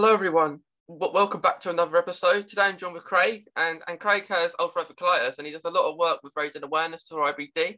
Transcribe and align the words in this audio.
Hello, 0.00 0.14
everyone. 0.14 0.60
W- 0.88 1.12
welcome 1.12 1.42
back 1.42 1.60
to 1.60 1.68
another 1.68 1.98
episode. 1.98 2.48
Today 2.48 2.62
I'm 2.62 2.78
joined 2.78 2.94
with 2.94 3.04
Craig, 3.04 3.44
and, 3.54 3.82
and 3.86 4.00
Craig 4.00 4.26
has 4.28 4.54
ulcerative 4.54 4.96
colitis, 4.96 5.36
and 5.36 5.46
he 5.46 5.52
does 5.52 5.66
a 5.66 5.70
lot 5.70 5.90
of 5.90 5.98
work 5.98 6.20
with 6.22 6.32
raising 6.36 6.64
awareness 6.64 7.04
to 7.04 7.16
IBD, 7.16 7.76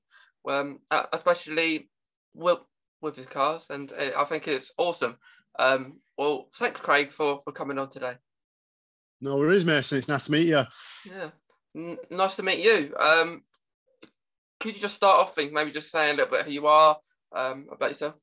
um, 0.48 0.78
uh, 0.92 1.06
especially 1.12 1.90
with, 2.32 2.60
with 3.00 3.16
his 3.16 3.26
cars, 3.26 3.66
and 3.70 3.90
uh, 3.90 4.10
I 4.16 4.22
think 4.22 4.46
it's 4.46 4.70
awesome. 4.78 5.16
Um, 5.58 5.98
well, 6.16 6.46
thanks, 6.54 6.78
Craig, 6.78 7.10
for, 7.10 7.40
for 7.42 7.52
coming 7.52 7.76
on 7.76 7.90
today. 7.90 8.14
No 9.20 9.36
worries, 9.36 9.64
Mason. 9.64 9.98
It's 9.98 10.06
nice 10.06 10.26
to 10.26 10.30
meet 10.30 10.46
you. 10.46 10.62
Yeah, 11.10 11.30
N- 11.74 11.98
nice 12.08 12.36
to 12.36 12.44
meet 12.44 12.60
you. 12.60 12.94
Um, 13.00 13.42
could 14.60 14.76
you 14.76 14.80
just 14.80 14.94
start 14.94 15.18
off, 15.18 15.34
think 15.34 15.52
maybe 15.52 15.72
just 15.72 15.90
saying 15.90 16.14
a 16.14 16.18
little 16.18 16.30
bit 16.30 16.46
who 16.46 16.52
you 16.52 16.68
are, 16.68 16.98
um, 17.34 17.66
about 17.72 17.90
yourself? 17.90 18.14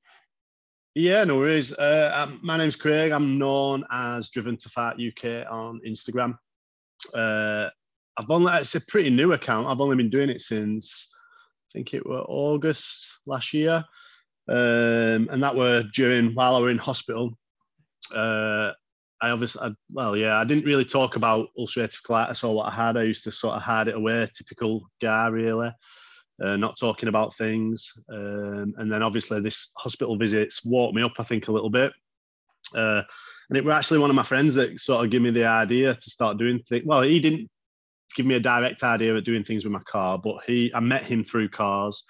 Yeah, 0.96 1.24
no 1.24 1.38
worries. 1.38 1.72
Uh, 1.72 2.12
um, 2.16 2.40
my 2.42 2.58
name's 2.58 2.76
Craig. 2.76 3.12
I'm 3.12 3.38
known 3.38 3.84
as 3.92 4.30
Driven 4.30 4.58
to 4.58 4.70
Fight 4.70 4.96
UK 4.96 5.46
on 5.50 5.80
Instagram. 5.88 6.38
Uh, 7.14 7.70
I've 8.18 8.32
only 8.32 8.52
it's 8.54 8.74
a 8.76 8.82
pretty 8.82 9.12
new 9.12 9.34
account. 9.34 9.68
I've 9.68 9.82
only 9.82 9.98
been 9.98 10.10
doing 10.10 10.30
it 10.30 10.42
since 10.42 11.14
I 11.14 11.70
think 11.74 11.94
it 11.94 12.06
was 12.06 12.26
August 12.28 13.08
last 13.28 13.54
year, 13.54 13.86
um, 14.50 15.30
and 15.32 15.44
that 15.44 15.56
were 15.56 15.84
during 15.94 16.34
while 16.34 16.56
I 16.56 16.60
were 16.60 16.72
in 16.72 16.80
hospital. 16.80 17.34
Uh, 18.14 18.72
I 19.22 19.30
obviously, 19.30 19.62
I, 19.62 19.72
well, 19.92 20.18
yeah, 20.18 20.38
I 20.38 20.44
didn't 20.44 20.66
really 20.66 20.86
talk 20.86 21.16
about 21.16 21.50
ulcerative 21.58 22.02
colitis 22.02 22.44
or 22.44 22.56
what 22.56 22.74
I 22.74 22.76
had. 22.76 22.98
I 22.98 23.04
used 23.04 23.26
to 23.26 23.32
sort 23.32 23.56
of 23.56 23.62
hide 23.62 23.90
it 23.90 23.96
away, 23.96 24.28
typical 24.34 24.90
guy, 25.00 25.28
really 25.28 25.72
uh, 26.44 26.58
not 26.58 26.78
talking 26.78 27.10
about 27.10 27.36
things. 27.36 27.94
Um, 28.12 28.74
and 28.78 28.92
then 28.92 29.04
obviously 29.04 29.42
this 29.42 29.72
hospital 29.78 30.18
visits 30.18 30.64
woke 30.64 30.94
me 30.94 31.04
up, 31.04 31.14
I 31.20 31.24
think, 31.24 31.48
a 31.48 31.52
little 31.52 31.70
bit. 31.70 31.92
Uh, 32.76 33.02
and 33.50 33.58
it 33.58 33.64
was 33.64 33.74
actually 33.74 34.00
one 34.00 34.10
of 34.10 34.16
my 34.16 34.24
friends 34.24 34.56
that 34.56 34.80
sort 34.80 35.04
of 35.04 35.12
gave 35.12 35.22
me 35.22 35.32
the 35.32 35.46
idea 35.46 35.96
to 35.96 36.10
start 36.10 36.38
doing 36.38 36.60
things. 36.70 36.86
Well, 36.86 37.02
he 37.02 37.20
didn't 37.20 37.50
give 38.16 38.26
me 38.26 38.36
a 38.36 38.40
direct 38.40 38.84
idea 38.84 39.16
of 39.16 39.24
doing 39.24 39.44
things 39.44 39.64
with 39.64 39.74
my 39.74 39.82
car, 39.86 40.18
but 40.18 40.38
he, 40.46 40.72
I 40.74 40.80
met 40.80 41.04
him 41.04 41.24
through 41.24 41.50
cars. 41.50 42.04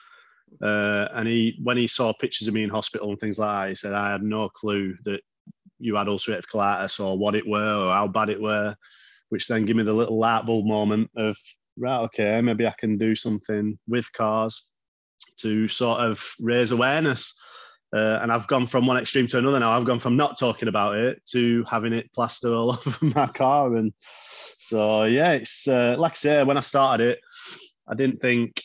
Uh, 0.62 1.08
and 1.14 1.28
he, 1.28 1.60
when 1.64 1.78
he 1.78 1.88
saw 1.88 2.12
pictures 2.14 2.48
of 2.48 2.54
me 2.54 2.64
in 2.64 2.70
hospital 2.70 3.10
and 3.10 3.20
things 3.20 3.40
like 3.40 3.50
that, 3.50 3.70
he 3.70 3.76
said, 3.76 3.94
I 3.94 4.12
had 4.12 4.24
no 4.24 4.50
clue 4.50 4.96
that 5.06 5.22
you 5.80 5.96
had 5.96 6.08
ulcerative 6.08 6.48
colitis 6.52 7.00
or 7.00 7.18
what 7.18 7.36
it 7.36 7.48
were 7.48 7.86
or 7.86 7.94
how 7.94 8.08
bad 8.08 8.30
it 8.30 8.42
were, 8.42 8.76
which 9.30 9.48
then 9.48 9.66
gave 9.66 9.76
me 9.76 9.84
the 9.84 9.94
little 9.94 10.18
light 10.18 10.46
bulb 10.46 10.66
moment 10.66 11.10
of, 11.16 11.38
right, 11.80 12.02
okay, 12.02 12.42
maybe 12.42 12.68
I 12.68 12.74
can 12.78 12.98
do 12.98 13.16
something 13.16 13.80
with 13.88 14.12
cars 14.14 14.68
to 15.42 15.68
sort 15.68 16.02
of 16.02 16.24
raise 16.40 16.72
awareness. 16.72 17.34
Uh, 17.92 18.20
and 18.22 18.32
I've 18.32 18.48
gone 18.48 18.68
from 18.68 18.86
one 18.86 18.98
extreme 18.98 19.26
to 19.28 19.40
another 19.40 19.60
now. 19.60 19.72
I've 19.72 19.86
gone 19.86 20.00
from 20.00 20.16
not 20.16 20.38
talking 20.38 20.68
about 20.68 20.98
it 20.98 21.22
to 21.32 21.66
having 21.70 21.94
it 21.94 22.14
plastered 22.14 22.54
all 22.54 22.72
over 22.86 22.98
my 23.02 23.28
car. 23.28 23.76
And 23.76 23.94
so, 24.58 25.06
yeah, 25.06 25.32
it's 25.32 25.68
uh, 25.68 25.96
like 25.98 26.12
I 26.12 26.16
say, 26.16 26.44
when 26.44 26.58
I 26.58 26.62
started 26.62 27.08
it, 27.08 27.20
I 27.88 27.96
didn't 27.96 28.22
think, 28.22 28.62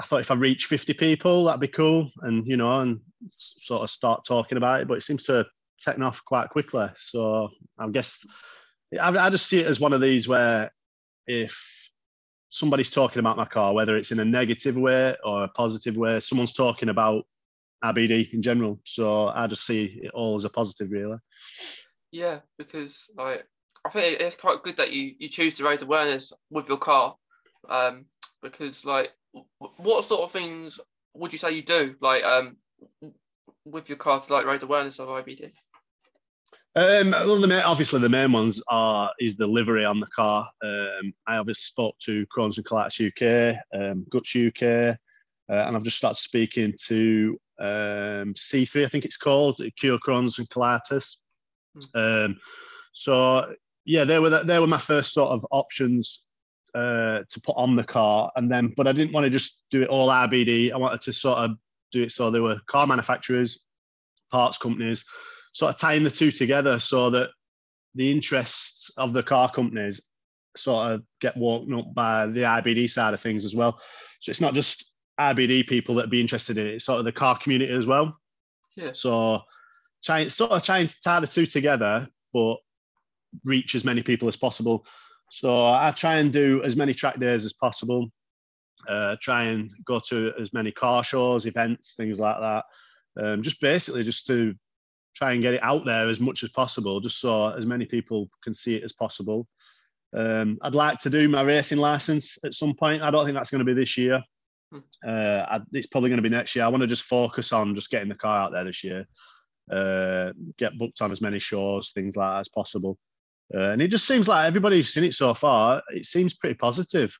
I 0.00 0.04
thought 0.04 0.20
if 0.20 0.30
I 0.30 0.34
reach 0.34 0.66
50 0.66 0.94
people, 0.94 1.44
that'd 1.44 1.60
be 1.60 1.66
cool. 1.66 2.08
And, 2.22 2.46
you 2.46 2.56
know, 2.56 2.80
and 2.80 3.00
sort 3.36 3.82
of 3.82 3.90
start 3.90 4.24
talking 4.24 4.58
about 4.58 4.82
it. 4.82 4.88
But 4.88 4.98
it 4.98 5.02
seems 5.02 5.24
to 5.24 5.32
have 5.32 5.46
taken 5.80 6.02
off 6.02 6.24
quite 6.24 6.50
quickly. 6.50 6.86
So 6.94 7.48
I 7.78 7.88
guess 7.88 8.24
I, 9.00 9.08
I 9.08 9.30
just 9.30 9.46
see 9.46 9.60
it 9.60 9.66
as 9.66 9.80
one 9.80 9.92
of 9.92 10.00
these 10.00 10.28
where 10.28 10.70
if 11.26 11.87
somebody's 12.50 12.90
talking 12.90 13.20
about 13.20 13.36
my 13.36 13.44
car, 13.44 13.74
whether 13.74 13.96
it's 13.96 14.12
in 14.12 14.20
a 14.20 14.24
negative 14.24 14.76
way 14.76 15.16
or 15.24 15.44
a 15.44 15.48
positive 15.48 15.96
way, 15.96 16.20
someone's 16.20 16.52
talking 16.52 16.88
about 16.88 17.24
IBD 17.84 18.32
in 18.32 18.42
general. 18.42 18.80
So 18.84 19.28
I 19.28 19.46
just 19.46 19.66
see 19.66 20.00
it 20.02 20.10
all 20.12 20.36
as 20.36 20.44
a 20.44 20.50
positive, 20.50 20.90
really. 20.90 21.18
Yeah, 22.10 22.40
because 22.56 23.10
like 23.16 23.44
I 23.84 23.90
think 23.90 24.20
it's 24.20 24.36
quite 24.36 24.62
good 24.62 24.76
that 24.78 24.92
you 24.92 25.14
you 25.18 25.28
choose 25.28 25.54
to 25.56 25.64
raise 25.64 25.82
awareness 25.82 26.32
with 26.50 26.68
your 26.68 26.78
car, 26.78 27.16
um, 27.68 28.06
because 28.42 28.84
like 28.84 29.12
what 29.76 30.04
sort 30.04 30.22
of 30.22 30.32
things 30.32 30.80
would 31.14 31.32
you 31.32 31.38
say 31.38 31.52
you 31.52 31.62
do 31.62 31.94
like 32.00 32.24
um 32.24 32.56
with 33.64 33.88
your 33.88 33.98
car 33.98 34.20
to 34.20 34.32
like 34.32 34.46
raise 34.46 34.62
awareness 34.62 34.98
of 34.98 35.08
IBD? 35.08 35.52
Um, 36.76 37.10
well, 37.10 37.40
the 37.40 37.48
main, 37.48 37.62
obviously 37.62 38.00
the 38.00 38.08
main 38.08 38.30
ones 38.30 38.62
are 38.68 39.10
is 39.18 39.36
the 39.36 39.46
livery 39.46 39.84
on 39.84 40.00
the 40.00 40.06
car. 40.06 40.48
Um, 40.62 41.12
I 41.26 41.38
obviously 41.38 41.62
spoke 41.64 41.98
to 42.00 42.26
Crohn's 42.26 42.58
and 42.58 42.66
Colitis 42.66 43.08
UK, 43.08 43.58
um, 43.74 44.06
Guts 44.10 44.36
UK, 44.36 44.62
uh, 44.62 45.66
and 45.66 45.76
I've 45.76 45.82
just 45.82 45.96
started 45.96 46.18
speaking 46.18 46.74
to 46.86 47.40
um, 47.58 48.34
C3, 48.34 48.84
I 48.84 48.88
think 48.88 49.04
it's 49.04 49.16
called, 49.16 49.60
Cure 49.76 49.98
Crohn's 49.98 50.38
and 50.38 50.48
Colitis. 50.50 51.16
Um, 51.94 52.38
so 52.92 53.54
yeah, 53.84 54.04
they 54.04 54.18
were 54.18 54.44
they 54.44 54.58
were 54.58 54.66
my 54.66 54.78
first 54.78 55.12
sort 55.12 55.30
of 55.30 55.46
options 55.50 56.22
uh, 56.74 57.22
to 57.28 57.40
put 57.44 57.56
on 57.56 57.76
the 57.76 57.84
car, 57.84 58.30
and 58.36 58.50
then 58.50 58.74
but 58.76 58.86
I 58.86 58.92
didn't 58.92 59.14
want 59.14 59.24
to 59.24 59.30
just 59.30 59.62
do 59.70 59.82
it 59.82 59.88
all 59.88 60.08
IBD. 60.08 60.72
I 60.72 60.76
wanted 60.76 61.00
to 61.02 61.12
sort 61.12 61.38
of 61.38 61.52
do 61.92 62.02
it 62.02 62.12
so 62.12 62.30
there 62.30 62.42
were 62.42 62.60
car 62.66 62.86
manufacturers, 62.86 63.60
parts 64.30 64.58
companies 64.58 65.04
sort 65.58 65.74
of 65.74 65.80
tying 65.80 66.04
the 66.04 66.10
two 66.10 66.30
together 66.30 66.78
so 66.78 67.10
that 67.10 67.30
the 67.96 68.12
interests 68.12 68.92
of 68.96 69.12
the 69.12 69.24
car 69.24 69.50
companies 69.50 70.00
sort 70.56 70.92
of 70.92 71.02
get 71.20 71.36
woken 71.36 71.74
up 71.74 71.92
by 71.92 72.28
the 72.28 72.42
IBD 72.42 72.88
side 72.88 73.12
of 73.12 73.18
things 73.18 73.44
as 73.44 73.56
well. 73.56 73.80
So 74.20 74.30
it's 74.30 74.40
not 74.40 74.54
just 74.54 74.88
IBD 75.18 75.66
people 75.66 75.96
that 75.96 76.10
be 76.10 76.20
interested 76.20 76.58
in 76.58 76.68
it, 76.68 76.74
it's 76.74 76.84
sort 76.84 77.00
of 77.00 77.04
the 77.04 77.10
car 77.10 77.36
community 77.36 77.72
as 77.72 77.88
well. 77.88 78.16
Yeah. 78.76 78.92
So 78.92 79.40
trying 80.04 80.28
sort 80.28 80.52
of 80.52 80.64
trying 80.64 80.86
to 80.86 81.00
tie 81.02 81.18
the 81.18 81.26
two 81.26 81.44
together, 81.44 82.06
but 82.32 82.58
reach 83.44 83.74
as 83.74 83.84
many 83.84 84.04
people 84.04 84.28
as 84.28 84.36
possible. 84.36 84.86
So 85.32 85.52
I 85.52 85.90
try 85.90 86.18
and 86.18 86.32
do 86.32 86.62
as 86.62 86.76
many 86.76 86.94
track 86.94 87.18
days 87.18 87.44
as 87.44 87.52
possible. 87.52 88.12
Uh, 88.88 89.16
try 89.20 89.46
and 89.46 89.72
go 89.84 90.00
to 90.10 90.32
as 90.40 90.52
many 90.52 90.70
car 90.70 91.02
shows, 91.02 91.46
events, 91.46 91.94
things 91.96 92.20
like 92.20 92.36
that. 92.38 92.64
Um, 93.20 93.42
just 93.42 93.60
basically 93.60 94.04
just 94.04 94.24
to 94.28 94.54
try 95.14 95.32
and 95.32 95.42
get 95.42 95.54
it 95.54 95.62
out 95.62 95.84
there 95.84 96.08
as 96.08 96.20
much 96.20 96.42
as 96.42 96.50
possible, 96.50 97.00
just 97.00 97.20
so 97.20 97.50
as 97.50 97.66
many 97.66 97.84
people 97.84 98.28
can 98.42 98.54
see 98.54 98.76
it 98.76 98.84
as 98.84 98.92
possible. 98.92 99.46
Um, 100.16 100.58
I'd 100.62 100.74
like 100.74 100.98
to 101.00 101.10
do 101.10 101.28
my 101.28 101.42
racing 101.42 101.78
license 101.78 102.38
at 102.44 102.54
some 102.54 102.74
point. 102.74 103.02
I 103.02 103.10
don't 103.10 103.24
think 103.24 103.36
that's 103.36 103.50
going 103.50 103.64
to 103.64 103.64
be 103.64 103.78
this 103.78 103.98
year. 103.98 104.22
Hmm. 104.72 104.78
Uh, 105.06 105.44
I, 105.48 105.60
it's 105.72 105.86
probably 105.86 106.10
going 106.10 106.22
to 106.22 106.28
be 106.28 106.34
next 106.34 106.54
year. 106.54 106.64
I 106.64 106.68
want 106.68 106.82
to 106.82 106.86
just 106.86 107.04
focus 107.04 107.52
on 107.52 107.74
just 107.74 107.90
getting 107.90 108.08
the 108.08 108.14
car 108.14 108.38
out 108.38 108.52
there 108.52 108.64
this 108.64 108.84
year, 108.84 109.06
uh, 109.70 110.32
get 110.56 110.78
booked 110.78 111.02
on 111.02 111.12
as 111.12 111.20
many 111.20 111.38
shows, 111.38 111.90
things 111.90 112.16
like 112.16 112.30
that 112.30 112.40
as 112.40 112.48
possible. 112.48 112.98
Uh, 113.54 113.70
and 113.70 113.82
it 113.82 113.88
just 113.88 114.06
seems 114.06 114.28
like 114.28 114.46
everybody 114.46 114.76
who's 114.76 114.92
seen 114.92 115.04
it 115.04 115.14
so 115.14 115.34
far, 115.34 115.82
it 115.88 116.04
seems 116.04 116.34
pretty 116.34 116.54
positive. 116.54 117.18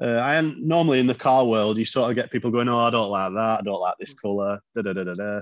Uh, 0.00 0.16
I 0.16 0.36
am 0.36 0.56
normally 0.66 0.98
in 0.98 1.06
the 1.06 1.14
car 1.14 1.44
world, 1.44 1.78
you 1.78 1.84
sort 1.84 2.10
of 2.10 2.16
get 2.16 2.30
people 2.30 2.50
going, 2.50 2.68
"Oh, 2.68 2.80
I 2.80 2.90
don't 2.90 3.10
like 3.10 3.32
that. 3.32 3.60
I 3.60 3.62
don't 3.62 3.80
like 3.80 3.94
this 3.98 4.12
color." 4.12 4.58
Da 4.74 4.82
da 4.82 4.92
da 4.92 5.04
da 5.04 5.14
da 5.14 5.40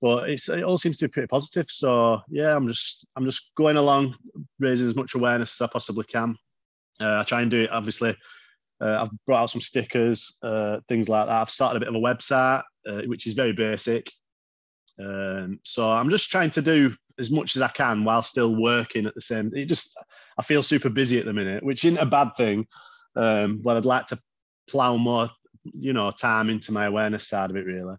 but 0.00 0.30
it's 0.30 0.48
it 0.48 0.62
all 0.62 0.78
seems 0.78 0.98
to 0.98 1.08
be 1.08 1.12
pretty 1.12 1.28
positive. 1.28 1.66
So 1.70 2.20
yeah, 2.28 2.54
I'm 2.54 2.66
just 2.66 3.06
I'm 3.16 3.24
just 3.24 3.52
going 3.56 3.76
along, 3.76 4.14
raising 4.58 4.86
as 4.86 4.96
much 4.96 5.14
awareness 5.14 5.60
as 5.60 5.66
I 5.66 5.72
possibly 5.72 6.04
can. 6.04 6.36
Uh, 7.00 7.20
I 7.20 7.22
try 7.24 7.42
and 7.42 7.50
do 7.50 7.60
it. 7.60 7.72
Obviously, 7.72 8.16
uh, 8.80 9.02
I've 9.02 9.26
brought 9.26 9.42
out 9.42 9.50
some 9.50 9.60
stickers, 9.60 10.36
uh, 10.42 10.80
things 10.88 11.08
like 11.08 11.26
that. 11.26 11.40
I've 11.40 11.50
started 11.50 11.76
a 11.76 11.80
bit 11.80 11.88
of 11.88 11.94
a 11.94 11.98
website, 11.98 12.62
uh, 12.88 13.02
which 13.06 13.26
is 13.26 13.34
very 13.34 13.52
basic. 13.52 14.10
Um, 15.00 15.60
so 15.64 15.90
I'm 15.90 16.10
just 16.10 16.30
trying 16.30 16.50
to 16.50 16.62
do 16.62 16.94
as 17.18 17.30
much 17.30 17.56
as 17.56 17.62
I 17.62 17.68
can 17.68 18.04
while 18.04 18.22
still 18.22 18.54
working 18.54 19.06
at 19.06 19.14
the 19.14 19.20
same. 19.20 19.52
It 19.54 19.66
just 19.66 19.96
I 20.38 20.42
feel 20.42 20.62
super 20.62 20.88
busy 20.88 21.18
at 21.18 21.24
the 21.24 21.32
minute, 21.32 21.64
which 21.64 21.84
isn't 21.84 21.98
a 21.98 22.06
bad 22.06 22.30
thing. 22.36 22.66
Um, 23.16 23.60
but 23.62 23.76
I'd 23.76 23.84
like 23.84 24.06
to 24.06 24.18
plow 24.68 24.96
more, 24.96 25.28
you 25.72 25.92
know, 25.92 26.10
time 26.10 26.50
into 26.50 26.72
my 26.72 26.86
awareness 26.86 27.26
side 27.26 27.50
of 27.50 27.56
it, 27.56 27.66
really. 27.66 27.96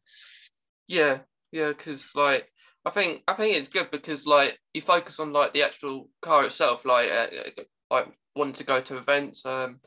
Yeah, 0.87 1.19
yeah, 1.51 1.69
because 1.69 2.15
like 2.15 2.47
I 2.85 2.91
think 2.91 3.23
I 3.27 3.33
think 3.33 3.55
it's 3.55 3.67
good 3.67 3.91
because 3.91 4.25
like 4.25 4.57
you 4.73 4.81
focus 4.81 5.19
on 5.19 5.33
like 5.33 5.53
the 5.53 5.63
actual 5.63 6.09
car 6.21 6.45
itself, 6.45 6.85
like 6.85 7.09
uh, 7.11 7.27
like 7.91 8.07
wanting 8.35 8.53
to 8.53 8.63
go 8.63 8.81
to 8.81 8.97
events, 8.97 9.45
um, 9.45 9.79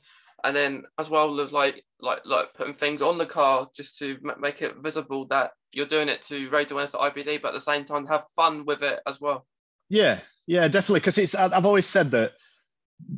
and 0.44 0.54
then 0.54 0.84
as 0.98 1.08
well 1.08 1.40
as 1.40 1.52
like 1.52 1.84
like 2.00 2.20
like 2.24 2.54
putting 2.54 2.74
things 2.74 3.00
on 3.00 3.18
the 3.18 3.26
car 3.26 3.68
just 3.74 3.98
to 3.98 4.18
make 4.38 4.62
it 4.62 4.76
visible 4.82 5.26
that 5.26 5.52
you're 5.72 5.86
doing 5.86 6.08
it 6.08 6.22
to 6.22 6.50
raise 6.50 6.70
awareness 6.70 6.92
for 6.92 6.98
IBD, 6.98 7.40
but 7.40 7.48
at 7.48 7.54
the 7.54 7.60
same 7.60 7.84
time 7.84 8.06
have 8.06 8.24
fun 8.36 8.64
with 8.66 8.82
it 8.82 9.00
as 9.06 9.20
well. 9.20 9.46
Yeah, 9.88 10.20
yeah, 10.46 10.68
definitely. 10.68 11.00
Because 11.00 11.18
it's 11.18 11.34
I've 11.34 11.66
always 11.66 11.86
said 11.86 12.10
that 12.10 12.32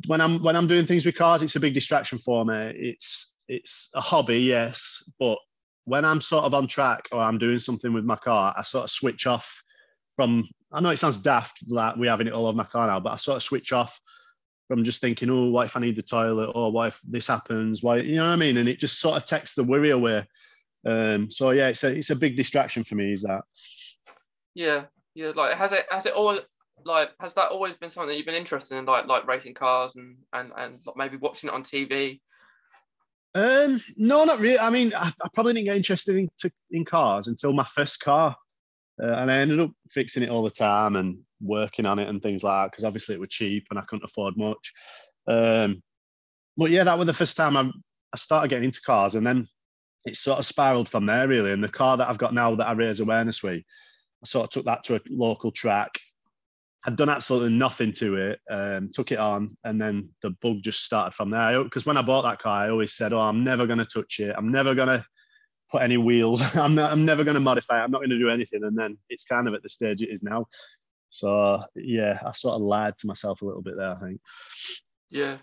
when 0.07 0.21
I'm 0.21 0.41
when 0.41 0.55
I'm 0.55 0.67
doing 0.67 0.85
things 0.85 1.05
with 1.05 1.15
cars, 1.15 1.43
it's 1.43 1.55
a 1.55 1.59
big 1.59 1.73
distraction 1.73 2.17
for 2.17 2.45
me. 2.45 2.71
It's 2.75 3.33
it's 3.47 3.89
a 3.93 4.01
hobby, 4.01 4.39
yes, 4.39 5.03
but 5.19 5.37
when 5.85 6.03
I'm 6.03 6.21
sort 6.21 6.43
of 6.45 6.53
on 6.53 6.67
track 6.67 7.07
or 7.11 7.21
I'm 7.21 7.37
doing 7.37 7.59
something 7.59 7.93
with 7.93 8.03
my 8.03 8.15
car, 8.15 8.53
I 8.57 8.63
sort 8.63 8.83
of 8.83 8.91
switch 8.91 9.27
off 9.27 9.63
from. 10.15 10.47
I 10.71 10.81
know 10.81 10.89
it 10.89 10.97
sounds 10.97 11.19
daft 11.19 11.59
like 11.67 11.95
we're 11.95 12.09
having 12.09 12.27
it 12.27 12.33
all 12.33 12.47
over 12.47 12.57
my 12.57 12.65
car 12.65 12.87
now, 12.87 12.99
but 12.99 13.13
I 13.13 13.17
sort 13.17 13.37
of 13.37 13.43
switch 13.43 13.71
off 13.71 13.97
from 14.67 14.83
just 14.83 14.99
thinking, 14.99 15.29
oh, 15.29 15.49
what 15.49 15.65
if 15.65 15.77
I 15.77 15.79
need 15.79 15.95
the 15.95 16.01
toilet, 16.01 16.51
or 16.53 16.71
what 16.71 16.87
if 16.87 16.99
this 17.07 17.27
happens? 17.27 17.81
Why, 17.81 17.97
you 17.97 18.17
know 18.17 18.25
what 18.25 18.31
I 18.31 18.35
mean? 18.35 18.57
And 18.57 18.67
it 18.67 18.79
just 18.79 18.99
sort 18.99 19.17
of 19.17 19.25
takes 19.25 19.53
the 19.53 19.63
worry 19.63 19.91
away. 19.91 20.27
Um, 20.85 21.31
so 21.31 21.51
yeah, 21.51 21.69
it's 21.69 21.83
a 21.83 21.95
it's 21.95 22.09
a 22.09 22.15
big 22.15 22.35
distraction 22.35 22.83
for 22.83 22.95
me. 22.95 23.13
Is 23.13 23.23
that? 23.23 23.43
Yeah, 24.53 24.85
yeah. 25.13 25.31
Like 25.35 25.55
has 25.55 25.71
it 25.71 25.85
has 25.89 26.05
it 26.05 26.13
all 26.13 26.39
like 26.83 27.11
has 27.19 27.33
that 27.35 27.51
always 27.51 27.75
been 27.75 27.89
something 27.89 28.09
that 28.09 28.17
you've 28.17 28.25
been 28.25 28.35
interested 28.35 28.77
in, 28.77 28.85
like 28.85 29.07
like 29.07 29.27
racing 29.27 29.53
cars 29.53 29.95
and 29.95 30.17
and 30.33 30.51
and 30.57 30.79
maybe 30.95 31.17
watching 31.17 31.49
it 31.49 31.53
on 31.53 31.63
TV? 31.63 32.19
Um, 33.35 33.81
no, 33.97 34.23
not 34.23 34.39
really. 34.39 34.57
I 34.57 34.69
mean, 34.69 34.93
I, 34.95 35.11
I 35.21 35.27
probably 35.33 35.53
didn't 35.53 35.65
get 35.65 35.75
interested 35.75 36.15
in, 36.15 36.29
to, 36.39 36.51
in 36.71 36.85
cars 36.85 37.27
until 37.27 37.51
my 37.51 37.65
first 37.65 37.99
car, 37.99 38.33
uh, 39.01 39.07
and 39.07 39.29
I 39.29 39.39
ended 39.39 39.59
up 39.59 39.71
fixing 39.89 40.23
it 40.23 40.29
all 40.29 40.43
the 40.43 40.49
time 40.49 40.95
and 40.95 41.19
working 41.41 41.85
on 41.85 41.99
it 41.99 42.07
and 42.07 42.23
things 42.23 42.43
like 42.45 42.63
that 42.63 42.71
because 42.71 42.85
obviously 42.85 43.13
it 43.13 43.19
was 43.19 43.29
cheap 43.29 43.67
and 43.69 43.77
I 43.77 43.81
couldn't 43.83 44.05
afford 44.05 44.37
much. 44.37 44.71
Um, 45.27 45.83
but 46.55 46.71
yeah, 46.71 46.85
that 46.85 46.97
was 46.97 47.07
the 47.07 47.13
first 47.13 47.35
time 47.35 47.57
I, 47.57 47.69
I 48.13 48.17
started 48.17 48.47
getting 48.47 48.65
into 48.65 48.81
cars, 48.81 49.15
and 49.15 49.27
then 49.27 49.49
it 50.05 50.15
sort 50.15 50.39
of 50.39 50.45
spiraled 50.45 50.87
from 50.87 51.05
there 51.05 51.27
really. 51.27 51.51
And 51.51 51.61
the 51.61 51.67
car 51.67 51.97
that 51.97 52.09
I've 52.09 52.17
got 52.17 52.33
now 52.33 52.55
that 52.55 52.67
I 52.67 52.71
raise 52.71 53.01
awareness 53.01 53.43
with, 53.43 53.63
I 54.23 54.25
sort 54.25 54.45
of 54.45 54.49
took 54.51 54.65
that 54.65 54.85
to 54.85 54.95
a 54.95 55.01
local 55.09 55.51
track 55.51 55.99
I'd 56.85 56.95
done 56.95 57.09
absolutely 57.09 57.53
nothing 57.53 57.91
to 57.93 58.15
it, 58.15 58.39
um, 58.49 58.91
took 58.93 59.11
it 59.11 59.17
on, 59.17 59.57
and 59.63 59.81
then 59.81 60.09
the 60.21 60.29
bug 60.29 60.61
just 60.61 60.85
started 60.85 61.15
from 61.15 61.31
there. 61.31 61.63
Because 61.63 61.85
when 61.85 61.97
I 61.97 62.03
bought 62.03 62.21
that 62.23 62.39
car, 62.39 62.65
I 62.65 62.69
always 62.69 62.93
said, 62.93 63.11
"Oh, 63.11 63.19
I'm 63.19 63.43
never 63.43 63.65
going 63.65 63.79
to 63.79 63.85
touch 63.85 64.19
it. 64.19 64.35
I'm 64.37 64.51
never 64.51 64.75
going 64.75 64.89
to 64.89 65.05
put 65.71 65.81
any 65.81 65.97
wheels. 65.97 66.41
I'm 66.55 66.75
not, 66.75 66.91
I'm 66.91 67.03
never 67.03 67.23
going 67.23 67.35
to 67.35 67.41
modify 67.41 67.79
it. 67.79 67.83
I'm 67.83 67.91
not 67.91 67.99
going 67.99 68.11
to 68.11 68.19
do 68.19 68.29
anything." 68.29 68.63
And 68.63 68.77
then 68.77 68.97
it's 69.09 69.23
kind 69.23 69.47
of 69.47 69.55
at 69.55 69.63
the 69.63 69.69
stage 69.69 70.01
it 70.01 70.11
is 70.11 70.21
now. 70.21 70.45
So 71.09 71.63
yeah, 71.75 72.19
I 72.23 72.31
sort 72.33 72.55
of 72.55 72.61
lied 72.61 72.97
to 72.97 73.07
myself 73.07 73.41
a 73.41 73.45
little 73.45 73.63
bit 73.63 73.77
there. 73.77 73.91
I 73.91 73.99
think. 73.99 74.21
Yeah, 75.09 75.37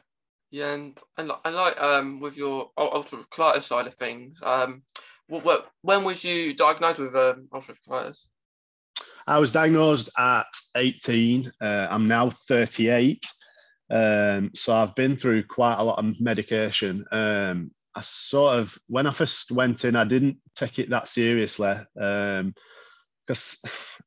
yeah, 0.50 0.74
and 0.74 1.00
and, 1.16 1.32
and 1.44 1.54
like 1.56 1.80
um 1.80 2.20
with 2.20 2.36
your 2.36 2.70
ulcerative 2.78 3.28
colitis 3.30 3.64
side 3.64 3.88
of 3.88 3.94
things, 3.94 4.38
um, 4.44 4.82
what, 5.26 5.44
what 5.44 5.70
when 5.80 6.04
was 6.04 6.22
you 6.22 6.54
diagnosed 6.54 7.00
with 7.00 7.16
um, 7.16 7.48
ulcerative 7.52 7.78
colitis? 7.88 8.26
I 9.26 9.38
was 9.38 9.52
diagnosed 9.52 10.10
at 10.18 10.46
18. 10.76 11.52
Uh, 11.60 11.86
I'm 11.90 12.06
now 12.06 12.30
38. 12.30 13.24
Um, 13.90 14.50
so 14.54 14.74
I've 14.74 14.94
been 14.94 15.16
through 15.16 15.44
quite 15.44 15.76
a 15.76 15.84
lot 15.84 15.98
of 15.98 16.20
medication. 16.20 17.04
Um, 17.12 17.70
I 17.94 18.00
sort 18.00 18.58
of, 18.58 18.76
when 18.88 19.06
I 19.06 19.10
first 19.10 19.50
went 19.50 19.84
in, 19.84 19.96
I 19.96 20.04
didn't 20.04 20.38
take 20.54 20.78
it 20.78 20.90
that 20.90 21.08
seriously. 21.08 21.76
Um, 22.00 22.54
because 23.26 23.62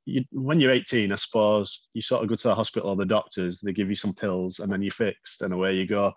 you, 0.05 0.23
when 0.31 0.59
you're 0.59 0.71
18, 0.71 1.11
I 1.11 1.15
suppose 1.15 1.87
you 1.93 2.01
sort 2.01 2.23
of 2.23 2.29
go 2.29 2.35
to 2.35 2.47
the 2.49 2.55
hospital 2.55 2.89
or 2.89 2.95
the 2.95 3.05
doctors, 3.05 3.61
they 3.61 3.71
give 3.71 3.89
you 3.89 3.95
some 3.95 4.13
pills, 4.13 4.59
and 4.59 4.71
then 4.71 4.81
you're 4.81 4.91
fixed, 4.91 5.41
and 5.41 5.53
away 5.53 5.75
you 5.75 5.87
go. 5.87 6.13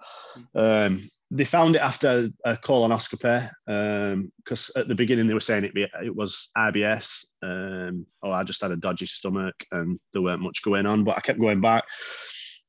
They 1.30 1.44
found 1.44 1.76
it 1.76 1.82
after 1.82 2.30
a 2.44 2.56
colonoscopy 2.56 3.50
because 3.66 4.70
um, 4.75 4.80
at 4.80 4.88
the 4.88 4.94
beginning 4.94 5.26
they 5.26 5.34
were 5.34 5.40
saying 5.40 5.64
it, 5.64 5.72
it 5.76 6.14
was 6.14 6.50
IBS. 6.56 7.26
Um, 7.42 8.06
or 8.22 8.32
I 8.32 8.44
just 8.44 8.62
had 8.62 8.70
a 8.70 8.76
dodgy 8.76 9.06
stomach 9.06 9.54
and 9.70 10.00
there 10.12 10.22
weren't 10.22 10.40
much 10.40 10.62
going 10.62 10.86
on, 10.86 11.04
but 11.04 11.19
I 11.19 11.20
kept 11.20 11.40
going 11.40 11.60
back. 11.60 11.84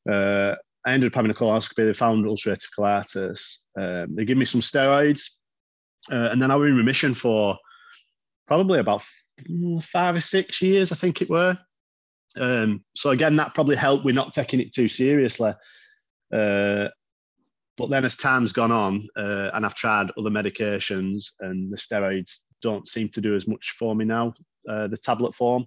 Uh, 0.10 0.56
I 0.86 0.94
ended 0.94 1.12
up 1.12 1.16
having 1.16 1.32
a 1.32 1.34
colonoscopy. 1.34 1.86
They 1.86 1.94
found 1.94 2.26
ulcerative 2.26 2.70
colitis. 2.78 3.60
Um, 3.78 4.16
they 4.16 4.26
gave 4.26 4.38
me 4.38 4.46
some 4.46 4.62
steroids, 4.62 5.32
uh, 6.12 6.30
and 6.32 6.42
then 6.42 6.52
I 6.52 6.56
was 6.56 6.70
in 6.70 6.76
remission 6.76 7.14
for 7.14 7.58
probably 8.48 8.80
about 8.80 9.04
five 9.82 10.16
or 10.16 10.20
six 10.20 10.62
years, 10.62 10.92
I 10.92 10.96
think 10.96 11.22
it 11.22 11.30
were. 11.30 11.58
Um, 12.36 12.84
so 12.96 13.12
again, 13.12 13.36
that 13.38 13.54
probably 13.54 13.76
helped 13.76 14.06
with 14.06 14.16
not 14.16 14.34
taking 14.34 14.60
it 14.60 14.74
too 14.74 14.88
seriously. 14.88 15.54
Uh, 16.32 16.90
but 17.80 17.90
then 17.90 18.04
as 18.04 18.18
time's 18.18 18.52
gone 18.52 18.74
on, 18.74 19.08
uh, 19.16 19.52
and 19.54 19.66
I've 19.66 19.74
tried 19.74 20.12
other 20.18 20.30
medications, 20.30 21.32
and 21.40 21.72
the 21.72 21.78
steroids 21.78 22.42
don't 22.62 22.86
seem 22.90 23.08
to 23.10 23.22
do 23.22 23.38
as 23.38 23.48
much 23.48 23.74
for 23.80 23.96
me 23.96 24.04
now. 24.04 24.34
Uh, 24.68 24.88
the 24.88 24.98
tablet 24.98 25.34
form, 25.34 25.66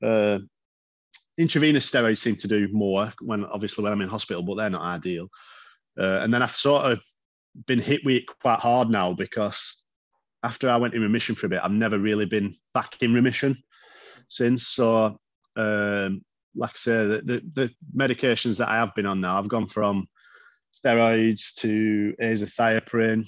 uh, 0.00 0.38
intravenous 1.36 1.90
steroids 1.90 2.18
seem 2.18 2.36
to 2.36 2.46
do 2.46 2.68
more 2.70 3.12
when 3.20 3.44
obviously 3.44 3.82
when 3.82 3.92
I'm 3.92 4.00
in 4.00 4.08
hospital, 4.08 4.44
but 4.44 4.54
they're 4.54 4.70
not 4.70 4.82
ideal. 4.82 5.26
Uh, 5.98 6.20
and 6.22 6.32
then 6.32 6.42
I've 6.42 6.54
sort 6.54 6.92
of 6.92 7.02
been 7.66 7.80
hit 7.80 8.02
with 8.04 8.18
it 8.18 8.24
quite 8.40 8.60
hard 8.60 8.88
now 8.88 9.12
because 9.12 9.82
after 10.44 10.70
I 10.70 10.76
went 10.76 10.94
in 10.94 11.02
remission 11.02 11.34
for 11.34 11.46
a 11.46 11.50
bit, 11.50 11.60
I've 11.60 11.72
never 11.72 11.98
really 11.98 12.26
been 12.26 12.54
back 12.72 13.02
in 13.02 13.12
remission 13.12 13.56
since. 14.28 14.68
So, 14.68 15.18
um, 15.56 16.24
like 16.54 16.70
I 16.70 16.76
say, 16.76 17.06
the, 17.06 17.20
the, 17.24 17.42
the, 17.54 17.70
medications 17.96 18.58
that 18.58 18.68
I 18.68 18.76
have 18.76 18.94
been 18.94 19.06
on 19.06 19.20
now, 19.20 19.38
I've 19.38 19.48
gone 19.48 19.66
from 19.66 20.06
steroids 20.74 21.54
to 21.56 22.14
azathioprine. 22.20 23.26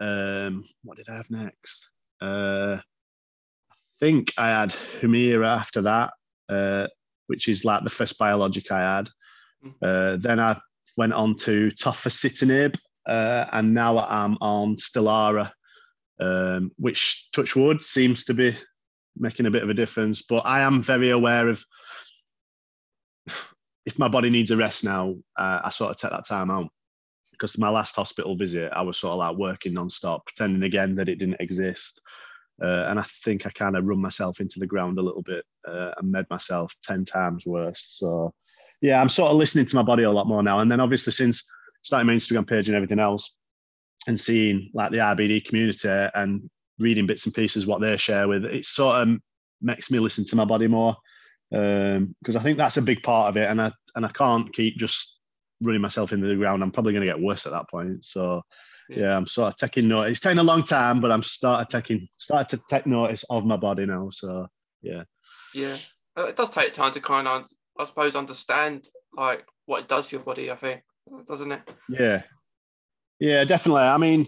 Um, 0.00 0.64
what 0.82 0.96
did 0.96 1.08
I 1.08 1.16
have 1.16 1.30
next? 1.30 1.88
Uh, 2.20 2.78
I 3.70 3.76
think 4.00 4.32
I 4.38 4.48
had 4.48 4.74
Humira 5.00 5.46
after 5.46 5.82
that, 5.82 6.12
uh, 6.48 6.86
which 7.26 7.48
is 7.48 7.64
like 7.64 7.84
the 7.84 7.90
first 7.90 8.18
biologic 8.18 8.70
I 8.72 8.96
had. 8.96 9.08
Mm-hmm. 9.64 9.84
Uh, 9.84 10.16
then 10.20 10.40
I 10.40 10.58
went 10.96 11.12
on 11.12 11.36
to 11.38 11.68
tofacitinib, 11.70 12.76
uh, 13.06 13.46
and 13.52 13.74
now 13.74 13.98
I'm 13.98 14.36
on 14.40 14.76
Stelara 14.76 15.50
um, 16.20 16.70
which 16.76 17.28
touch 17.32 17.56
wood 17.56 17.82
seems 17.82 18.24
to 18.26 18.34
be 18.34 18.56
making 19.16 19.46
a 19.46 19.50
bit 19.50 19.62
of 19.62 19.70
a 19.70 19.74
difference. 19.74 20.22
But 20.22 20.40
I 20.40 20.60
am 20.60 20.82
very 20.82 21.10
aware 21.10 21.48
of 21.48 21.64
if 23.86 23.98
my 23.98 24.08
body 24.08 24.30
needs 24.30 24.50
a 24.50 24.56
rest 24.56 24.84
now, 24.84 25.14
uh, 25.36 25.60
I 25.64 25.70
sort 25.70 25.90
of 25.90 25.96
take 25.96 26.10
that 26.10 26.26
time 26.26 26.50
out. 26.50 26.68
Because 27.32 27.58
my 27.58 27.68
last 27.68 27.96
hospital 27.96 28.36
visit, 28.36 28.72
I 28.72 28.82
was 28.82 28.96
sort 28.96 29.12
of 29.12 29.18
like 29.18 29.36
working 29.36 29.74
non-stop, 29.74 30.24
pretending 30.24 30.62
again 30.62 30.94
that 30.94 31.08
it 31.08 31.18
didn't 31.18 31.40
exist. 31.40 32.00
Uh, 32.62 32.86
and 32.88 33.00
I 33.00 33.02
think 33.24 33.44
I 33.44 33.50
kind 33.50 33.76
of 33.76 33.84
run 33.84 34.00
myself 34.00 34.40
into 34.40 34.60
the 34.60 34.68
ground 34.68 34.98
a 34.98 35.02
little 35.02 35.22
bit 35.22 35.44
uh, 35.66 35.90
and 35.98 36.12
made 36.12 36.26
myself 36.30 36.72
10 36.84 37.04
times 37.04 37.44
worse. 37.44 37.96
So, 37.98 38.32
yeah, 38.80 39.00
I'm 39.00 39.08
sort 39.08 39.32
of 39.32 39.36
listening 39.36 39.64
to 39.64 39.76
my 39.76 39.82
body 39.82 40.04
a 40.04 40.12
lot 40.12 40.28
more 40.28 40.44
now. 40.44 40.60
And 40.60 40.70
then 40.70 40.78
obviously, 40.78 41.12
since 41.12 41.44
starting 41.82 42.06
my 42.06 42.14
Instagram 42.14 42.46
page 42.46 42.68
and 42.68 42.76
everything 42.76 43.00
else, 43.00 43.34
and 44.06 44.20
seeing 44.20 44.70
like 44.74 44.90
the 44.90 44.98
IBD 44.98 45.44
community 45.44 45.88
and 46.14 46.48
reading 46.78 47.06
bits 47.06 47.26
and 47.26 47.34
pieces 47.34 47.66
what 47.66 47.80
they 47.80 47.96
share 47.96 48.28
with 48.28 48.44
it 48.44 48.64
sort 48.64 48.96
of 48.96 49.16
makes 49.62 49.90
me 49.90 49.98
listen 49.98 50.24
to 50.24 50.36
my 50.36 50.44
body 50.44 50.66
more 50.66 50.96
because 51.54 52.36
um, 52.36 52.40
I 52.40 52.42
think 52.42 52.58
that's 52.58 52.76
a 52.76 52.82
big 52.82 53.02
part 53.02 53.28
of 53.28 53.36
it 53.36 53.48
and 53.48 53.60
I 53.60 53.72
and 53.94 54.04
I 54.04 54.08
can't 54.08 54.52
keep 54.52 54.76
just 54.76 55.16
running 55.60 55.80
myself 55.80 56.12
into 56.12 56.26
the 56.26 56.36
ground 56.36 56.62
I'm 56.62 56.70
probably 56.70 56.92
going 56.92 57.06
to 57.06 57.12
get 57.12 57.20
worse 57.20 57.46
at 57.46 57.52
that 57.52 57.70
point 57.70 58.04
so 58.04 58.42
yeah. 58.88 58.98
yeah. 58.98 59.16
I'm 59.16 59.26
sort 59.26 59.48
of 59.48 59.56
taking 59.56 59.88
notice 59.88 60.12
it's 60.12 60.20
taken 60.20 60.38
a 60.38 60.42
long 60.42 60.62
time 60.62 61.00
but 61.00 61.12
I'm 61.12 61.22
started 61.22 61.68
taking 61.68 62.08
started 62.16 62.56
to 62.56 62.64
take 62.68 62.86
notice 62.86 63.24
of 63.30 63.44
my 63.44 63.56
body 63.56 63.86
now 63.86 64.08
so 64.10 64.46
yeah 64.82 65.04
yeah 65.54 65.76
uh, 66.18 66.24
it 66.24 66.36
does 66.36 66.50
take 66.50 66.72
time 66.72 66.92
to 66.92 67.00
kind 67.00 67.28
of 67.28 67.46
I 67.78 67.84
suppose 67.84 68.16
understand 68.16 68.86
like 69.16 69.44
what 69.66 69.82
it 69.82 69.88
does 69.88 70.08
to 70.08 70.16
your 70.16 70.24
body 70.24 70.50
I 70.50 70.56
think 70.56 70.82
doesn't 71.28 71.52
it 71.52 71.74
yeah 71.88 72.22
yeah, 73.20 73.44
definitely. 73.44 73.82
I 73.82 73.96
mean, 73.96 74.26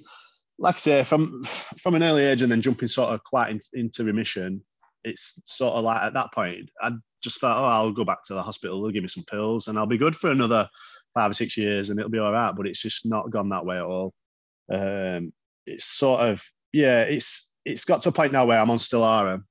like 0.58 0.76
I 0.76 0.78
say, 0.78 1.04
from 1.04 1.42
from 1.78 1.94
an 1.94 2.02
early 2.02 2.24
age 2.24 2.42
and 2.42 2.50
then 2.50 2.62
jumping 2.62 2.88
sort 2.88 3.10
of 3.12 3.22
quite 3.24 3.50
in, 3.50 3.60
into 3.72 4.04
remission, 4.04 4.62
it's 5.06 5.40
sort 5.44 5.74
of 5.74 5.84
like 5.84 6.02
at 6.02 6.14
that 6.14 6.32
point, 6.34 6.68
I 6.82 6.90
just 7.22 7.40
thought, 7.40 7.58
oh, 7.58 7.64
I'll 7.64 7.92
go 7.92 8.04
back 8.04 8.24
to 8.24 8.34
the 8.34 8.42
hospital. 8.42 8.82
They'll 8.82 8.90
give 8.90 9.04
me 9.04 9.08
some 9.08 9.24
pills, 9.24 9.68
and 9.68 9.78
I'll 9.78 9.86
be 9.86 9.98
good 9.98 10.16
for 10.16 10.30
another 10.30 10.68
five 11.14 11.30
or 11.30 11.34
six 11.34 11.56
years, 11.56 11.88
and 11.88 11.98
it'll 11.98 12.10
be 12.10 12.18
all 12.18 12.32
right. 12.32 12.52
But 12.54 12.66
it's 12.66 12.82
just 12.82 13.06
not 13.06 13.30
gone 13.30 13.48
that 13.50 13.64
way 13.64 13.76
at 13.76 13.84
all. 13.84 14.12
Um, 14.70 15.32
it's 15.64 15.84
sort 15.84 16.20
of 16.20 16.42
yeah, 16.72 17.02
it's 17.02 17.50
it's 17.64 17.84
got 17.84 18.02
to 18.02 18.08
a 18.08 18.12
point 18.12 18.32
now 18.32 18.46
where 18.46 18.58
I'm 18.58 18.70
on 18.70 18.78
Stelara, 18.78 19.42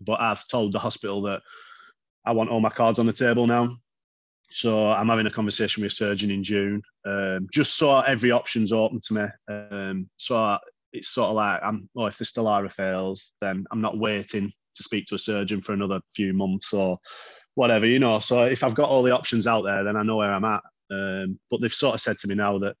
but 0.00 0.20
I've 0.20 0.46
told 0.48 0.72
the 0.72 0.78
hospital 0.78 1.22
that 1.22 1.42
I 2.24 2.32
want 2.32 2.50
all 2.50 2.60
my 2.60 2.70
cards 2.70 2.98
on 2.98 3.06
the 3.06 3.12
table 3.12 3.46
now. 3.46 3.76
So 4.50 4.90
I'm 4.90 5.08
having 5.08 5.26
a 5.26 5.30
conversation 5.30 5.82
with 5.82 5.92
a 5.92 5.94
surgeon 5.94 6.30
in 6.30 6.42
June, 6.42 6.80
um, 7.06 7.46
just 7.52 7.76
so 7.76 8.00
every 8.00 8.30
option's 8.30 8.72
open 8.72 9.00
to 9.02 9.14
me. 9.14 9.24
Um, 9.46 10.08
so 10.16 10.56
it's 10.94 11.08
sort 11.08 11.28
of 11.28 11.36
like, 11.36 11.60
I'm, 11.62 11.90
oh, 11.94 12.06
if 12.06 12.16
the 12.16 12.24
Stelara 12.24 12.72
fails, 12.72 13.32
then 13.42 13.66
I'm 13.70 13.82
not 13.82 13.98
waiting 13.98 14.50
to 14.78 14.82
speak 14.82 15.06
to 15.06 15.14
a 15.14 15.18
surgeon 15.18 15.60
for 15.60 15.72
another 15.72 16.00
few 16.14 16.32
months 16.32 16.72
or 16.72 16.98
whatever, 17.54 17.86
you 17.86 17.98
know. 17.98 18.18
So 18.18 18.44
if 18.44 18.64
I've 18.64 18.74
got 18.74 18.88
all 18.88 19.02
the 19.02 19.14
options 19.14 19.46
out 19.46 19.62
there, 19.62 19.84
then 19.84 19.96
I 19.96 20.02
know 20.02 20.16
where 20.16 20.32
I'm 20.32 20.44
at. 20.44 20.62
Um, 20.90 21.38
but 21.50 21.60
they've 21.60 21.72
sort 21.72 21.94
of 21.94 22.00
said 22.00 22.18
to 22.18 22.28
me 22.28 22.34
now 22.34 22.58
that 22.60 22.76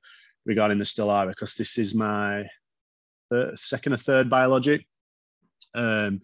regarding 0.46 0.78
the 0.78 0.84
Stelara, 0.84 1.28
because 1.28 1.54
this 1.54 1.76
is 1.76 1.94
my 1.94 2.44
third, 3.30 3.58
second 3.58 3.92
or 3.92 3.98
third 3.98 4.30
biologic, 4.30 4.86
um, 5.74 6.22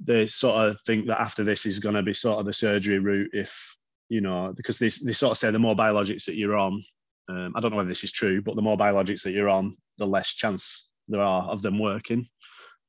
they 0.00 0.26
sort 0.26 0.56
of 0.56 0.80
think 0.80 1.06
that 1.06 1.20
after 1.20 1.44
this 1.44 1.64
is 1.64 1.78
going 1.78 1.94
to 1.94 2.02
be 2.02 2.12
sort 2.12 2.40
of 2.40 2.46
the 2.46 2.52
surgery 2.52 2.98
route 2.98 3.30
if 3.32 3.76
you 4.08 4.20
know, 4.20 4.52
because 4.56 4.78
they, 4.78 4.90
they 5.04 5.12
sort 5.12 5.32
of 5.32 5.38
say 5.38 5.50
the 5.50 5.58
more 5.58 5.74
biologics 5.74 6.24
that 6.24 6.36
you're 6.36 6.56
on, 6.56 6.82
um, 7.28 7.52
I 7.56 7.60
don't 7.60 7.70
know 7.70 7.78
whether 7.78 7.88
this 7.88 8.04
is 8.04 8.12
true, 8.12 8.42
but 8.42 8.54
the 8.54 8.62
more 8.62 8.76
biologics 8.76 9.22
that 9.22 9.32
you're 9.32 9.48
on, 9.48 9.76
the 9.98 10.06
less 10.06 10.34
chance 10.34 10.88
there 11.08 11.22
are 11.22 11.50
of 11.50 11.62
them 11.62 11.78
working. 11.78 12.26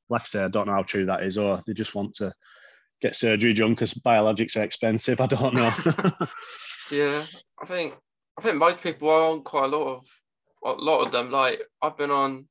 Like 0.08 0.22
I 0.22 0.24
say, 0.24 0.44
I 0.44 0.48
don't 0.48 0.66
know 0.66 0.74
how 0.74 0.82
true 0.82 1.06
that 1.06 1.22
is, 1.22 1.38
or 1.38 1.62
they 1.66 1.72
just 1.72 1.94
want 1.94 2.14
to 2.16 2.32
get 3.00 3.16
surgery 3.16 3.52
done 3.52 3.72
because 3.74 3.94
biologics 3.94 4.56
are 4.56 4.64
expensive. 4.64 5.20
I 5.20 5.26
don't 5.26 5.54
know. 5.54 5.70
yeah, 6.92 7.24
I 7.60 7.66
think 7.66 7.94
I 8.38 8.42
think 8.42 8.56
most 8.56 8.82
people 8.82 9.08
are 9.10 9.30
on 9.30 9.42
quite 9.42 9.64
a 9.64 9.76
lot 9.76 9.96
of 9.96 10.06
a 10.64 10.72
lot 10.72 11.02
of 11.02 11.12
them. 11.12 11.30
Like 11.30 11.62
I've 11.82 11.96
been 11.96 12.10
on, 12.10 12.46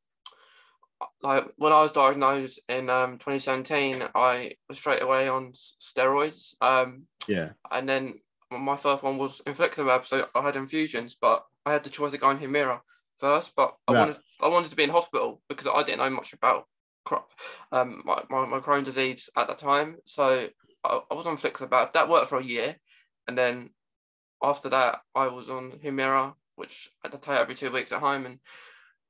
like 1.22 1.46
when 1.58 1.74
I 1.74 1.82
was 1.82 1.92
diagnosed 1.92 2.60
in 2.70 2.90
um, 2.90 3.14
2017, 3.14 4.04
I 4.14 4.54
was 4.70 4.78
straight 4.78 5.02
away 5.02 5.28
on 5.28 5.54
steroids. 5.54 6.56
Um, 6.62 7.04
yeah, 7.28 7.50
and 7.72 7.88
then 7.88 8.16
my 8.52 8.78
first 8.78 9.04
one 9.04 9.18
was 9.18 9.42
infliximab, 9.46 10.06
so 10.06 10.28
I 10.36 10.42
had 10.42 10.56
infusions, 10.56 11.16
but 11.20 11.46
I 11.66 11.74
had 11.74 11.84
the 11.84 11.90
choice 11.90 12.14
of 12.14 12.20
going 12.22 12.38
Humira 12.38 12.80
first, 13.18 13.54
but 13.56 13.76
I 13.88 13.94
Yeah. 13.94 14.00
wanted 14.00 14.18
I 14.42 14.48
wanted 14.50 14.70
to 14.70 14.76
be 14.76 14.84
in 14.84 14.90
hospital 14.90 15.42
because 15.50 15.68
I 15.68 15.84
didn't 15.84 16.00
know 16.00 16.10
much 16.10 16.34
about 16.34 16.68
um 17.72 18.02
my, 18.06 18.24
my, 18.30 18.46
my 18.46 18.60
Crohn's 18.60 18.86
disease 18.86 19.30
at 19.36 19.48
the 19.48 19.54
time. 19.54 19.98
So 20.06 20.50
I, 20.84 21.02
I 21.10 21.14
was 21.14 21.28
on 21.28 21.38
infliximab. 21.38 21.94
That 21.94 22.10
worked 22.10 22.28
for 22.28 22.40
a 22.40 22.44
year, 22.44 22.76
and 23.28 23.38
then 23.38 23.70
after 24.42 24.70
that 24.70 25.02
I 25.14 25.28
was 25.28 25.50
on 25.50 25.72
Humira, 25.84 26.34
which 26.56 26.90
I 27.04 27.08
had 27.08 27.12
to 27.14 27.18
take 27.18 27.40
every 27.40 27.56
two 27.56 27.72
weeks 27.72 27.92
at 27.92 28.00
home, 28.00 28.26
and 28.26 28.40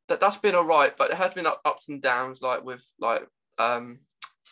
that 0.08 0.20
that's 0.20 0.38
been 0.38 0.56
all 0.56 0.66
right. 0.66 0.96
But 0.98 1.12
it 1.12 1.18
has 1.18 1.34
been 1.34 1.48
up, 1.48 1.62
ups 1.66 1.90
and 1.90 2.02
downs, 2.02 2.42
like 2.42 2.64
with 2.64 2.86
like 3.00 3.28
um 3.58 4.00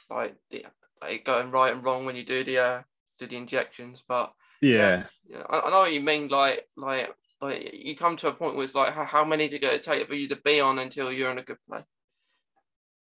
like 0.10 0.36
the 0.52 0.66
like 1.02 1.26
going 1.26 1.52
right 1.52 1.74
and 1.74 1.84
wrong 1.84 2.06
when 2.06 2.16
you 2.16 2.24
do 2.24 2.44
the 2.44 2.58
uh, 2.58 2.82
do 3.20 3.28
the 3.28 3.38
injections, 3.38 4.04
but 4.08 4.34
Yeah. 4.62 5.04
yeah, 5.30 5.44
I, 5.50 5.60
I 5.62 5.70
know 5.70 5.80
what 5.80 5.94
you 5.94 6.02
mean. 6.02 6.28
Like, 6.28 6.68
like, 6.76 7.14
like 7.42 7.74
you 7.74 7.96
come 7.96 8.16
to 8.18 8.30
a 8.30 8.34
point 8.34 8.56
where 8.56 8.64
it's 8.64 8.76
like, 8.76 8.94
how, 8.94 9.06
how 9.06 9.26
many 9.26 9.48
to 9.50 9.60
go 9.60 9.78
take 9.78 10.08
for 10.08 10.16
you 10.16 10.28
to 10.30 10.36
be 10.38 10.60
on 10.60 10.80
until 10.80 11.12
you're 11.12 11.32
in 11.32 11.38
a 11.38 11.44
good 11.44 11.58
place? 11.70 11.84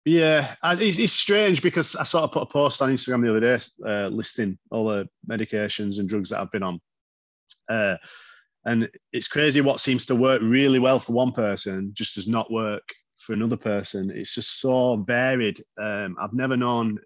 Yeah, 0.09 0.55
it's, 0.65 0.99
it's 0.99 1.13
strange 1.13 1.61
because 1.61 1.95
I 1.95 2.03
sort 2.05 2.25
of 2.25 2.33
put 2.33 2.45
a 2.45 2.47
post 2.47 2.81
on 2.81 2.91
Instagram 2.91 3.21
the 3.21 3.31
other 3.31 3.41
day 3.41 3.59
uh, 3.87 4.09
listing 4.09 4.57
all 4.71 4.89
the 4.89 5.07
medications 5.29 5.99
and 5.99 6.09
drugs 6.09 6.31
that 6.31 6.41
I've 6.41 6.51
been 6.51 6.63
on. 6.63 6.81
Uh, 7.69 7.97
and 8.65 8.89
it's 9.13 9.29
crazy 9.29 9.61
what 9.61 9.81
seems 9.81 10.07
to 10.07 10.15
work 10.15 10.41
really 10.43 10.79
well 10.79 10.99
for 10.99 11.13
one 11.13 11.33
person 11.33 11.91
just 11.93 12.15
does 12.15 12.27
not 12.27 12.51
work 12.51 12.89
for 13.19 13.35
another 13.35 13.59
person. 13.59 14.11
It's 14.11 14.35
just 14.35 14.63
so 14.63 14.97
varied. 14.97 15.63
Um, 15.79 16.17
I've 16.19 16.33
never 16.33 16.57
known. 16.57 16.99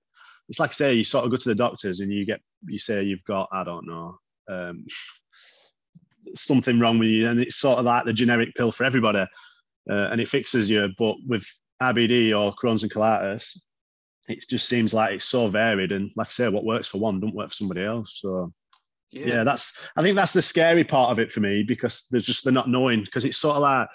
It's 0.49 0.61
like 0.61 0.73
say 0.73 0.95
you 0.95 1.03
sort 1.03 1.25
of 1.25 1.33
go 1.33 1.37
to 1.37 1.49
the 1.49 1.57
doctors 1.57 1.99
and 1.99 2.13
you 2.13 2.25
get 2.25 2.41
you 2.69 2.79
say 2.79 3.03
you've 3.03 3.25
got 3.25 3.49
I 3.53 3.65
don't 3.65 3.87
know 3.89 4.19
um, 4.49 4.87
something 6.37 6.79
wrong 6.79 7.01
with 7.01 7.09
you, 7.09 7.29
and 7.29 7.41
it's 7.41 7.57
sort 7.57 7.81
of 7.81 7.85
like 7.85 8.05
the 8.05 8.13
generic 8.13 8.55
pill 8.55 8.71
for 8.71 8.85
everybody, 8.85 9.27
uh, 9.91 10.09
and 10.13 10.21
it 10.21 10.29
fixes 10.29 10.71
you. 10.71 10.89
But 10.97 11.17
with 11.27 11.45
IBD 11.83 12.39
or 12.39 12.55
Crohn's 12.55 12.83
and 12.83 12.93
colitis, 12.93 13.59
it 14.29 14.45
just 14.49 14.69
seems 14.69 14.95
like 14.95 15.15
it's 15.15 15.25
so 15.25 15.49
varied. 15.49 15.93
And 15.93 16.11
like 16.17 16.29
I 16.29 16.31
say, 16.31 16.49
what 16.49 16.65
works 16.65 16.89
for 16.89 16.99
one 16.99 17.21
don't 17.21 17.35
work 17.35 17.49
for 17.49 17.55
somebody 17.55 17.85
else. 17.85 18.21
So 18.21 18.53
Yeah, 19.11 19.27
yeah, 19.27 19.45
that's 19.45 19.75
I 19.97 20.03
think 20.03 20.17
that's 20.17 20.33
the 20.33 20.43
scary 20.43 20.85
part 20.85 21.11
of 21.11 21.19
it 21.19 21.31
for 21.31 21.41
me 21.41 21.63
because 21.63 22.07
there's 22.11 22.25
just 22.25 22.45
the 22.45 22.53
not 22.53 22.69
knowing 22.69 23.03
because 23.03 23.25
it's 23.25 23.37
sort 23.37 23.57
of 23.57 23.63
like 23.63 23.89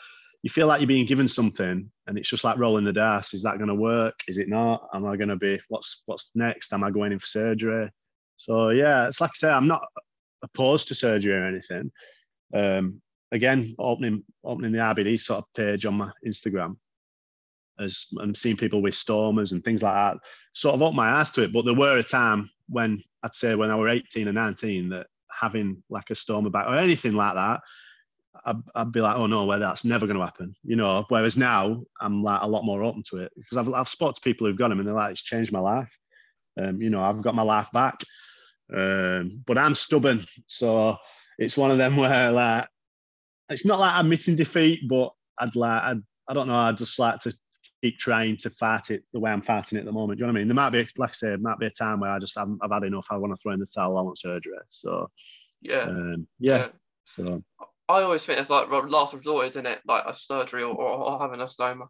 you 0.44 0.50
feel 0.50 0.68
like 0.68 0.82
you're 0.82 0.88
being 0.88 1.06
given 1.06 1.28
something 1.28 1.90
and 2.06 2.18
it's 2.18 2.30
just 2.30 2.44
like 2.44 2.58
rolling 2.58 2.86
the 2.86 2.94
dice. 2.94 3.34
Is 3.34 3.44
that 3.44 3.58
going 3.58 3.70
to 3.70 3.76
work? 3.76 4.20
Is 4.28 4.38
it 4.38 4.50
not? 4.50 4.88
Am 4.94 5.06
I 5.06 5.18
going 5.18 5.30
to 5.30 5.36
be 5.36 5.60
what's 5.70 6.04
what's 6.06 6.32
next? 6.36 6.74
Am 6.74 6.84
I 6.84 6.92
going 6.92 7.12
in 7.12 7.20
for 7.20 7.28
surgery? 7.28 7.90
So 8.38 8.70
yeah, 8.70 9.08
it's 9.08 9.22
like 9.22 9.32
I 9.32 9.38
say, 9.38 9.50
I'm 9.50 9.68
not 9.68 9.82
opposed 10.44 10.90
to 10.90 10.96
surgery 10.96 11.34
or 11.34 11.46
anything. 11.46 11.92
Um, 12.54 13.02
again, 13.32 13.76
opening 13.80 14.24
opening 14.44 14.74
the 14.74 14.80
IBD 14.80 15.20
sort 15.20 15.40
of 15.40 15.54
page 15.56 15.86
on 15.86 15.96
my 15.96 16.12
Instagram 16.26 16.78
as 17.80 18.08
I'm 18.20 18.36
seeing 18.36 18.58
people 18.58 18.82
with 18.82 18.94
stomas 18.94 19.52
and 19.52 19.64
things 19.64 19.84
like 19.84 19.94
that, 19.94 20.18
sort 20.54 20.76
of 20.76 20.82
up 20.82 20.94
my 20.94 21.10
ass 21.10 21.32
to 21.32 21.44
it. 21.44 21.54
But 21.54 21.66
there 21.66 21.76
were 21.76 21.98
a 21.98 22.04
time 22.04 22.50
when 22.70 23.04
I'd 23.24 23.36
say 23.36 23.56
when 23.56 23.72
I 23.72 23.76
were 23.76 23.90
18 23.90 24.28
or 24.28 24.34
19 24.34 24.90
that 24.90 25.08
having 25.30 25.84
like 25.90 26.10
a 26.10 26.14
stoma 26.14 26.52
bag 26.52 26.68
or 26.68 26.76
anything 26.76 27.14
like 27.14 27.36
that, 27.36 27.62
I'd, 28.46 28.58
I'd 28.76 28.92
be 28.92 29.02
like, 29.02 29.18
oh 29.18 29.28
no, 29.28 29.46
well 29.46 29.60
that's 29.60 29.86
never 29.86 30.06
going 30.06 30.18
to 30.18 30.26
happen, 30.26 30.56
you 30.64 30.76
know. 30.76 31.06
Whereas 31.10 31.38
now 31.38 31.84
I'm 32.00 32.24
like 32.24 32.42
a 32.42 32.48
lot 32.48 32.66
more 32.66 32.84
open 32.84 33.04
to 33.10 33.18
it 33.18 33.32
because 33.36 33.58
I've 33.58 33.74
I've 33.74 33.90
spoken 33.90 34.16
to 34.16 34.22
people 34.22 34.48
who've 34.48 34.58
got 34.58 34.70
them 34.70 34.80
and 34.80 34.88
they're 34.88 34.96
like, 34.96 35.12
it's 35.12 35.24
changed 35.24 35.52
my 35.52 35.60
life. 35.60 35.98
Um, 36.60 36.82
you 36.82 36.90
know, 36.90 37.02
I've 37.02 37.22
got 37.22 37.36
my 37.36 37.44
life 37.44 37.72
back. 37.72 38.04
Um, 38.74 39.44
but 39.46 39.58
I'm 39.58 39.76
stubborn, 39.76 40.26
so 40.46 40.98
it's 41.38 41.58
one 41.58 41.72
of 41.72 41.78
them 41.78 41.96
where 41.98 42.32
like 42.32 42.68
it's 43.50 43.66
not 43.66 43.80
like 43.80 43.94
I'm 43.94 44.06
admitting 44.06 44.36
defeat, 44.36 44.88
but 44.88 45.14
I'd 45.38 45.56
like 45.56 45.84
I'd, 45.84 46.02
I 46.28 46.34
don't 46.34 46.48
know, 46.48 46.56
I'd 46.56 46.78
just 46.78 47.00
like 47.00 47.20
to 47.22 47.34
keep 47.88 47.98
trying 47.98 48.36
to 48.38 48.50
fight 48.50 48.92
it 48.92 49.04
the 49.14 49.20
way 49.20 49.32
I'm 49.32 49.42
fighting 49.42 49.78
it 49.78 49.82
at 49.82 49.86
the 49.86 49.92
moment. 49.92 50.18
Do 50.18 50.22
you 50.22 50.28
know 50.28 50.34
what 50.34 50.38
I 50.38 50.42
mean? 50.42 50.48
There 50.48 50.56
might 50.56 50.72
be, 50.72 50.88
like 50.98 51.10
I 51.10 51.14
said, 51.14 51.30
there 51.32 51.38
might 51.38 51.60
be 51.60 51.68
a 51.68 51.72
time 51.72 52.00
where 52.00 52.12
I 52.12 52.20
just 52.20 52.38
haven't, 52.38 52.60
I've 52.62 52.72
had 52.72 52.84
enough. 52.84 53.08
I 53.10 53.18
want 53.18 53.34
to 53.34 53.38
throw 53.38 53.54
in 53.54 53.60
the 53.60 53.66
towel. 53.66 53.98
I 53.98 54.02
want 54.02 54.20
surgery. 54.20 54.58
So 54.70 55.10
yeah, 55.62 55.84
um, 55.84 56.28
yeah. 56.40 56.68
So 57.06 57.44
I 57.90 58.02
always 58.02 58.26
think 58.26 58.40
it's 58.40 58.50
like 58.50 58.70
last 58.70 59.14
resort, 59.14 59.48
isn't 59.48 59.66
it? 59.66 59.80
Like 59.88 60.04
a 60.06 60.14
surgery 60.14 60.64
or, 60.64 60.76
or, 60.76 61.12
or 61.12 61.20
having 61.20 61.40
a 61.40 61.46
stoma. 61.46 61.88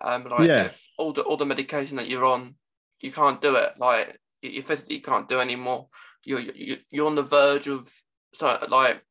Um, 0.00 0.24
like 0.24 0.48
Yeah. 0.48 0.70
all 0.98 1.12
the 1.12 1.22
all 1.22 1.36
the 1.36 1.46
medication 1.46 1.96
that 1.96 2.08
you're 2.08 2.24
on, 2.24 2.54
you 3.00 3.12
can't 3.12 3.40
do 3.40 3.54
it. 3.56 3.74
Like 3.78 4.18
you 4.42 4.50
you 4.50 4.62
physically 4.62 5.00
can't 5.00 5.28
do 5.28 5.40
anymore. 5.40 5.86
You're 6.24 6.40
you 6.40 6.78
you're 6.90 7.06
on 7.06 7.14
the 7.14 7.22
verge 7.22 7.68
of 7.68 7.88
so 8.34 8.58
like 8.68 9.02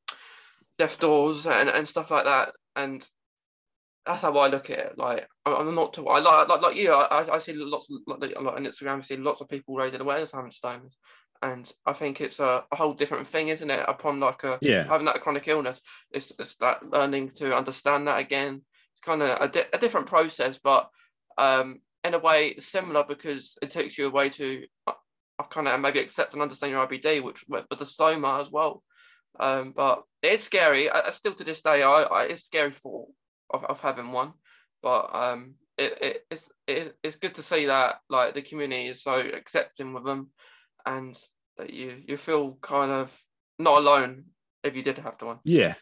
death 0.78 1.00
doors 1.00 1.48
and, 1.48 1.70
and 1.70 1.88
stuff 1.88 2.12
like 2.12 2.26
that. 2.26 2.54
And 2.76 3.08
that's 4.08 4.22
how 4.22 4.38
I 4.38 4.48
look 4.48 4.70
at 4.70 4.80
it. 4.80 4.98
Like 4.98 5.28
I'm, 5.46 5.76
not 5.76 5.94
too. 5.94 6.08
I 6.08 6.20
like 6.20 6.48
like, 6.48 6.62
like 6.62 6.76
you. 6.76 6.94
I, 6.94 7.28
I 7.30 7.38
see 7.38 7.54
lots 7.54 7.92
of 7.92 8.00
like, 8.08 8.36
like 8.36 8.56
on 8.56 8.64
Instagram. 8.64 8.98
I 8.98 9.02
see 9.02 9.18
lots 9.18 9.42
of 9.42 9.50
people 9.50 9.76
raising 9.76 10.02
awareness 10.02 10.32
having 10.32 10.52
stomas, 10.52 10.94
and 11.42 11.72
I 11.86 11.94
think 11.94 12.22
it's 12.22 12.40
a, 12.40 12.64
a 12.72 12.76
whole 12.76 12.94
different 12.94 13.28
thing, 13.28 13.50
isn't 13.50 13.70
it? 13.70 13.86
Upon 13.88 14.20
like 14.20 14.44
a 14.46 14.58
yeah, 14.62 14.88
having 14.88 15.06
that 15.06 15.22
chronic 15.22 15.48
illness, 15.48 15.82
it's, 16.12 16.32
it's 16.40 16.56
that 16.56 16.90
learning 16.90 17.30
to 17.36 17.56
understand 17.56 18.08
that 18.08 18.20
again. 18.20 18.62
It's 18.94 19.02
kind 19.02 19.22
of 19.22 19.42
a, 19.42 19.48
di- 19.50 19.70
a 19.74 19.78
different 19.78 20.08
process, 20.08 20.58
but 20.58 20.90
um, 21.38 21.82
in 22.04 22.14
a 22.14 22.20
way 22.20 22.56
similar 22.58 23.04
because 23.08 23.58
it 23.62 23.70
takes 23.70 23.98
you 23.98 24.08
away 24.08 24.30
to 24.30 24.66
uh, 24.88 24.94
kind 25.50 25.68
of 25.68 25.80
maybe 25.82 26.00
accept 26.00 26.34
and 26.34 26.42
understand 26.42 26.72
your 26.72 26.88
IBD, 26.88 27.22
which 27.22 27.44
with, 27.48 27.66
with 27.70 27.80
the 27.80 27.86
stoma 27.86 28.42
as 28.42 28.50
well. 28.50 28.82
Um, 29.40 29.74
but 29.76 30.04
it's 30.24 30.46
scary. 30.46 30.90
I, 30.90 31.02
I 31.02 31.10
still 31.12 31.34
to 31.34 31.44
this 31.44 31.62
day, 31.62 31.84
I, 31.84 32.04
I 32.04 32.24
it's 32.24 32.46
scary 32.46 32.72
thought 32.72 33.10
of, 33.50 33.64
of 33.66 33.80
having 33.80 34.12
one. 34.12 34.34
But 34.82 35.14
um, 35.14 35.56
it, 35.78 35.98
it 36.02 36.26
it's 36.32 36.50
it, 36.68 36.98
it's 37.04 37.16
good 37.16 37.36
to 37.36 37.44
see 37.44 37.66
that 37.66 38.02
like 38.10 38.34
the 38.34 38.42
community 38.42 38.88
is 38.88 39.04
so 39.04 39.16
accepting 39.16 39.94
with 39.94 40.06
them, 40.06 40.30
and 40.86 41.18
that 41.58 41.72
you 41.72 42.02
you 42.08 42.18
feel 42.18 42.58
kind 42.62 42.92
of 42.92 43.18
not 43.60 43.80
alone 43.80 44.26
if 44.64 44.76
you 44.76 44.84
did 44.84 44.98
have 45.00 45.18
to 45.18 45.26
one. 45.26 45.40
yeah, 45.44 45.76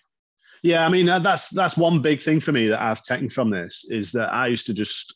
yeah. 0.63 0.85
I 0.85 0.89
mean, 0.89 1.09
uh, 1.09 1.19
that's 1.19 1.49
that's 1.49 1.77
one 1.77 2.01
big 2.01 2.21
thing 2.21 2.39
for 2.39 2.51
me 2.51 2.67
that 2.67 2.81
I've 2.81 3.03
taken 3.03 3.29
from 3.29 3.49
this 3.49 3.85
is 3.89 4.11
that 4.13 4.33
I 4.33 4.47
used 4.47 4.65
to 4.67 4.73
just 4.73 5.15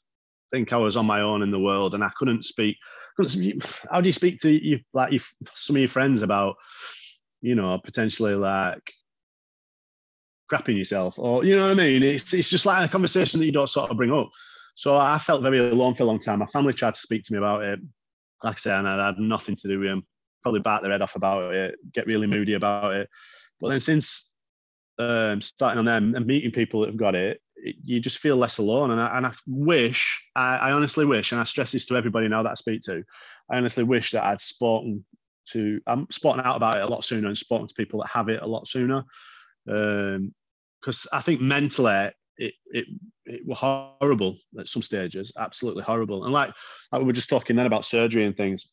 think 0.52 0.74
I 0.74 0.78
was 0.78 0.98
on 0.98 1.06
my 1.06 1.22
own 1.22 1.42
in 1.42 1.52
the 1.52 1.60
world 1.60 1.94
and 1.94 2.04
I 2.04 2.10
couldn't 2.18 2.46
speak. 2.46 2.78
How 3.92 4.00
do 4.00 4.08
you 4.08 4.14
speak 4.14 4.40
to 4.40 4.52
you 4.52 4.80
like 4.94 5.20
some 5.54 5.76
of 5.76 5.80
your 5.80 5.90
friends 5.90 6.22
about, 6.22 6.56
you 7.42 7.54
know, 7.54 7.78
potentially 7.84 8.34
like 8.34 8.94
crapping 10.52 10.78
yourself 10.78 11.20
or 11.20 11.46
you 11.46 11.56
know 11.56 11.64
what 11.64 11.72
I 11.72 11.84
mean? 11.84 12.04
It's 12.04 12.34
it's 12.34 12.50
just 12.50 12.66
like 12.66 12.88
a 12.88 12.92
conversation 12.92 13.40
that 13.40 13.46
you 13.46 13.52
don't 13.52 13.70
sort 13.70 13.92
of 13.92 13.98
bring 13.98 14.12
up. 14.12 14.30
So 14.76 14.98
I 14.98 15.18
felt 15.18 15.42
very 15.42 15.60
alone 15.60 15.94
for 15.94 16.04
a 16.04 16.06
long 16.06 16.20
time. 16.20 16.40
My 16.40 16.46
family 16.46 16.74
tried 16.74 16.96
to 16.96 17.00
speak 17.00 17.24
to 17.24 17.34
me 17.34 17.38
about 17.38 17.64
it. 17.64 17.80
Like 18.44 18.56
I 18.56 18.58
said, 18.58 18.80
and 18.80 18.88
I 18.88 19.08
had 19.08 19.20
nothing 19.20 19.56
to 19.58 19.68
do 19.68 19.80
with 19.80 19.90
them. 19.90 20.08
Probably 20.42 20.62
bat 20.62 20.82
their 20.82 20.92
head 20.92 21.02
off 21.02 21.16
about 21.16 21.54
it, 21.54 21.76
get 21.94 22.08
really 22.08 22.28
moody 22.28 22.54
about 22.54 22.94
it. 22.94 23.10
But 23.60 23.70
then 23.70 23.82
since 23.82 24.32
um, 24.98 25.42
starting 25.42 25.80
on 25.80 25.86
them 25.86 26.16
and 26.16 26.26
meeting 26.26 26.52
people 26.52 26.82
that 26.82 26.88
have 26.88 26.98
got 26.98 27.16
it, 27.16 27.42
you 27.84 28.00
just 28.00 28.20
feel 28.20 28.38
less 28.38 28.58
alone. 28.58 28.92
And 28.92 29.02
I, 29.02 29.18
and 29.18 29.26
I 29.28 29.34
wish, 29.48 30.26
I, 30.36 30.58
I 30.58 30.72
honestly 30.72 31.06
wish, 31.06 31.32
and 31.32 31.42
I 31.42 31.44
stress 31.44 31.74
this 31.74 31.86
to 31.88 31.96
everybody 31.96 32.28
now 32.28 32.44
that 32.44 32.52
I 32.52 32.56
speak 32.56 32.82
to, 32.84 33.04
I 33.52 33.58
honestly 33.58 33.84
wish 33.84 34.12
that 34.12 34.24
I'd 34.24 34.40
spoken 34.40 35.04
to, 35.50 35.82
I'm 35.88 36.08
spoken 36.10 36.42
out 36.42 36.56
about 36.56 36.78
it 36.78 36.84
a 36.84 36.88
lot 36.88 37.04
sooner 37.04 37.28
and 37.28 37.38
spoken 37.38 37.68
to 37.68 37.74
people 37.74 38.00
that 38.02 38.10
have 38.10 38.30
it 38.30 38.42
a 38.42 38.48
lot 38.48 38.68
sooner. 38.68 39.04
Because 39.70 41.08
I 41.14 41.22
think 41.22 41.42
mentally, 41.42 42.12
it, 42.38 42.54
it 42.72 42.86
it 43.26 43.46
was 43.46 43.58
horrible 43.60 44.38
at 44.60 44.68
some 44.68 44.82
stages, 44.82 45.32
absolutely 45.38 45.84
horrible. 45.84 46.24
And 46.24 46.34
like, 46.34 46.54
like 46.92 47.02
we 47.02 47.06
were 47.06 47.14
just 47.14 47.30
talking 47.30 47.56
then 47.56 47.68
about 47.68 47.86
surgery 47.86 48.26
and 48.26 48.36
things. 48.36 48.72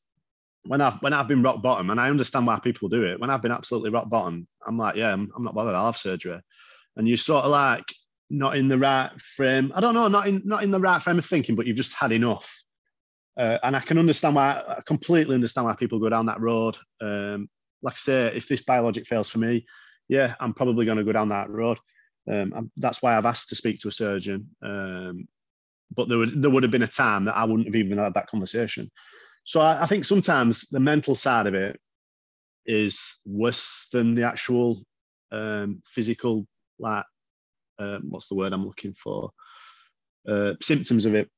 When 0.65 0.81
I've 0.81 1.01
when 1.03 1.13
I've 1.13 1.29
been 1.29 1.43
rock 1.43 1.63
bottom, 1.63 1.91
and 1.91 2.01
I 2.01 2.09
understand 2.09 2.47
why 2.47 2.59
people 2.59 2.89
do 2.89 3.05
it. 3.05 3.21
When 3.21 3.31
I've 3.31 3.43
been 3.43 3.53
absolutely 3.53 3.91
rock 3.91 4.09
bottom, 4.09 4.49
I'm 4.67 4.79
like, 4.79 4.97
yeah, 4.97 5.13
I'm, 5.13 5.31
I'm 5.37 5.45
not 5.45 5.55
bothered. 5.55 5.75
I'll 5.75 5.87
have 5.87 5.97
surgery. 5.97 6.41
And 6.97 7.07
you're 7.07 7.19
sort 7.19 7.45
of 7.45 7.51
like 7.51 7.85
not 8.31 8.57
in 8.57 8.69
the 8.69 8.79
right 8.79 9.11
frame. 9.21 9.71
I 9.75 9.81
don't 9.81 9.95
know, 9.95 10.09
not 10.09 10.27
in 10.27 10.43
not 10.45 10.65
in 10.65 10.71
the 10.71 10.81
right 10.81 11.03
frame 11.03 11.19
of 11.19 11.27
thinking, 11.27 11.55
but 11.55 11.67
you've 11.67 11.77
just 11.77 11.95
had 11.95 12.13
enough. 12.13 12.63
Uh, 13.37 13.59
and 13.63 13.77
I 13.77 13.81
can 13.81 13.99
understand 13.99 14.35
why. 14.35 14.63
I 14.67 14.81
completely 14.87 15.35
understand 15.35 15.67
why 15.67 15.75
people 15.77 16.01
go 16.01 16.09
down 16.09 16.27
that 16.27 16.41
road. 16.41 16.77
Um, 17.01 17.49
like 17.83 17.95
I 17.95 17.97
say, 17.97 18.33
if 18.35 18.49
this 18.49 18.63
biologic 18.63 19.07
fails 19.07 19.29
for 19.29 19.39
me, 19.39 19.67
yeah, 20.09 20.35
I'm 20.41 20.55
probably 20.55 20.87
going 20.87 20.99
to 20.99 21.05
go 21.05 21.13
down 21.13 21.29
that 21.29 21.51
road. 21.51 21.79
Um, 22.31 22.71
that's 22.77 23.03
why 23.03 23.17
I've 23.17 23.27
asked 23.27 23.51
to 23.51 23.55
speak 23.55 23.81
to 23.81 23.89
a 23.89 23.93
surgeon. 23.93 24.49
Um, 24.63 25.29
but 25.95 26.09
there 26.09 26.19
would 26.19 26.43
there 26.43 26.51
would 26.51 26.65
have 26.65 26.73
been 26.73 26.83
a 26.83 26.89
time 26.89 27.27
that 27.27 27.37
I 27.37 27.45
wouldn't 27.45 27.69
have 27.69 27.77
even 27.77 27.99
had 27.99 28.15
that 28.15 28.27
conversation. 28.29 28.91
So 29.45 29.61
I, 29.61 29.83
I 29.83 29.87
think 29.87 30.05
sometimes 30.05 30.63
the 30.69 30.81
mental 30.81 31.15
side 31.15 31.47
of 31.47 31.55
it 31.55 31.79
is 32.67 33.19
worse 33.25 33.89
than 33.93 34.15
the 34.15 34.25
actual 34.25 34.83
um, 35.31 35.83
physical, 35.87 36.47
like 36.79 37.05
um, 37.79 38.03
what's 38.09 38.29
the 38.29 38.35
word 38.35 38.53
I'm 38.53 38.67
looking 38.67 38.95
for? 38.95 39.31
Uh, 40.29 40.55
symptoms 40.61 41.07
of 41.07 41.15
it. 41.15 41.31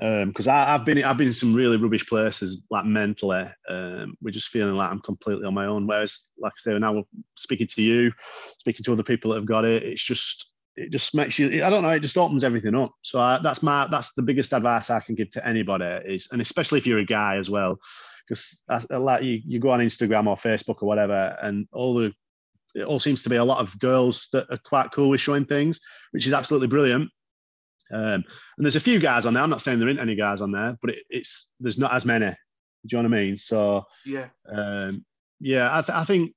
Because 0.00 0.48
um, 0.48 0.54
I've 0.54 0.84
been 0.84 1.02
I've 1.04 1.16
been 1.16 1.28
in 1.28 1.32
some 1.32 1.54
really 1.54 1.76
rubbish 1.76 2.06
places 2.06 2.62
like 2.70 2.84
mentally. 2.84 3.46
Um, 3.68 4.16
we're 4.20 4.30
just 4.30 4.48
feeling 4.48 4.74
like 4.74 4.90
I'm 4.90 5.00
completely 5.00 5.46
on 5.46 5.54
my 5.54 5.66
own. 5.66 5.86
Whereas, 5.86 6.22
like 6.38 6.52
I 6.52 6.58
say, 6.58 6.78
now 6.78 7.04
speaking 7.38 7.68
to 7.68 7.82
you, 7.82 8.12
speaking 8.58 8.84
to 8.84 8.92
other 8.92 9.02
people 9.02 9.30
that 9.30 9.38
have 9.38 9.46
got 9.46 9.64
it, 9.64 9.82
it's 9.82 10.04
just 10.04 10.52
it 10.76 10.90
just 10.90 11.14
makes 11.14 11.38
you. 11.38 11.64
I 11.64 11.70
don't 11.70 11.82
know. 11.82 11.90
It 11.90 12.00
just 12.00 12.18
opens 12.18 12.44
everything 12.44 12.74
up. 12.74 12.92
So 13.02 13.20
I, 13.20 13.38
that's 13.42 13.62
my 13.62 13.86
that's 13.86 14.12
the 14.14 14.22
biggest 14.22 14.52
advice 14.52 14.90
I 14.90 15.00
can 15.00 15.14
give 15.14 15.30
to 15.30 15.46
anybody 15.46 16.12
is, 16.12 16.28
and 16.32 16.40
especially 16.40 16.78
if 16.78 16.86
you're 16.86 16.98
a 16.98 17.04
guy 17.04 17.36
as 17.36 17.48
well, 17.48 17.78
because 18.26 18.62
like 18.90 19.22
you 19.22 19.40
you 19.46 19.60
go 19.60 19.70
on 19.70 19.80
Instagram 19.80 20.26
or 20.26 20.36
Facebook 20.36 20.82
or 20.82 20.88
whatever, 20.88 21.36
and 21.40 21.68
all 21.72 21.94
the 21.94 22.12
it 22.74 22.84
all 22.84 22.98
seems 22.98 23.22
to 23.22 23.28
be 23.28 23.36
a 23.36 23.44
lot 23.44 23.60
of 23.60 23.78
girls 23.78 24.28
that 24.32 24.50
are 24.50 24.58
quite 24.64 24.90
cool 24.90 25.10
with 25.10 25.20
showing 25.20 25.44
things, 25.44 25.80
which 26.10 26.26
is 26.26 26.32
absolutely 26.32 26.66
brilliant. 26.66 27.08
Um, 27.94 28.24
and 28.56 28.64
there's 28.66 28.76
a 28.76 28.80
few 28.80 28.98
guys 28.98 29.24
on 29.24 29.34
there. 29.34 29.42
I'm 29.42 29.50
not 29.50 29.62
saying 29.62 29.78
there 29.78 29.88
aren't 29.88 30.00
any 30.00 30.16
guys 30.16 30.40
on 30.40 30.50
there, 30.50 30.76
but 30.80 30.90
it, 30.90 30.98
it's 31.08 31.50
there's 31.60 31.78
not 31.78 31.94
as 31.94 32.04
many. 32.04 32.26
Do 32.26 32.96
you 32.96 33.02
know 33.02 33.08
what 33.08 33.16
I 33.16 33.22
mean? 33.22 33.36
So 33.36 33.84
yeah, 34.04 34.28
um, 34.48 35.04
yeah. 35.40 35.68
I, 35.70 35.80
th- 35.80 35.96
I 35.96 36.04
think 36.04 36.32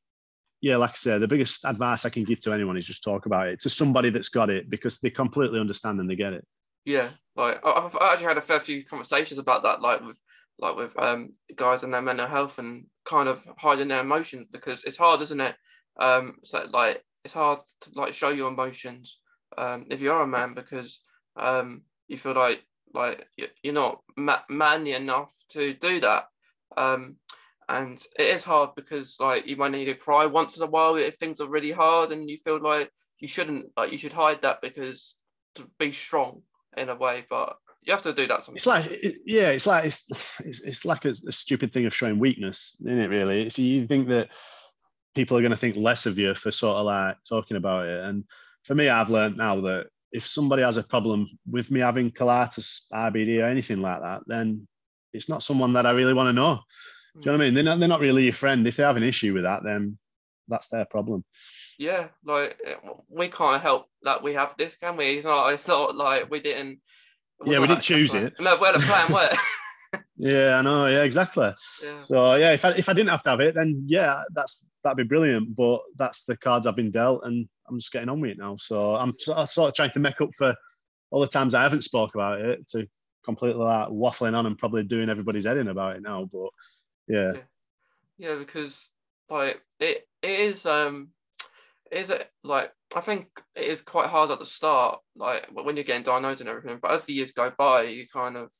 yeah, 0.62 0.78
like 0.78 0.92
I 0.92 0.94
said, 0.94 1.22
the 1.22 1.28
biggest 1.28 1.66
advice 1.66 2.06
I 2.06 2.10
can 2.10 2.24
give 2.24 2.40
to 2.42 2.54
anyone 2.54 2.78
is 2.78 2.86
just 2.86 3.04
talk 3.04 3.26
about 3.26 3.48
it 3.48 3.60
to 3.62 3.70
somebody 3.70 4.12
that's 4.12 4.30
got 4.30 4.50
it 4.50 4.70
because 4.70 5.00
they 5.00 5.10
completely 5.10 5.60
understand 5.60 6.00
and 6.00 6.10
they 6.10 6.16
get 6.16 6.34
it. 6.34 6.46
Yeah, 6.86 7.10
like 7.36 7.60
I've 7.66 7.98
actually 8.00 8.28
had 8.28 8.38
a 8.38 8.42
fair 8.42 8.60
few 8.60 8.86
conversations 8.86 9.40
about 9.40 9.64
that, 9.64 9.82
like 9.82 10.02
with 10.06 10.20
like 10.60 10.76
with 10.76 10.98
um, 10.98 11.34
guys 11.56 11.84
and 11.84 11.94
their 11.94 12.02
mental 12.02 12.28
health 12.28 12.60
and 12.60 12.86
kind 13.04 13.28
of 13.28 13.48
hiding 13.58 13.88
their 13.88 14.02
emotions 14.02 14.48
because 14.52 14.84
it's 14.84 14.98
hard, 14.98 15.22
isn't 15.22 15.42
it? 15.42 15.56
Um, 16.00 16.36
so 16.44 16.68
like 16.72 17.04
it's 17.24 17.34
hard 17.34 17.60
to 17.82 17.92
like 17.96 18.14
show 18.14 18.30
your 18.30 18.50
emotions 18.50 19.20
um, 19.58 19.86
if 19.90 20.02
you're 20.02 20.22
a 20.22 20.28
man 20.28 20.54
because 20.54 21.02
um, 21.38 21.82
you 22.08 22.18
feel 22.18 22.34
like 22.34 22.64
like 22.94 23.28
you're 23.64 23.74
not 23.74 24.02
manly 24.50 24.94
enough 24.94 25.34
to 25.50 25.74
do 25.74 26.00
that. 26.00 26.26
Um, 26.76 27.18
and 27.70 28.02
it 28.18 28.28
is 28.28 28.44
hard 28.44 28.72
because 28.76 29.18
like 29.20 29.46
you 29.46 29.58
might 29.58 29.72
need 29.72 29.86
to 29.86 29.94
cry 29.94 30.26
once 30.26 30.58
in 30.58 30.64
a 30.64 30.68
while 30.68 30.96
if 30.96 31.16
things 31.16 31.42
are 31.42 31.50
really 31.50 31.72
hard 31.72 32.12
and 32.12 32.30
you 32.30 32.38
feel 32.38 32.62
like 32.62 32.92
you 33.20 33.28
shouldn't 33.28 33.66
like 33.76 33.92
you 33.92 33.98
should 33.98 34.14
hide 34.14 34.42
that 34.42 34.62
because 34.62 35.16
to 35.56 35.70
be 35.78 35.92
strong 35.92 36.42
in 36.78 36.88
a 36.88 36.96
way 36.96 37.26
but 37.30 37.58
you 37.88 37.94
have 37.94 38.02
to 38.04 38.14
do 38.14 38.28
that 38.28 38.44
sometimes. 38.44 38.58
It's 38.58 38.66
like, 38.68 38.86
it, 38.86 39.16
yeah, 39.26 39.50
it's 39.50 39.66
like 39.66 39.86
it's 39.86 40.06
it's, 40.44 40.60
it's 40.62 40.86
like 40.86 41.06
a, 41.06 41.16
a, 41.26 41.32
stupid 41.32 41.72
thing 41.72 41.86
of 41.86 41.96
showing 41.96 42.20
weakness, 42.20 42.76
isn't 42.82 43.00
it? 43.00 43.08
Really, 43.08 43.50
so 43.50 43.62
you 43.62 43.88
think 43.88 44.10
that 44.10 44.30
people 45.16 45.38
are 45.38 45.42
going 45.42 45.52
to 45.52 45.58
think 45.58 45.78
less 45.78 46.06
of 46.06 46.20
you 46.20 46.36
for 46.36 46.52
sort 46.52 46.76
of 46.76 46.86
like 46.86 47.16
talking 47.28 47.56
about 47.56 47.88
it. 47.88 48.04
And 48.04 48.26
for 48.64 48.76
me, 48.76 48.90
I've 48.90 49.10
learned 49.10 49.38
now 49.38 49.62
that 49.62 49.88
if 50.12 50.26
somebody 50.26 50.64
has 50.64 50.78
a 50.78 50.84
problem 50.84 51.28
with 51.50 51.70
me 51.72 51.80
having 51.80 52.12
colitis, 52.12 52.84
IBD, 52.94 53.42
or 53.42 53.46
anything 53.46 53.82
like 53.82 54.02
that, 54.02 54.22
then 54.28 54.68
it's 55.14 55.30
not 55.30 55.44
someone 55.44 55.74
that 55.74 55.86
I 55.86 55.92
really 55.92 56.14
want 56.14 56.30
to 56.30 56.34
know. 56.34 56.60
Do 57.16 57.22
you 57.22 57.26
know 57.26 57.32
what 57.34 57.42
I 57.42 57.46
mean? 57.46 57.54
They're 57.56 57.64
not, 57.64 57.80
they're 57.80 57.88
not 57.88 58.00
really 58.00 58.24
your 58.24 58.34
friend. 58.34 58.68
If 58.68 58.78
they 58.78 58.84
have 58.84 58.98
an 58.98 59.04
issue 59.04 59.34
with 59.34 59.44
that, 59.44 59.64
then 59.64 59.98
that's 60.48 60.68
their 60.68 60.86
problem. 60.86 61.24
Yeah, 61.80 62.08
like 62.24 62.60
we 63.10 63.28
can't 63.30 63.62
help 63.62 63.88
that 64.04 64.24
we 64.24 64.34
have 64.34 64.56
this, 64.58 64.76
can 64.76 64.98
we? 64.98 65.18
It's 65.18 65.26
not. 65.26 65.54
It's 65.54 65.68
not 65.68 65.96
like 65.96 66.30
we 66.30 66.40
didn't 66.40 66.80
yeah, 67.46 67.60
we 67.60 67.68
didn't 67.68 67.82
choose 67.82 68.14
it. 68.14 68.34
No, 68.40 68.58
where 68.58 68.74
the 68.74 68.80
plan 68.80 69.14
were. 69.94 70.00
yeah, 70.18 70.58
I 70.58 70.62
know. 70.62 70.88
Yeah, 70.88 71.04
exactly. 71.04 71.52
Yeah. 71.84 72.00
So 72.00 72.36
yeah, 72.36 72.54
if 72.54 72.66
I 72.66 72.72
if 72.72 72.90
I 72.90 72.94
didn't 72.94 73.10
have 73.10 73.24
to 73.24 73.30
have 73.30 73.42
it, 73.42 73.56
then 73.56 73.84
yeah, 73.88 74.24
that's 74.34 74.64
that'd 74.84 74.98
be 74.98 75.04
brilliant. 75.04 75.56
But 75.56 75.82
that's 75.96 76.24
the 76.24 76.36
cards 76.36 76.66
I've 76.66 76.76
been 76.76 76.92
dealt, 76.92 77.22
and 77.26 77.48
I'm 77.70 77.80
just 77.80 77.92
getting 77.92 78.10
on 78.10 78.22
with 78.22 78.32
it 78.32 78.38
now. 78.38 78.58
So 78.58 78.96
I'm 78.96 79.18
sort 79.20 79.48
of 79.58 79.74
trying 79.74 79.92
to 79.92 80.00
make 80.00 80.22
up 80.22 80.30
for 80.38 80.56
all 81.12 81.22
the 81.22 81.28
times 81.28 81.54
I 81.54 81.64
haven't 81.64 81.84
spoke 81.84 82.16
about 82.16 82.42
it 82.42 82.68
to 82.70 82.88
completely 83.24 83.64
like 83.64 83.90
waffling 83.90 84.36
on 84.36 84.46
and 84.46 84.58
probably 84.58 84.84
doing 84.84 85.10
everybody's 85.10 85.46
head 85.46 85.58
in 85.58 85.68
about 85.68 85.96
it 85.98 86.02
now. 86.02 86.30
But 86.32 86.50
yeah, 87.08 87.32
yeah, 87.34 87.42
yeah 88.18 88.36
because 88.36 88.90
like 89.30 89.62
it 89.80 90.08
it 90.22 90.40
is 90.40 90.66
um 90.66 91.10
is 91.92 92.10
it 92.10 92.30
like 92.44 92.72
I 92.96 93.02
think 93.02 93.28
it 93.56 93.66
is 93.66 93.82
quite 93.82 94.08
hard 94.08 94.32
at 94.32 94.40
the 94.40 94.46
start, 94.46 95.00
like 95.16 95.48
when 95.52 95.76
you're 95.76 95.84
getting 95.84 96.04
diagnosed 96.04 96.42
and 96.42 96.50
everything. 96.50 96.80
But 96.82 96.92
as 96.92 97.02
the 97.06 97.14
years 97.14 97.32
go 97.32 97.52
by, 97.58 97.84
you 97.84 98.08
kind 98.08 98.38
of, 98.38 98.52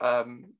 um, 0.00 0.52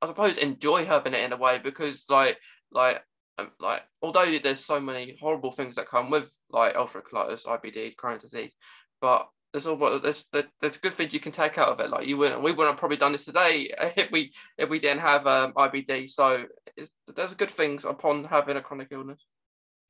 I 0.00 0.06
suppose, 0.06 0.38
enjoy 0.38 0.86
having 0.86 1.12
it 1.12 1.22
in 1.22 1.32
a 1.32 1.36
way 1.36 1.58
because, 1.58 2.06
like, 2.08 2.38
like, 2.72 3.02
um, 3.40 3.50
like, 3.58 3.82
although 4.02 4.38
there's 4.38 4.64
so 4.64 4.80
many 4.80 5.16
horrible 5.20 5.52
things 5.52 5.76
that 5.76 5.88
come 5.88 6.10
with 6.10 6.34
like 6.50 6.74
ulcerative 6.74 7.10
colitis, 7.12 7.46
IBD, 7.46 7.96
Crohn's 7.96 8.22
disease, 8.22 8.54
but 9.00 9.28
there's 9.52 9.66
all 9.66 10.00
there's 10.00 10.26
there's 10.60 10.76
good 10.76 10.92
things 10.92 11.12
you 11.12 11.20
can 11.20 11.32
take 11.32 11.58
out 11.58 11.68
of 11.68 11.80
it. 11.80 11.90
Like 11.90 12.06
you 12.06 12.16
wouldn't, 12.16 12.42
we 12.42 12.52
wouldn't 12.52 12.74
have 12.74 12.78
probably 12.78 12.96
done 12.96 13.12
this 13.12 13.24
today 13.24 13.72
if 13.96 14.10
we 14.10 14.32
if 14.58 14.68
we 14.68 14.78
didn't 14.78 15.00
have 15.00 15.26
um, 15.26 15.52
IBD. 15.54 16.08
So 16.08 16.44
there's 17.14 17.34
good 17.34 17.50
things 17.50 17.84
upon 17.84 18.24
having 18.24 18.56
a 18.56 18.60
chronic 18.60 18.88
illness. 18.90 19.24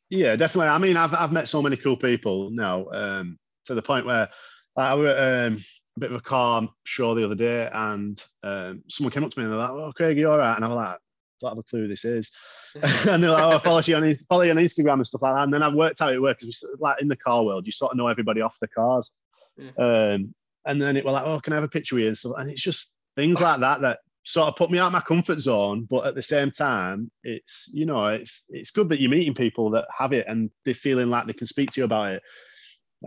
Yeah, 0.08 0.36
definitely. 0.36 0.68
I 0.68 0.78
mean, 0.78 0.96
I've 0.96 1.14
I've 1.14 1.32
met 1.32 1.48
so 1.48 1.62
many 1.62 1.76
cool 1.76 1.96
people 1.96 2.50
now 2.50 2.86
um, 2.92 3.38
to 3.66 3.74
the 3.74 3.82
point 3.82 4.06
where 4.06 4.28
like, 4.76 4.90
I 4.90 4.94
was 4.94 5.08
um, 5.08 5.62
a 5.96 6.00
bit 6.00 6.10
of 6.10 6.16
a 6.16 6.22
car 6.22 6.68
show 6.84 7.14
the 7.14 7.24
other 7.24 7.34
day, 7.34 7.68
and 7.72 8.22
um, 8.42 8.82
someone 8.88 9.12
came 9.12 9.24
up 9.24 9.30
to 9.30 9.38
me 9.38 9.44
and 9.44 9.52
they're 9.52 9.60
like, 9.60 9.70
"Oh, 9.70 9.92
Craig, 9.94 10.16
you 10.16 10.30
all 10.30 10.38
right?" 10.38 10.56
And 10.56 10.64
I 10.64 10.68
was 10.68 10.76
like, 10.76 10.98
"Don't 11.40 11.50
have 11.50 11.58
a 11.58 11.62
clue 11.62 11.82
who 11.82 11.88
this 11.88 12.04
is." 12.04 12.32
and 13.08 13.22
they're 13.22 13.30
like, 13.30 13.42
"Oh, 13.42 13.56
I 13.56 13.58
follow 13.58 13.82
you 13.84 13.96
on 13.96 14.14
follow 14.28 14.42
you 14.42 14.50
on 14.50 14.56
Instagram 14.56 14.94
and 14.94 15.06
stuff 15.06 15.22
like 15.22 15.34
that." 15.34 15.44
And 15.44 15.52
then 15.52 15.62
I've 15.62 15.74
worked 15.74 16.00
out 16.00 16.12
it 16.12 16.20
works 16.20 16.44
like 16.78 17.00
in 17.00 17.08
the 17.08 17.16
car 17.16 17.42
world, 17.42 17.66
you 17.66 17.72
sort 17.72 17.92
of 17.92 17.98
know 17.98 18.08
everybody 18.08 18.40
off 18.40 18.58
the 18.60 18.68
cars. 18.68 19.10
Yeah. 19.56 19.70
Um, 19.78 20.34
and 20.66 20.80
then 20.80 20.96
it 20.96 21.04
was 21.04 21.12
like, 21.12 21.24
"Oh, 21.26 21.40
can 21.40 21.52
I 21.52 21.56
have 21.56 21.64
a 21.64 21.68
picture 21.68 21.94
with 21.94 22.02
you?" 22.02 22.08
And 22.08 22.18
stuff. 22.18 22.34
And 22.38 22.50
it's 22.50 22.62
just 22.62 22.92
things 23.16 23.40
like 23.40 23.60
that 23.60 23.80
that 23.80 23.98
sort 24.24 24.48
of 24.48 24.56
put 24.56 24.70
me 24.70 24.78
out 24.78 24.86
of 24.86 24.92
my 24.92 25.00
comfort 25.00 25.40
zone 25.40 25.86
but 25.90 26.06
at 26.06 26.14
the 26.14 26.22
same 26.22 26.50
time 26.50 27.10
it's 27.24 27.70
you 27.72 27.86
know 27.86 28.08
it's 28.08 28.44
it's 28.50 28.70
good 28.70 28.88
that 28.88 29.00
you're 29.00 29.10
meeting 29.10 29.34
people 29.34 29.70
that 29.70 29.86
have 29.96 30.12
it 30.12 30.26
and 30.28 30.50
they're 30.64 30.74
feeling 30.74 31.08
like 31.08 31.26
they 31.26 31.32
can 31.32 31.46
speak 31.46 31.70
to 31.70 31.80
you 31.80 31.84
about 31.84 32.12
it 32.12 32.22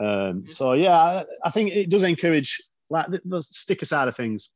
um, 0.01 0.45
so 0.49 0.73
yeah 0.73 0.99
I, 0.99 1.25
I, 1.45 1.49
think 1.51 1.71
it 1.71 1.89
does 1.89 2.01
encourage 2.01 2.59
like 2.89 3.07
the, 3.07 3.21
the 3.25 3.41
sticker 3.43 3.85
side 3.85 4.07
of 4.07 4.15
things 4.15 4.49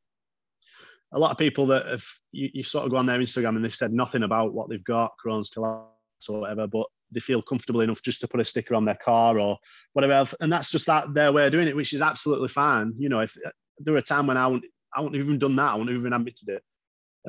a 1.14 1.20
lot 1.20 1.32
of 1.32 1.38
people 1.38 1.66
that 1.68 1.86
have 1.86 2.04
you, 2.32 2.50
you 2.54 2.64
sort 2.64 2.86
of 2.86 2.92
go 2.92 2.98
on 2.98 3.06
their 3.06 3.20
instagram 3.20 3.56
and 3.56 3.64
they've 3.64 3.74
said 3.74 3.94
nothing 3.94 4.24
about 4.24 4.54
what 4.54 4.70
they've 4.70 4.84
got 4.84 5.14
crohn's 5.24 5.50
colitis 5.50 6.30
or 6.30 6.42
whatever 6.42 6.68
but 6.68 6.86
they 7.12 7.20
feel 7.20 7.42
comfortable 7.42 7.82
enough 7.82 8.02
just 8.02 8.20
to 8.20 8.28
put 8.28 8.42
a 8.42 8.46
sticker 8.46 8.76
on 8.76 8.84
their 8.84 8.98
car 9.04 9.40
or 9.40 9.58
whatever 9.94 10.14
else. 10.14 10.36
and 10.42 10.52
that's 10.52 10.70
just 10.70 10.86
that 10.86 11.14
their 11.14 11.32
way 11.32 11.46
of 11.46 11.52
doing 11.52 11.68
it 11.68 11.76
which 11.76 11.94
is 11.94 12.02
absolutely 12.02 12.50
fine 12.50 12.94
you 12.98 13.08
know 13.08 13.22
if 13.22 13.38
there 13.80 13.94
were 13.94 14.00
a 14.00 14.02
time 14.02 14.28
when 14.28 14.38
i 14.38 14.46
wouldn't 14.46 14.66
I 14.98 15.02
wouldn't 15.02 15.22
even 15.22 15.40
done 15.40 15.56
that. 15.58 15.70
I 15.70 15.76
wouldn't 15.76 15.98
even 15.98 16.14
admitted 16.14 16.50
it. 16.50 16.64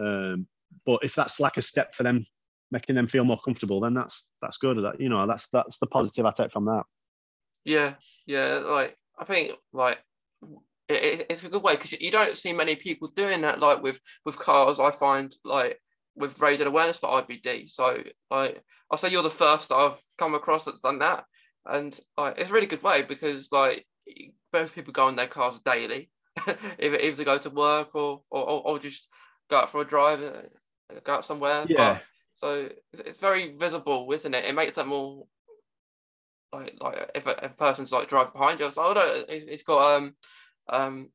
Um, 0.01 0.47
but 0.87 1.01
if 1.03 1.14
that's 1.14 1.38
like 1.38 1.59
a 1.59 1.62
step 1.62 1.95
for 1.95 2.03
them, 2.03 2.27
making 2.71 2.95
them 2.95 3.09
feel 3.09 3.25
more 3.25 3.41
comfortable, 3.45 3.81
then 3.81 3.95
that's 3.95 4.29
that's 4.41 4.57
good. 4.57 4.83
That 4.83 5.01
you 5.01 5.09
know, 5.09 5.27
that's 5.27 5.49
that's 5.49 5.79
the 5.79 5.87
positive 5.87 6.25
I 6.25 6.33
take 6.33 6.53
from 6.53 6.67
that. 6.67 6.85
Yeah, 7.64 7.95
yeah. 8.27 8.62
Like 8.64 8.97
I 9.19 9.25
think 9.25 9.53
like 9.73 9.99
it, 10.88 11.27
it's 11.29 11.44
a 11.44 11.48
good 11.48 11.62
way 11.62 11.77
because 11.77 11.92
you 11.92 12.11
don't 12.11 12.37
see 12.37 12.53
many 12.53 12.77
people 12.77 13.09
doing 13.09 13.42
that. 13.42 13.61
Like 13.61 13.83
with 13.83 14.01
with 14.24 14.38
cars, 14.38 14.81
I 14.81 14.90
find 14.90 15.33
like 15.44 15.81
with 16.16 16.40
raising 16.40 16.66
awareness 16.66 16.98
for 16.98 17.09
IBD. 17.22 17.70
So 17.70 18.03
like 18.31 18.62
I'll 18.90 18.98
say 18.98 19.11
you're 19.11 19.22
the 19.22 19.31
first 19.31 19.70
I've 19.72 20.01
come 20.16 20.35
across 20.35 20.64
that's 20.64 20.81
done 20.81 21.01
that, 21.01 21.24
and 21.66 21.98
like 22.16 22.38
it's 22.38 22.51
a 22.51 22.53
really 22.53 22.66
good 22.66 22.83
way 22.83 23.03
because 23.03 23.48
like 23.53 23.87
most 24.53 24.74
people 24.74 24.92
go 24.92 25.09
in 25.09 25.16
their 25.16 25.27
cars 25.27 25.61
daily 25.64 26.11
either, 26.79 26.98
either 26.98 27.16
to 27.16 27.24
go 27.24 27.38
to 27.38 27.51
work 27.51 27.94
or, 27.94 28.22
or, 28.31 28.66
or 28.66 28.79
just 28.79 29.09
go 29.51 29.59
out 29.59 29.70
for 29.70 29.83
a 29.83 29.87
drive, 29.87 30.22
uh, 30.22 31.01
go 31.05 31.14
out 31.14 31.24
somewhere. 31.24 31.66
Yeah. 31.68 31.94
But, 31.94 32.03
so 32.37 32.70
it's, 32.92 33.03
it's 33.03 33.20
very 33.20 33.55
visible, 33.57 34.09
isn't 34.12 34.35
it? 34.35 34.44
It 34.44 34.55
makes 34.55 34.79
it 34.79 34.87
more 34.87 35.27
like 36.53 36.74
like 36.81 37.11
if 37.14 37.27
a, 37.27 37.44
if 37.44 37.51
a 37.53 37.55
person's 37.55 37.92
like 37.92 38.09
driving 38.09 38.33
behind 38.33 38.61
you, 38.61 38.66
it's 38.66 38.77
like, 38.77 38.96
oh 38.96 39.24
no, 39.29 39.35
he's 39.48 39.62
got 39.62 39.96
um 39.96 40.14
um 40.68 41.09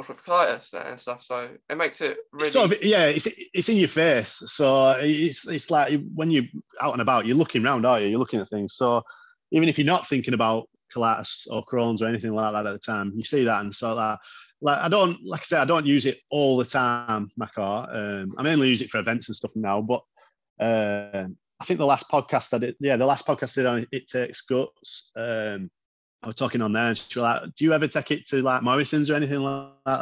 colitis 0.00 0.72
and 0.72 0.98
stuff. 0.98 1.22
So 1.22 1.50
it 1.68 1.76
makes 1.76 2.00
it 2.00 2.18
really 2.32 2.50
sort 2.50 2.72
of, 2.72 2.82
yeah, 2.82 3.06
it's 3.06 3.28
it's 3.52 3.68
in 3.68 3.76
your 3.76 3.88
face. 3.88 4.42
So 4.46 4.90
it's 5.00 5.46
it's 5.46 5.70
like 5.70 6.00
when 6.14 6.30
you're 6.30 6.44
out 6.80 6.92
and 6.92 7.02
about, 7.02 7.26
you're 7.26 7.36
looking 7.36 7.64
around, 7.64 7.84
are 7.84 8.00
you? 8.00 8.08
You're 8.08 8.18
looking 8.18 8.40
at 8.40 8.48
things. 8.48 8.74
So 8.74 9.02
even 9.50 9.68
if 9.68 9.78
you're 9.78 9.86
not 9.86 10.08
thinking 10.08 10.34
about 10.34 10.68
colitis 10.94 11.46
or 11.50 11.64
Crohn's 11.64 12.02
or 12.02 12.08
anything 12.08 12.34
like 12.34 12.52
that 12.54 12.66
at 12.66 12.72
the 12.72 12.78
time, 12.78 13.12
you 13.14 13.24
see 13.24 13.44
that 13.44 13.60
and 13.60 13.74
so 13.74 13.94
that 13.94 14.18
like 14.60 14.78
I 14.78 14.88
don't 14.88 15.18
like 15.24 15.40
I 15.40 15.44
say 15.44 15.58
I 15.58 15.64
don't 15.64 15.86
use 15.86 16.06
it 16.06 16.20
all 16.30 16.56
the 16.56 16.64
time 16.64 17.30
my 17.36 17.48
car. 17.54 17.88
Um, 17.90 18.34
I 18.38 18.42
mainly 18.42 18.68
use 18.68 18.82
it 18.82 18.90
for 18.90 18.98
events 18.98 19.28
and 19.28 19.36
stuff 19.36 19.50
now. 19.54 19.82
But 19.82 20.02
uh, 20.60 21.26
I 21.60 21.64
think 21.64 21.78
the 21.78 21.86
last 21.86 22.08
podcast 22.08 22.54
I 22.54 22.58
did, 22.58 22.76
yeah, 22.80 22.96
the 22.96 23.06
last 23.06 23.26
podcast 23.26 23.58
I 23.58 23.62
did 23.62 23.66
on 23.66 23.86
it 23.92 24.06
takes 24.06 24.40
guts. 24.42 25.10
Um, 25.16 25.70
I 26.22 26.28
was 26.28 26.36
talking 26.36 26.62
on 26.62 26.72
there, 26.72 26.88
and 26.88 26.96
she 26.96 27.18
was 27.18 27.24
like, 27.24 27.54
"Do 27.56 27.64
you 27.64 27.72
ever 27.72 27.88
take 27.88 28.10
it 28.10 28.26
to 28.26 28.42
like 28.42 28.62
Morrison's 28.62 29.10
or 29.10 29.14
anything 29.14 29.40
like 29.40 29.70
that?" 29.86 30.00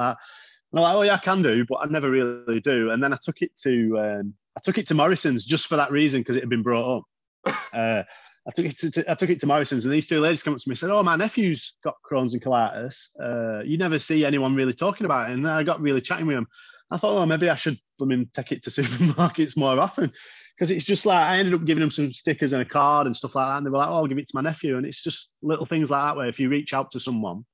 And 0.72 0.78
I'm 0.78 0.82
like, 0.82 0.94
"Oh 0.94 1.02
yeah, 1.02 1.14
I 1.14 1.18
can 1.18 1.42
do, 1.42 1.64
but 1.68 1.76
I 1.76 1.86
never 1.86 2.10
really 2.10 2.60
do." 2.60 2.90
And 2.90 3.02
then 3.02 3.12
I 3.12 3.16
took 3.22 3.40
it 3.42 3.56
to 3.62 3.98
um, 3.98 4.34
I 4.56 4.60
took 4.60 4.78
it 4.78 4.86
to 4.88 4.94
Morrison's 4.94 5.44
just 5.44 5.66
for 5.66 5.76
that 5.76 5.90
reason 5.90 6.20
because 6.20 6.36
it 6.36 6.42
had 6.42 6.50
been 6.50 6.62
brought 6.62 6.98
up. 6.98 7.56
uh, 7.72 8.02
I 8.46 8.50
took 8.54 8.66
it 8.66 8.78
to, 8.78 9.10
I 9.10 9.14
took 9.14 9.30
it 9.30 9.38
to 9.40 9.46
Morrison's, 9.46 9.84
and 9.84 9.94
these 9.94 10.06
two 10.06 10.20
ladies 10.20 10.42
come 10.42 10.54
up 10.54 10.60
to 10.60 10.68
me 10.68 10.72
and 10.72 10.78
said, 10.78 10.90
"Oh, 10.90 11.02
my 11.02 11.16
nephew's 11.16 11.74
got 11.82 11.94
Crohn's 12.10 12.34
and 12.34 12.42
colitis. 12.42 13.10
Uh, 13.20 13.62
you 13.62 13.78
never 13.78 13.98
see 13.98 14.24
anyone 14.24 14.54
really 14.54 14.74
talking 14.74 15.06
about 15.06 15.30
it." 15.30 15.34
And 15.34 15.48
I 15.48 15.62
got 15.62 15.80
really 15.80 16.00
chatting 16.00 16.26
with 16.26 16.36
them. 16.36 16.48
I 16.90 16.96
thought, 16.96 17.20
oh, 17.20 17.26
maybe 17.26 17.48
I 17.48 17.54
should 17.54 17.78
I 18.00 18.04
mean, 18.04 18.28
take 18.32 18.52
it 18.52 18.62
to 18.62 18.70
supermarkets 18.70 19.56
more 19.56 19.78
often 19.78 20.12
because 20.56 20.70
it's 20.70 20.84
just 20.84 21.06
like 21.06 21.18
I 21.18 21.38
ended 21.38 21.54
up 21.54 21.64
giving 21.64 21.80
them 21.80 21.90
some 21.90 22.12
stickers 22.12 22.52
and 22.52 22.62
a 22.62 22.66
card 22.66 23.06
and 23.06 23.16
stuff 23.16 23.34
like 23.34 23.46
that, 23.46 23.58
and 23.58 23.66
they 23.66 23.70
were 23.70 23.78
like, 23.78 23.88
"Oh, 23.88 23.94
I'll 23.94 24.06
give 24.06 24.18
it 24.18 24.26
to 24.28 24.34
my 24.36 24.40
nephew." 24.40 24.76
And 24.76 24.86
it's 24.86 25.02
just 25.02 25.30
little 25.42 25.66
things 25.66 25.90
like 25.90 26.02
that 26.02 26.16
where 26.16 26.28
if 26.28 26.40
you 26.40 26.48
reach 26.48 26.74
out 26.74 26.90
to 26.92 27.00
someone, 27.00 27.44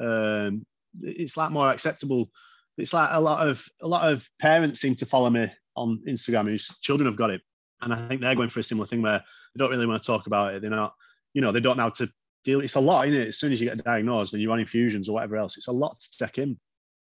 um, 0.00 0.64
it's 1.02 1.36
like 1.36 1.50
more 1.50 1.70
acceptable. 1.70 2.30
It's 2.78 2.92
like 2.92 3.10
a 3.12 3.20
lot 3.20 3.46
of 3.46 3.64
a 3.82 3.88
lot 3.88 4.12
of 4.12 4.28
parents 4.40 4.80
seem 4.80 4.94
to 4.96 5.06
follow 5.06 5.30
me 5.30 5.50
on 5.76 6.02
Instagram 6.08 6.48
whose 6.48 6.68
children 6.80 7.06
have 7.06 7.18
got 7.18 7.30
it, 7.30 7.42
and 7.82 7.92
I 7.92 8.08
think 8.08 8.20
they're 8.20 8.34
going 8.34 8.48
for 8.48 8.60
a 8.60 8.64
similar 8.64 8.86
thing 8.86 9.02
where 9.02 9.18
they 9.54 9.58
don't 9.58 9.70
really 9.70 9.86
want 9.86 10.02
to 10.02 10.06
talk 10.06 10.26
about 10.26 10.54
it. 10.54 10.62
They're 10.62 10.70
not, 10.70 10.94
you 11.34 11.42
know, 11.42 11.52
they 11.52 11.60
don't 11.60 11.76
know 11.76 11.84
how 11.84 11.90
to 11.90 12.10
deal. 12.44 12.60
It's 12.60 12.76
a 12.76 12.80
lot, 12.80 13.06
isn't 13.06 13.20
it? 13.20 13.28
As 13.28 13.38
soon 13.38 13.52
as 13.52 13.60
you 13.60 13.68
get 13.68 13.84
diagnosed 13.84 14.32
and 14.32 14.42
you're 14.42 14.52
on 14.52 14.60
infusions 14.60 15.08
or 15.08 15.12
whatever 15.12 15.36
else, 15.36 15.56
it's 15.56 15.68
a 15.68 15.72
lot 15.72 15.98
to 16.00 16.26
take 16.26 16.38
in. 16.38 16.58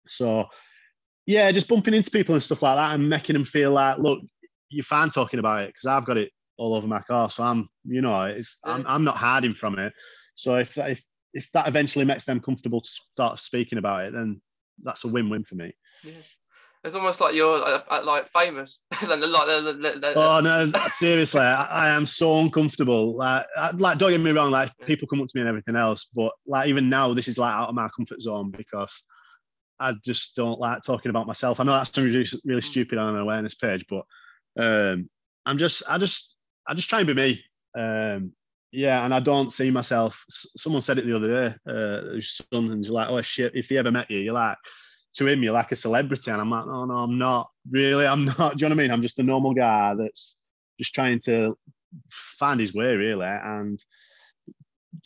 So, 0.07 0.47
yeah, 1.29 1.53
just 1.53 1.69
bumping 1.69 1.93
into 1.93 2.11
people 2.11 2.35
and 2.35 2.43
stuff 2.43 2.63
like 2.63 2.77
that 2.77 2.95
and 2.95 3.07
making 3.07 3.35
them 3.35 3.45
feel 3.45 3.73
like, 3.73 3.99
look, 3.99 4.21
you're 4.71 4.83
fine 4.83 5.11
talking 5.11 5.39
about 5.39 5.63
it 5.63 5.67
because 5.67 5.85
I've 5.85 6.07
got 6.07 6.17
it 6.17 6.31
all 6.57 6.75
over 6.75 6.87
my 6.87 7.03
car. 7.03 7.29
So 7.31 7.43
I'm, 7.43 7.69
you 7.85 8.01
know, 8.01 8.23
it's 8.23 8.59
I'm, 8.65 8.83
I'm 8.87 9.05
not 9.05 9.19
hiding 9.19 9.53
from 9.53 9.79
it. 9.79 9.93
So 10.37 10.57
if 10.57 10.79
if 10.79 11.05
if 11.35 11.53
that 11.53 11.69
eventually 11.69 12.07
makes 12.07 12.25
them 12.25 12.41
comfortable 12.41 12.81
to 12.81 12.89
start 12.89 13.41
speaking 13.41 13.77
about 13.77 14.07
it, 14.07 14.15
then 14.15 14.41
that's 14.83 15.05
a 15.05 15.09
win-win 15.09 15.45
for 15.45 15.57
me. 15.57 15.71
Yeah. 16.03 16.15
It's 16.83 16.95
almost 16.95 17.21
like 17.21 17.35
you're 17.35 17.63
uh 17.63 18.03
like 18.05 18.27
famous. 18.29 18.81
like, 19.07 19.21
oh 20.17 20.41
no, 20.43 20.73
seriously, 20.87 21.43
I, 21.43 21.65
I, 21.65 21.89
am 21.91 22.07
so 22.07 22.39
uncomfortable. 22.39 23.17
Like, 23.17 23.45
I, 23.55 23.73
like, 23.73 23.99
don't 23.99 24.13
get 24.13 24.21
me 24.23 24.31
wrong. 24.31 24.51
Like, 24.51 24.71
people 24.87 25.07
come 25.07 25.21
up 25.21 25.29
to 25.29 25.37
me 25.37 25.43
and 25.43 25.49
everything 25.49 25.77
else, 25.77 26.09
but 26.15 26.33
like, 26.47 26.69
even 26.69 26.89
now, 26.89 27.13
this 27.13 27.29
is 27.29 27.37
like 27.37 27.53
out 27.53 27.69
of 27.69 27.75
my 27.75 27.91
comfort 27.95 28.23
zone 28.23 28.51
because 28.51 29.05
I 29.81 29.93
just 30.05 30.35
don't 30.37 30.61
like 30.61 30.83
talking 30.83 31.11
about 31.11 31.27
myself. 31.27 31.61
I 31.61 31.65
know 31.65 31.73
that's 31.73 31.97
really, 31.97 32.27
really 32.45 32.61
mm. 32.61 32.65
stupid 32.65 32.99
on 32.99 33.15
an 33.15 33.21
awareness 33.21 33.55
page, 33.55 33.85
but 33.89 34.05
um, 34.59 35.09
I'm 35.47 35.59
just, 35.59 35.83
I 35.89 35.99
just, 35.99 36.35
I 36.67 36.75
just 36.75 36.89
try 36.89 37.01
and 37.01 37.07
be 37.07 37.15
me. 37.15 37.45
Um, 37.77 38.33
yeah, 38.71 39.05
and 39.05 39.15
I 39.15 39.21
don't 39.21 39.53
see 39.53 39.71
myself. 39.71 40.25
Someone 40.29 40.83
said 40.83 40.99
it 40.99 41.07
the 41.07 41.17
other 41.17 41.29
day. 41.29 41.55
Uh, 41.67 42.21
son, 42.21 42.71
and 42.71 42.85
you're 42.85 42.95
like, 42.95 43.09
oh 43.09 43.23
shit, 43.23 43.53
if 43.55 43.69
he 43.69 43.79
ever 43.79 43.91
met 43.91 44.11
you, 44.11 44.19
you're 44.19 44.35
like, 44.35 44.59
to 45.15 45.27
him, 45.27 45.43
you're 45.43 45.53
like 45.53 45.73
a 45.73 45.77
celebrity, 45.77 46.31
and 46.31 46.41
I'm 46.41 46.51
like, 46.51 46.67
oh 46.67 46.85
no, 46.85 46.95
I'm 46.99 47.19
not 47.19 47.51
really. 47.71 48.07
I'm 48.07 48.25
not. 48.39 48.57
Do 48.57 48.65
you 48.65 48.69
know 48.69 48.75
what 48.75 48.81
I 48.81 48.83
mean? 48.83 48.91
I'm 48.91 49.03
just 49.03 49.19
a 49.19 49.23
normal 49.23 49.55
guy 49.55 49.95
that's 49.95 50.37
just 50.79 50.95
trying 50.95 51.19
to 51.21 51.57
find 52.11 52.61
his 52.61 52.75
way, 52.75 52.95
really. 52.95 53.27
And 53.27 53.83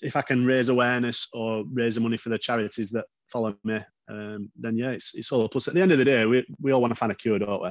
if 0.02 0.16
I 0.16 0.22
can 0.22 0.44
raise 0.44 0.68
awareness 0.68 1.28
or 1.32 1.64
raise 1.72 1.94
the 1.94 2.00
money 2.00 2.16
for 2.16 2.30
the 2.30 2.38
charities 2.38 2.90
that 2.90 3.06
follow 3.32 3.56
me, 3.64 3.80
um, 4.08 4.50
then 4.56 4.76
yeah, 4.76 4.90
it's 4.90 5.14
it's 5.14 5.32
all 5.32 5.44
a 5.44 5.48
plus. 5.48 5.68
At 5.68 5.74
the 5.74 5.82
end 5.82 5.92
of 5.92 5.98
the 5.98 6.04
day, 6.04 6.26
we 6.26 6.44
we 6.60 6.72
all 6.72 6.80
want 6.80 6.92
to 6.92 6.98
find 6.98 7.12
a 7.12 7.14
cure, 7.14 7.38
don't 7.38 7.62
we? 7.62 7.70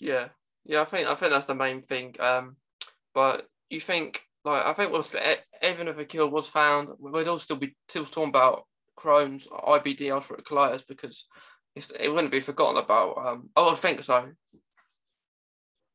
Yeah, 0.00 0.28
yeah. 0.64 0.80
I 0.80 0.84
think 0.84 1.08
I 1.08 1.14
think 1.14 1.32
that's 1.32 1.46
the 1.46 1.54
main 1.54 1.82
thing. 1.82 2.14
Um, 2.18 2.56
but 3.14 3.46
you 3.70 3.80
think 3.80 4.22
like 4.44 4.64
I 4.64 4.72
think 4.72 4.92
was 4.92 5.14
even 5.62 5.88
if 5.88 5.98
a 5.98 6.04
cure 6.04 6.28
was 6.28 6.48
found, 6.48 6.90
we'd 6.98 7.28
all 7.28 7.38
still 7.38 7.56
be 7.56 7.76
still 7.88 8.04
talking 8.04 8.28
about 8.28 8.64
Crohn's, 8.98 9.46
IBD, 9.48 10.00
ulcerative 10.00 10.44
colitis 10.44 10.86
because 10.86 11.24
it 11.76 12.08
wouldn't 12.08 12.30
be 12.30 12.40
forgotten 12.40 12.82
about. 12.82 13.18
Um, 13.18 13.50
I 13.56 13.66
would 13.66 13.78
think 13.78 14.02
so. 14.02 14.28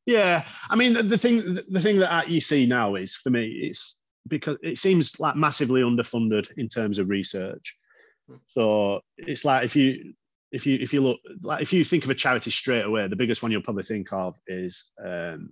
Yeah, 0.06 0.44
I 0.68 0.76
mean 0.76 0.94
the, 0.94 1.02
the 1.02 1.18
thing 1.18 1.58
the 1.68 1.80
thing 1.80 1.98
that 1.98 2.28
you 2.28 2.40
see 2.40 2.66
now 2.66 2.94
is 2.94 3.16
for 3.16 3.30
me 3.30 3.46
it's 3.46 3.96
because 4.28 4.56
it 4.62 4.78
seems 4.78 5.18
like 5.20 5.36
massively 5.36 5.82
underfunded 5.82 6.48
in 6.56 6.68
terms 6.68 6.98
of 6.98 7.08
research. 7.08 7.76
So 8.48 9.00
it's 9.16 9.44
like 9.44 9.64
if 9.64 9.76
you 9.76 10.14
if 10.52 10.66
you 10.66 10.78
if 10.80 10.92
you 10.92 11.00
look 11.00 11.20
like 11.42 11.62
if 11.62 11.72
you 11.72 11.84
think 11.84 12.04
of 12.04 12.10
a 12.10 12.14
charity 12.14 12.50
straight 12.50 12.84
away, 12.84 13.06
the 13.08 13.16
biggest 13.16 13.42
one 13.42 13.52
you'll 13.52 13.62
probably 13.62 13.84
think 13.84 14.12
of 14.12 14.34
is 14.46 14.90
um, 15.04 15.50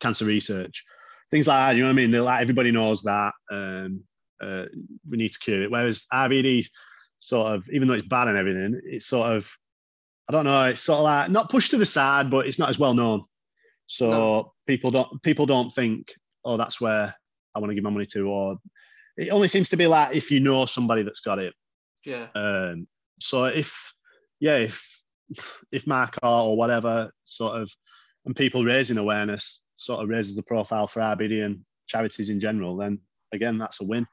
cancer 0.00 0.24
research, 0.24 0.84
things 1.30 1.46
like 1.46 1.58
that. 1.58 1.76
You 1.76 1.82
know 1.82 1.88
what 1.88 1.94
I 1.94 1.96
mean? 1.96 2.10
They're 2.10 2.22
like 2.22 2.42
everybody 2.42 2.70
knows 2.70 3.02
that 3.02 3.32
um, 3.50 4.04
uh, 4.42 4.64
we 5.08 5.16
need 5.16 5.32
to 5.32 5.38
cure 5.38 5.62
it. 5.62 5.70
Whereas 5.70 6.06
IBD, 6.12 6.66
sort 7.20 7.54
of, 7.54 7.68
even 7.72 7.88
though 7.88 7.94
it's 7.94 8.08
bad 8.08 8.28
and 8.28 8.36
everything, 8.36 8.80
it's 8.84 9.06
sort 9.06 9.32
of, 9.32 9.50
I 10.28 10.32
don't 10.32 10.44
know, 10.44 10.64
it's 10.64 10.80
sort 10.80 10.98
of 10.98 11.04
like 11.04 11.30
not 11.30 11.50
pushed 11.50 11.70
to 11.72 11.78
the 11.78 11.86
side, 11.86 12.30
but 12.30 12.46
it's 12.46 12.58
not 12.58 12.70
as 12.70 12.78
well 12.78 12.94
known. 12.94 13.24
So 13.86 14.10
no. 14.10 14.52
people 14.66 14.90
don't 14.90 15.22
people 15.22 15.46
don't 15.46 15.72
think, 15.72 16.12
oh, 16.44 16.56
that's 16.56 16.80
where 16.80 17.14
I 17.54 17.58
want 17.58 17.70
to 17.70 17.74
give 17.74 17.84
my 17.84 17.90
money 17.90 18.06
to, 18.06 18.28
or 18.28 18.56
it 19.16 19.30
only 19.30 19.48
seems 19.48 19.68
to 19.70 19.76
be 19.76 19.86
like 19.86 20.14
if 20.14 20.30
you 20.30 20.40
know 20.40 20.66
somebody 20.66 21.02
that's 21.02 21.20
got 21.20 21.38
it. 21.38 21.54
Yeah. 22.06 22.28
Um, 22.34 22.86
so 23.20 23.44
if 23.44 23.92
yeah, 24.40 24.56
if 24.56 25.02
if 25.72 25.86
Mark 25.86 26.16
or 26.22 26.56
whatever 26.56 27.10
sort 27.24 27.60
of 27.60 27.70
and 28.24 28.34
people 28.34 28.64
raising 28.64 28.96
awareness 28.96 29.62
sort 29.74 30.02
of 30.02 30.08
raises 30.08 30.36
the 30.36 30.42
profile 30.42 30.86
for 30.86 31.00
IBD 31.00 31.44
and 31.44 31.60
charities 31.88 32.30
in 32.30 32.40
general, 32.40 32.76
then 32.76 33.00
again 33.32 33.58
that's 33.58 33.80
a 33.80 33.84
win. 33.84 34.06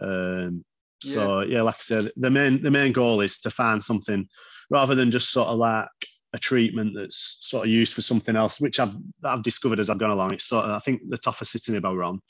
Um, 0.00 0.64
so 1.02 1.40
yeah. 1.40 1.56
yeah, 1.56 1.62
like 1.62 1.76
I 1.76 1.82
said, 1.82 2.10
the 2.16 2.30
main 2.30 2.62
the 2.62 2.70
main 2.70 2.92
goal 2.92 3.20
is 3.20 3.38
to 3.40 3.50
find 3.50 3.82
something 3.82 4.26
rather 4.70 4.94
than 4.94 5.10
just 5.10 5.30
sort 5.30 5.48
of 5.48 5.58
like 5.58 5.88
a 6.32 6.38
treatment 6.38 6.92
that's 6.94 7.38
sort 7.40 7.66
of 7.66 7.72
used 7.72 7.92
for 7.92 8.02
something 8.02 8.36
else, 8.36 8.60
which 8.60 8.80
I've 8.80 8.94
I've 9.24 9.42
discovered 9.42 9.80
as 9.80 9.90
I've 9.90 9.98
gone 9.98 10.10
along. 10.10 10.32
It's 10.32 10.46
sort 10.46 10.64
of 10.64 10.70
I 10.70 10.78
think 10.78 11.02
the 11.08 11.18
tofacitinib 11.18 11.84
I 11.84 12.04
on 12.04 12.20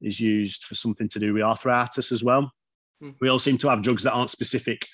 is 0.00 0.20
used 0.20 0.64
for 0.64 0.76
something 0.76 1.08
to 1.08 1.18
do 1.18 1.34
with 1.34 1.42
arthritis 1.42 2.12
as 2.12 2.22
well. 2.22 2.52
Hmm. 3.00 3.10
We 3.20 3.28
all 3.28 3.38
seem 3.38 3.58
to 3.58 3.68
have 3.68 3.82
drugs 3.82 4.02
that 4.02 4.12
aren't 4.12 4.30
specific 4.30 4.86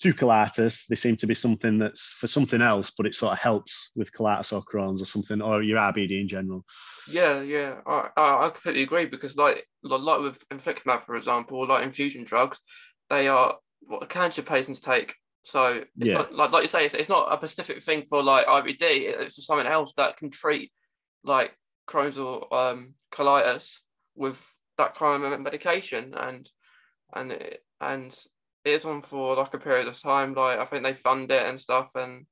to 0.00 0.14
colitis. 0.14 0.86
They 0.86 0.94
seem 0.94 1.16
to 1.16 1.26
be 1.26 1.34
something 1.34 1.78
that's 1.78 2.12
for 2.12 2.26
something 2.26 2.62
else, 2.62 2.90
but 2.96 3.06
it 3.06 3.14
sort 3.14 3.32
of 3.32 3.38
helps 3.38 3.90
with 3.96 4.12
colitis 4.12 4.52
or 4.52 4.62
Crohn's 4.62 5.02
or 5.02 5.06
something, 5.06 5.42
or 5.42 5.62
your 5.62 5.78
IBD 5.78 6.20
in 6.20 6.28
general. 6.28 6.64
Yeah, 7.10 7.40
yeah, 7.40 7.80
I, 7.86 8.10
I 8.16 8.50
completely 8.50 8.82
agree 8.82 9.06
because 9.06 9.36
like 9.36 9.66
like 9.82 10.20
with 10.20 10.48
infliximab, 10.50 11.04
for 11.04 11.16
example, 11.16 11.66
like 11.66 11.84
infusion 11.84 12.24
drugs, 12.24 12.60
they 13.10 13.28
are 13.28 13.56
what 13.80 14.08
cancer 14.08 14.42
patients 14.42 14.80
take. 14.80 15.14
So 15.44 15.84
yeah. 15.96 16.14
Not, 16.14 16.34
like 16.34 16.50
like 16.52 16.62
you 16.62 16.68
say, 16.68 16.84
it's, 16.84 16.94
it's 16.94 17.08
not 17.08 17.32
a 17.32 17.46
specific 17.48 17.82
thing 17.82 18.04
for 18.04 18.22
like 18.22 18.46
IBD. 18.46 18.80
It's 18.80 19.36
just 19.36 19.48
something 19.48 19.66
else 19.66 19.92
that 19.96 20.16
can 20.16 20.30
treat 20.30 20.70
like 21.24 21.56
Crohn's 21.88 22.18
or 22.18 22.52
um, 22.54 22.94
colitis 23.10 23.78
with 24.14 24.46
that 24.76 24.94
kind 24.94 25.24
of 25.24 25.40
medication, 25.40 26.14
and 26.14 26.48
and 27.14 27.32
it, 27.32 27.62
and 27.80 28.16
it's 28.64 28.84
on 28.84 29.02
for 29.02 29.36
like 29.36 29.54
a 29.54 29.58
period 29.58 29.88
of 29.88 30.00
time. 30.00 30.34
Like 30.34 30.58
I 30.58 30.64
think 30.64 30.82
they 30.82 30.94
fund 30.94 31.30
it 31.30 31.46
and 31.46 31.60
stuff, 31.60 31.90
and 31.94 32.26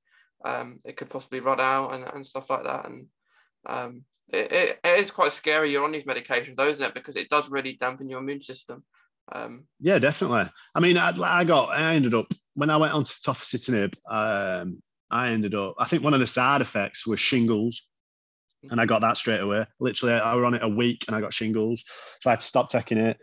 um, 0.45 0.81
it 0.85 0.97
could 0.97 1.11
possibly 1.11 1.41
run 1.41 1.61
out 1.61 1.95
and, 1.95 2.05
and 2.05 2.27
stuff 2.27 2.51
like 2.51 2.65
that. 2.65 2.87
And 2.87 3.07
um, 3.67 4.03
it, 4.29 4.53
it, 4.53 4.81
it 4.85 5.01
is 5.01 5.11
quite 5.11 5.33
scary. 5.33 5.73
You're 5.73 5.85
on 5.85 5.93
these 5.93 6.05
medications, 6.05 6.57
though, 6.57 6.69
isn't 6.69 6.85
it? 6.85 6.95
Because 6.95 7.17
it 7.17 7.29
does 7.29 7.51
really 7.51 7.75
dampen 7.75 8.09
your 8.09 8.21
immune 8.21 8.41
system. 8.41 8.85
Um, 9.33 9.65
yeah, 9.81 9.99
definitely. 9.99 10.49
I 10.75 10.81
mean, 10.81 10.99
I, 10.99 11.13
I, 11.21 11.45
got, 11.45 11.71
I 11.71 11.95
ended 11.95 12.15
up 12.15 12.33
when 12.57 12.71
I 12.71 12.77
went 12.79 12.95
on 12.95 13.05
to 13.05 13.13
tofacitinib, 13.13 13.95
um, 14.11 14.83
I 15.11 15.29
ended 15.29 15.55
up. 15.55 15.75
I 15.79 15.85
think 15.85 16.03
one 16.03 16.15
of 16.15 16.21
the 16.21 16.27
side 16.27 16.61
effects 16.61 17.07
was 17.07 17.21
shingles, 17.21 17.87
and 18.69 18.81
I 18.81 18.87
got 18.87 19.03
that 19.03 19.17
straight 19.17 19.41
away. 19.41 19.67
Literally, 19.79 20.15
I 20.15 20.35
was 20.35 20.45
on 20.45 20.55
it 20.55 20.63
a 20.65 20.69
week, 20.69 21.05
and 21.07 21.15
I 21.15 21.21
got 21.21 21.35
shingles, 21.35 21.85
so 22.21 22.31
I 22.31 22.33
had 22.33 22.41
to 22.41 22.47
stop 22.47 22.71
taking 22.71 22.99
it. 22.99 23.19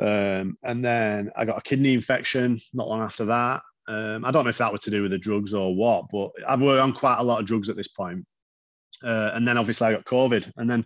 Um, 0.00 0.58
and 0.62 0.84
then 0.84 1.30
I 1.36 1.44
got 1.44 1.58
a 1.58 1.62
kidney 1.62 1.94
infection 1.94 2.60
not 2.74 2.88
long 2.88 3.00
after 3.00 3.24
that. 3.26 3.62
Um, 3.88 4.24
I 4.24 4.30
don't 4.30 4.44
know 4.44 4.50
if 4.50 4.58
that 4.58 4.72
were 4.72 4.78
to 4.78 4.90
do 4.90 5.02
with 5.02 5.12
the 5.12 5.18
drugs 5.18 5.54
or 5.54 5.74
what, 5.74 6.06
but 6.10 6.30
I've 6.46 6.60
worked 6.60 6.82
on 6.82 6.92
quite 6.92 7.18
a 7.18 7.22
lot 7.22 7.40
of 7.40 7.46
drugs 7.46 7.68
at 7.68 7.76
this 7.76 7.88
point. 7.88 8.26
Uh, 9.02 9.30
and 9.34 9.46
then 9.46 9.58
obviously 9.58 9.86
I 9.86 9.92
got 9.92 10.04
COVID. 10.04 10.52
And 10.56 10.68
then 10.68 10.84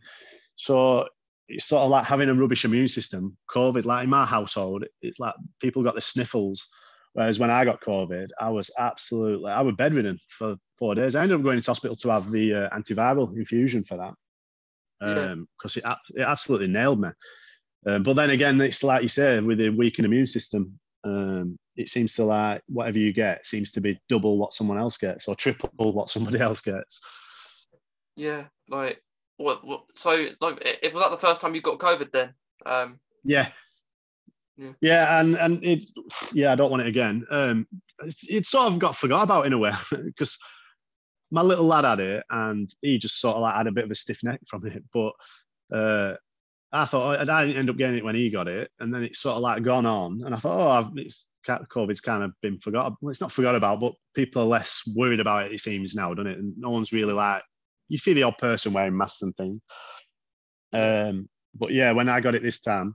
so 0.56 1.08
it's 1.48 1.64
sort 1.64 1.82
of 1.82 1.90
like 1.90 2.04
having 2.04 2.28
a 2.28 2.34
rubbish 2.34 2.64
immune 2.64 2.88
system. 2.88 3.36
COVID, 3.50 3.84
like 3.84 4.04
in 4.04 4.10
my 4.10 4.24
household, 4.24 4.84
it's 5.02 5.18
like 5.18 5.34
people 5.60 5.82
got 5.82 5.94
the 5.94 6.00
sniffles. 6.00 6.68
Whereas 7.12 7.40
when 7.40 7.50
I 7.50 7.64
got 7.64 7.80
COVID, 7.80 8.28
I 8.38 8.50
was 8.50 8.70
absolutely, 8.78 9.50
I 9.50 9.62
was 9.62 9.74
bedridden 9.74 10.18
for 10.28 10.56
four 10.78 10.94
days. 10.94 11.16
I 11.16 11.22
ended 11.22 11.38
up 11.38 11.42
going 11.42 11.56
into 11.56 11.70
hospital 11.70 11.96
to 11.96 12.10
have 12.10 12.30
the 12.30 12.54
uh, 12.54 12.70
antiviral 12.70 13.36
infusion 13.36 13.82
for 13.82 13.96
that 13.96 14.14
because 15.00 15.76
um, 15.76 15.82
it, 15.84 16.20
it 16.20 16.22
absolutely 16.22 16.68
nailed 16.68 17.00
me. 17.00 17.08
Um, 17.86 18.02
but 18.02 18.14
then 18.14 18.30
again, 18.30 18.60
it's 18.60 18.82
like 18.82 19.02
you 19.02 19.08
say, 19.08 19.40
with 19.40 19.60
a 19.60 19.70
weakened 19.70 20.06
immune 20.06 20.26
system, 20.26 20.78
um, 21.04 21.58
it 21.76 21.88
seems 21.88 22.14
to 22.14 22.24
like 22.24 22.62
whatever 22.68 22.98
you 22.98 23.12
get 23.12 23.46
seems 23.46 23.72
to 23.72 23.80
be 23.80 23.98
double 24.08 24.36
what 24.36 24.52
someone 24.52 24.78
else 24.78 24.98
gets 24.98 25.28
or 25.28 25.34
triple 25.34 25.92
what 25.92 26.10
somebody 26.10 26.38
else 26.40 26.60
gets. 26.60 27.00
Yeah, 28.16 28.44
like 28.68 29.02
what? 29.38 29.64
what 29.64 29.84
so, 29.96 30.28
like, 30.40 30.60
it 30.62 30.92
was 30.92 31.02
that 31.02 31.10
the 31.10 31.16
first 31.16 31.40
time 31.40 31.54
you 31.54 31.62
got 31.62 31.78
COVID 31.78 32.12
then? 32.12 32.34
Um, 32.66 33.00
yeah. 33.24 33.48
Yeah. 34.56 34.72
yeah, 34.82 35.20
and 35.20 35.36
and 35.36 35.64
it, 35.64 35.90
yeah, 36.34 36.52
I 36.52 36.54
don't 36.54 36.70
want 36.70 36.82
it 36.82 36.88
again. 36.88 37.24
Um, 37.30 37.66
it's, 38.04 38.28
it 38.28 38.44
sort 38.44 38.70
of 38.70 38.78
got 38.78 38.94
forgot 38.94 39.22
about 39.22 39.46
in 39.46 39.54
a 39.54 39.58
way 39.58 39.72
because 40.04 40.38
my 41.30 41.40
little 41.40 41.64
lad 41.64 41.86
had 41.86 42.00
it, 42.00 42.24
and 42.28 42.70
he 42.82 42.98
just 42.98 43.20
sort 43.20 43.36
of 43.36 43.42
like 43.42 43.54
had 43.54 43.68
a 43.68 43.72
bit 43.72 43.84
of 43.84 43.90
a 43.90 43.94
stiff 43.94 44.22
neck 44.22 44.40
from 44.46 44.66
it. 44.66 44.82
But 44.92 45.12
uh, 45.74 46.16
I 46.72 46.84
thought 46.84 47.28
I 47.28 47.44
didn't 47.44 47.58
end 47.58 47.70
up 47.70 47.76
getting 47.76 47.98
it 47.98 48.04
when 48.04 48.14
he 48.14 48.30
got 48.30 48.48
it, 48.48 48.70
and 48.78 48.94
then 48.94 49.02
it's 49.02 49.20
sort 49.20 49.36
of 49.36 49.42
like 49.42 49.62
gone 49.62 49.86
on, 49.86 50.22
and 50.24 50.34
I 50.34 50.38
thought, 50.38 50.60
oh, 50.60 50.70
I've, 50.70 50.96
it's 50.96 51.28
COVID's 51.46 52.00
kind 52.00 52.22
of 52.22 52.32
been 52.42 52.58
forgotten. 52.58 52.96
Well, 53.00 53.10
it's 53.10 53.20
not 53.20 53.32
forgot 53.32 53.56
about, 53.56 53.80
but 53.80 53.94
people 54.14 54.42
are 54.42 54.46
less 54.46 54.82
worried 54.94 55.20
about 55.20 55.46
it. 55.46 55.52
It 55.52 55.60
seems 55.60 55.94
now, 55.94 56.14
doesn't 56.14 56.30
it? 56.30 56.38
And 56.38 56.54
no 56.56 56.70
one's 56.70 56.92
really 56.92 57.12
like 57.12 57.42
you 57.90 57.98
see 57.98 58.14
the 58.14 58.22
odd 58.22 58.38
person 58.38 58.72
wearing 58.72 58.96
masks 58.96 59.20
and 59.20 59.36
things. 59.36 59.60
Um, 60.72 61.28
but 61.54 61.72
yeah, 61.72 61.92
when 61.92 62.08
I 62.08 62.20
got 62.20 62.36
it 62.36 62.42
this 62.42 62.60
time, 62.60 62.94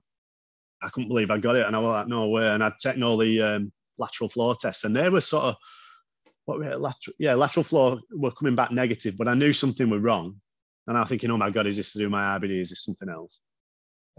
I 0.81 0.89
couldn't 0.89 1.09
believe 1.09 1.29
I 1.29 1.38
got 1.38 1.57
it, 1.57 1.67
and 1.67 1.75
I 1.75 1.79
was 1.79 1.89
like, 1.89 2.07
no 2.07 2.29
way. 2.29 2.47
And 2.47 2.63
I'd 2.63 2.79
taken 2.79 3.03
all 3.03 3.17
the 3.17 3.41
um, 3.41 3.73
lateral 3.99 4.29
flow 4.29 4.53
tests, 4.53 4.85
and 4.85 4.95
they 4.95 5.09
were 5.09 5.21
sort 5.21 5.43
of 5.43 5.55
what 6.45 6.59
were 6.59 6.71
it, 6.71 6.79
lateral, 6.79 7.15
yeah, 7.19 7.33
lateral 7.35 7.63
flow 7.63 7.99
were 8.11 8.31
coming 8.31 8.55
back 8.55 8.71
negative, 8.71 9.15
but 9.17 9.27
I 9.27 9.33
knew 9.33 9.51
something 9.51 9.89
was 9.89 10.01
wrong, 10.01 10.39
and 10.88 10.97
I'm 10.97 11.05
thinking, 11.05 11.29
oh 11.29 11.38
my 11.38 11.49
god, 11.49 11.67
is 11.67 11.75
this 11.75 11.91
to 11.93 11.99
do 11.99 12.09
my 12.09 12.39
IBD? 12.39 12.61
Is 12.61 12.69
this 12.69 12.85
something 12.85 13.09
else? 13.09 13.39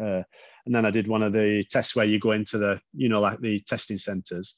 Uh, 0.00 0.22
and 0.66 0.74
then 0.74 0.84
I 0.84 0.90
did 0.90 1.08
one 1.08 1.22
of 1.22 1.32
the 1.32 1.64
tests 1.70 1.94
where 1.94 2.04
you 2.04 2.18
go 2.18 2.32
into 2.32 2.58
the, 2.58 2.80
you 2.94 3.08
know, 3.08 3.20
like 3.20 3.40
the 3.40 3.60
testing 3.60 3.98
centres, 3.98 4.56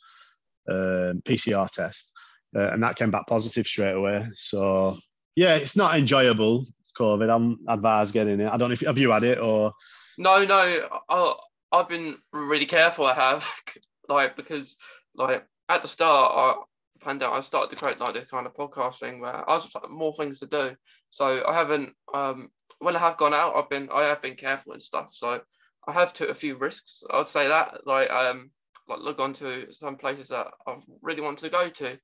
um, 0.69 1.23
PCR 1.25 1.69
test, 1.69 2.13
uh, 2.57 2.71
and 2.71 2.83
that 2.83 2.97
came 2.97 3.11
back 3.11 3.27
positive 3.27 3.67
straight 3.67 3.95
away. 3.95 4.27
So 4.35 4.97
yeah, 5.37 5.55
it's 5.57 5.77
not 5.77 5.97
enjoyable. 5.97 6.67
COVID. 6.99 7.33
I'm 7.33 7.59
advised 7.69 8.13
getting 8.13 8.41
it. 8.41 8.51
I 8.51 8.57
don't 8.57 8.71
know 8.71 8.73
if 8.73 8.81
have 8.81 8.99
you 8.99 9.11
had 9.11 9.23
it 9.23 9.39
or. 9.39 9.73
No, 10.19 10.45
no. 10.45 10.89
I, 11.09 11.35
I've 11.71 11.89
been 11.89 12.17
really 12.33 12.67
careful. 12.67 13.07
I 13.07 13.15
have 13.15 13.47
like 14.09 14.37
because 14.37 14.77
like 15.15 15.45
at 15.69 15.83
the 15.83 15.89
start, 15.89 16.33
I 16.35 17.05
pandemic, 17.05 17.37
I 17.37 17.41
started 17.41 17.71
to 17.71 17.83
create 17.83 18.01
like 18.01 18.15
this 18.15 18.31
kind 18.31 18.47
of 18.47 18.55
podcast 18.55 18.99
thing 18.99 19.21
where 19.21 19.49
I 19.49 19.55
was 19.55 19.65
just 19.65 19.75
like, 19.75 19.91
more 19.91 20.13
things 20.13 20.41
to 20.41 20.47
do. 20.47 20.77
So 21.11 21.45
I 21.47 21.55
haven't 21.55 21.95
um 22.13 22.51
when 22.79 22.97
I 22.97 23.01
have 23.01 23.17
gone 23.17 23.35
out, 23.35 23.57
I've 23.57 23.69
been 23.69 23.89
I 23.93 24.05
have 24.05 24.23
been 24.23 24.37
careful 24.37 24.73
and 24.73 24.83
stuff. 24.83 25.13
So 25.13 25.41
I 25.87 25.93
have 25.93 26.13
took 26.13 26.31
a 26.31 26.35
few 26.35 26.57
risks. 26.57 27.03
I'd 27.11 27.29
say 27.29 27.49
that 27.49 27.87
like 27.87 28.11
um 28.11 28.51
like 28.89 29.01
look 29.01 29.19
onto 29.19 29.71
some 29.73 29.97
places 29.97 30.29
that 30.29 30.49
I've 30.67 30.85
really 31.03 31.21
wanted 31.21 31.43
to 31.43 31.51
go 31.51 31.69
to. 31.69 31.99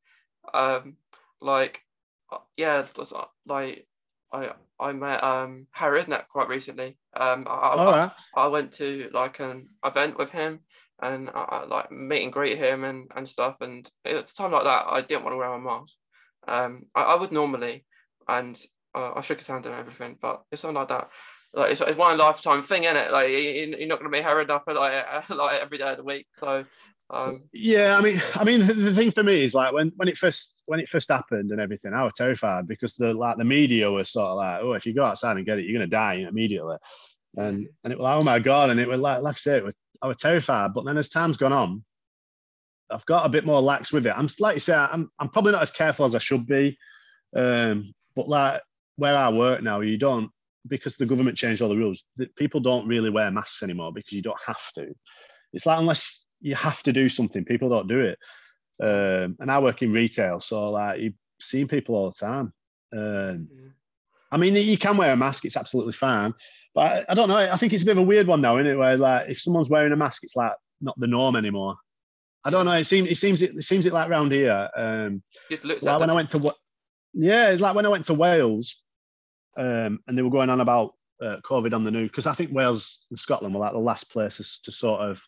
Um 0.53 0.97
like 1.41 1.81
uh, 2.33 2.39
yeah, 2.57 2.85
uh, 2.99 3.25
like 3.47 3.87
I 4.33 4.53
I 4.81 4.93
met 4.93 5.23
um 5.23 5.67
Harry 5.73 6.03
Redknapp 6.03 6.29
quite 6.29 6.49
recently. 6.49 6.99
Um 7.17 7.47
I, 7.49 7.75
oh, 7.75 7.89
I, 7.91 8.11
I, 8.37 8.47
went 8.49 8.73
to 8.75 9.11
like 9.13 9.41
an 9.41 9.69
event 9.85 10.19
with 10.19 10.31
him 10.31 10.61
and 11.01 11.31
I, 11.31 11.43
I, 11.43 11.65
like 11.67 11.93
meet 11.93 12.25
and 12.25 12.33
greet 12.33 12.59
him 12.59 12.85
and, 12.85 13.11
and 13.15 13.29
stuff 13.29 13.57
and 13.61 13.89
at 14.05 14.31
a 14.31 14.35
time 14.35 14.53
like 14.53 14.65
that 14.65 14.87
I 14.89 15.01
didn't 15.03 15.25
want 15.25 15.35
to 15.35 15.39
wear 15.39 15.57
my 15.57 15.59
mask. 15.59 15.95
Um 16.49 16.87
I, 16.95 17.03
I 17.03 17.15
would 17.15 17.33
normally 17.33 17.85
and 18.27 18.61
uh, 18.95 19.13
I 19.17 19.21
shook 19.21 19.39
his 19.39 19.47
hand 19.47 19.67
and 19.67 19.75
everything, 19.75 20.17
but 20.21 20.43
it's 20.51 20.63
something 20.63 20.77
like 20.77 20.89
that. 20.89 21.11
Like 21.53 21.73
it's, 21.73 21.81
it's 21.81 21.97
one 21.97 22.19
lifetime 22.19 22.63
thing, 22.63 22.85
isn't 22.85 22.97
it? 22.97 23.13
Like 23.13 23.29
you, 23.31 23.75
are 23.81 23.87
not 23.87 24.01
going 24.01 24.11
to 24.11 24.17
be 24.17 24.23
Harry 24.23 24.45
enough 24.45 24.65
for 24.65 24.75
like 24.75 25.31
like 25.31 25.61
every 25.61 25.79
day 25.79 25.91
of 25.91 25.99
the 25.99 26.05
week. 26.05 26.27
So 26.33 26.65
um, 27.11 27.43
yeah, 27.53 27.97
I 27.97 28.01
mean, 28.01 28.21
I 28.35 28.45
mean, 28.45 28.61
the 28.67 28.95
thing 28.95 29.11
for 29.11 29.23
me 29.23 29.43
is 29.43 29.55
like 29.55 29.73
when 29.73 29.93
when 29.97 30.09
it 30.09 30.17
first 30.17 30.63
when 30.67 30.81
it 30.81 30.89
first 30.89 31.09
happened 31.09 31.51
and 31.51 31.61
everything, 31.61 31.93
I 31.93 32.03
was 32.03 32.13
terrified 32.17 32.67
because 32.67 32.95
the 32.95 33.13
like 33.15 33.37
the 33.37 33.45
media 33.45 33.91
was 33.91 34.11
sort 34.11 34.29
of 34.29 34.37
like, 34.37 34.61
oh, 34.63 34.73
if 34.73 34.87
you 34.87 34.95
go 34.95 35.05
outside 35.05 35.37
and 35.37 35.47
get 35.47 35.59
it, 35.59 35.65
you're 35.65 35.79
gonna 35.79 35.87
die 35.87 36.27
immediately, 36.29 36.77
and 37.37 37.69
and 37.85 37.93
it 37.93 37.99
was 37.99 38.05
like, 38.05 38.17
oh 38.17 38.25
my 38.25 38.39
god, 38.39 38.71
and 38.71 38.81
it 38.81 38.89
was 38.89 39.01
like 39.01 39.23
like 39.23 39.35
I 39.35 39.39
said, 39.39 39.65
was, 39.65 39.75
I 40.03 40.09
was 40.09 40.17
terrified. 40.17 40.73
But 40.75 40.85
then 40.85 40.97
as 40.97 41.09
time's 41.09 41.37
gone 41.37 41.53
on, 41.53 41.85
I've 42.91 43.07
got 43.07 43.27
a 43.27 43.31
bit 43.31 43.45
more 43.45 43.61
lax 43.61 43.93
with 43.93 44.07
it. 44.07 44.17
I'm 44.17 44.29
like 44.41 44.57
you 44.57 44.61
say, 44.61 44.75
I'm 44.75 45.11
I'm 45.19 45.29
probably 45.29 45.53
not 45.53 45.63
as 45.63 45.71
careful 45.71 46.07
as 46.07 46.15
I 46.15 46.19
should 46.19 46.47
be, 46.47 46.79
um, 47.37 47.93
but 48.17 48.29
like 48.29 48.63
where 48.97 49.17
I 49.17 49.31
work 49.31 49.63
now, 49.63 49.81
you 49.81 49.97
don't 49.97 50.31
because 50.67 50.97
the 50.97 51.07
government 51.07 51.37
changed 51.37 51.61
all 51.61 51.69
the 51.69 51.77
rules. 51.77 52.05
People 52.37 52.61
don't 52.61 52.89
really 52.89 53.11
wear 53.11 53.31
masks 53.31 53.63
anymore 53.63 53.93
because 53.93 54.13
you 54.13 54.23
don't 54.23 54.41
have 54.47 54.73
to. 54.75 54.95
It's 55.53 55.67
like 55.67 55.79
unless 55.79 56.25
you 56.41 56.55
have 56.55 56.83
to 56.85 56.93
do 56.93 57.09
something. 57.09 57.45
People 57.45 57.69
don't 57.69 57.89
do 57.89 58.01
it. 58.01 58.19
Um, 58.83 59.37
and 59.41 59.51
I 59.51 59.59
work 59.61 59.83
in 59.83 59.93
retail, 59.93 60.41
so 60.41 60.71
like 60.71 61.01
you've 61.01 61.15
seen 61.41 61.69
people 61.69 61.95
all 61.95 62.11
the 62.11 62.27
time. 62.27 62.53
Um, 62.97 63.49
I 64.33 64.37
mean, 64.37 64.55
you 64.55 64.77
can 64.77 64.97
wear 64.97 65.13
a 65.13 65.17
mask; 65.17 65.45
it's 65.45 65.57
absolutely 65.57 65.93
fine. 65.93 66.35
But 66.75 66.81
I, 66.81 67.13
I, 67.13 67.15
don't 67.15 67.29
know. 67.29 67.37
I 67.37 67.57
think 67.57 67.73
it's 67.73 67.85
a 67.85 67.87
bit 67.87 67.97
of 67.97 68.03
a 68.03 68.07
weird 68.07 68.27
one 68.27 68.41
now, 68.41 68.59
isn't 68.59 68.73
it? 68.73 68.77
Where 68.77 68.97
like 68.97 69.31
if 69.31 69.41
someone's 69.41 69.71
wearing 69.71 69.93
a 69.93 69.97
mask, 69.97 70.25
it's 70.25 70.35
like 70.35 70.53
not 70.81 70.99
the 70.99 71.07
norm 71.07 71.37
anymore. 71.37 71.77
I 72.45 72.51
don't 72.51 72.67
know. 72.67 72.73
It 72.73 72.85
seems 72.85 73.09
it 73.09 73.17
seems 73.17 73.43
it, 73.43 73.63
seems 73.63 73.87
it 73.87 73.93
like 73.93 74.11
round 74.11 74.33
here. 74.33 74.69
Um, 74.77 75.23
like 75.83 76.01
when 76.01 76.11
I 76.11 76.15
went 76.15 76.31
to 76.31 76.39
what? 76.39 76.57
yeah, 77.15 77.51
it's 77.51 77.63
like 77.63 77.75
when 77.75 77.87
I 77.87 77.91
went 77.91 78.07
to 78.07 78.15
Wales, 78.15 78.83
um, 79.57 80.01
and 80.07 80.17
they 80.17 80.23
were 80.23 80.31
going 80.31 80.51
on 80.51 80.61
about 80.61 80.95
uh, 81.23 81.39
COVID 81.43 81.73
on 81.73 81.85
the 81.85 81.91
news 81.91 82.11
because 82.11 82.27
I 82.27 82.35
think 82.35 82.53
Wales 82.53 83.07
and 83.11 83.19
Scotland 83.19 83.55
were 83.55 83.61
like 83.61 83.73
the 83.73 83.79
last 83.79 84.11
places 84.11 84.61
to 84.65 84.73
sort 84.73 85.01
of 85.01 85.23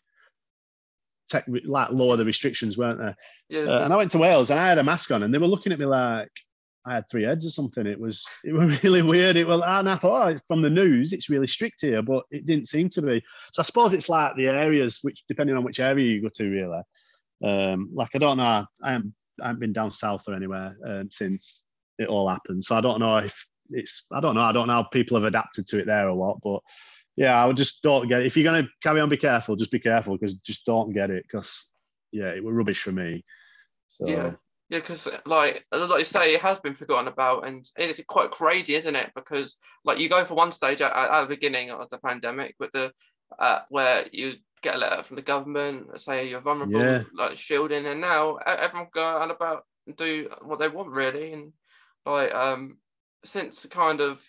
take, 1.29 1.43
like 1.65 1.91
lower 1.91 2.17
the 2.17 2.25
restrictions, 2.25 2.77
weren't 2.77 2.99
they? 2.99 3.13
Yeah. 3.57 3.71
Uh, 3.71 3.83
and 3.83 3.93
I 3.93 3.97
went 3.97 4.11
to 4.11 4.17
Wales 4.17 4.49
and 4.49 4.59
I 4.59 4.67
had 4.67 4.77
a 4.77 4.83
mask 4.83 5.11
on, 5.11 5.23
and 5.23 5.33
they 5.33 5.37
were 5.37 5.47
looking 5.47 5.71
at 5.71 5.79
me 5.79 5.85
like 5.85 6.29
I 6.85 6.95
had 6.95 7.09
three 7.09 7.23
heads 7.23 7.45
or 7.45 7.49
something. 7.49 7.85
It 7.85 7.99
was 7.99 8.25
it 8.43 8.53
was 8.53 8.81
really 8.83 9.01
weird. 9.01 9.35
It 9.35 9.47
was, 9.47 9.61
and 9.65 9.89
I 9.89 9.95
thought, 9.95 10.33
oh, 10.33 10.37
from 10.47 10.61
the 10.61 10.69
news, 10.69 11.13
it's 11.13 11.29
really 11.29 11.47
strict 11.47 11.81
here, 11.81 12.01
but 12.01 12.23
it 12.31 12.45
didn't 12.45 12.67
seem 12.67 12.89
to 12.89 13.01
be. 13.01 13.21
So 13.53 13.59
I 13.59 13.63
suppose 13.63 13.93
it's 13.93 14.09
like 14.09 14.35
the 14.35 14.47
areas, 14.47 14.99
which 15.01 15.23
depending 15.27 15.57
on 15.57 15.63
which 15.63 15.79
area 15.79 16.05
you 16.05 16.21
go 16.21 16.29
to, 16.29 16.49
really. 16.49 16.81
Um, 17.43 17.89
like 17.93 18.15
I 18.15 18.17
don't 18.17 18.37
know, 18.37 18.65
I 18.81 18.91
haven't, 18.91 19.13
I 19.41 19.47
haven't 19.47 19.59
been 19.59 19.73
down 19.73 19.91
south 19.91 20.23
or 20.27 20.33
anywhere 20.33 20.75
um, 20.85 21.09
since 21.11 21.63
it 21.99 22.07
all 22.07 22.29
happened, 22.29 22.63
so 22.63 22.75
I 22.75 22.81
don't 22.81 22.99
know 22.99 23.17
if 23.17 23.47
it's 23.71 24.05
I 24.11 24.19
don't 24.19 24.35
know 24.35 24.41
I 24.41 24.51
don't 24.51 24.67
know 24.67 24.73
how 24.73 24.83
people 24.83 25.17
have 25.17 25.25
adapted 25.25 25.67
to 25.67 25.79
it 25.79 25.85
there 25.85 26.09
or 26.09 26.15
what, 26.15 26.37
but 26.41 26.61
yeah, 27.15 27.41
I 27.41 27.45
would 27.45 27.57
just 27.57 27.81
don't 27.81 28.07
get 28.07 28.21
it. 28.21 28.27
If 28.27 28.37
you're 28.37 28.49
going 28.49 28.63
to 28.63 28.69
carry 28.81 29.01
on, 29.01 29.09
be 29.09 29.17
careful. 29.17 29.55
Just 29.55 29.71
be 29.71 29.79
careful 29.79 30.15
because 30.15 30.35
just 30.35 30.65
don't 30.65 30.93
get 30.93 31.09
it 31.09 31.23
because 31.23 31.69
yeah, 32.11 32.27
it 32.27 32.43
was 32.43 32.53
rubbish 32.53 32.81
for 32.81 32.91
me. 32.91 33.25
So. 33.89 34.07
Yeah, 34.07 34.33
yeah, 34.69 34.79
because 34.79 35.07
like 35.25 35.65
like 35.71 35.99
you 35.99 36.05
say, 36.05 36.35
it 36.35 36.41
has 36.41 36.59
been 36.59 36.75
forgotten 36.75 37.07
about, 37.07 37.47
and 37.47 37.67
it's 37.77 37.99
quite 38.07 38.31
crazy, 38.31 38.75
isn't 38.75 38.95
it? 38.95 39.11
Because 39.15 39.57
like 39.83 39.99
you 39.99 40.09
go 40.09 40.25
for 40.25 40.35
one 40.35 40.51
stage 40.51 40.81
at, 40.81 40.91
at 40.91 41.21
the 41.21 41.27
beginning 41.35 41.71
of 41.71 41.89
the 41.89 41.97
pandemic 41.97 42.55
with 42.59 42.71
the 42.71 42.91
uh, 43.39 43.61
where 43.69 44.05
you 44.11 44.35
get 44.61 44.75
a 44.75 44.77
letter 44.77 45.03
from 45.03 45.15
the 45.15 45.21
government 45.21 46.01
say 46.01 46.27
you're 46.29 46.41
vulnerable, 46.41 46.81
yeah. 46.81 47.03
like 47.15 47.37
shielding, 47.37 47.85
and 47.87 48.01
now 48.01 48.35
everyone 48.35 48.89
go 48.93 49.03
on 49.03 49.31
about 49.31 49.63
and 49.87 49.95
do 49.95 50.29
what 50.43 50.59
they 50.59 50.67
want 50.67 50.89
really, 50.89 51.33
and 51.33 51.53
like 52.05 52.33
um 52.35 52.77
since 53.27 53.65
kind 53.65 54.01
of 54.01 54.27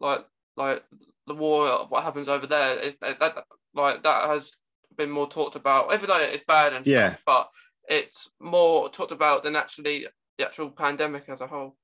like 0.00 0.24
like 0.56 0.82
the 1.26 1.34
war, 1.34 1.86
what 1.88 2.04
happens 2.04 2.28
over 2.28 2.46
there, 2.46 2.78
is 2.78 2.96
that, 3.00 3.20
that 3.20 3.44
like 3.74 4.02
that 4.02 4.28
has 4.28 4.52
been 4.96 5.10
more 5.10 5.28
talked 5.28 5.56
about. 5.56 5.94
Even 5.94 6.08
though 6.08 6.18
it's 6.18 6.44
bad 6.44 6.72
and 6.72 6.86
yeah. 6.86 7.12
stuff, 7.12 7.22
but 7.26 7.50
it's 7.88 8.30
more 8.40 8.90
talked 8.90 9.12
about 9.12 9.42
than 9.42 9.56
actually 9.56 10.06
the 10.38 10.46
actual 10.46 10.70
pandemic 10.70 11.28
as 11.28 11.40
a 11.40 11.46
whole. 11.46 11.76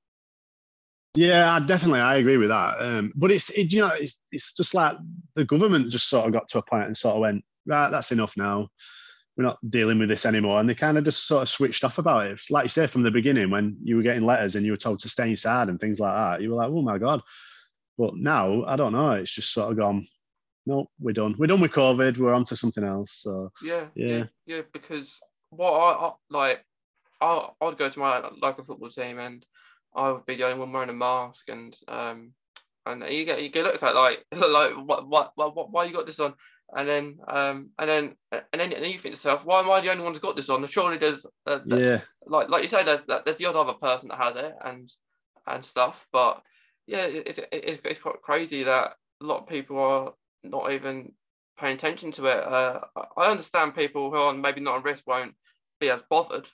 Yeah, 1.15 1.59
definitely, 1.65 2.01
I 2.01 2.17
agree 2.17 2.37
with 2.37 2.49
that. 2.49 2.75
Um, 2.79 3.11
but 3.15 3.31
it's 3.31 3.49
it, 3.49 3.73
you 3.73 3.81
know 3.81 3.93
it's 3.93 4.19
it's 4.31 4.53
just 4.53 4.73
like 4.73 4.97
the 5.35 5.45
government 5.45 5.91
just 5.91 6.09
sort 6.09 6.27
of 6.27 6.33
got 6.33 6.47
to 6.49 6.59
a 6.59 6.63
point 6.63 6.85
and 6.85 6.95
sort 6.95 7.15
of 7.15 7.21
went 7.21 7.43
right, 7.65 7.89
that's 7.89 8.11
enough 8.11 8.37
now. 8.37 8.69
We're 9.37 9.43
not 9.43 9.59
dealing 9.69 9.99
with 9.99 10.09
this 10.09 10.25
anymore, 10.25 10.59
and 10.59 10.67
they 10.67 10.73
kind 10.73 10.97
of 10.97 11.03
just 11.03 11.27
sort 11.27 11.43
of 11.43 11.49
switched 11.49 11.83
off 11.83 11.99
about 11.99 12.25
it. 12.25 12.41
Like 12.49 12.65
you 12.65 12.69
say 12.69 12.87
from 12.87 13.03
the 13.03 13.11
beginning, 13.11 13.51
when 13.51 13.77
you 13.83 13.95
were 13.95 14.01
getting 14.01 14.25
letters 14.25 14.55
and 14.55 14.65
you 14.65 14.71
were 14.71 14.77
told 14.77 14.99
to 15.01 15.09
stay 15.09 15.29
inside 15.29 15.69
and 15.69 15.79
things 15.79 15.99
like 15.99 16.15
that, 16.15 16.41
you 16.41 16.49
were 16.49 16.55
like, 16.55 16.69
oh 16.69 16.81
my 16.81 16.97
god, 16.97 17.21
but 17.97 18.15
now 18.15 18.63
I 18.65 18.75
don't 18.75 18.93
know. 18.93 19.11
It's 19.11 19.31
just 19.31 19.53
sort 19.53 19.71
of 19.71 19.77
gone. 19.77 20.05
No, 20.65 20.87
we're 20.99 21.13
done. 21.13 21.35
We're 21.37 21.47
done 21.47 21.61
with 21.61 21.71
COVID. 21.71 22.17
We're 22.17 22.33
on 22.33 22.45
to 22.45 22.55
something 22.55 22.83
else. 22.83 23.19
So 23.21 23.51
yeah, 23.61 23.85
yeah, 23.95 24.07
yeah. 24.07 24.23
yeah 24.47 24.61
because 24.73 25.19
what 25.51 25.71
I, 25.71 26.07
I 26.07 26.11
like, 26.29 26.65
I 27.21 27.49
I'd 27.61 27.77
go 27.77 27.89
to 27.89 27.99
my 27.99 28.29
local 28.41 28.63
football 28.63 28.89
team 28.89 29.19
and 29.19 29.45
I 29.95 30.11
would 30.11 30.25
be 30.25 30.35
the 30.35 30.45
only 30.45 30.59
one 30.59 30.71
wearing 30.71 30.89
a 30.89 30.93
mask 30.93 31.49
and 31.49 31.75
um 31.87 32.33
and 32.85 33.03
you 33.09 33.25
get 33.25 33.41
you 33.41 33.49
get 33.49 33.65
looks 33.65 33.83
at 33.83 33.95
like 33.95 34.25
like 34.35 34.73
what 34.73 35.07
what 35.07 35.31
what 35.35 35.71
why 35.71 35.85
you 35.85 35.93
got 35.93 36.05
this 36.05 36.19
on 36.19 36.33
and 36.75 36.87
then 36.87 37.17
um 37.27 37.69
and 37.79 37.89
then 37.89 38.15
and 38.31 38.43
then, 38.53 38.73
and 38.73 38.83
then 38.83 38.91
you 38.91 38.97
think 38.97 39.13
to 39.13 39.17
yourself 39.17 39.45
why 39.45 39.59
am 39.61 39.69
I 39.69 39.79
the 39.81 39.89
only 39.89 40.03
one 40.03 40.13
who's 40.13 40.21
got 40.21 40.35
this 40.35 40.49
on 40.49 40.65
surely 40.67 40.97
there's 40.97 41.25
uh, 41.45 41.59
yeah 41.65 42.01
like 42.25 42.49
like 42.49 42.63
you 42.63 42.69
say 42.69 42.83
there's 42.83 43.01
there's 43.25 43.37
the 43.37 43.45
odd 43.45 43.55
other 43.55 43.73
person 43.73 44.09
that 44.09 44.17
has 44.17 44.35
it 44.35 44.53
and 44.65 44.89
and 45.47 45.63
stuff 45.63 46.07
but 46.11 46.41
yeah, 46.87 47.05
it's, 47.05 47.39
it's, 47.51 47.81
it's 47.83 47.99
quite 47.99 48.21
crazy 48.21 48.63
that 48.63 48.93
a 49.21 49.25
lot 49.25 49.41
of 49.41 49.47
people 49.47 49.77
are 49.77 50.13
not 50.43 50.71
even 50.71 51.11
paying 51.59 51.75
attention 51.75 52.11
to 52.13 52.25
it. 52.25 52.43
Uh, 52.43 52.79
I 53.17 53.29
understand 53.29 53.75
people 53.75 54.09
who 54.09 54.17
are 54.17 54.33
maybe 54.33 54.61
not 54.61 54.77
at 54.77 54.83
risk 54.85 55.05
won't 55.05 55.35
be 55.79 55.89
as 55.89 56.01
bothered. 56.09 56.47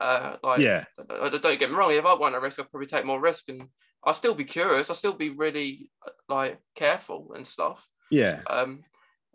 Uh, 0.00 0.36
like, 0.44 0.60
yeah, 0.60 0.84
don't 1.08 1.58
get 1.58 1.70
me 1.70 1.76
wrong. 1.76 1.92
If 1.92 2.06
I 2.06 2.14
weren't 2.14 2.36
at 2.36 2.42
risk, 2.42 2.60
I'd 2.60 2.70
probably 2.70 2.86
take 2.86 3.04
more 3.04 3.20
risk, 3.20 3.48
and 3.48 3.68
I'll 4.04 4.14
still 4.14 4.34
be 4.34 4.44
curious. 4.44 4.88
I'll 4.88 4.96
still 4.96 5.12
be 5.12 5.30
really 5.30 5.90
like 6.28 6.60
careful 6.76 7.32
and 7.34 7.46
stuff. 7.46 7.88
Yeah. 8.10 8.40
Um, 8.48 8.84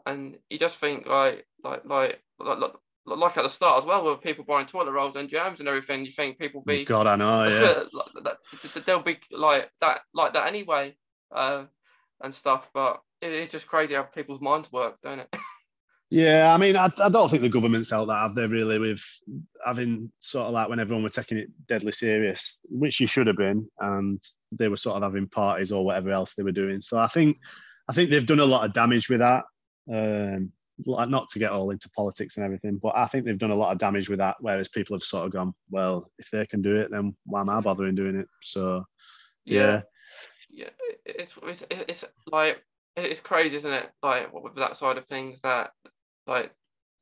and 0.07 0.37
you 0.49 0.57
just 0.57 0.77
think 0.77 1.05
like 1.05 1.45
like 1.63 1.85
like 1.85 2.21
like, 2.39 2.59
like 3.05 3.37
at 3.37 3.43
the 3.43 3.49
start 3.49 3.79
as 3.79 3.85
well, 3.85 4.05
with 4.05 4.21
people 4.21 4.43
buying 4.43 4.65
toilet 4.65 4.91
rolls 4.91 5.15
and 5.15 5.29
jams 5.29 5.59
and 5.59 5.69
everything, 5.69 6.05
you 6.05 6.11
think 6.11 6.37
people 6.37 6.61
be 6.61 6.85
God, 6.85 7.07
I 7.07 7.15
know, 7.15 7.43
yeah, 7.93 8.81
they'll 8.85 9.01
be 9.01 9.17
like 9.31 9.69
that, 9.81 10.01
like 10.13 10.33
that 10.33 10.47
anyway. 10.47 10.95
Uh, 11.31 11.65
and 12.21 12.33
stuff. 12.33 12.69
But 12.73 13.01
it, 13.21 13.31
it's 13.31 13.51
just 13.51 13.67
crazy 13.67 13.95
how 13.95 14.03
people's 14.03 14.41
minds 14.41 14.71
work, 14.71 14.97
don't 15.03 15.19
it? 15.19 15.29
Yeah, 16.09 16.53
I 16.53 16.57
mean, 16.57 16.77
I, 16.77 16.89
I 17.03 17.09
don't 17.09 17.29
think 17.29 17.41
the 17.41 17.49
government's 17.49 17.89
helped 17.89 18.07
that, 18.07 18.21
have 18.21 18.33
they, 18.33 18.47
really, 18.47 18.79
with 18.79 19.03
having 19.65 20.09
sort 20.21 20.47
of 20.47 20.53
like 20.53 20.69
when 20.69 20.79
everyone 20.79 21.03
were 21.03 21.09
taking 21.09 21.37
it 21.37 21.49
deadly 21.67 21.91
serious, 21.91 22.57
which 22.63 23.01
you 23.01 23.07
should 23.07 23.27
have 23.27 23.35
been, 23.35 23.69
and 23.81 24.23
they 24.53 24.69
were 24.69 24.77
sort 24.77 24.95
of 24.95 25.03
having 25.03 25.27
parties 25.27 25.69
or 25.69 25.83
whatever 25.83 26.11
else 26.11 26.33
they 26.33 26.43
were 26.43 26.53
doing. 26.53 26.79
So 26.79 26.97
I 26.97 27.07
think 27.07 27.35
I 27.89 27.93
think 27.93 28.09
they've 28.09 28.25
done 28.25 28.39
a 28.39 28.45
lot 28.45 28.63
of 28.63 28.71
damage 28.71 29.09
with 29.09 29.19
that. 29.19 29.43
Um, 29.91 30.51
like 30.85 31.09
not 31.09 31.29
to 31.29 31.39
get 31.39 31.51
all 31.51 31.71
into 31.71 31.89
politics 31.89 32.37
and 32.37 32.45
everything, 32.45 32.77
but 32.77 32.95
I 32.95 33.07
think 33.07 33.25
they've 33.25 33.37
done 33.37 33.51
a 33.51 33.55
lot 33.55 33.71
of 33.71 33.79
damage 33.79 34.09
with 34.09 34.19
that. 34.19 34.37
Whereas 34.39 34.69
people 34.69 34.95
have 34.95 35.03
sort 35.03 35.25
of 35.25 35.31
gone, 35.31 35.53
well, 35.71 36.11
if 36.19 36.29
they 36.29 36.45
can 36.45 36.61
do 36.61 36.75
it, 36.75 36.91
then 36.91 37.15
why 37.25 37.41
am 37.41 37.49
I 37.49 37.61
bothering 37.61 37.95
doing 37.95 38.15
it? 38.15 38.27
So, 38.41 38.85
yeah, 39.43 39.81
yeah, 40.49 40.69
it's 41.05 41.37
it's, 41.43 41.65
it's 41.69 42.05
like 42.27 42.61
it's 42.95 43.21
crazy, 43.21 43.55
isn't 43.57 43.73
it? 43.73 43.89
Like 44.03 44.31
with 44.33 44.55
that 44.55 44.77
side 44.77 44.97
of 44.97 45.05
things, 45.05 45.41
that 45.41 45.71
like 46.27 46.51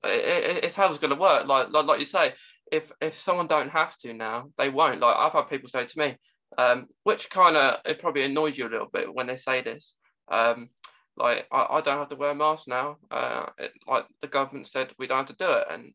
it, 0.04 0.64
it's 0.64 0.76
how 0.76 0.88
it's 0.90 0.98
going 0.98 1.14
to 1.14 1.20
work. 1.20 1.48
Like, 1.48 1.72
like 1.72 1.86
like 1.86 2.00
you 2.00 2.06
say, 2.06 2.34
if 2.72 2.92
if 3.02 3.18
someone 3.18 3.48
don't 3.48 3.70
have 3.70 3.98
to 4.00 4.14
now, 4.14 4.52
they 4.58 4.70
won't. 4.70 5.02
Like 5.02 5.16
I've 5.18 5.34
had 5.34 5.50
people 5.50 5.70
say 5.70 5.86
to 5.86 6.00
me, 6.00 6.18
um, 6.58 6.88
which 7.04 7.30
kind 7.30 7.58
of 7.58 7.80
it 7.86 8.00
probably 8.00 8.24
annoys 8.24 8.58
you 8.58 8.68
a 8.68 8.70
little 8.70 8.90
bit 8.92 9.14
when 9.14 9.28
they 9.28 9.38
say 9.38 9.62
this. 9.62 9.96
Um, 10.30 10.70
like 11.18 11.48
I, 11.52 11.68
I 11.70 11.82
don't 11.82 11.98
have 11.98 12.10
to 12.10 12.16
wear 12.16 12.32
a 12.32 12.36
mask 12.36 12.68
now. 12.68 12.98
Uh, 13.10 13.48
it, 13.58 13.72
like 13.88 14.06
the 14.22 14.28
government 14.28 14.68
said 14.68 14.94
we 14.98 15.08
don't 15.08 15.18
have 15.18 15.38
to 15.38 15.46
do 15.46 15.52
it, 15.52 15.68
and 15.70 15.94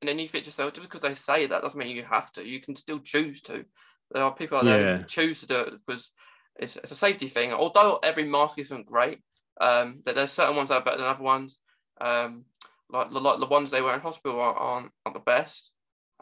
and 0.00 0.08
then 0.08 0.18
you 0.18 0.28
think 0.28 0.46
yourself 0.46 0.72
just 0.72 0.88
because 0.88 1.00
they 1.00 1.14
say 1.14 1.46
that 1.46 1.62
doesn't 1.62 1.78
mean 1.78 1.96
you 1.96 2.02
have 2.02 2.32
to. 2.32 2.46
You 2.46 2.60
can 2.60 2.74
still 2.74 2.98
choose 2.98 3.40
to. 3.42 3.64
There 4.10 4.22
are 4.22 4.34
people 4.34 4.58
out 4.58 4.64
there 4.64 4.80
yeah. 4.80 4.96
who 4.98 5.04
choose 5.04 5.40
to 5.40 5.46
do 5.46 5.60
it 5.60 5.74
because 5.86 6.10
it's, 6.56 6.76
it's 6.76 6.92
a 6.92 6.96
safety 6.96 7.28
thing. 7.28 7.52
Although 7.52 7.98
every 8.02 8.24
mask 8.24 8.58
isn't 8.58 8.86
great, 8.86 9.20
um, 9.60 10.00
that 10.04 10.14
there's 10.14 10.32
certain 10.32 10.56
ones 10.56 10.68
that 10.68 10.76
are 10.76 10.84
better 10.84 10.98
than 10.98 11.06
other 11.06 11.22
ones. 11.22 11.58
Um, 12.00 12.44
like 12.90 13.10
the 13.10 13.20
like 13.20 13.40
the 13.40 13.46
ones 13.46 13.70
they 13.70 13.80
wear 13.80 13.94
in 13.94 14.00
hospital 14.00 14.40
aren't 14.40 14.90
aren't 15.04 15.14
the 15.14 15.20
best. 15.20 15.70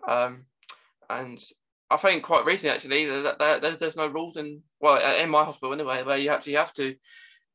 Um, 0.07 0.45
and 1.09 1.43
I 1.91 1.97
think 1.97 2.23
quite 2.23 2.45
recently 2.45 2.75
actually 2.75 3.05
that, 3.07 3.39
that, 3.39 3.63
that 3.63 3.79
there's 3.81 3.97
no 3.97 4.07
rules 4.07 4.37
in 4.37 4.63
well 4.81 4.97
in 5.17 5.29
my 5.29 5.45
hospital 5.45 5.73
anyway 5.73 6.03
where 6.05 6.17
you 6.17 6.31
actually 6.31 6.55
have 6.55 6.73
to 6.75 6.95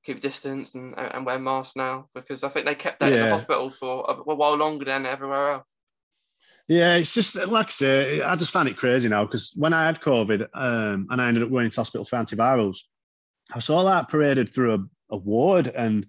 keep 0.06 0.22
distance 0.22 0.76
and, 0.76 0.94
and 0.98 1.26
wear 1.26 1.40
masks 1.40 1.76
now 1.76 2.08
because 2.14 2.44
I 2.44 2.50
think 2.50 2.66
they 2.66 2.76
kept 2.76 3.00
that 3.00 3.12
yeah. 3.12 3.18
in 3.18 3.24
the 3.24 3.30
hospitals 3.32 3.78
for 3.78 4.06
a, 4.08 4.36
while 4.36 4.56
longer 4.56 4.86
than 4.86 5.06
everywhere 5.06 5.52
else. 5.52 5.66
Yeah, 6.68 6.96
it's 6.96 7.14
just 7.14 7.36
like 7.36 7.68
I 7.68 7.70
say, 7.70 8.22
I 8.22 8.36
just 8.36 8.52
find 8.52 8.68
it 8.68 8.78
crazy 8.78 9.10
now 9.10 9.26
because 9.26 9.52
when 9.56 9.74
I 9.74 9.86
had 9.86 10.02
COVID 10.02 10.48
um, 10.54 11.08
and 11.10 11.22
I 11.22 11.28
ended 11.28 11.44
up 11.44 11.52
going 11.52 11.70
to 11.70 11.76
hospital 11.76 12.06
for 12.06 12.18
antivirals, 12.18 12.78
I 13.54 13.60
saw 13.60 13.84
that 13.84 14.10
paraded 14.10 14.54
through 14.54 14.74
a, 14.74 15.16
a 15.16 15.18
ward 15.18 15.68
and 15.68 16.06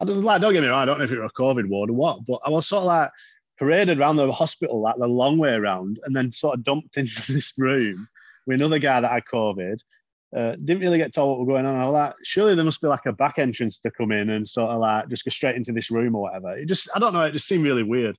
I 0.00 0.04
don't 0.04 0.22
like. 0.22 0.40
Don't 0.40 0.52
get 0.52 0.62
me 0.62 0.68
wrong. 0.68 0.82
I 0.82 0.84
don't 0.84 0.98
know 0.98 1.04
if 1.04 1.12
it 1.12 1.18
was 1.18 1.30
a 1.30 1.40
COVID 1.40 1.68
ward 1.68 1.90
or 1.90 1.94
what, 1.94 2.24
but 2.26 2.40
I 2.44 2.50
was 2.50 2.66
sort 2.66 2.82
of 2.82 2.86
like 2.86 3.10
paraded 3.58 3.98
around 3.98 4.16
the 4.16 4.30
hospital 4.30 4.80
like 4.80 4.96
the 4.96 5.08
long 5.08 5.38
way 5.38 5.50
around, 5.50 5.98
and 6.04 6.14
then 6.14 6.32
sort 6.32 6.54
of 6.54 6.64
dumped 6.64 6.96
into 6.96 7.32
this 7.32 7.52
room 7.58 8.08
with 8.46 8.60
another 8.60 8.78
guy 8.78 9.00
that 9.00 9.10
had 9.10 9.24
COVID. 9.24 9.80
Uh, 10.36 10.56
didn't 10.56 10.82
really 10.82 10.98
get 10.98 11.12
told 11.12 11.30
what 11.30 11.38
was 11.38 11.48
going 11.48 11.64
on. 11.64 11.76
I 11.76 11.86
was 11.86 11.92
like, 11.94 12.14
surely 12.22 12.54
there 12.54 12.64
must 12.64 12.82
be 12.82 12.88
like 12.88 13.06
a 13.06 13.12
back 13.12 13.38
entrance 13.38 13.78
to 13.78 13.90
come 13.90 14.12
in 14.12 14.28
and 14.30 14.46
sort 14.46 14.70
of 14.70 14.80
like 14.80 15.08
just 15.08 15.24
go 15.24 15.30
straight 15.30 15.56
into 15.56 15.72
this 15.72 15.90
room 15.90 16.14
or 16.14 16.22
whatever. 16.22 16.56
It 16.56 16.66
just, 16.66 16.88
I 16.94 16.98
don't 16.98 17.14
know. 17.14 17.22
It 17.22 17.32
just 17.32 17.46
seemed 17.46 17.64
really 17.64 17.82
weird. 17.82 18.16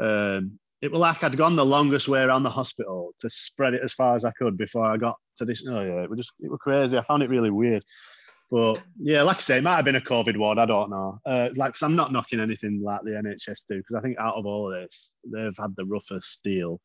Um, 0.00 0.58
it 0.80 0.90
was 0.90 1.00
like 1.00 1.22
I'd 1.22 1.36
gone 1.36 1.56
the 1.56 1.64
longest 1.64 2.08
way 2.08 2.20
around 2.20 2.42
the 2.42 2.50
hospital 2.50 3.14
to 3.20 3.30
spread 3.30 3.74
it 3.74 3.82
as 3.84 3.92
far 3.92 4.16
as 4.16 4.24
I 4.24 4.30
could 4.32 4.56
before 4.56 4.84
I 4.84 4.96
got 4.96 5.16
to 5.36 5.44
this. 5.44 5.66
Oh 5.66 5.82
yeah, 5.82 6.02
it 6.02 6.10
was 6.10 6.18
just, 6.18 6.32
it 6.40 6.50
was 6.50 6.60
crazy. 6.60 6.96
I 6.96 7.02
found 7.02 7.22
it 7.22 7.30
really 7.30 7.50
weird. 7.50 7.84
But 8.50 8.82
yeah, 9.00 9.22
like 9.22 9.38
I 9.38 9.40
say, 9.40 9.58
it 9.58 9.64
might 9.64 9.76
have 9.76 9.84
been 9.84 9.96
a 9.96 10.00
COVID 10.00 10.36
ward. 10.36 10.58
I 10.58 10.66
don't 10.66 10.90
know. 10.90 11.18
Uh, 11.26 11.48
like, 11.56 11.74
I'm 11.82 11.96
not 11.96 12.12
knocking 12.12 12.40
anything 12.40 12.82
like 12.82 13.00
the 13.02 13.10
NHS 13.10 13.64
do 13.68 13.78
because 13.78 13.96
I 13.96 14.00
think 14.00 14.18
out 14.18 14.36
of 14.36 14.46
all 14.46 14.72
of 14.72 14.80
this, 14.80 15.12
they've 15.24 15.56
had 15.58 15.74
the 15.76 15.86
roughest 15.86 16.42
deal. 16.44 16.80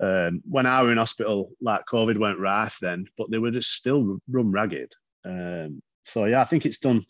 Um, 0.00 0.42
when 0.48 0.66
I 0.66 0.82
were 0.82 0.92
in 0.92 0.98
hospital, 0.98 1.50
like 1.60 1.82
COVID 1.90 2.18
went 2.18 2.38
rife 2.38 2.78
then, 2.80 3.06
but 3.16 3.30
they 3.30 3.38
were 3.38 3.50
just 3.50 3.72
still 3.72 4.18
run 4.28 4.52
ragged. 4.52 4.92
Um, 5.24 5.82
so 6.04 6.24
yeah, 6.24 6.40
I 6.40 6.44
think 6.44 6.66
it's 6.66 6.78
done 6.78 7.04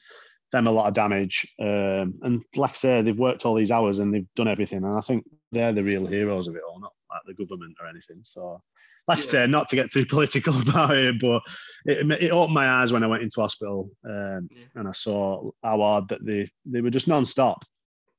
them 0.52 0.66
a 0.66 0.72
lot 0.72 0.88
of 0.88 0.94
damage. 0.94 1.46
Um, 1.60 2.14
and 2.22 2.42
like 2.56 2.70
I 2.70 2.74
say, 2.74 3.02
they've 3.02 3.18
worked 3.18 3.44
all 3.44 3.54
these 3.54 3.70
hours 3.70 3.98
and 3.98 4.12
they've 4.12 4.34
done 4.34 4.48
everything. 4.48 4.84
And 4.84 4.96
I 4.96 5.00
think 5.00 5.24
they're 5.52 5.72
the 5.72 5.82
real 5.82 6.06
heroes 6.06 6.48
of 6.48 6.56
it 6.56 6.62
all, 6.68 6.80
not 6.80 6.92
like 7.10 7.22
the 7.26 7.34
government 7.34 7.76
or 7.80 7.86
anything. 7.86 8.18
So 8.22 8.62
like 9.06 9.18
yeah. 9.18 9.24
I 9.24 9.26
said, 9.26 9.50
not 9.50 9.68
to 9.68 9.76
get 9.76 9.90
too 9.90 10.06
political 10.08 10.60
about 10.60 10.96
it, 10.96 11.20
but 11.20 11.42
it, 11.84 12.10
it 12.22 12.30
opened 12.30 12.54
my 12.54 12.68
eyes 12.68 12.92
when 12.92 13.04
I 13.04 13.08
went 13.08 13.22
into 13.22 13.40
hospital 13.40 13.90
um, 14.04 14.48
yeah. 14.50 14.64
and 14.76 14.88
I 14.88 14.92
saw 14.92 15.50
how 15.62 15.78
hard 15.78 16.08
that 16.08 16.24
they 16.24 16.48
they 16.64 16.80
were 16.80 16.90
just 16.90 17.08
non-stop. 17.08 17.64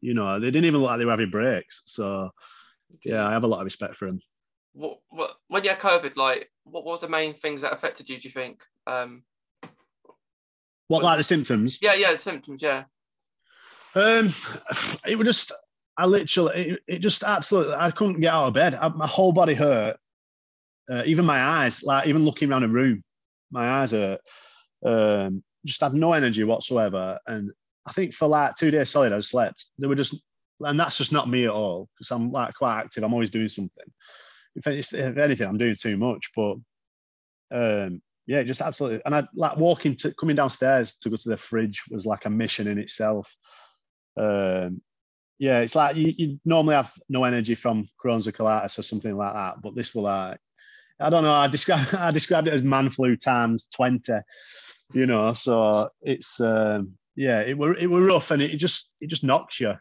You 0.01 0.13
know, 0.13 0.39
they 0.39 0.47
didn't 0.47 0.65
even 0.65 0.81
look 0.81 0.89
like 0.89 0.99
they 0.99 1.05
were 1.05 1.11
having 1.11 1.29
breaks. 1.29 1.81
So 1.85 2.29
yeah, 3.03 3.27
I 3.27 3.31
have 3.31 3.43
a 3.43 3.47
lot 3.47 3.59
of 3.59 3.65
respect 3.65 3.97
for 3.97 4.05
them. 4.05 4.19
What, 4.73 4.99
what 5.09 5.35
when 5.47 5.63
you 5.63 5.69
had 5.69 5.79
COVID, 5.79 6.15
like 6.15 6.49
what 6.63 6.85
was 6.85 7.01
the 7.01 7.09
main 7.09 7.33
things 7.33 7.61
that 7.61 7.73
affected 7.73 8.09
you? 8.09 8.17
Do 8.17 8.27
you 8.27 8.31
think? 8.31 8.63
Um, 8.87 9.23
what 10.87 11.03
like 11.03 11.17
the 11.17 11.23
symptoms? 11.23 11.79
Yeah, 11.81 11.93
yeah, 11.93 12.11
the 12.11 12.17
symptoms. 12.17 12.61
Yeah. 12.61 12.85
Um, 13.95 14.33
it 15.07 15.17
was 15.17 15.25
just 15.25 15.51
I 15.97 16.05
literally 16.05 16.71
it, 16.71 16.79
it 16.87 16.99
just 16.99 17.23
absolutely 17.23 17.73
I 17.73 17.91
couldn't 17.91 18.21
get 18.21 18.33
out 18.33 18.47
of 18.47 18.53
bed. 18.53 18.75
I, 18.75 18.87
my 18.89 19.07
whole 19.07 19.31
body 19.31 19.53
hurt 19.53 19.97
uh, 20.89 21.03
even 21.05 21.25
my 21.25 21.39
eyes, 21.39 21.83
like 21.83 22.07
even 22.07 22.25
looking 22.25 22.51
around 22.51 22.63
a 22.63 22.67
room, 22.67 23.03
my 23.51 23.81
eyes 23.81 23.93
are 23.93 24.17
um, 24.85 25.43
just 25.65 25.81
had 25.81 25.93
no 25.93 26.13
energy 26.13 26.43
whatsoever. 26.43 27.19
And 27.27 27.51
I 27.85 27.91
think 27.91 28.13
for 28.13 28.27
like 28.27 28.55
two 28.55 28.71
days 28.71 28.89
solid, 28.89 29.13
I 29.13 29.19
slept. 29.19 29.65
They 29.77 29.87
were 29.87 29.95
just, 29.95 30.15
and 30.61 30.79
that's 30.79 30.97
just 30.97 31.13
not 31.13 31.29
me 31.29 31.45
at 31.45 31.51
all 31.51 31.87
because 31.95 32.11
I'm 32.11 32.31
like 32.31 32.55
quite 32.55 32.79
active. 32.79 33.03
I'm 33.03 33.13
always 33.13 33.29
doing 33.29 33.49
something. 33.49 33.85
If, 34.55 34.67
if 34.67 35.17
anything, 35.17 35.47
I'm 35.47 35.57
doing 35.57 35.75
too 35.79 35.97
much. 35.97 36.31
But 36.35 36.55
um, 37.51 38.01
yeah, 38.27 38.43
just 38.43 38.61
absolutely. 38.61 39.01
And 39.05 39.15
I 39.15 39.27
like 39.33 39.57
walking 39.57 39.95
to 39.97 40.13
coming 40.13 40.35
downstairs 40.35 40.95
to 41.01 41.09
go 41.09 41.15
to 41.15 41.29
the 41.29 41.37
fridge 41.37 41.83
was 41.89 42.05
like 42.05 42.25
a 42.25 42.29
mission 42.29 42.67
in 42.67 42.77
itself. 42.77 43.35
Um, 44.17 44.81
yeah, 45.39 45.59
it's 45.59 45.75
like 45.75 45.95
you, 45.95 46.13
you 46.17 46.39
normally 46.45 46.75
have 46.75 46.93
no 47.07 47.23
energy 47.23 47.55
from 47.55 47.85
Crohn's 48.03 48.27
or 48.27 48.31
colitis 48.31 48.77
or 48.77 48.83
something 48.83 49.15
like 49.15 49.33
that, 49.33 49.61
but 49.61 49.75
this 49.75 49.95
will 49.95 50.03
like 50.03 50.39
I 50.99 51.09
don't 51.09 51.23
know. 51.23 51.33
I 51.33 51.47
describe 51.47 51.87
I 51.93 52.11
described 52.11 52.47
it 52.47 52.53
as 52.53 52.63
man 52.63 52.89
flu 52.89 53.15
times 53.15 53.67
twenty. 53.73 54.19
You 54.93 55.05
know, 55.05 55.33
so 55.33 55.89
it's 56.01 56.41
um, 56.41 56.93
yeah, 57.15 57.41
it 57.41 57.57
were 57.57 57.75
it 57.75 57.89
were 57.89 58.03
rough, 58.03 58.31
and 58.31 58.41
it 58.41 58.57
just 58.57 58.89
it 58.99 59.07
just 59.09 59.23
knocks 59.23 59.59
you. 59.59 59.73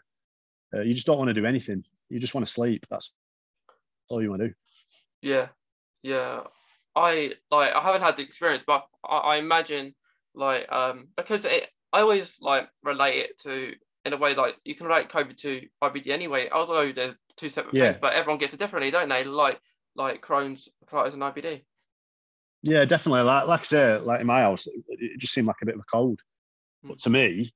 Uh, 0.75 0.83
you 0.83 0.93
just 0.93 1.07
don't 1.07 1.19
want 1.19 1.29
to 1.29 1.35
do 1.35 1.47
anything. 1.47 1.83
You 2.09 2.21
just 2.21 2.35
want 2.35 2.47
to 2.47 2.53
sleep. 2.53 2.87
That's 2.91 3.13
all 4.09 4.23
you 4.23 4.31
want 4.31 4.43
to 4.43 4.49
do. 4.49 4.55
Yeah, 5.23 5.49
yeah. 6.03 6.41
I 6.95 7.35
like 7.51 7.75
I 7.75 7.81
haven't 7.81 8.03
had 8.03 8.17
the 8.17 8.23
experience, 8.23 8.65
but 8.67 8.87
I, 9.09 9.19
I 9.19 9.37
imagine 9.37 9.95
like 10.35 10.71
um 10.71 11.09
because 11.17 11.45
it 11.45 11.69
I 11.93 12.01
always 12.01 12.39
like 12.41 12.69
relate 12.83 13.19
it 13.19 13.39
to 13.41 13.75
in 14.05 14.13
a 14.13 14.17
way 14.17 14.35
like 14.35 14.57
you 14.65 14.75
can 14.75 14.87
relate 14.87 15.09
COVID 15.09 15.37
to 15.39 15.67
IBD 15.83 16.09
anyway, 16.09 16.49
although 16.51 16.93
they're 16.93 17.17
two 17.37 17.49
separate 17.49 17.75
yeah. 17.75 17.93
things, 17.93 17.99
but 18.01 18.15
everyone 18.15 18.39
gets 18.39 18.55
it 18.55 18.59
differently, 18.59 18.91
don't 18.91 19.09
they? 19.09 19.25
Like 19.25 19.61
like 19.95 20.23
Crohn's, 20.23 20.69
colitis, 20.91 21.15
and 21.15 21.23
IBD. 21.23 21.63
Yeah, 22.63 22.85
definitely. 22.85 23.23
Like, 23.23 23.47
like 23.47 23.61
I 23.61 23.65
say, 23.65 23.99
like 23.99 24.21
in 24.21 24.27
my 24.27 24.41
house, 24.41 24.67
it, 24.67 24.83
it 24.89 25.21
just 25.21 25.33
seemed 25.33 25.47
like 25.47 25.57
a 25.63 25.67
bit 25.67 25.75
of 25.75 25.81
a 25.81 25.91
cold. 25.91 26.21
Mm. 26.85 26.89
But 26.91 26.99
to 27.01 27.11
me, 27.11 27.53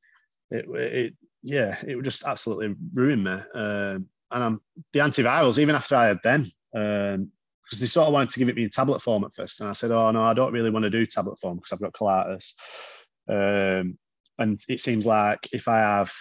it, 0.50 0.68
it 0.68 1.14
yeah, 1.42 1.78
it 1.86 1.96
would 1.96 2.04
just 2.04 2.24
absolutely 2.24 2.74
ruin 2.92 3.22
me. 3.22 3.38
Um, 3.54 4.06
and 4.32 4.42
I'm 4.42 4.60
the 4.92 5.00
antivirals, 5.00 5.58
even 5.58 5.74
after 5.74 5.96
I 5.96 6.06
had 6.06 6.22
them, 6.22 6.50
because 6.72 7.14
um, 7.14 7.30
they 7.78 7.86
sort 7.86 8.08
of 8.08 8.12
wanted 8.12 8.30
to 8.30 8.38
give 8.38 8.48
it 8.48 8.56
me 8.56 8.64
in 8.64 8.70
tablet 8.70 9.00
form 9.00 9.24
at 9.24 9.34
first, 9.34 9.60
and 9.60 9.68
I 9.68 9.72
said, 9.72 9.90
"Oh 9.90 10.10
no, 10.10 10.22
I 10.22 10.34
don't 10.34 10.52
really 10.52 10.70
want 10.70 10.84
to 10.84 10.90
do 10.90 11.06
tablet 11.06 11.38
form 11.38 11.56
because 11.56 11.72
I've 11.72 11.80
got 11.80 11.92
colitis." 11.92 12.54
Um, 13.28 13.98
and 14.38 14.60
it 14.68 14.80
seems 14.80 15.06
like 15.06 15.48
if 15.52 15.68
I 15.68 15.78
have, 15.78 16.12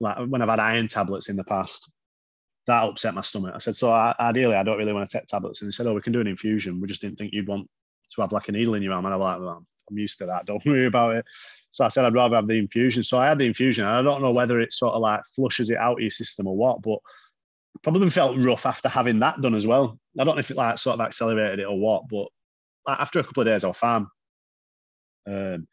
like 0.00 0.18
when 0.28 0.42
I've 0.42 0.48
had 0.48 0.60
iron 0.60 0.88
tablets 0.88 1.28
in 1.28 1.36
the 1.36 1.44
past, 1.44 1.90
that 2.66 2.84
upset 2.84 3.14
my 3.14 3.20
stomach. 3.20 3.52
I 3.54 3.58
said, 3.58 3.76
so 3.76 3.92
I, 3.92 4.14
ideally, 4.18 4.56
I 4.56 4.62
don't 4.62 4.78
really 4.78 4.92
want 4.92 5.08
to 5.08 5.18
take 5.18 5.26
tablets. 5.26 5.62
And 5.62 5.68
he 5.68 5.72
said, 5.72 5.86
oh, 5.86 5.94
we 5.94 6.00
can 6.00 6.12
do 6.12 6.20
an 6.20 6.26
infusion. 6.26 6.80
We 6.80 6.88
just 6.88 7.00
didn't 7.00 7.16
think 7.16 7.32
you'd 7.32 7.48
want 7.48 7.68
to 8.14 8.20
have 8.20 8.32
like 8.32 8.48
a 8.48 8.52
needle 8.52 8.74
in 8.74 8.82
your 8.82 8.92
arm. 8.92 9.04
And 9.04 9.14
I'm 9.14 9.20
like, 9.20 9.40
well, 9.40 9.64
I'm 9.88 9.98
used 9.98 10.18
to 10.18 10.26
that. 10.26 10.46
Don't 10.46 10.62
worry 10.66 10.86
about 10.86 11.16
it. 11.16 11.24
So 11.70 11.84
I 11.84 11.88
said, 11.88 12.04
I'd 12.04 12.14
rather 12.14 12.36
have 12.36 12.48
the 12.48 12.54
infusion. 12.54 13.04
So 13.04 13.18
I 13.18 13.26
had 13.26 13.38
the 13.38 13.46
infusion. 13.46 13.84
And 13.84 13.94
I 13.94 14.02
don't 14.02 14.22
know 14.22 14.32
whether 14.32 14.60
it 14.60 14.72
sort 14.72 14.94
of 14.94 15.00
like 15.00 15.20
flushes 15.34 15.70
it 15.70 15.78
out 15.78 15.94
of 15.94 16.00
your 16.00 16.10
system 16.10 16.46
or 16.46 16.56
what, 16.56 16.82
but 16.82 16.98
probably 17.82 18.10
felt 18.10 18.38
rough 18.38 18.66
after 18.66 18.88
having 18.88 19.20
that 19.20 19.40
done 19.40 19.54
as 19.54 19.66
well. 19.66 19.98
I 20.18 20.24
don't 20.24 20.36
know 20.36 20.40
if 20.40 20.50
it 20.50 20.56
like 20.56 20.78
sort 20.78 20.94
of 20.94 21.06
accelerated 21.06 21.60
it 21.60 21.66
or 21.66 21.78
what, 21.78 22.08
but 22.08 22.28
after 22.88 23.18
a 23.18 23.24
couple 23.24 23.42
of 23.42 23.46
days, 23.46 23.64
I 23.64 23.68
was 23.68 23.76
fine. 23.76 24.06
Um, 25.26 25.66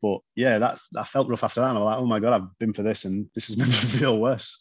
but 0.00 0.20
yeah, 0.34 0.58
that's 0.58 0.88
I 0.96 1.04
felt 1.04 1.28
rough 1.28 1.44
after 1.44 1.60
that. 1.60 1.70
And 1.70 1.78
I 1.78 1.80
was 1.80 1.86
like, 1.86 1.98
oh 1.98 2.06
my 2.06 2.20
god, 2.20 2.32
I've 2.34 2.58
been 2.58 2.72
for 2.72 2.82
this, 2.82 3.04
and 3.04 3.28
this 3.34 3.48
has 3.48 3.56
made 3.56 3.68
me 3.68 3.72
feel 3.72 4.18
worse. 4.18 4.58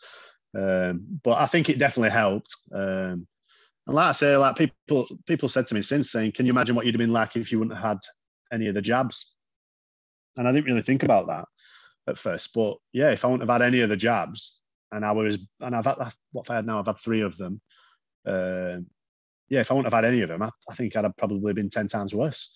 Um, 0.58 1.20
but 1.24 1.40
I 1.40 1.46
think 1.46 1.70
it 1.70 1.80
definitely 1.80 2.12
helped. 2.12 2.56
Um, 2.74 3.28
and 3.88 3.96
like 3.96 4.08
I 4.08 4.12
say, 4.12 4.38
like 4.38 4.56
people 4.56 5.08
people 5.26 5.50
said 5.50 5.68
to 5.68 5.76
me 5.76 5.82
since 5.82 6.12
saying, 6.12 6.34
"Can 6.34 6.46
you 6.46 6.52
imagine 6.52 6.76
what 6.76 6.86
you'd 6.86 6.96
have 6.96 7.00
been 7.00 7.14
like 7.14 7.36
if 7.36 7.52
you 7.52 7.60
wouldn't 7.60 7.78
have 7.78 7.86
had 7.86 8.00
any 8.54 8.68
of 8.68 8.76
the 8.76 8.82
jabs?" 8.82 9.34
And 10.38 10.48
I 10.48 10.52
didn't 10.52 10.66
really 10.66 10.82
think 10.82 11.04
about 11.04 11.28
that. 11.28 11.46
at 12.08 12.18
first. 12.18 12.54
But 12.54 12.78
yeah, 12.94 13.12
if 13.12 13.26
I 13.26 13.28
wouldn't 13.28 13.48
have 13.50 13.62
had 13.62 13.66
any 13.68 13.82
of 13.82 13.90
the 13.90 13.98
jabs, 13.98 14.61
and 14.92 15.06
I 15.06 15.12
was, 15.12 15.38
and 15.60 15.76
I've 15.76 15.86
had 15.86 15.98
what 16.32 16.44
if 16.44 16.52
I 16.52 16.56
had 16.56 16.66
now? 16.66 16.80
I've 16.80 16.88
had 16.88 16.98
three 16.98 17.22
of 17.22 17.38
them. 17.38 17.62
Uh, 18.26 18.78
yeah, 19.50 19.62
if 19.62 19.72
I 19.72 19.74
wouldn't 19.74 19.92
have 19.92 20.04
had 20.04 20.12
any 20.12 20.22
of 20.22 20.30
them, 20.30 20.42
I, 20.42 20.50
I 20.70 20.76
think 20.76 20.96
I'd 20.96 21.04
have 21.04 21.18
probably 21.18 21.54
been 21.54 21.70
ten 21.70 21.88
times 21.88 22.14
worse. 22.14 22.52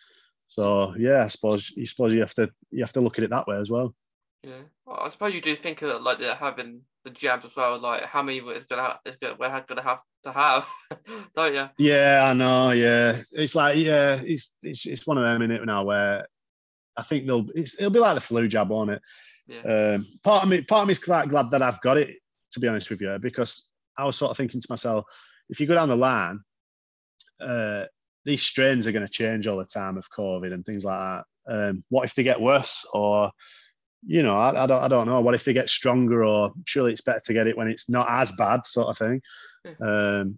So 0.47 0.93
yeah, 0.97 1.23
I 1.23 1.27
suppose 1.27 1.71
you 1.75 1.85
suppose 1.85 2.13
you 2.13 2.21
have 2.21 2.33
to 2.35 2.49
you 2.71 2.83
have 2.83 2.93
to 2.93 3.01
look 3.01 3.17
at 3.17 3.23
it 3.23 3.29
that 3.31 3.47
way 3.47 3.57
as 3.57 3.69
well. 3.69 3.95
Yeah, 4.43 4.61
well, 4.85 4.99
I 5.01 5.09
suppose 5.09 5.33
you 5.33 5.41
do 5.41 5.55
think 5.55 5.81
of 5.81 5.89
it 5.89 6.01
like 6.01 6.19
they're 6.19 6.35
having 6.35 6.81
the 7.03 7.09
jabs 7.09 7.45
as 7.45 7.55
well. 7.55 7.79
Like 7.79 8.03
how 8.03 8.21
many 8.21 8.39
is 8.39 8.65
gonna 8.65 8.99
is 9.05 9.15
gonna 9.15 9.35
we're 9.39 9.63
gonna 9.67 9.81
have 9.81 10.01
to 10.23 10.31
have, 10.31 10.67
don't 11.35 11.55
you? 11.55 11.69
Yeah, 11.77 12.25
I 12.27 12.33
know. 12.33 12.71
Yeah, 12.71 13.21
it's 13.31 13.55
like 13.55 13.77
yeah, 13.77 14.21
it's 14.23 14.51
it's, 14.61 14.85
it's 14.85 15.07
one 15.07 15.17
of 15.17 15.23
them 15.23 15.41
in 15.41 15.51
it 15.51 15.65
now 15.65 15.83
where 15.83 16.27
I 16.95 17.01
think 17.01 17.25
they'll 17.25 17.47
it'll 17.55 17.89
be 17.89 17.99
like 17.99 18.15
the 18.15 18.21
flu 18.21 18.47
jab, 18.47 18.69
won't 18.69 18.91
it? 18.91 19.01
Yeah. 19.47 19.95
Um, 19.95 20.07
part 20.23 20.43
of 20.43 20.49
me 20.49 20.61
part 20.61 20.83
of 20.83 20.87
me 20.87 20.91
is 20.91 21.03
quite 21.03 21.29
glad 21.29 21.51
that 21.51 21.61
I've 21.61 21.81
got 21.81 21.97
it 21.97 22.17
to 22.55 22.59
be 22.59 22.67
honest 22.67 22.89
with 22.89 23.01
you 23.01 23.17
because 23.21 23.69
I 23.97 24.05
was 24.05 24.17
sort 24.17 24.31
of 24.31 24.37
thinking 24.37 24.59
to 24.59 24.67
myself, 24.69 25.05
if 25.49 25.59
you 25.59 25.67
go 25.67 25.75
down 25.75 25.89
the 25.89 25.95
line, 25.95 26.39
uh, 27.39 27.83
these 28.25 28.41
strains 28.41 28.87
are 28.87 28.91
going 28.91 29.05
to 29.05 29.11
change 29.11 29.45
all 29.45 29.57
the 29.57 29.65
time 29.65 29.97
of 29.97 30.09
COVID 30.09 30.51
and 30.51 30.65
things 30.65 30.83
like 30.83 30.99
that. 30.99 31.23
Um, 31.47 31.83
what 31.89 32.05
if 32.05 32.15
they 32.15 32.23
get 32.23 32.41
worse 32.41 32.85
or 32.91 33.31
you 34.07 34.21
know, 34.21 34.35
I, 34.35 34.63
I, 34.63 34.67
don't, 34.67 34.83
I 34.83 34.87
don't 34.87 35.07
know. 35.07 35.19
What 35.21 35.33
if 35.33 35.45
they 35.45 35.53
get 35.53 35.67
stronger, 35.67 36.23
or 36.23 36.51
surely 36.65 36.91
it's 36.91 37.01
better 37.01 37.21
to 37.25 37.33
get 37.33 37.47
it 37.47 37.57
when 37.57 37.67
it's 37.67 37.89
not 37.89 38.07
as 38.07 38.31
bad, 38.31 38.65
sort 38.65 38.89
of 38.89 38.97
thing. 38.97 39.21
Um, 39.81 40.37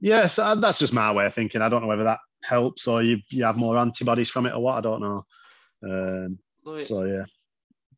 yeah, 0.00 0.26
so 0.26 0.56
that's 0.56 0.80
just 0.80 0.92
my 0.92 1.12
way 1.12 1.26
of 1.26 1.32
thinking. 1.34 1.62
I 1.62 1.68
don't 1.68 1.82
know 1.82 1.88
whether 1.88 2.04
that 2.04 2.18
helps 2.42 2.86
or 2.86 3.02
you 3.02 3.18
you 3.30 3.44
have 3.44 3.56
more 3.56 3.78
antibodies 3.78 4.28
from 4.28 4.46
it 4.46 4.54
or 4.54 4.60
what. 4.60 4.74
I 4.74 4.80
don't 4.80 5.00
know. 5.00 5.24
Um, 5.84 6.38
like, 6.64 6.84
so 6.84 7.04
yeah. 7.04 7.24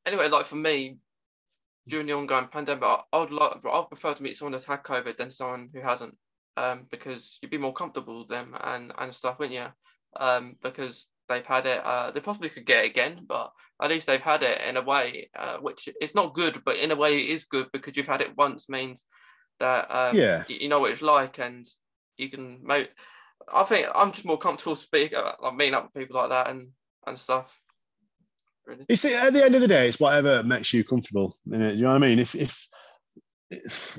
Anyway, 0.05 0.29
like 0.29 0.45
for 0.45 0.57
me, 0.57 0.99
during 1.89 2.07
the 2.07 2.12
ongoing 2.12 2.49
pandemic, 2.49 2.84
I 2.84 3.18
would 3.18 3.30
like, 3.30 3.53
I'd 3.64 3.89
prefer 3.89 4.14
to 4.14 4.22
meet 4.22 4.36
someone 4.36 4.53
that's 4.53 4.64
had 4.64 4.82
COVID 4.82 5.16
than 5.16 5.30
someone 5.30 5.70
who 5.72 5.80
hasn't, 5.80 6.16
um, 6.57 6.86
because 6.91 7.39
you'd 7.41 7.51
be 7.51 7.59
more 7.59 7.72
comfortable 7.72 8.20
with 8.20 8.28
them 8.28 8.57
and 8.61 8.93
and 8.99 9.14
stuff, 9.14 9.39
wouldn't 9.39 9.59
you? 9.59 9.66
Um, 10.16 10.57
because 10.62 11.07
they've 11.28 11.47
had 11.47 11.66
it. 11.66 11.84
Uh, 11.84 12.11
they 12.11 12.20
possibly 12.20 12.49
could 12.49 12.66
get 12.66 12.84
it 12.84 12.91
again, 12.91 13.24
but 13.26 13.53
at 13.82 13.91
least 13.91 14.07
they've 14.07 14.20
had 14.20 14.43
it 14.43 14.61
in 14.62 14.76
a 14.76 14.82
way, 14.82 15.30
uh, 15.36 15.59
which 15.59 15.89
is 16.01 16.14
not 16.14 16.34
good, 16.34 16.62
but 16.64 16.76
in 16.76 16.91
a 16.91 16.97
way 16.97 17.20
it 17.20 17.30
is 17.30 17.45
good 17.45 17.68
because 17.72 17.97
you've 17.97 18.07
had 18.07 18.20
it 18.20 18.36
once 18.36 18.68
means 18.68 19.05
that 19.61 19.91
um, 19.91 20.16
yeah, 20.16 20.45
you 20.49 20.68
know 20.68 20.80
what 20.80 20.93
it's 20.93 21.03
like, 21.03 21.39
and 21.39 21.66
you 22.16 22.30
can 22.30 22.61
make. 22.62 22.91
I 23.53 23.62
think 23.64 23.86
I'm 23.95 24.12
just 24.12 24.26
more 24.26 24.39
comfortable 24.39 24.76
speaking, 24.76 25.18
like 25.43 25.55
meeting 25.55 25.74
up 25.74 25.84
with 25.84 25.95
people 25.95 26.20
like 26.20 26.30
that 26.30 26.51
and 26.51 26.68
and 27.07 27.18
stuff. 27.18 27.59
Really. 28.69 28.85
You 28.89 28.97
see, 28.97 29.14
at 29.14 29.33
the 29.33 29.43
end 29.43 29.55
of 29.55 29.62
the 29.62 29.69
day, 29.69 29.89
it's 29.89 29.99
whatever 29.99 30.43
makes 30.43 30.75
you 30.75 30.85
comfortable. 30.85 31.35
You 31.47 31.57
know 31.59 31.89
what 31.89 31.97
I 31.97 31.99
mean? 31.99 32.19
If 32.19 32.35
if 32.35 32.69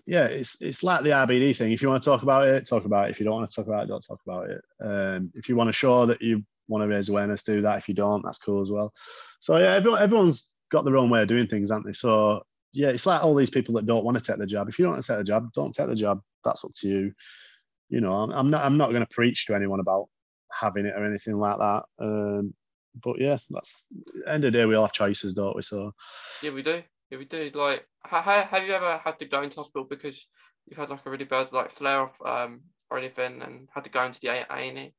yeah, 0.06 0.26
it's 0.26 0.62
it's 0.62 0.84
like 0.84 1.04
the 1.04 1.10
IBD 1.10 1.56
thing. 1.56 1.72
If 1.72 1.82
you 1.82 1.90
want 1.90 2.04
to 2.04 2.10
talk 2.10 2.22
about 2.22 2.48
it, 2.48 2.68
talk 2.68 2.86
about 2.86 3.08
it. 3.08 3.12
If 3.12 3.20
you 3.20 3.26
don't 3.26 3.34
want 3.34 3.50
to 3.50 3.56
talk 3.56 3.66
about 3.66 3.84
it, 3.84 3.88
don't 3.88 4.06
talk 4.06 4.22
about 4.28 4.50
it. 4.52 4.62
Um, 4.80 5.32
if 5.34 5.50
you 5.50 5.56
want 5.56 5.70
to 5.70 5.74
show 5.74 6.06
that 6.06 6.22
you 6.22 6.44
want 6.68 6.84
to 6.84 6.88
raise 6.88 7.10
awareness, 7.10 7.42
do 7.42 7.62
that. 7.64 7.80
If 7.80 7.88
you 7.88 7.96
don't, 7.96 8.24
that's 8.24 8.38
cool 8.38 8.62
as 8.62 8.70
well. 8.70 8.94
So 9.40 9.58
yeah, 9.58 9.74
everyone, 9.74 10.04
everyone's 10.04 10.52
got 10.72 10.86
their 10.86 10.98
own 10.98 11.10
way 11.10 11.24
of 11.24 11.28
doing 11.28 11.48
things, 11.48 11.72
aren't 11.72 11.88
they? 11.88 11.94
So 11.94 12.44
yeah, 12.72 12.90
it's 12.90 13.08
like 13.08 13.24
all 13.24 13.34
these 13.34 13.50
people 13.50 13.74
that 13.76 13.88
don't 13.88 14.06
want 14.06 14.20
to 14.20 14.24
take 14.24 14.38
the 14.38 14.46
job. 14.46 14.70
If 14.70 14.78
you 14.78 14.86
don't 14.86 14.94
want 14.94 15.04
to 15.04 15.12
take 15.12 15.18
the 15.18 15.24
job, 15.24 15.52
don't 15.54 15.74
take 15.74 15.88
the 15.88 15.96
job. 15.96 16.22
That's 16.44 16.64
up 16.64 16.74
to 16.76 16.88
you. 16.88 17.14
You 17.90 18.02
know, 18.02 18.14
I'm, 18.14 18.32
I'm 18.32 18.50
not 18.52 18.64
I'm 18.64 18.78
not 18.78 18.92
going 18.92 19.02
to 19.02 19.10
preach 19.10 19.48
to 19.48 19.56
anyone 19.56 19.80
about 19.80 20.10
having 20.52 20.86
it 20.86 20.94
or 20.96 21.06
anything 21.06 21.40
like 21.40 21.58
that. 21.58 21.84
Um, 22.00 22.54
but 22.96 23.20
yeah, 23.20 23.38
that's 23.50 23.86
end 24.28 24.46
of 24.46 24.52
the 24.54 24.60
day 24.60 24.66
we 24.66 24.76
all 24.76 24.86
have 24.86 24.94
choices, 24.94 25.34
don't 25.34 25.56
we? 25.56 25.62
So 25.62 25.94
yeah, 26.44 26.52
we 26.52 26.64
do. 26.64 26.84
Yeah, 27.10 27.18
we 27.18 27.26
do. 27.26 27.50
Like, 27.54 27.88
how, 28.04 28.22
have 28.22 28.64
you 28.64 28.74
ever 28.74 29.00
had 29.04 29.18
to 29.20 29.26
go 29.26 29.42
into 29.42 29.58
hospital 29.58 29.88
because 29.90 30.28
you've 30.68 30.78
had 30.78 30.90
like 30.90 31.06
a 31.06 31.10
really 31.10 31.26
bad 31.26 31.52
like 31.52 31.72
flare 31.72 32.04
up 32.04 32.16
um, 32.26 32.62
or 32.90 32.98
anything, 32.98 33.42
and 33.42 33.68
had 33.74 33.84
to 33.86 33.90
go 33.90 34.06
into 34.06 34.20
the 34.20 34.28
A 34.30 34.46
and 34.52 34.78
E? 34.78 34.94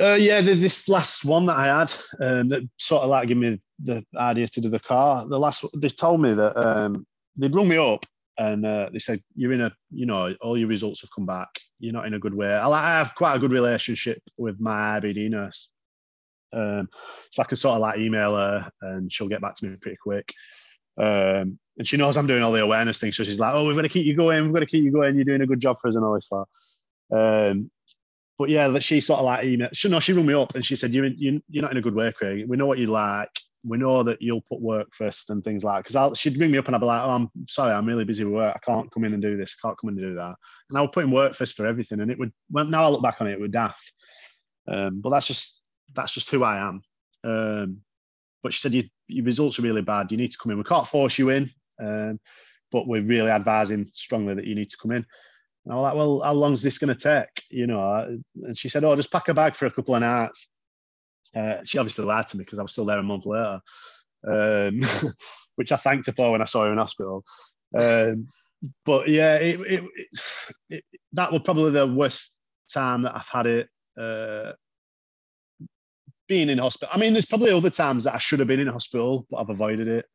Uh, 0.00 0.14
yeah, 0.14 0.40
the, 0.40 0.54
this 0.54 0.88
last 0.88 1.24
one 1.24 1.46
that 1.46 1.56
I 1.56 1.66
had 1.66 1.92
um, 2.18 2.48
that 2.48 2.62
sort 2.76 3.02
of 3.02 3.10
like 3.10 3.28
gave 3.28 3.36
me 3.36 3.60
the 3.78 4.04
idea 4.16 4.48
to 4.48 4.60
do 4.60 4.68
the 4.68 4.80
car. 4.80 5.26
The 5.26 5.38
last 5.38 5.64
they 5.76 5.88
told 5.88 6.20
me 6.20 6.34
that 6.34 6.56
um, 6.56 7.06
they'd 7.36 7.54
rung 7.54 7.68
me 7.68 7.76
up 7.76 8.04
and 8.38 8.64
uh, 8.64 8.88
they 8.92 8.98
said 8.98 9.22
you're 9.36 9.52
in 9.52 9.60
a 9.60 9.72
you 9.90 10.06
know 10.06 10.34
all 10.40 10.58
your 10.58 10.68
results 10.68 11.02
have 11.02 11.10
come 11.14 11.26
back. 11.26 11.48
You're 11.78 11.92
not 11.92 12.06
in 12.06 12.14
a 12.14 12.18
good 12.18 12.34
way. 12.34 12.52
I, 12.52 12.68
I 12.68 12.98
have 12.98 13.14
quite 13.14 13.36
a 13.36 13.38
good 13.38 13.52
relationship 13.52 14.22
with 14.36 14.60
my 14.60 15.00
IBD 15.00 15.30
nurse, 15.30 15.68
um, 16.52 16.88
so 17.30 17.42
I 17.42 17.46
can 17.46 17.56
sort 17.56 17.76
of 17.76 17.80
like 17.80 17.98
email 17.98 18.36
her 18.36 18.70
and 18.82 19.12
she'll 19.12 19.28
get 19.28 19.40
back 19.40 19.54
to 19.56 19.66
me 19.66 19.76
pretty 19.76 19.98
quick. 20.02 20.32
Um, 20.98 21.58
and 21.78 21.88
she 21.88 21.96
knows 21.96 22.16
I'm 22.16 22.26
doing 22.26 22.42
all 22.42 22.52
the 22.52 22.62
awareness 22.62 22.98
things, 22.98 23.16
so 23.16 23.24
she's 23.24 23.40
like, 23.40 23.54
"Oh, 23.54 23.64
we're 23.64 23.72
going 23.72 23.84
to 23.84 23.88
keep 23.88 24.04
you 24.04 24.14
going. 24.14 24.44
We're 24.44 24.52
going 24.52 24.66
to 24.66 24.70
keep 24.70 24.84
you 24.84 24.92
going. 24.92 25.16
You're 25.16 25.24
doing 25.24 25.40
a 25.40 25.46
good 25.46 25.60
job 25.60 25.78
for 25.80 25.88
us 25.88 25.94
and 25.94 26.04
all 26.04 26.14
this 26.14 26.26
stuff." 26.26 26.48
Um, 27.14 27.70
but 28.38 28.50
yeah, 28.50 28.68
that 28.68 28.82
she 28.82 29.00
sort 29.00 29.20
of 29.20 29.24
like 29.24 29.44
email. 29.44 29.68
She, 29.72 29.88
no, 29.88 30.00
she 30.00 30.12
rung 30.12 30.26
me 30.26 30.34
up 30.34 30.54
and 30.54 30.64
she 30.64 30.76
said, 30.76 30.92
"You're 30.92 31.06
you, 31.06 31.42
you're 31.48 31.62
not 31.62 31.70
in 31.70 31.78
a 31.78 31.82
good 31.82 31.94
way, 31.94 32.12
Craig. 32.12 32.44
We 32.46 32.56
know 32.56 32.66
what 32.66 32.78
you 32.78 32.86
like. 32.86 33.30
We 33.64 33.78
know 33.78 34.02
that 34.02 34.20
you'll 34.20 34.42
put 34.42 34.60
work 34.60 34.88
first 34.92 35.30
and 35.30 35.42
things 35.42 35.64
like." 35.64 35.86
Because 35.86 36.18
she'd 36.18 36.38
ring 36.38 36.50
me 36.50 36.58
up 36.58 36.66
and 36.66 36.76
I'd 36.76 36.80
be 36.80 36.86
like, 36.86 37.02
"Oh, 37.02 37.10
I'm 37.10 37.30
sorry, 37.48 37.72
I'm 37.72 37.86
really 37.86 38.04
busy 38.04 38.24
with 38.24 38.34
work. 38.34 38.54
I 38.54 38.58
can't 38.58 38.90
come 38.90 39.04
in 39.04 39.14
and 39.14 39.22
do 39.22 39.38
this. 39.38 39.56
I 39.56 39.66
can't 39.66 39.78
come 39.80 39.88
in 39.90 39.98
and 39.98 40.12
do 40.12 40.14
that." 40.16 40.34
And 40.68 40.78
I 40.78 40.82
would 40.82 40.92
put 40.92 41.04
in 41.04 41.10
work 41.10 41.34
first 41.34 41.54
for 41.54 41.66
everything, 41.66 42.00
and 42.00 42.10
it 42.10 42.18
would. 42.18 42.32
Well, 42.50 42.66
now 42.66 42.84
I 42.84 42.88
look 42.88 43.02
back 43.02 43.22
on 43.22 43.28
it, 43.28 43.32
it 43.32 43.40
would 43.40 43.52
daft. 43.52 43.92
Um, 44.68 45.00
but 45.00 45.10
that's 45.10 45.26
just 45.26 45.61
that's 45.94 46.12
just 46.12 46.30
who 46.30 46.44
I 46.44 46.58
am. 46.58 46.82
Um, 47.24 47.78
but 48.42 48.52
she 48.52 48.60
said, 48.60 48.74
your, 48.74 48.84
your 49.08 49.24
results 49.24 49.58
are 49.58 49.62
really 49.62 49.82
bad. 49.82 50.10
You 50.10 50.18
need 50.18 50.32
to 50.32 50.38
come 50.38 50.52
in. 50.52 50.58
We 50.58 50.64
can't 50.64 50.86
force 50.86 51.18
you 51.18 51.30
in, 51.30 51.50
um, 51.80 52.20
but 52.70 52.86
we're 52.86 53.02
really 53.02 53.30
advising 53.30 53.86
strongly 53.92 54.34
that 54.34 54.46
you 54.46 54.54
need 54.54 54.70
to 54.70 54.78
come 54.78 54.92
in. 54.92 55.06
And 55.64 55.72
I 55.72 55.76
was 55.76 55.82
like, 55.82 55.94
well, 55.94 56.20
how 56.20 56.32
long 56.32 56.52
is 56.52 56.62
this 56.62 56.78
going 56.78 56.94
to 56.94 57.00
take? 57.00 57.44
You 57.50 57.66
know, 57.66 58.18
and 58.42 58.58
she 58.58 58.68
said, 58.68 58.84
oh, 58.84 58.96
just 58.96 59.12
pack 59.12 59.28
a 59.28 59.34
bag 59.34 59.54
for 59.54 59.66
a 59.66 59.70
couple 59.70 59.94
of 59.94 60.00
nights. 60.00 60.48
Uh, 61.34 61.58
she 61.64 61.78
obviously 61.78 62.04
lied 62.04 62.28
to 62.28 62.36
me 62.36 62.44
because 62.44 62.58
I 62.58 62.62
was 62.62 62.72
still 62.72 62.84
there 62.84 62.98
a 62.98 63.02
month 63.02 63.26
later, 63.26 63.60
um, 64.28 64.80
which 65.56 65.72
I 65.72 65.76
thanked 65.76 66.06
her 66.06 66.12
for 66.12 66.32
when 66.32 66.42
I 66.42 66.46
saw 66.46 66.64
her 66.64 66.72
in 66.72 66.78
hospital. 66.78 67.24
Um, 67.76 68.28
but 68.84 69.08
yeah, 69.08 69.36
it, 69.36 69.60
it, 69.60 69.84
it, 70.68 70.84
that 71.12 71.32
was 71.32 71.42
probably 71.42 71.70
the 71.70 71.86
worst 71.86 72.36
time 72.72 73.02
that 73.02 73.14
I've 73.14 73.28
had 73.28 73.46
it 73.46 73.68
uh, 73.98 74.52
being 76.28 76.48
in 76.48 76.58
hospital. 76.58 76.92
I 76.94 76.98
mean, 76.98 77.12
there's 77.12 77.26
probably 77.26 77.52
other 77.52 77.70
times 77.70 78.04
that 78.04 78.14
I 78.14 78.18
should 78.18 78.38
have 78.38 78.48
been 78.48 78.60
in 78.60 78.68
hospital, 78.68 79.26
but 79.30 79.38
I've 79.38 79.50
avoided 79.50 79.88
it, 79.88 80.06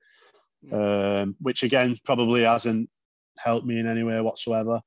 um, 0.71 1.35
which 1.39 1.63
again 1.63 1.97
probably 2.05 2.43
hasn't 2.43 2.89
helped 3.37 3.65
me 3.65 3.79
in 3.79 3.87
any 3.87 4.03
way 4.03 4.19
whatsoever. 4.21 4.81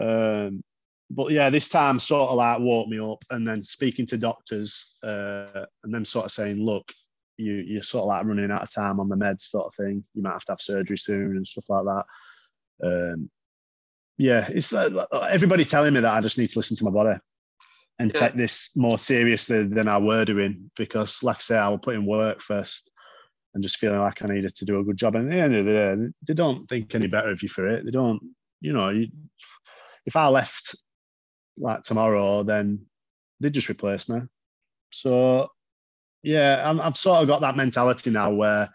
Um, 0.00 0.62
but 1.10 1.30
yeah, 1.30 1.50
this 1.50 1.68
time 1.68 2.00
sort 2.00 2.30
of 2.30 2.36
like 2.36 2.58
woke 2.58 2.88
me 2.88 2.98
up 2.98 3.24
and 3.30 3.46
then 3.46 3.62
speaking 3.62 4.06
to 4.06 4.18
doctors 4.18 4.98
uh, 5.04 5.66
and 5.84 5.94
them 5.94 6.04
sort 6.04 6.26
of 6.26 6.32
saying, 6.32 6.58
look, 6.58 6.90
you, 7.36 7.54
you're 7.54 7.82
sort 7.82 8.02
of 8.02 8.08
like 8.08 8.24
running 8.24 8.50
out 8.50 8.62
of 8.62 8.72
time 8.72 8.98
on 8.98 9.08
the 9.08 9.16
meds 9.16 9.42
sort 9.42 9.66
of 9.66 9.74
thing. 9.74 10.02
You 10.14 10.22
might 10.22 10.32
have 10.32 10.44
to 10.46 10.52
have 10.52 10.60
surgery 10.60 10.98
soon 10.98 11.36
and 11.36 11.46
stuff 11.46 11.68
like 11.68 11.84
that. 11.84 12.04
Um, 12.82 13.30
yeah, 14.18 14.48
it's 14.48 14.72
uh, 14.72 15.06
everybody 15.30 15.64
telling 15.64 15.94
me 15.94 16.00
that 16.00 16.12
I 16.12 16.20
just 16.20 16.38
need 16.38 16.50
to 16.50 16.58
listen 16.58 16.76
to 16.78 16.84
my 16.84 16.90
body 16.90 17.18
and 17.98 18.12
yeah. 18.14 18.20
take 18.20 18.34
this 18.34 18.70
more 18.76 18.98
seriously 18.98 19.66
than 19.66 19.88
I 19.88 19.98
were 19.98 20.24
doing 20.24 20.70
because, 20.76 21.22
like 21.22 21.36
I 21.36 21.40
say, 21.40 21.58
I 21.58 21.68
was 21.68 21.80
putting 21.82 22.06
work 22.06 22.40
first 22.40 22.90
and 23.54 23.62
just 23.62 23.78
feeling 23.78 24.00
like 24.00 24.22
I 24.22 24.28
needed 24.28 24.54
to 24.56 24.64
do 24.66 24.80
a 24.80 24.84
good 24.84 24.98
job. 24.98 25.14
And 25.14 25.32
at 25.32 25.34
the 25.34 25.42
end 25.42 25.54
of 25.54 25.64
the 25.64 25.72
day, 25.72 26.12
they 26.28 26.34
don't 26.34 26.68
think 26.68 26.94
any 26.94 27.06
better 27.06 27.30
of 27.30 27.42
you 27.42 27.48
for 27.48 27.66
it. 27.68 27.84
They 27.84 27.90
don't, 27.90 28.20
you 28.60 28.72
know, 28.72 28.90
you, 28.90 29.08
if 30.04 30.14
I 30.14 30.28
left 30.28 30.76
like 31.56 31.82
tomorrow, 31.82 32.42
then 32.42 32.84
they 33.40 33.48
just 33.48 33.70
replace 33.70 34.08
me. 34.08 34.20
So 34.92 35.48
yeah, 36.22 36.70
i 36.70 36.84
have 36.84 36.96
sort 36.96 37.22
of 37.22 37.28
got 37.28 37.40
that 37.42 37.56
mentality 37.56 38.10
now 38.10 38.32
where 38.32 38.68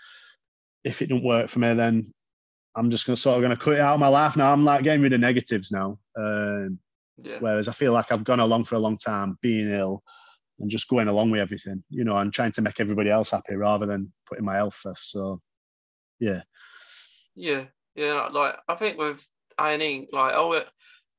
if 0.83 1.01
it 1.01 1.07
don't 1.07 1.23
work 1.23 1.49
for 1.49 1.59
me, 1.59 1.73
then 1.73 2.11
I'm 2.75 2.89
just 2.89 3.05
gonna 3.05 3.17
sort 3.17 3.37
of 3.37 3.41
gonna 3.41 3.57
cut 3.57 3.73
it 3.73 3.79
out 3.81 3.95
of 3.95 3.99
my 3.99 4.07
life 4.07 4.35
now. 4.35 4.51
I'm 4.51 4.65
like 4.65 4.83
getting 4.83 5.01
rid 5.01 5.13
of 5.13 5.19
negatives 5.19 5.71
now. 5.71 5.99
Um, 6.17 6.79
yeah. 7.17 7.37
Whereas 7.39 7.67
I 7.67 7.73
feel 7.73 7.93
like 7.93 8.11
I've 8.11 8.23
gone 8.23 8.39
along 8.39 8.65
for 8.65 8.75
a 8.75 8.79
long 8.79 8.97
time 8.97 9.37
being 9.41 9.69
ill 9.69 10.03
and 10.59 10.69
just 10.69 10.87
going 10.87 11.07
along 11.07 11.31
with 11.31 11.41
everything, 11.41 11.83
you 11.89 12.03
know, 12.03 12.17
and 12.17 12.33
trying 12.33 12.51
to 12.53 12.61
make 12.61 12.79
everybody 12.79 13.09
else 13.09 13.31
happy 13.31 13.55
rather 13.55 13.85
than 13.85 14.11
putting 14.27 14.45
my 14.45 14.55
health 14.55 14.75
first. 14.75 15.11
So 15.11 15.41
yeah. 16.19 16.41
Yeah, 17.35 17.65
yeah. 17.95 18.27
Like 18.31 18.57
I 18.67 18.75
think 18.75 18.97
with 18.97 19.25
ironing, 19.57 20.07
like 20.11 20.33
oh, 20.35 20.53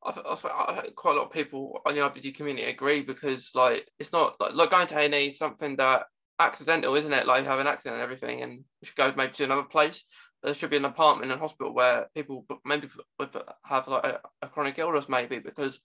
I, 0.05 0.11
I, 0.11 0.37
I 0.45 0.89
quite 0.95 1.13
a 1.13 1.19
lot 1.19 1.27
of 1.27 1.33
people 1.33 1.81
on 1.87 1.95
the 1.95 2.01
IBD 2.01 2.35
community 2.35 2.69
agree 2.69 3.03
because 3.03 3.51
like 3.55 3.89
it's 3.99 4.13
not 4.13 4.37
like, 4.41 4.55
like 4.55 4.71
going 4.71 4.87
to 4.89 4.99
A&E 4.99 5.33
something 5.33 5.77
that 5.77 6.05
accidental, 6.39 6.95
isn't 6.95 7.13
it? 7.13 7.27
Like 7.27 7.43
you 7.43 7.49
have 7.49 7.61
an 7.61 7.67
accident 7.67 7.97
and 7.97 8.03
everything, 8.03 8.43
and 8.43 8.53
you 8.53 8.65
should 8.85 8.97
go 8.97 9.13
maybe 9.17 9.33
to 9.33 9.45
another 9.45 9.65
place. 9.65 10.05
There 10.43 10.55
should 10.55 10.71
be 10.71 10.77
an 10.77 10.85
apartment 10.85 11.31
in 11.31 11.39
a 11.39 11.41
hospital 11.41 11.73
where 11.73 12.09
people 12.15 12.45
maybe 12.65 12.89
would 13.19 13.31
have 13.65 13.87
like 13.87 14.05
a, 14.05 14.21
a 14.43 14.49
chronic 14.49 14.79
illness, 14.79 15.09
maybe 15.09 15.39
because 15.39 15.81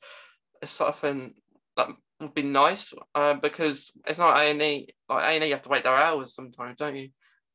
it's 0.61 0.71
something 0.71 1.33
that 1.75 1.89
would 2.19 2.33
be 2.33 2.41
nice. 2.41 2.93
Uh, 3.13 3.35
because 3.35 3.91
it's 4.07 4.19
not 4.19 4.37
A 4.37 4.49
and 4.49 4.61
E. 4.61 4.89
Like 5.07 5.23
A 5.23 5.27
and 5.27 5.43
E, 5.43 5.47
you 5.47 5.53
have 5.53 5.61
to 5.63 5.69
wait 5.69 5.83
their 5.83 5.95
hours 5.95 6.33
sometimes, 6.33 6.77
don't 6.77 6.95
you? 6.95 7.09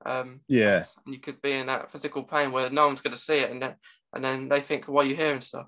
Um, 0.07 0.40
Yeah. 0.48 0.84
and 1.05 1.14
you 1.14 1.20
could 1.20 1.42
be 1.42 1.53
in 1.53 1.66
that 1.66 1.90
physical 1.90 2.22
pain 2.22 2.53
where 2.53 2.70
no 2.70 2.86
one's 2.86 3.00
going 3.00 3.16
to 3.16 3.20
see 3.20 3.34
it, 3.34 3.50
and 3.50 3.61
then 3.62 3.74
and 4.12 4.24
then 4.24 4.48
they 4.48 4.61
think, 4.61 4.86
"Why 4.86 5.03
are 5.03 5.07
you 5.07 5.16
here?" 5.16 5.32
and 5.32 5.42
stuff. 5.42 5.66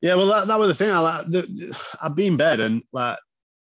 Yeah, 0.00 0.16
well, 0.16 0.26
that, 0.26 0.46
that 0.48 0.58
was 0.58 0.68
the 0.68 0.74
thing. 0.74 0.90
I 0.90 0.98
like, 0.98 1.30
the, 1.30 1.78
I'd 2.02 2.14
be 2.14 2.26
in 2.26 2.36
bed 2.36 2.60
and 2.60 2.82
like, 2.92 3.18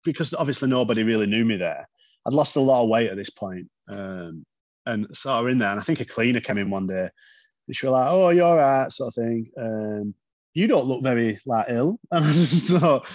because 0.05 0.33
obviously 0.35 0.69
nobody 0.69 1.03
really 1.03 1.27
knew 1.27 1.45
me 1.45 1.57
there. 1.57 1.89
I'd 2.27 2.33
lost 2.33 2.57
a 2.57 2.61
lot 2.61 2.85
of 2.85 2.89
weight 2.89 3.11
at 3.11 3.17
this 3.17 3.31
point, 3.31 3.69
um, 3.89 4.45
and 4.89 5.07
sort 5.17 5.43
her 5.43 5.49
in 5.51 5.59
there. 5.59 5.71
And 5.71 5.81
I 5.81 5.83
think 5.83 6.01
a 6.01 6.05
cleaner 6.05 6.41
came 6.41 6.59
in 6.59 6.71
one 6.71 6.87
day, 6.87 7.09
and 7.67 7.77
she 7.77 7.87
was 7.87 7.93
like, 7.93 8.11
"Oh, 8.11 8.31
you're 8.31 8.45
all 8.45 8.57
right," 8.57 8.91
sort 8.91 9.09
of 9.09 9.15
thing. 9.15 9.51
Um, 9.57 10.15
you 10.55 10.67
don't 10.67 10.87
look 10.87 11.03
very 11.03 11.39
like 11.47 11.67
ill, 11.69 11.99
and 12.11 12.25
I 12.25 12.33
just 12.33 12.69
thought 12.69 13.07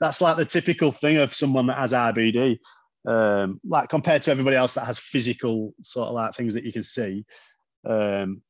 that's 0.00 0.20
like 0.20 0.36
the 0.36 0.44
typical 0.44 0.92
thing 0.92 1.18
of 1.18 1.34
someone 1.34 1.66
that 1.66 1.78
has 1.78 1.92
IBD. 1.92 2.58
Um, 3.06 3.60
like 3.64 3.88
compared 3.88 4.22
to 4.24 4.30
everybody 4.30 4.56
else 4.56 4.74
that 4.74 4.84
has 4.84 4.98
physical 4.98 5.72
sort 5.80 6.08
of 6.08 6.14
like 6.14 6.34
things 6.34 6.54
that 6.54 6.64
you 6.64 6.72
can 6.72 6.82
see. 6.82 7.24
Um, 7.86 8.42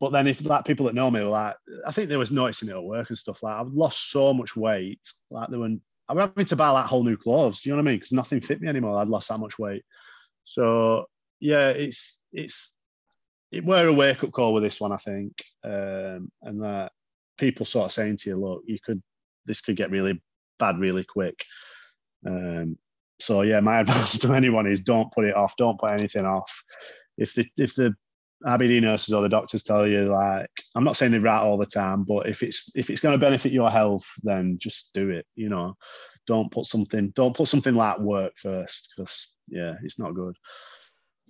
but 0.00 0.10
then 0.10 0.26
if 0.26 0.44
like 0.44 0.64
people 0.64 0.86
that 0.86 0.94
know 0.94 1.10
me 1.10 1.20
were 1.20 1.28
like, 1.28 1.56
I 1.86 1.92
think 1.92 2.08
they 2.08 2.16
was 2.16 2.30
noticing 2.30 2.68
it 2.68 2.72
at 2.74 2.82
work 2.82 3.08
and 3.08 3.18
stuff. 3.18 3.42
Like 3.42 3.54
I've 3.54 3.72
lost 3.72 4.10
so 4.10 4.32
much 4.32 4.56
weight. 4.56 5.00
Like 5.30 5.48
they 5.48 5.58
were, 5.58 5.76
I'm 6.08 6.18
having 6.18 6.44
to 6.46 6.56
buy 6.56 6.70
like 6.70 6.86
whole 6.86 7.04
new 7.04 7.16
clothes. 7.16 7.64
You 7.64 7.72
know 7.72 7.76
what 7.76 7.88
I 7.88 7.90
mean? 7.90 7.96
Because 7.96 8.12
nothing 8.12 8.40
fit 8.40 8.60
me 8.60 8.68
anymore. 8.68 8.98
I'd 8.98 9.08
lost 9.08 9.28
that 9.28 9.38
much 9.38 9.58
weight. 9.58 9.84
So 10.44 11.06
yeah, 11.42 11.70
it's 11.70 12.20
it's 12.32 12.72
it 13.50 13.64
were 13.64 13.88
a 13.88 13.92
wake 13.92 14.22
up 14.22 14.30
call 14.30 14.54
with 14.54 14.62
this 14.62 14.80
one, 14.80 14.92
I 14.92 14.96
think, 14.96 15.32
um, 15.64 16.30
and 16.40 16.62
that 16.62 16.92
people 17.36 17.66
sort 17.66 17.86
of 17.86 17.92
saying 17.92 18.18
to 18.18 18.30
you, 18.30 18.36
look, 18.40 18.62
you 18.64 18.78
could 18.82 19.02
this 19.44 19.60
could 19.60 19.74
get 19.74 19.90
really 19.90 20.22
bad 20.60 20.78
really 20.78 21.04
quick. 21.04 21.44
Um, 22.24 22.78
so 23.18 23.42
yeah, 23.42 23.58
my 23.58 23.80
advice 23.80 24.18
to 24.18 24.32
anyone 24.34 24.68
is 24.68 24.82
don't 24.82 25.12
put 25.12 25.24
it 25.24 25.34
off. 25.34 25.56
Don't 25.58 25.80
put 25.80 25.90
anything 25.90 26.24
off. 26.24 26.62
If 27.18 27.34
the 27.34 27.44
if 27.58 27.74
the 27.74 27.92
IBD 28.46 28.80
nurses 28.80 29.12
or 29.12 29.22
the 29.22 29.28
doctors 29.28 29.64
tell 29.64 29.84
you 29.86 30.02
like, 30.02 30.50
I'm 30.76 30.84
not 30.84 30.96
saying 30.96 31.10
they're 31.10 31.20
right 31.20 31.42
all 31.42 31.58
the 31.58 31.66
time, 31.66 32.04
but 32.04 32.28
if 32.28 32.44
it's 32.44 32.70
if 32.76 32.88
it's 32.88 33.00
going 33.00 33.18
to 33.18 33.26
benefit 33.26 33.50
your 33.50 33.70
health, 33.70 34.06
then 34.22 34.58
just 34.60 34.90
do 34.94 35.10
it. 35.10 35.26
You 35.34 35.48
know, 35.48 35.74
don't 36.28 36.52
put 36.52 36.66
something 36.66 37.10
don't 37.16 37.36
put 37.36 37.48
something 37.48 37.74
like 37.74 37.98
work 37.98 38.34
first 38.36 38.90
because 38.96 39.34
yeah, 39.48 39.74
it's 39.82 39.98
not 39.98 40.14
good. 40.14 40.36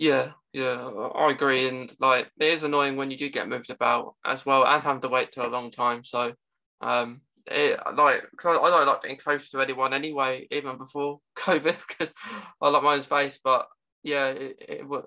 Yeah, 0.02 0.32
yeah, 0.52 0.90
I 1.14 1.30
agree. 1.30 1.68
And 1.68 1.94
like, 2.00 2.28
it 2.40 2.46
is 2.48 2.64
annoying 2.64 2.96
when 2.96 3.12
you 3.12 3.16
do 3.16 3.28
get 3.30 3.48
moved 3.48 3.70
about 3.70 4.16
as 4.24 4.44
well 4.44 4.66
and 4.66 4.82
have 4.82 5.00
to 5.02 5.08
wait 5.08 5.30
till 5.30 5.46
a 5.46 5.48
long 5.48 5.70
time. 5.70 6.02
So, 6.02 6.34
um, 6.80 7.20
it, 7.46 7.78
like, 7.94 8.24
I 8.44 8.52
don't 8.70 8.86
like 8.86 9.02
being 9.02 9.16
close 9.16 9.48
to 9.50 9.60
anyone 9.60 9.94
anyway, 9.94 10.48
even 10.50 10.76
before 10.76 11.20
COVID, 11.36 11.76
because 11.86 12.12
I 12.60 12.68
like 12.68 12.82
my 12.82 12.94
own 12.94 13.02
space. 13.02 13.38
But 13.44 13.68
yeah, 14.02 14.26
it, 14.30 14.56
it 14.68 14.88
would 14.88 15.04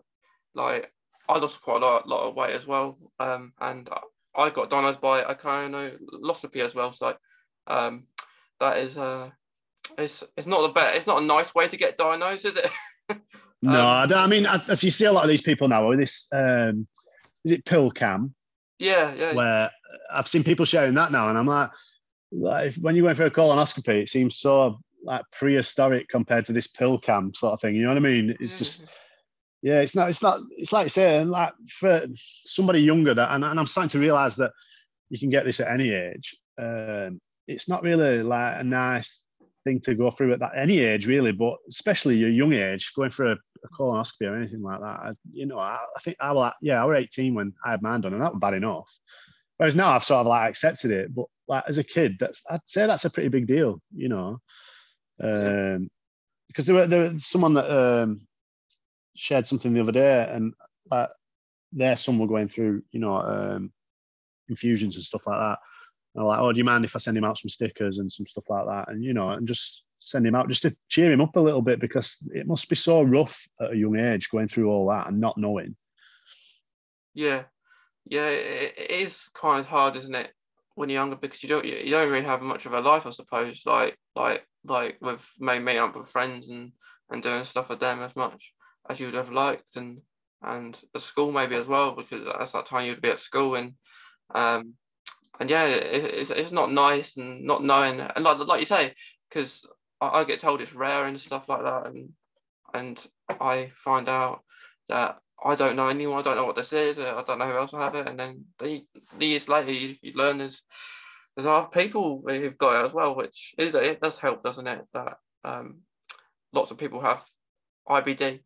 like 0.53 0.93
I 1.27 1.39
lost 1.39 1.61
quite 1.61 1.81
a 1.81 1.85
lot, 1.85 2.07
lot 2.07 2.29
of 2.29 2.35
weight 2.35 2.55
as 2.55 2.65
well. 2.65 2.97
Um, 3.19 3.51
and 3.59 3.89
I 4.33 4.49
got 4.49 4.69
diagnosed 4.69 5.01
by 5.01 5.23
a 5.23 5.35
colonoscopy 5.35 6.63
as 6.63 6.73
well. 6.73 6.93
So, 6.93 7.15
um, 7.67 8.07
that 8.61 8.77
is 8.77 8.97
uh, 8.97 9.29
it's 9.97 10.23
it's 10.37 10.47
not 10.47 10.61
the 10.61 10.73
best. 10.73 10.97
It's 10.97 11.07
not 11.07 11.21
a 11.21 11.25
nice 11.25 11.53
way 11.53 11.67
to 11.67 11.77
get 11.77 11.97
diagnosed, 11.97 12.45
is 12.45 12.55
it? 12.55 12.71
No, 13.65 13.79
Um, 13.81 13.85
I, 13.87 14.05
don't, 14.05 14.19
I 14.19 14.27
mean, 14.27 14.45
as 14.45 14.83
you 14.83 14.91
see 14.91 15.05
a 15.05 15.11
lot 15.11 15.23
of 15.23 15.29
these 15.29 15.41
people 15.41 15.67
now 15.67 15.93
this, 15.95 16.27
um, 16.31 16.87
is 17.43 17.51
it 17.51 17.65
pill 17.65 17.91
cam? 17.91 18.33
yeah, 18.79 19.13
yeah, 19.15 19.33
Where 19.33 19.71
I've 20.13 20.27
seen 20.27 20.43
people 20.43 20.65
sharing 20.65 20.93
that 20.95 21.11
now, 21.11 21.29
and 21.29 21.37
I'm 21.37 21.45
like, 21.47 21.69
like 22.31 22.67
if, 22.67 22.77
when 22.77 22.95
you 22.95 23.03
went 23.05 23.17
for 23.17 23.25
a 23.25 23.31
colonoscopy, 23.31 24.03
it 24.03 24.09
seems 24.09 24.37
so 24.37 24.79
like 25.03 25.23
prehistoric 25.31 26.09
compared 26.09 26.45
to 26.45 26.53
this 26.53 26.67
pill 26.67 26.97
cam 26.99 27.33
sort 27.33 27.53
of 27.53 27.61
thing. 27.61 27.75
You 27.75 27.83
know 27.83 27.89
what 27.89 27.97
I 27.97 28.01
mean? 28.01 28.35
It's 28.39 28.57
just 28.57 28.83
Mhm. 28.83 28.97
yeah, 29.61 29.79
it's 29.79 29.95
not, 29.95 30.09
it's 30.09 30.21
not, 30.21 30.41
it's 30.57 30.73
like 30.73 30.89
saying 30.89 31.29
like 31.29 31.53
for 31.69 32.05
somebody 32.43 32.81
younger 32.81 33.13
that, 33.13 33.31
and, 33.33 33.43
and 33.43 33.59
I'm 33.59 33.67
starting 33.67 33.89
to 33.89 33.99
realize 33.99 34.35
that 34.35 34.51
you 35.09 35.17
can 35.19 35.29
get 35.29 35.45
this 35.45 35.59
at 35.59 35.71
any 35.71 35.91
age. 35.91 36.35
Um, 36.57 37.21
it's 37.47 37.69
not 37.69 37.83
really 37.83 38.23
like 38.23 38.59
a 38.59 38.63
nice 38.63 39.23
thing 39.63 39.79
to 39.81 39.95
go 39.95 40.11
through 40.11 40.33
at 40.33 40.39
that 40.39 40.57
any 40.57 40.79
age 40.79 41.07
really, 41.07 41.31
but 41.31 41.55
especially 41.69 42.17
your 42.17 42.29
young 42.29 42.53
age, 42.53 42.91
going 42.95 43.09
for 43.11 43.31
a, 43.33 43.37
a 43.65 43.75
colonoscopy 43.75 44.29
or 44.29 44.35
anything 44.35 44.61
like 44.61 44.79
that. 44.79 44.99
I, 44.99 45.11
you 45.31 45.45
know, 45.45 45.59
I, 45.59 45.77
I 45.95 45.99
think 45.99 46.17
I 46.19 46.31
was, 46.31 46.53
yeah, 46.61 46.81
I 46.81 46.85
was 46.85 46.97
18 46.97 47.33
when 47.33 47.53
I 47.65 47.71
had 47.71 47.81
mine 47.81 48.01
done, 48.01 48.13
and 48.13 48.21
that 48.21 48.33
was 48.33 48.39
bad 48.39 48.53
enough. 48.53 48.91
Whereas 49.57 49.75
now 49.75 49.91
I've 49.91 50.03
sort 50.03 50.21
of 50.21 50.27
like 50.27 50.49
accepted 50.49 50.91
it, 50.91 51.15
but 51.15 51.25
like 51.47 51.63
as 51.67 51.77
a 51.77 51.83
kid, 51.83 52.17
that's 52.19 52.43
I'd 52.49 52.61
say 52.65 52.87
that's 52.87 53.05
a 53.05 53.09
pretty 53.09 53.29
big 53.29 53.47
deal, 53.47 53.81
you 53.95 54.09
know. 54.09 54.39
Um, 55.21 55.89
because 56.47 56.65
there 56.65 56.75
were 56.75 56.87
there 56.87 57.01
was 57.01 57.25
someone 57.25 57.53
that 57.53 57.69
um 57.69 58.21
shared 59.15 59.47
something 59.47 59.73
the 59.73 59.81
other 59.81 59.93
day, 59.93 60.27
and 60.29 60.53
like 60.91 61.09
their 61.71 61.95
son 61.95 62.19
were 62.19 62.27
going 62.27 62.49
through, 62.49 62.83
you 62.91 62.99
know, 62.99 63.15
um, 63.15 63.71
infusions 64.49 64.95
and 64.95 65.05
stuff 65.05 65.25
like 65.25 65.39
that. 65.39 65.59
And 66.13 66.21
I'm 66.21 66.27
like, 66.27 66.39
oh, 66.39 66.51
do 66.51 66.57
you 66.57 66.63
mind 66.65 66.83
if 66.83 66.95
I 66.95 66.99
send 66.99 67.17
him 67.17 67.23
out 67.23 67.37
some 67.37 67.49
stickers 67.49 67.99
and 67.99 68.11
some 68.11 68.27
stuff 68.27 68.45
like 68.49 68.65
that? 68.65 68.89
And 68.89 69.03
you 69.03 69.13
know, 69.13 69.29
and 69.29 69.47
just 69.47 69.84
send 70.05 70.25
him 70.25 70.35
out 70.35 70.47
just 70.47 70.61
to 70.61 70.75
cheer 70.87 71.11
him 71.11 71.21
up 71.21 71.35
a 71.35 71.39
little 71.39 71.61
bit 71.61 71.79
because 71.79 72.17
it 72.33 72.47
must 72.47 72.69
be 72.69 72.75
so 72.75 73.01
rough 73.01 73.47
at 73.59 73.73
a 73.73 73.75
young 73.75 73.97
age 73.97 74.29
going 74.29 74.47
through 74.47 74.69
all 74.69 74.87
that 74.89 75.07
and 75.07 75.19
not 75.19 75.37
knowing. 75.37 75.75
Yeah, 77.13 77.43
yeah, 78.05 78.27
it, 78.27 78.91
is 78.91 79.29
kind 79.33 79.59
of 79.59 79.65
hard, 79.65 79.95
isn't 79.95 80.13
it, 80.13 80.31
when 80.75 80.89
you're 80.89 80.99
younger 81.01 81.15
because 81.15 81.41
you 81.41 81.49
don't 81.49 81.65
you 81.65 81.89
don't 81.89 82.11
really 82.11 82.25
have 82.25 82.41
much 82.41 82.65
of 82.65 82.73
a 82.73 82.81
life, 82.81 83.07
I 83.07 83.09
suppose. 83.09 83.63
Like 83.65 83.97
like 84.15 84.45
like 84.63 84.97
with 85.01 85.27
maybe 85.39 85.63
meeting 85.63 85.81
up 85.81 85.95
with 85.95 86.09
friends 86.09 86.49
and 86.49 86.71
and 87.09 87.23
doing 87.23 87.43
stuff 87.43 87.69
with 87.69 87.79
them 87.79 88.01
as 88.01 88.15
much 88.15 88.53
as 88.89 88.99
you 88.99 89.07
would 89.07 89.15
have 89.15 89.31
liked, 89.31 89.75
and 89.75 90.01
and 90.43 90.79
at 90.93 91.01
school 91.01 91.31
maybe 91.31 91.55
as 91.55 91.67
well 91.67 91.95
because 91.95 92.25
that's 92.25 92.51
that 92.51 92.67
time 92.67 92.85
you'd 92.85 93.01
be 93.01 93.09
at 93.09 93.19
school 93.19 93.55
and 93.55 93.73
um 94.35 94.73
and 95.39 95.49
yeah, 95.49 95.65
it, 95.65 96.03
it's 96.03 96.29
it's 96.29 96.51
not 96.51 96.71
nice 96.71 97.17
and 97.17 97.43
not 97.43 97.63
knowing 97.63 97.99
and 97.99 98.23
like 98.23 98.37
like 98.39 98.59
you 98.59 98.65
say 98.65 98.93
because 99.29 99.65
I, 100.13 100.21
I 100.21 100.23
get 100.23 100.39
told 100.39 100.61
it's 100.61 100.73
rare 100.75 101.05
and 101.05 101.19
stuff 101.19 101.49
like 101.49 101.63
that 101.63 101.87
and 101.87 102.09
and 102.73 103.05
I 103.39 103.71
find 103.75 104.09
out 104.09 104.41
that 104.89 105.19
I 105.43 105.55
don't 105.55 105.75
know 105.75 105.87
anyone. 105.87 106.19
I 106.19 106.21
don't 106.21 106.35
know 106.35 106.45
what 106.45 106.55
this 106.55 106.73
is. 106.73 106.99
uh, 106.99 107.15
I 107.15 107.23
don't 107.23 107.39
know 107.39 107.47
who 107.47 107.57
else 107.57 107.71
will 107.71 107.79
have 107.79 107.95
it. 107.95 108.07
And 108.07 108.17
then 108.17 108.45
the, 108.59 108.83
the 109.17 109.25
years 109.25 109.47
later, 109.47 109.71
you, 109.71 109.95
you 110.01 110.13
learn 110.13 110.37
there's 110.37 110.61
there's 111.35 111.47
other 111.47 111.67
people 111.67 112.23
who've 112.25 112.57
got 112.57 112.81
it 112.81 112.85
as 112.85 112.93
well, 112.93 113.15
which 113.15 113.53
is 113.57 113.75
it 113.75 114.01
does 114.01 114.17
help, 114.17 114.43
doesn't 114.43 114.67
it? 114.67 114.81
That 114.93 115.17
um, 115.43 115.79
lots 116.53 116.71
of 116.71 116.77
people 116.77 117.01
have 117.01 117.23
IBD. 117.89 118.41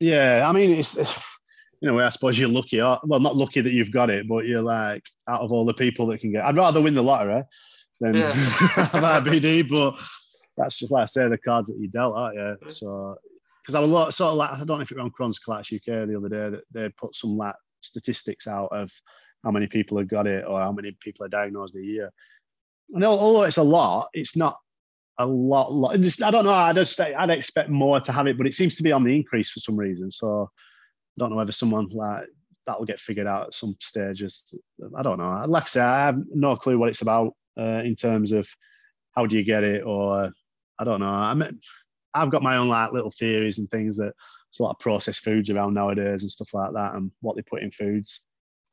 Yeah, 0.00 0.46
I 0.48 0.52
mean, 0.52 0.72
it's 0.72 0.96
you 1.80 1.88
know, 1.88 2.00
I 2.00 2.08
suppose 2.08 2.38
you're 2.38 2.48
lucky. 2.48 2.80
Or, 2.80 2.98
well, 3.04 3.20
not 3.20 3.36
lucky 3.36 3.60
that 3.60 3.72
you've 3.72 3.92
got 3.92 4.10
it, 4.10 4.28
but 4.28 4.46
you're 4.46 4.62
like 4.62 5.04
out 5.28 5.40
of 5.40 5.52
all 5.52 5.64
the 5.64 5.74
people 5.74 6.06
that 6.08 6.20
can 6.20 6.32
get. 6.32 6.44
I'd 6.44 6.56
rather 6.56 6.80
win 6.82 6.94
the 6.94 7.02
lottery 7.02 7.44
than 8.00 8.14
Yeah. 8.14 8.32
have 8.32 9.24
IBD, 9.24 9.68
but 9.68 10.00
that's 10.56 10.78
just 10.78 10.92
like 10.92 11.02
I 11.02 11.06
say, 11.06 11.28
the 11.28 11.38
cards 11.38 11.68
that 11.68 11.78
you 11.78 11.88
dealt, 11.88 12.16
aren't 12.16 12.36
you? 12.36 12.56
So, 12.68 13.16
because 13.62 13.74
I 13.74 13.80
was 13.80 13.90
lot, 13.90 14.14
sort 14.14 14.32
of 14.32 14.36
like 14.36 14.52
I 14.52 14.58
don't 14.58 14.68
know 14.68 14.80
if 14.80 14.90
it 14.90 14.98
was 14.98 15.04
on 15.04 15.10
Crohn's 15.10 15.40
& 15.44 15.46
Colitis 15.46 15.74
UK 15.76 16.08
the 16.08 16.16
other 16.16 16.28
day 16.28 16.50
that 16.50 16.64
they 16.72 16.88
put 16.98 17.16
some 17.16 17.36
like 17.36 17.54
statistics 17.80 18.46
out 18.46 18.68
of 18.72 18.90
how 19.42 19.50
many 19.50 19.66
people 19.66 19.98
have 19.98 20.08
got 20.08 20.26
it 20.26 20.44
or 20.46 20.60
how 20.60 20.72
many 20.72 20.96
people 21.00 21.24
are 21.24 21.28
diagnosed 21.28 21.74
a 21.76 21.80
year. 21.80 22.10
And 22.92 23.04
although 23.04 23.44
it's 23.44 23.56
a 23.56 23.62
lot, 23.62 24.08
it's 24.12 24.36
not 24.36 24.56
a 25.18 25.26
lot. 25.26 25.72
lot. 25.72 26.00
Just, 26.00 26.22
I 26.22 26.30
don't 26.30 26.44
know. 26.44 26.52
I 26.52 26.72
just 26.72 27.00
I'd 27.00 27.30
expect 27.30 27.70
more 27.70 28.00
to 28.00 28.12
have 28.12 28.26
it, 28.26 28.36
but 28.36 28.46
it 28.46 28.54
seems 28.54 28.76
to 28.76 28.82
be 28.82 28.92
on 28.92 29.04
the 29.04 29.14
increase 29.14 29.50
for 29.50 29.60
some 29.60 29.76
reason. 29.76 30.10
So 30.10 30.50
I 30.52 31.18
don't 31.18 31.30
know 31.30 31.36
whether 31.36 31.52
someone 31.52 31.86
like 31.92 32.26
that'll 32.66 32.84
get 32.84 33.00
figured 33.00 33.26
out 33.26 33.48
at 33.48 33.54
some 33.54 33.76
stages. 33.80 34.42
I 34.96 35.02
don't 35.02 35.18
know. 35.18 35.44
Like 35.46 35.64
I 35.64 35.66
say, 35.66 35.80
I 35.80 36.00
have 36.00 36.18
no 36.34 36.56
clue 36.56 36.78
what 36.78 36.88
it's 36.88 37.02
about 37.02 37.34
uh, 37.58 37.82
in 37.84 37.94
terms 37.94 38.32
of 38.32 38.48
how 39.12 39.26
do 39.26 39.36
you 39.36 39.44
get 39.44 39.64
it, 39.64 39.84
or 39.84 40.30
I 40.78 40.84
don't 40.84 41.00
know. 41.00 41.08
I 41.08 41.34
mean, 41.34 41.58
I've 42.12 42.30
got 42.30 42.42
my 42.42 42.56
own 42.56 42.68
like 42.68 42.92
little 42.92 43.10
theories 43.10 43.58
and 43.58 43.68
things 43.70 43.96
that 43.96 44.12
there's 44.14 44.60
a 44.60 44.62
lot 44.62 44.70
of 44.72 44.78
processed 44.78 45.20
foods 45.20 45.50
around 45.50 45.74
nowadays 45.74 46.22
and 46.22 46.30
stuff 46.30 46.54
like 46.54 46.72
that, 46.74 46.94
and 46.94 47.10
what 47.20 47.36
they 47.36 47.42
put 47.42 47.62
in 47.62 47.70
foods. 47.70 48.20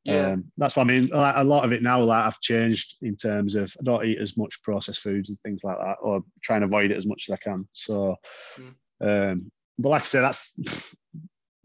Yeah, 0.04 0.32
Um, 0.32 0.52
that's 0.58 0.76
what 0.76 0.84
I 0.90 0.94
mean. 0.94 1.08
Like, 1.08 1.36
a 1.38 1.44
lot 1.44 1.64
of 1.64 1.72
it 1.72 1.84
now, 1.84 2.02
like 2.02 2.26
I've 2.26 2.40
changed 2.40 2.98
in 3.04 3.16
terms 3.16 3.56
of 3.56 3.72
I 3.80 3.84
don't 3.84 4.06
eat 4.06 4.18
as 4.20 4.36
much 4.36 4.62
processed 4.64 5.02
foods 5.02 5.30
and 5.30 5.40
things 5.42 5.64
like 5.64 5.78
that, 5.78 5.98
or 6.02 6.24
try 6.42 6.56
and 6.56 6.66
avoid 6.66 6.90
it 6.92 6.98
as 6.98 7.06
much 7.06 7.26
as 7.30 7.34
I 7.34 7.38
can. 7.38 7.68
So, 7.74 8.16
Mm. 8.58 8.76
um, 9.02 9.52
but 9.78 9.90
like 9.90 10.02
I 10.02 10.06
say, 10.06 10.22
that's 10.22 10.54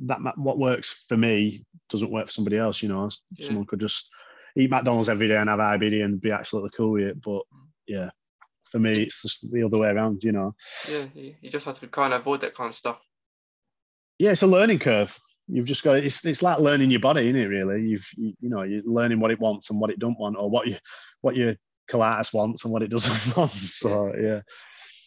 that 0.01 0.21
what 0.37 0.59
works 0.59 1.05
for 1.09 1.17
me 1.17 1.65
doesn't 1.89 2.11
work 2.11 2.27
for 2.27 2.33
somebody 2.33 2.59
else. 2.59 2.83
You 2.83 2.91
know, 2.91 3.09
Yeah. 3.37 3.47
someone 3.47 3.67
could 3.67 3.81
just 3.81 4.09
eat 4.57 4.71
McDonald's 4.71 5.09
every 5.09 5.29
day 5.29 5.37
and 5.37 5.49
have 5.49 5.59
IBD 5.59 6.03
and 6.05 6.21
be 6.21 6.31
absolutely 6.31 6.71
cool 6.77 6.93
with 6.93 7.05
it. 7.05 7.21
But 7.23 7.43
yeah, 7.87 8.11
for 8.71 8.79
me, 8.79 9.03
it's 9.03 9.23
just 9.23 9.51
the 9.51 9.63
other 9.63 9.79
way 9.79 9.89
around. 9.89 10.23
You 10.23 10.33
know, 10.33 10.55
yeah. 10.91 11.07
You, 11.15 11.51
just 11.51 11.67
have 11.67 11.81
to 11.81 11.87
kind 11.89 12.13
of 12.13 12.21
avoid 12.21 12.41
that 12.43 12.55
kind 12.55 12.71
of 12.71 12.75
stuff. 12.75 13.01
yeah, 14.19 14.33
it's 14.33 14.43
a 14.43 14.47
learning 14.47 14.79
curve. 14.79 15.19
You've 15.49 15.67
just 15.67 15.85
got 15.85 15.99
it's 15.99 16.25
it's 16.25 16.43
like 16.43 16.59
learning 16.59 16.91
your 16.91 17.01
body, 17.01 17.27
isn't 17.27 17.41
it? 17.41 17.47
Really, 17.47 17.83
you've 17.83 18.09
you, 18.17 18.35
you 18.41 18.49
know 18.49 18.63
you're 18.63 18.83
learning 18.85 19.21
what 19.21 19.31
it 19.31 19.41
wants 19.41 19.71
and 19.71 19.81
what 19.81 19.91
it 19.91 19.99
don't 19.99 20.19
want, 20.19 20.37
or 20.37 20.51
what 20.51 20.67
you 20.67 20.77
what 21.21 21.37
your 21.37 21.55
colitis 21.91 22.33
wants 22.33 22.65
and 22.65 22.73
what 22.73 22.83
it 22.83 22.91
doesn't 22.91 23.37
want. 23.37 23.51
So 23.51 24.13
yeah, 24.21 24.41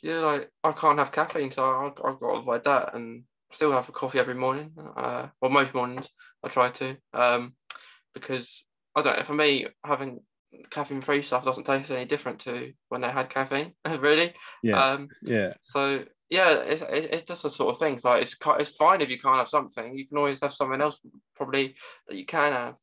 Yeah, 0.02 0.20
like 0.20 0.50
I 0.64 0.72
can't 0.72 1.00
have 1.00 1.12
caffeine, 1.12 1.52
so 1.52 1.64
I, 1.64 1.88
I've 1.88 2.20
got 2.20 2.34
to 2.34 2.40
avoid 2.40 2.64
that. 2.64 2.96
And 2.96 3.24
still 3.52 3.72
have 3.72 3.90
a 3.90 3.92
coffee 3.92 4.20
every 4.20 4.36
morning. 4.36 4.72
Uh, 4.96 5.28
well, 5.42 5.52
most 5.52 5.74
mornings 5.74 6.10
I 6.44 6.50
try 6.50 6.70
to, 6.70 6.98
um, 7.14 7.54
because 8.14 8.66
I 8.96 9.02
don't. 9.02 9.18
Know. 9.18 9.24
For 9.24 9.34
me, 9.34 9.68
having 9.84 10.22
caffeine-free 10.72 11.22
stuff 11.22 11.46
doesn't 11.46 11.66
taste 11.66 11.92
any 11.92 12.06
different 12.06 12.40
to 12.40 12.74
when 12.90 13.02
they 13.02 13.10
had 13.10 13.30
caffeine. 13.30 13.74
really. 14.00 14.34
Yeah. 14.64 14.84
Um, 14.84 15.10
yeah. 15.22 15.54
so 15.62 16.04
yeah, 16.30 16.60
it's, 16.60 16.84
it's 16.88 17.24
just 17.24 17.46
a 17.46 17.50
sort 17.50 17.74
of 17.74 17.80
thing. 17.80 18.00
Like 18.04 18.22
it's 18.22 18.36
it's 18.60 18.76
fine 18.76 19.02
if 19.02 19.10
you 19.10 19.20
can't 19.20 19.38
have 19.38 19.50
something. 19.50 19.98
You 19.98 20.08
can 20.08 20.18
always 20.18 20.42
have 20.42 20.54
something 20.54 20.80
else 20.80 21.00
probably 21.36 21.76
that 22.08 22.16
you 22.16 22.26
can 22.26 22.52
have. 22.54 22.76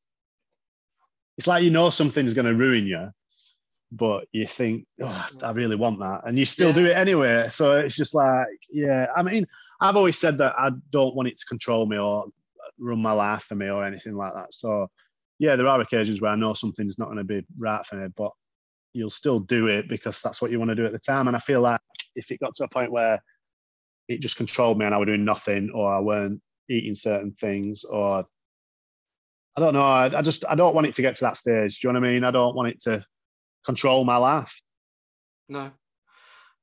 It's 1.39 1.47
like 1.47 1.63
you 1.63 1.71
know 1.71 1.91
something's 1.91 2.35
going 2.35 2.47
to 2.47 2.55
ruin 2.55 2.87
you, 2.87 3.11
but 3.93 4.27
you 4.33 4.47
think, 4.47 4.87
oh, 5.01 5.29
I 5.43 5.51
really 5.53 5.77
want 5.77 6.01
that, 6.01 6.23
and 6.27 6.39
you 6.39 6.45
still 6.45 6.69
Yeah. 6.69 6.75
do 6.75 6.87
it 6.87 6.97
anyway. 6.97 7.49
So 7.51 7.77
it's 7.77 7.95
just 7.95 8.15
like, 8.15 8.47
yeah. 8.71 9.07
I 9.15 9.23
mean, 9.23 9.47
I've 9.81 9.97
always 9.97 10.19
said 10.19 10.39
that 10.39 10.55
I 10.59 10.71
don't 10.91 11.15
want 11.15 11.29
it 11.29 11.37
to 11.37 11.45
control 11.47 11.87
me 11.87 11.99
or 11.99 12.27
run 12.79 13.01
my 13.01 13.13
life 13.13 13.43
for 13.45 13.55
me 13.55 13.69
or 13.69 13.85
anything 13.85 14.17
like 14.17 14.35
that. 14.35 14.55
So 14.55 14.89
yeah, 15.39 15.57
there 15.57 15.69
are 15.69 15.81
occasions 15.81 16.21
where 16.21 16.31
I 16.31 16.37
know 16.37 16.55
something's 16.55 16.99
not 16.99 17.07
going 17.07 17.19
to 17.19 17.25
be 17.25 17.45
right 17.59 17.85
for 17.85 17.97
me, 17.97 18.09
but 18.17 18.33
you'll 18.93 19.11
still 19.11 19.41
do 19.41 19.67
it 19.67 19.89
because 19.89 20.21
that's 20.23 20.41
what 20.41 20.51
you 20.51 20.59
want 20.59 20.71
to 20.71 20.75
do 20.75 20.87
at 20.87 20.93
the 20.93 20.99
time. 20.99 21.29
And 21.29 21.37
I 21.37 21.41
feel 21.41 21.61
like 21.61 21.81
if 22.15 22.31
it 22.31 22.41
got 22.41 22.55
to 22.57 22.65
a 22.65 22.69
point 22.69 22.91
where 22.91 23.23
it 24.09 24.21
just 24.21 24.37
controlled 24.37 24.79
me 24.79 24.87
and 24.87 24.95
I 24.95 24.99
were 24.99 25.05
doing 25.05 25.25
nothing 25.25 25.71
or 25.75 25.93
I 25.95 26.01
weren't 26.01 26.41
eating 26.71 26.95
certain 26.95 27.33
things 27.41 27.85
or 27.85 28.25
I 29.57 29.61
don't 29.61 29.75
know, 29.75 29.83
I, 29.83 30.19
I 30.19 30.23
just 30.23 30.45
I 30.49 30.55
don't 30.55 30.75
want 30.75 30.87
it 30.87 30.95
to 30.95 31.03
get 31.03 31.17
to 31.17 31.25
that 31.25 31.37
stage. 31.37 31.81
Do 31.81 31.89
you 31.89 31.93
know 31.93 32.01
what 32.01 32.09
I 32.09 32.13
mean? 32.13 32.25
I 32.25 32.31
don't 32.31 32.55
want 32.55 32.69
it 32.69 32.81
to 32.83 33.05
control 33.65 34.05
my 34.05 34.17
life. 34.17 34.61
No, 35.49 35.71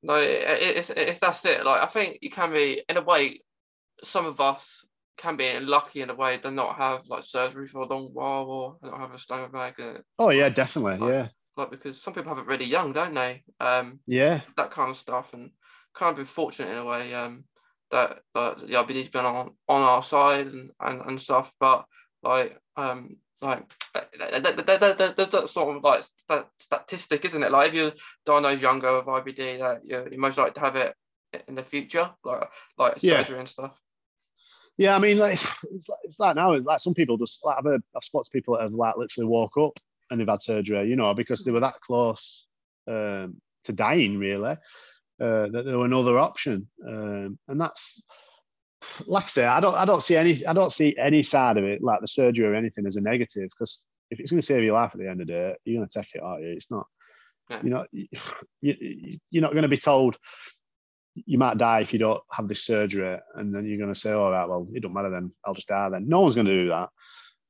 no, 0.02 0.14
it, 0.16 0.30
it- 0.30 0.76
it's 0.76 0.90
it's 0.90 1.18
that's 1.18 1.44
it. 1.44 1.64
Like 1.64 1.82
I 1.82 1.86
think 1.86 2.18
you 2.22 2.30
can 2.30 2.52
be 2.52 2.82
in 2.88 2.96
a 2.96 3.02
way. 3.02 3.40
Some 4.02 4.26
of 4.26 4.40
us 4.40 4.84
can 5.16 5.36
be 5.36 5.58
lucky 5.60 6.00
in 6.02 6.10
a 6.10 6.14
way 6.14 6.38
to 6.38 6.50
not 6.50 6.76
have 6.76 7.02
like 7.06 7.22
surgery 7.22 7.66
for 7.66 7.82
a 7.82 7.86
long 7.86 8.10
while 8.12 8.44
or 8.44 8.76
not 8.82 8.98
have 9.00 9.14
a 9.14 9.18
stomach 9.18 9.52
bag. 9.52 9.74
Oh 10.18 10.30
yeah, 10.30 10.48
definitely. 10.48 10.98
Right. 11.06 11.14
Yeah. 11.14 11.28
Like 11.56 11.70
because 11.70 12.02
some 12.02 12.14
people 12.14 12.34
have 12.34 12.38
it 12.38 12.48
really 12.48 12.64
young, 12.64 12.92
don't 12.92 13.14
they? 13.14 13.44
Um, 13.60 14.00
Yeah. 14.06 14.40
that 14.56 14.70
kind 14.70 14.90
of 14.90 14.96
stuff, 14.96 15.34
and 15.34 15.50
kind 15.94 16.10
of 16.10 16.16
been 16.16 16.24
fortunate 16.24 16.70
in 16.72 16.78
a 16.78 16.84
way. 16.84 17.14
Um, 17.14 17.44
that 17.90 18.20
like 18.34 18.56
the 18.58 18.66
IBD's 18.66 19.10
been 19.10 19.24
on 19.24 19.52
on 19.68 19.82
our 19.82 20.02
side 20.02 20.46
and 20.46 20.70
and, 20.80 21.00
and 21.02 21.20
stuff, 21.20 21.52
but 21.60 21.84
like 22.22 22.58
um 22.76 23.16
like 23.40 23.62
that, 23.92 24.10
that, 24.42 24.56
that, 24.66 24.80
that, 24.80 25.16
that, 25.16 25.30
that 25.30 25.48
sort 25.48 25.76
of 25.76 25.84
like 25.84 26.02
stat, 26.02 26.48
statistic, 26.58 27.24
isn't 27.26 27.42
it? 27.42 27.52
Like 27.52 27.68
if 27.68 27.74
you're 27.74 27.92
diagnosed 28.24 28.62
younger 28.62 28.96
with 28.96 29.04
IBD, 29.04 29.58
that 29.58 29.82
you're, 29.84 30.08
you're 30.08 30.18
most 30.18 30.38
likely 30.38 30.54
to 30.54 30.60
have 30.60 30.76
it 30.76 30.94
in 31.46 31.54
the 31.54 31.62
future, 31.62 32.10
like 32.24 32.48
like 32.78 32.94
Yeah. 33.00 33.18
surgery 33.22 33.40
and 33.40 33.48
stuff. 33.48 33.78
Yeah, 34.76 34.96
I 34.96 34.98
mean, 34.98 35.18
like, 35.18 35.34
it's, 35.34 35.44
it's, 35.72 35.88
like, 35.88 35.98
it's 36.04 36.18
like 36.18 36.36
now, 36.36 36.52
it's 36.52 36.66
like 36.66 36.80
some 36.80 36.94
people 36.94 37.16
just 37.16 37.44
like 37.44 37.56
I've 37.58 37.64
heard, 37.64 37.82
I've 37.96 38.02
spoken 38.04 38.24
to 38.24 38.30
people 38.30 38.54
that 38.56 38.62
have 38.64 38.72
like 38.72 38.96
literally 38.96 39.28
woke 39.28 39.56
up 39.56 39.78
and 40.10 40.20
they've 40.20 40.28
had 40.28 40.42
surgery, 40.42 40.88
you 40.88 40.96
know, 40.96 41.14
because 41.14 41.44
they 41.44 41.52
were 41.52 41.60
that 41.60 41.80
close 41.80 42.46
um, 42.88 43.40
to 43.64 43.72
dying, 43.72 44.18
really, 44.18 44.56
uh, 45.20 45.46
that 45.48 45.62
there 45.64 45.78
were 45.78 45.84
another 45.84 46.18
option, 46.18 46.68
um, 46.86 47.38
and 47.48 47.60
that's 47.60 48.02
like 49.06 49.24
I 49.24 49.28
say, 49.28 49.46
I 49.46 49.60
don't, 49.60 49.74
I 49.76 49.84
don't 49.86 50.02
see 50.02 50.16
any, 50.16 50.44
I 50.44 50.52
don't 50.52 50.72
see 50.72 50.94
any 50.98 51.22
side 51.22 51.56
of 51.56 51.64
it, 51.64 51.82
like 51.82 52.00
the 52.00 52.08
surgery 52.08 52.46
or 52.46 52.54
anything, 52.54 52.86
as 52.86 52.96
a 52.96 53.00
negative, 53.00 53.48
because 53.50 53.82
if 54.10 54.20
it's 54.20 54.30
going 54.30 54.40
to 54.40 54.46
save 54.46 54.62
your 54.62 54.74
life 54.74 54.90
at 54.92 55.00
the 55.00 55.08
end 55.08 55.20
of 55.22 55.26
the 55.26 55.32
day, 55.32 55.54
you're 55.64 55.78
going 55.78 55.88
to 55.88 55.98
take 56.00 56.10
it, 56.14 56.22
aren't 56.22 56.42
you? 56.42 56.50
It's 56.50 56.70
not, 56.70 56.86
Yeah. 57.48 57.60
you 57.62 57.70
know, 57.70 57.86
you, 57.92 58.06
you- 58.60 59.18
you're 59.30 59.42
not 59.42 59.52
going 59.52 59.62
to 59.62 59.68
be 59.68 59.78
told 59.78 60.18
you 61.14 61.38
might 61.38 61.58
die 61.58 61.80
if 61.80 61.92
you 61.92 61.98
don't 61.98 62.22
have 62.32 62.48
this 62.48 62.64
surgery, 62.64 63.18
and 63.34 63.54
then 63.54 63.66
you're 63.66 63.78
going 63.78 63.92
to 63.92 63.98
say, 63.98 64.12
"All 64.12 64.30
right, 64.30 64.48
well, 64.48 64.66
it 64.74 64.80
don't 64.80 64.92
matter 64.94 65.10
then. 65.10 65.32
I'll 65.44 65.54
just 65.54 65.68
die 65.68 65.88
then." 65.88 66.08
No 66.08 66.20
one's 66.20 66.34
going 66.34 66.46
to 66.46 66.62
do 66.64 66.68
that. 66.70 66.88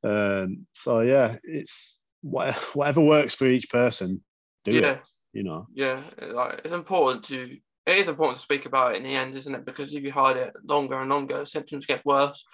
Um, 0.02 0.66
so 0.72 1.00
yeah, 1.00 1.36
it's 1.44 2.00
whatever 2.22 3.00
works 3.00 3.34
for 3.34 3.46
each 3.46 3.70
person. 3.70 4.22
Do 4.64 4.72
Yeah. 4.72 4.92
it. 4.92 5.08
You 5.32 5.42
know. 5.42 5.66
Yeah, 5.74 6.02
like 6.20 6.60
it's 6.64 6.72
important 6.74 7.24
to 7.24 7.56
it 7.86 7.98
is 7.98 8.08
important 8.08 8.36
to 8.36 8.42
speak 8.42 8.64
about 8.66 8.94
it 8.94 8.98
in 8.98 9.02
the 9.02 9.14
end, 9.16 9.34
isn't 9.34 9.54
it? 9.54 9.66
Because 9.66 9.92
if 9.92 10.02
you 10.02 10.10
hide 10.12 10.36
it 10.38 10.54
longer 10.66 10.98
and 11.00 11.10
longer, 11.10 11.44
symptoms 11.44 11.84
get 11.86 12.04
worse, 12.06 12.44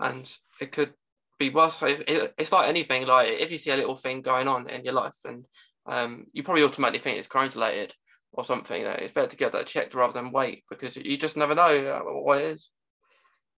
and 0.00 0.28
it 0.60 0.72
could 0.72 0.92
be 1.38 1.50
worse. 1.50 1.80
It's, 1.82 2.00
it- 2.08 2.34
it's 2.38 2.52
like 2.52 2.68
anything. 2.68 3.06
Like 3.06 3.28
if 3.28 3.52
you 3.52 3.58
see 3.58 3.70
a 3.70 3.76
little 3.76 3.94
thing 3.96 4.22
going 4.22 4.48
on 4.48 4.68
in 4.70 4.84
your 4.84 4.94
life, 4.94 5.16
and 5.24 5.44
um, 5.86 6.26
you 6.32 6.42
probably 6.42 6.62
automatically 6.62 7.00
think 7.00 7.18
it's 7.18 7.28
Crohn's 7.28 7.54
related 7.56 7.94
or 8.32 8.44
something. 8.44 8.82
That 8.84 9.00
it's 9.00 9.12
better 9.12 9.28
to 9.28 9.36
get 9.36 9.52
that 9.52 9.66
checked 9.66 9.94
rather 9.94 10.12
than 10.12 10.32
wait 10.32 10.64
because 10.68 10.96
you 10.96 11.16
just 11.16 11.36
never 11.36 11.54
know 11.54 11.64
uh, 11.64 12.00
what 12.00 12.40
it 12.40 12.52
is. 12.52 12.70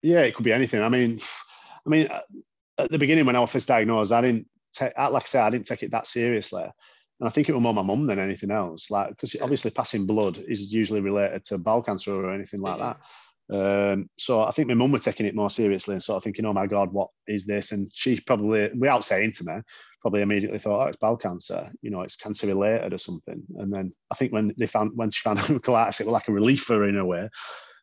Yeah, 0.02 0.22
it 0.22 0.34
could 0.34 0.44
be 0.44 0.52
anything. 0.52 0.82
I 0.82 0.88
mean, 0.88 1.20
I 1.86 1.90
mean, 1.90 2.08
uh, 2.08 2.20
at 2.78 2.90
the 2.90 2.98
beginning 2.98 3.26
when 3.26 3.36
I 3.36 3.40
was 3.40 3.50
first 3.50 3.68
diagnosed, 3.68 4.12
I 4.12 4.20
didn't 4.20 4.48
take, 4.74 4.92
like 4.96 5.22
I 5.22 5.26
said, 5.26 5.44
I 5.44 5.50
didn't 5.50 5.66
take 5.66 5.82
it 5.82 5.92
that 5.92 6.06
seriously. 6.06 6.64
And 6.64 7.28
I 7.28 7.30
think 7.30 7.48
it 7.48 7.52
was 7.52 7.62
more 7.62 7.74
my 7.74 7.82
mum 7.82 8.06
than 8.06 8.18
anything 8.18 8.50
else. 8.50 8.90
Like, 8.90 9.10
because 9.10 9.34
Yeah. 9.34 9.42
obviously 9.42 9.70
passing 9.70 10.06
blood 10.06 10.38
is 10.48 10.72
usually 10.72 11.00
related 11.00 11.44
to 11.46 11.58
bowel 11.58 11.82
cancer 11.82 12.14
or 12.14 12.32
anything 12.32 12.60
like 12.60 12.78
Yeah. 12.78 12.94
that. 12.94 13.00
Um, 13.50 14.10
so 14.18 14.42
I 14.42 14.50
think 14.50 14.68
my 14.68 14.74
mum 14.74 14.92
was 14.92 15.04
taking 15.04 15.26
it 15.26 15.34
more 15.34 15.50
seriously 15.50 15.94
and 15.94 16.02
sort 16.02 16.16
of 16.16 16.24
thinking, 16.24 16.46
oh 16.46 16.52
my 16.52 16.66
God, 16.66 16.92
what 16.92 17.10
is 17.28 17.44
this? 17.44 17.70
And 17.70 17.88
she 17.92 18.18
probably, 18.20 18.70
without 18.76 19.04
saying 19.04 19.32
to 19.32 19.44
me, 19.44 19.52
probably 20.02 20.20
immediately 20.20 20.58
thought, 20.58 20.84
oh, 20.84 20.88
it's 20.88 20.98
bowel 20.98 21.16
cancer, 21.16 21.70
you 21.80 21.90
know, 21.90 22.02
it's 22.02 22.16
cancer 22.16 22.48
related 22.48 22.92
or 22.92 22.98
something. 22.98 23.42
And 23.56 23.72
then 23.72 23.92
I 24.10 24.16
think 24.16 24.32
when 24.32 24.52
they 24.58 24.66
found, 24.66 24.92
when 24.94 25.10
she 25.10 25.22
found 25.22 25.38
colitis, 25.62 26.00
it 26.00 26.06
was 26.06 26.12
like 26.12 26.28
a 26.28 26.32
relief 26.32 26.62
for 26.62 26.74
her 26.74 26.88
in 26.88 26.98
a 26.98 27.06
way. 27.06 27.28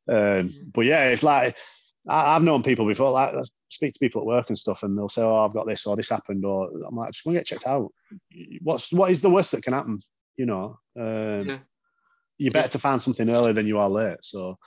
Um, 0.07 0.49
but 0.73 0.85
yeah, 0.85 1.05
it's 1.05 1.23
like, 1.23 1.57
I, 2.07 2.35
I've 2.35 2.43
known 2.43 2.61
people 2.61 2.85
before, 2.85 3.11
like 3.11 3.33
I 3.33 3.41
speak 3.69 3.93
to 3.93 3.99
people 3.99 4.21
at 4.21 4.27
work 4.27 4.49
and 4.49 4.57
stuff, 4.57 4.83
and 4.83 4.97
they'll 4.97 5.09
say, 5.09 5.21
"Oh, 5.21 5.45
I've 5.45 5.53
got 5.53 5.67
this 5.67 5.85
or 5.85 5.95
this 5.95 6.09
happened," 6.09 6.45
or 6.45 6.69
I'm 6.87 6.95
like, 6.95 7.11
"Just 7.11 7.23
go 7.23 7.31
to 7.31 7.37
get 7.37 7.45
checked 7.45 7.67
out." 7.67 7.91
What's 8.61 8.91
what 8.91 9.11
is 9.11 9.21
the 9.21 9.29
worst 9.29 9.51
that 9.51 9.63
can 9.63 9.73
happen? 9.73 9.99
You 10.37 10.45
know, 10.45 10.79
um, 10.99 11.47
Yeah. 11.47 11.59
you're 12.37 12.51
better 12.51 12.69
to 12.69 12.79
find 12.79 13.01
something 13.01 13.29
early 13.29 13.53
than 13.53 13.67
you 13.67 13.77
are 13.79 13.89
late. 13.89 14.17
So 14.21 14.57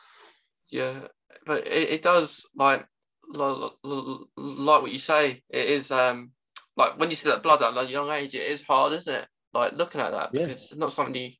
Yeah, 0.70 1.08
but 1.46 1.66
it, 1.66 1.90
it 1.90 2.02
does 2.02 2.46
like 2.54 2.86
like 3.28 3.72
like 3.82 4.82
what 4.82 4.92
you 4.92 4.98
say. 4.98 5.42
It 5.48 5.70
is 5.70 5.90
um 5.90 6.32
like 6.76 6.98
when 6.98 7.10
you 7.10 7.16
see 7.16 7.28
that 7.28 7.42
blood 7.42 7.62
at 7.62 7.76
a 7.76 7.90
young 7.90 8.10
age, 8.10 8.34
it 8.34 8.50
is 8.50 8.62
hard, 8.62 8.92
isn't 8.94 9.14
it? 9.14 9.26
Like 9.52 9.72
looking 9.72 10.00
at 10.00 10.12
that 10.12 10.30
Yeah. 10.32 10.46
because 10.46 10.62
it's 10.62 10.76
not 10.76 10.92
something 10.92 11.14
you 11.14 11.30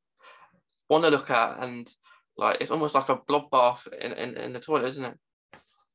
want 0.89 1.05
to 1.05 1.11
look 1.11 1.30
at, 1.30 1.62
and 1.62 1.91
like 2.37 2.59
it's 2.61 2.70
almost 2.70 2.95
like 2.95 3.09
a 3.09 3.16
bloodbath 3.16 3.87
in, 3.93 4.12
in, 4.12 4.37
in 4.37 4.53
the 4.53 4.61
toilet, 4.61 4.89
isn't 4.89 5.05
it? 5.05 5.18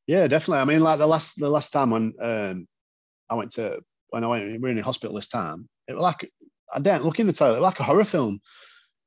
yeah, 0.07 0.27
definitely. 0.27 0.61
I 0.61 0.65
mean, 0.65 0.81
like 0.81 0.99
the 0.99 1.07
last 1.07 1.39
the 1.39 1.49
last 1.49 1.71
time 1.71 1.91
when 1.91 2.13
um, 2.21 2.67
I 3.29 3.35
went 3.35 3.51
to 3.53 3.79
when 4.09 4.23
I 4.23 4.27
went, 4.27 4.45
we 4.51 4.57
were 4.57 4.69
in 4.69 4.77
the 4.77 4.83
hospital 4.83 5.15
this 5.15 5.27
time. 5.27 5.67
It 5.87 5.93
was 5.93 6.01
like 6.01 6.31
I 6.73 6.79
didn't 6.79 7.03
look 7.03 7.19
in 7.19 7.27
the 7.27 7.33
toilet. 7.33 7.57
It 7.57 7.61
was 7.61 7.63
like 7.63 7.79
a 7.79 7.83
horror 7.83 8.05
film. 8.05 8.39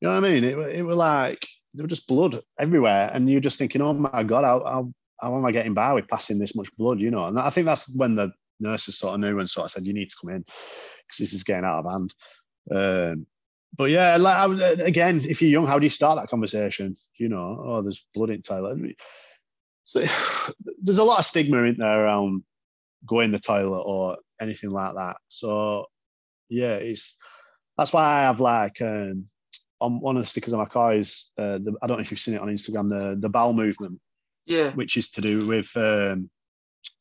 You 0.01 0.09
know 0.09 0.15
what 0.15 0.25
I 0.25 0.33
mean? 0.33 0.45
It, 0.45 0.57
it 0.77 0.83
was 0.83 0.97
like 0.97 1.47
there 1.75 1.85
was 1.85 1.91
just 1.91 2.07
blood 2.09 2.41
everywhere, 2.59 3.11
and 3.13 3.29
you're 3.29 3.41
just 3.41 3.59
thinking, 3.59 3.81
"Oh 3.83 3.93
my 3.93 4.23
god, 4.23 4.45
how, 4.45 4.65
how, 4.65 4.93
how 5.21 5.37
am 5.37 5.45
I 5.45 5.53
getting 5.53 5.75
by 5.75 5.93
with 5.93 6.09
passing 6.09 6.39
this 6.39 6.55
much 6.55 6.75
blood?" 6.77 7.01
You 7.01 7.11
know, 7.11 7.25
and 7.27 7.39
I 7.39 7.51
think 7.51 7.67
that's 7.67 7.89
when 7.95 8.15
the 8.15 8.31
nurses 8.61 8.99
sort 8.99 9.15
of 9.15 9.21
knew 9.21 9.39
and 9.39 9.49
sort 9.49 9.67
of 9.67 9.71
said, 9.71 9.87
"You 9.87 9.93
need 9.95 10.09
to 10.11 10.17
come 10.21 10.31
in 10.31 10.43
because 10.43 11.19
this 11.19 11.33
is 11.33 11.45
getting 11.45 11.65
out 11.65 11.85
of 11.85 11.91
hand." 11.91 12.15
Um, 12.71 13.27
but 13.77 13.91
yeah, 13.91 14.17
like 14.17 14.37
I, 14.37 14.47
would- 14.47 14.81
again, 14.81 15.21
if 15.29 15.41
you're 15.43 15.51
young, 15.51 15.67
how 15.67 15.79
do 15.79 15.87
you 15.87 15.91
start 15.91 16.19
that 16.19 16.29
conversation? 16.29 16.95
You 17.19 17.29
know, 17.29 17.63
oh, 17.65 17.83
there's 17.83 18.05
blood 18.15 18.31
in 18.31 18.37
the 18.37 18.43
toilet. 18.43 18.97
So 19.85 20.05
there's 20.83 20.99
a 20.99 21.05
lot 21.05 21.19
of 21.21 21.25
stigma 21.27 21.63
in 21.65 21.77
there 21.79 22.05
around 22.05 22.45
going 23.07 23.27
in 23.27 23.33
the 23.33 23.39
toilet 23.39 23.83
or 23.83 24.19
anything 24.41 24.71
like 24.71 24.95
that. 24.95 25.17
So 25.29 25.87
yeah, 26.49 26.75
it's 26.77 27.17
that's 27.79 27.93
why 27.93 28.05
I 28.05 28.21
have 28.23 28.41
like 28.41 28.81
um, 28.83 29.27
on 29.81 30.01
one 30.01 30.17
of 30.17 30.23
the 30.23 30.29
stickers 30.29 30.53
on 30.53 30.59
my 30.59 30.67
car 30.67 30.95
is 30.95 31.29
uh, 31.39 31.59
the, 31.59 31.75
I 31.81 31.87
don't 31.87 31.97
know 31.97 32.03
if 32.03 32.11
you've 32.11 32.21
seen 32.21 32.35
it 32.35 32.41
on 32.41 32.49
Instagram 32.49 32.89
the 32.89 33.17
the 33.19 33.29
bowel 33.31 33.53
movement, 33.53 34.01
Yeah, 34.47 34.71
which 34.73 34.97
is 34.97 35.11
to 35.13 35.21
do 35.21 35.47
with 35.47 35.75
um, 35.77 36.29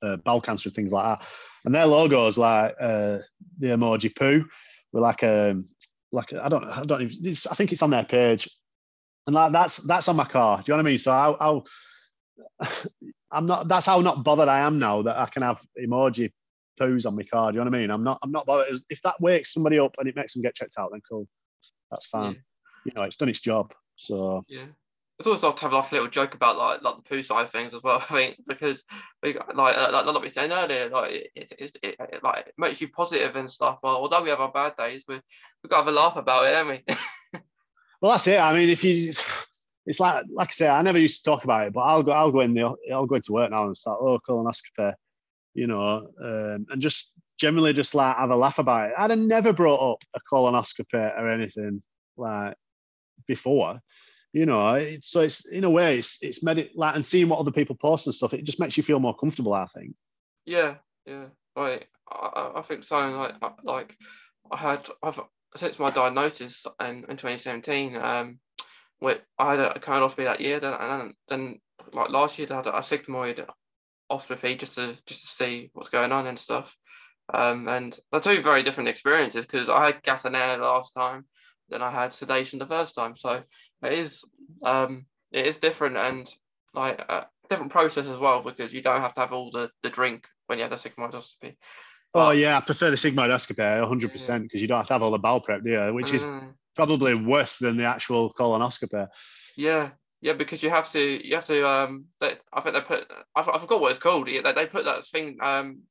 uh, 0.02 0.18
bowel 0.18 0.42
cancer 0.42 0.70
and 0.70 0.76
things 0.76 0.92
like 0.92 1.20
that. 1.20 1.28
And 1.66 1.76
their 1.76 1.86
logo 1.86 2.28
is 2.28 2.38
like 2.38 2.76
uh, 2.80 3.20
the 3.60 3.68
emoji 3.68 4.16
poo 4.16 4.46
with 4.92 5.04
like 5.04 5.24
um 5.24 5.64
like 6.12 6.34
I 6.34 6.50
don't 6.50 6.64
I 6.64 6.84
don't 6.84 7.02
even, 7.02 7.26
it's, 7.26 7.46
I 7.48 7.54
think 7.54 7.72
it's 7.72 7.82
on 7.84 7.90
their 7.90 8.06
page, 8.06 8.50
and 9.28 9.36
like 9.36 9.52
that's 9.52 9.78
that's 9.78 10.08
on 10.08 10.16
my 10.16 10.26
car. 10.26 10.58
Do 10.58 10.64
you 10.68 10.74
know 10.74 10.78
what 10.78 10.88
I 10.88 10.92
mean? 10.92 10.98
So 10.98 11.12
I'll, 11.12 11.38
I'll 11.40 11.66
I'm 13.32 13.46
not. 13.46 13.68
That's 13.68 13.86
how 13.86 14.00
not 14.02 14.24
bothered 14.24 14.48
I 14.48 14.60
am 14.60 14.80
now 14.80 15.02
that 15.04 15.18
I 15.18 15.28
can 15.28 15.44
have 15.44 15.62
emoji 15.80 16.32
poos 16.80 17.06
on 17.06 17.16
my 17.16 17.24
car. 17.24 17.52
Do 17.52 17.58
you 17.58 17.64
know 17.64 17.70
what 17.70 17.78
I 17.78 17.82
mean? 17.82 17.92
I'm 17.92 18.04
not. 18.04 18.20
I'm 18.24 18.32
not 18.32 18.46
bothered. 18.46 18.76
If 18.90 19.02
that 19.04 19.22
wakes 19.22 19.54
somebody 19.54 19.78
up 19.80 19.96
and 20.00 20.08
it 20.08 20.16
makes 20.16 20.34
them 20.34 20.42
get 20.42 20.56
checked 20.56 20.76
out, 20.80 20.90
then 20.92 21.02
cool. 21.08 21.28
That's 21.92 22.08
fine. 22.08 22.34
yeah, 22.34 22.40
You 22.86 22.92
know, 22.96 23.04
it's 23.04 23.18
done 23.18 23.30
its 23.30 23.40
job. 23.40 23.74
So 23.96 24.44
yeah. 24.48 24.66
It's 25.20 25.28
always 25.28 25.42
nice 25.42 25.54
to 25.56 25.62
have 25.64 25.74
like 25.74 25.92
a 25.92 25.96
little 25.96 26.10
joke 26.10 26.34
about 26.34 26.58
like 26.58 26.82
like 26.82 26.96
the 26.96 27.02
poo 27.02 27.22
side 27.22 27.44
of 27.44 27.52
things 27.52 27.74
as 27.74 27.84
well. 27.84 27.98
I 28.10 28.14
think 28.14 28.38
because 28.48 28.86
we 29.22 29.34
like 29.54 29.78
uh, 29.78 29.90
like, 29.92 30.06
like 30.06 30.22
we 30.22 30.30
saying 30.30 30.52
earlier, 30.52 30.90
like 30.90 31.12
it, 31.12 31.32
it, 31.36 31.52
it, 31.60 31.78
it, 31.84 31.96
it 32.14 32.24
like 32.24 32.48
it 32.48 32.54
makes 32.58 32.80
you 32.80 32.88
positive 32.88 33.36
and 33.36 33.52
stuff. 33.52 33.80
Well, 33.84 33.98
although 33.98 34.24
we 34.24 34.30
have 34.30 34.40
our 34.40 34.52
bad 34.52 34.76
days, 34.78 35.04
we 35.08 35.16
we 35.64 35.70
got 35.70 35.80
to 35.80 35.84
have 35.84 35.88
a 35.88 35.92
laugh 35.92 36.16
about 36.16 36.46
it, 36.46 36.56
haven't 36.56 36.84
we? 36.88 36.96
Well, 38.02 38.12
that's 38.12 38.28
it. 38.28 38.40
I 38.40 38.56
mean, 38.58 38.70
if 38.70 38.84
you 38.86 39.12
it's 39.86 40.00
like 40.00 40.26
like 40.32 40.50
I 40.50 40.52
say, 40.52 40.68
I 40.68 40.82
never 40.82 41.00
used 41.00 41.24
to 41.24 41.30
talk 41.30 41.44
about 41.44 41.68
it, 41.68 41.74
but 41.74 41.82
I'll 41.82 42.04
go 42.04 42.12
I'll 42.12 42.32
go 42.32 42.42
in 42.42 42.54
the 42.54 42.76
I'll 42.94 43.06
go 43.06 43.16
into 43.16 43.34
work 43.34 43.52
now 43.52 43.66
and 43.66 43.76
start 43.76 44.00
oh 44.02 44.20
colonoscopy, 44.28 44.94
you 45.54 45.68
know, 45.68 46.08
um, 46.24 46.66
and 46.70 46.82
just 46.82 47.12
generally 47.40 47.74
just 47.74 47.96
like 47.96 48.16
have 48.16 48.30
a 48.30 48.36
laugh 48.36 48.60
about 48.60 48.90
it. 48.90 48.96
I'd 48.98 49.10
have 49.10 49.20
never 49.20 49.52
brought 49.52 49.94
up 49.94 50.04
a 50.16 50.20
colonoscopy 50.32 51.18
or 51.18 51.30
anything 51.30 51.82
like 52.18 52.56
before, 53.28 53.80
you 54.34 54.46
know. 54.46 54.74
It's, 54.76 55.10
so 55.10 55.22
it's 55.22 55.46
in 55.46 55.64
a 55.64 55.70
way 55.70 55.98
it's 55.98 56.18
it's 56.22 56.44
made 56.44 56.58
it 56.58 56.72
like 56.76 56.96
and 56.96 57.06
seeing 57.06 57.30
what 57.30 57.40
other 57.40 57.52
people 57.52 57.76
post 57.76 58.08
and 58.08 58.16
stuff. 58.16 58.34
It 58.34 58.44
just 58.44 58.60
makes 58.60 58.78
you 58.78 58.84
feel 58.84 59.00
more 59.00 59.16
comfortable. 59.16 59.54
I 59.54 59.68
think. 59.68 59.96
Yeah, 60.46 60.76
yeah. 61.06 61.26
Like 61.56 61.90
I, 62.12 62.52
I 62.56 62.62
think 62.62 62.84
so. 62.84 62.98
like 62.98 63.36
like 63.64 63.98
I 64.52 64.58
had 64.58 64.88
I've 65.04 65.20
since 65.56 65.80
my 65.80 65.90
diagnosis 65.90 66.66
in, 66.80 67.06
in 67.10 67.18
2017. 67.18 67.96
Um, 67.96 68.40
I 69.02 69.52
had 69.52 69.60
a 69.60 69.80
colonoscopy 69.80 70.26
that 70.26 70.42
year, 70.42 70.60
then 70.60 70.74
and 70.74 71.14
then 71.28 71.60
like 71.94 72.10
last 72.10 72.38
year 72.38 72.48
I 72.52 72.56
had 72.56 72.68
a 72.68 72.72
sigmoid 72.72 73.48
ostrophy 74.12 74.58
just 74.58 74.76
to 74.76 74.96
just 75.06 75.22
to 75.22 75.28
see 75.28 75.70
what's 75.74 75.90
going 75.90 76.12
on 76.12 76.28
and 76.28 76.38
stuff. 76.38 76.76
Um, 77.34 77.68
and 77.68 77.98
they're 78.12 78.20
two 78.20 78.42
very 78.42 78.64
different 78.64 78.90
experiences 78.90 79.46
because 79.46 79.70
I 79.70 79.86
had 79.86 80.04
gas 80.04 80.26
and 80.26 80.36
air 80.36 80.58
last 80.58 80.94
time, 80.94 81.26
then 81.70 81.82
I 81.82 81.92
had 81.92 82.12
sedation 82.12 82.60
the 82.60 82.66
first 82.66 82.96
time. 82.96 83.16
So 83.16 83.44
it 83.84 83.94
is 83.94 84.24
um, 84.64 85.06
it 85.32 85.46
is 85.46 85.58
different 85.58 85.98
and 85.98 86.34
like 86.74 87.00
a 87.00 87.28
different 87.50 87.72
process 87.72 88.08
as 88.08 88.18
well 88.18 88.42
because 88.42 88.74
you 88.74 88.82
don't 88.82 89.02
have 89.02 89.14
to 89.16 89.22
have 89.22 89.34
all 89.34 89.52
the, 89.52 89.70
the 89.84 89.90
drink 89.90 90.28
when 90.48 90.60
you 90.60 90.64
have 90.64 90.72
the 90.72 90.90
sigmoidoscopy. 90.90 91.56
But, 92.14 92.28
oh 92.28 92.32
yeah, 92.32 92.58
I 92.58 92.62
prefer 92.62 92.90
the 92.90 92.98
sigmoidoscopy 92.98 93.82
100 93.82 94.12
percent 94.12 94.44
because 94.44 94.62
you 94.62 94.68
don't 94.68 94.78
have 94.78 94.88
to 94.88 94.94
have 94.94 95.04
all 95.04 95.12
the 95.12 95.20
bowel 95.20 95.42
prep, 95.42 95.64
do 95.64 95.72
you? 95.72 95.94
Which 95.94 96.14
is 96.14 96.24
mm. 96.24 96.54
probably 96.76 97.14
worse 97.14 97.60
than 97.60 97.78
the 97.78 97.86
actual 97.86 98.34
colonoscopy. 98.34 99.08
Yeah, 99.56 99.92
yeah, 100.22 100.34
because 100.34 100.64
you 100.64 100.70
have 100.70 100.92
to 100.92 101.28
you 101.28 101.36
have 101.36 101.46
to 101.46 101.68
um. 101.68 102.06
They, 102.20 102.36
I 102.52 102.62
think 102.62 102.76
they 102.76 102.82
put 102.82 103.12
I, 103.36 103.42
I 103.42 103.58
forgot 103.58 103.80
what 103.80 103.92
it's 103.92 104.00
called. 104.00 104.28
They, 104.28 104.42
they 104.42 104.66
put 104.66 104.86
that 104.86 105.06
thing 105.06 105.38
um 105.42 105.82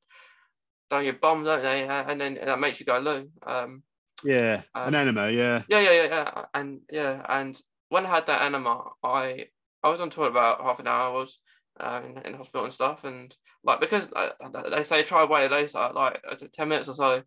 down 0.89 1.05
your 1.05 1.13
bum, 1.13 1.43
don't 1.43 1.61
they? 1.61 1.87
And 1.87 2.19
then 2.19 2.37
and 2.37 2.49
that 2.49 2.59
makes 2.59 2.79
you 2.79 2.85
go 2.85 2.99
loo. 2.99 3.29
Um, 3.45 3.83
yeah, 4.23 4.63
um, 4.75 4.89
an 4.89 4.95
enema. 4.95 5.29
Yeah. 5.29 5.63
Yeah, 5.67 5.79
yeah, 5.79 5.91
yeah, 5.91 6.05
yeah, 6.05 6.45
and 6.53 6.81
yeah, 6.91 7.25
and 7.29 7.61
when 7.89 8.05
I 8.05 8.09
had 8.09 8.27
that 8.27 8.41
enema, 8.41 8.83
I 9.03 9.47
I 9.83 9.89
was 9.89 10.01
on 10.01 10.09
tour 10.09 10.27
about 10.27 10.61
half 10.61 10.79
an 10.79 10.87
hour. 10.87 11.09
I 11.09 11.19
was 11.19 11.39
uh, 11.79 12.01
in, 12.05 12.17
in 12.25 12.33
hospital 12.33 12.65
and 12.65 12.73
stuff, 12.73 13.03
and 13.03 13.35
like 13.63 13.81
because 13.81 14.09
uh, 14.15 14.29
they 14.71 14.83
say 14.83 15.03
try 15.03 15.25
wait 15.25 15.45
a 15.45 15.49
day, 15.49 15.67
so 15.67 15.91
like 15.93 16.21
uh, 16.29 16.35
ten 16.53 16.69
minutes 16.69 16.87
or 16.87 16.93
so 16.93 17.23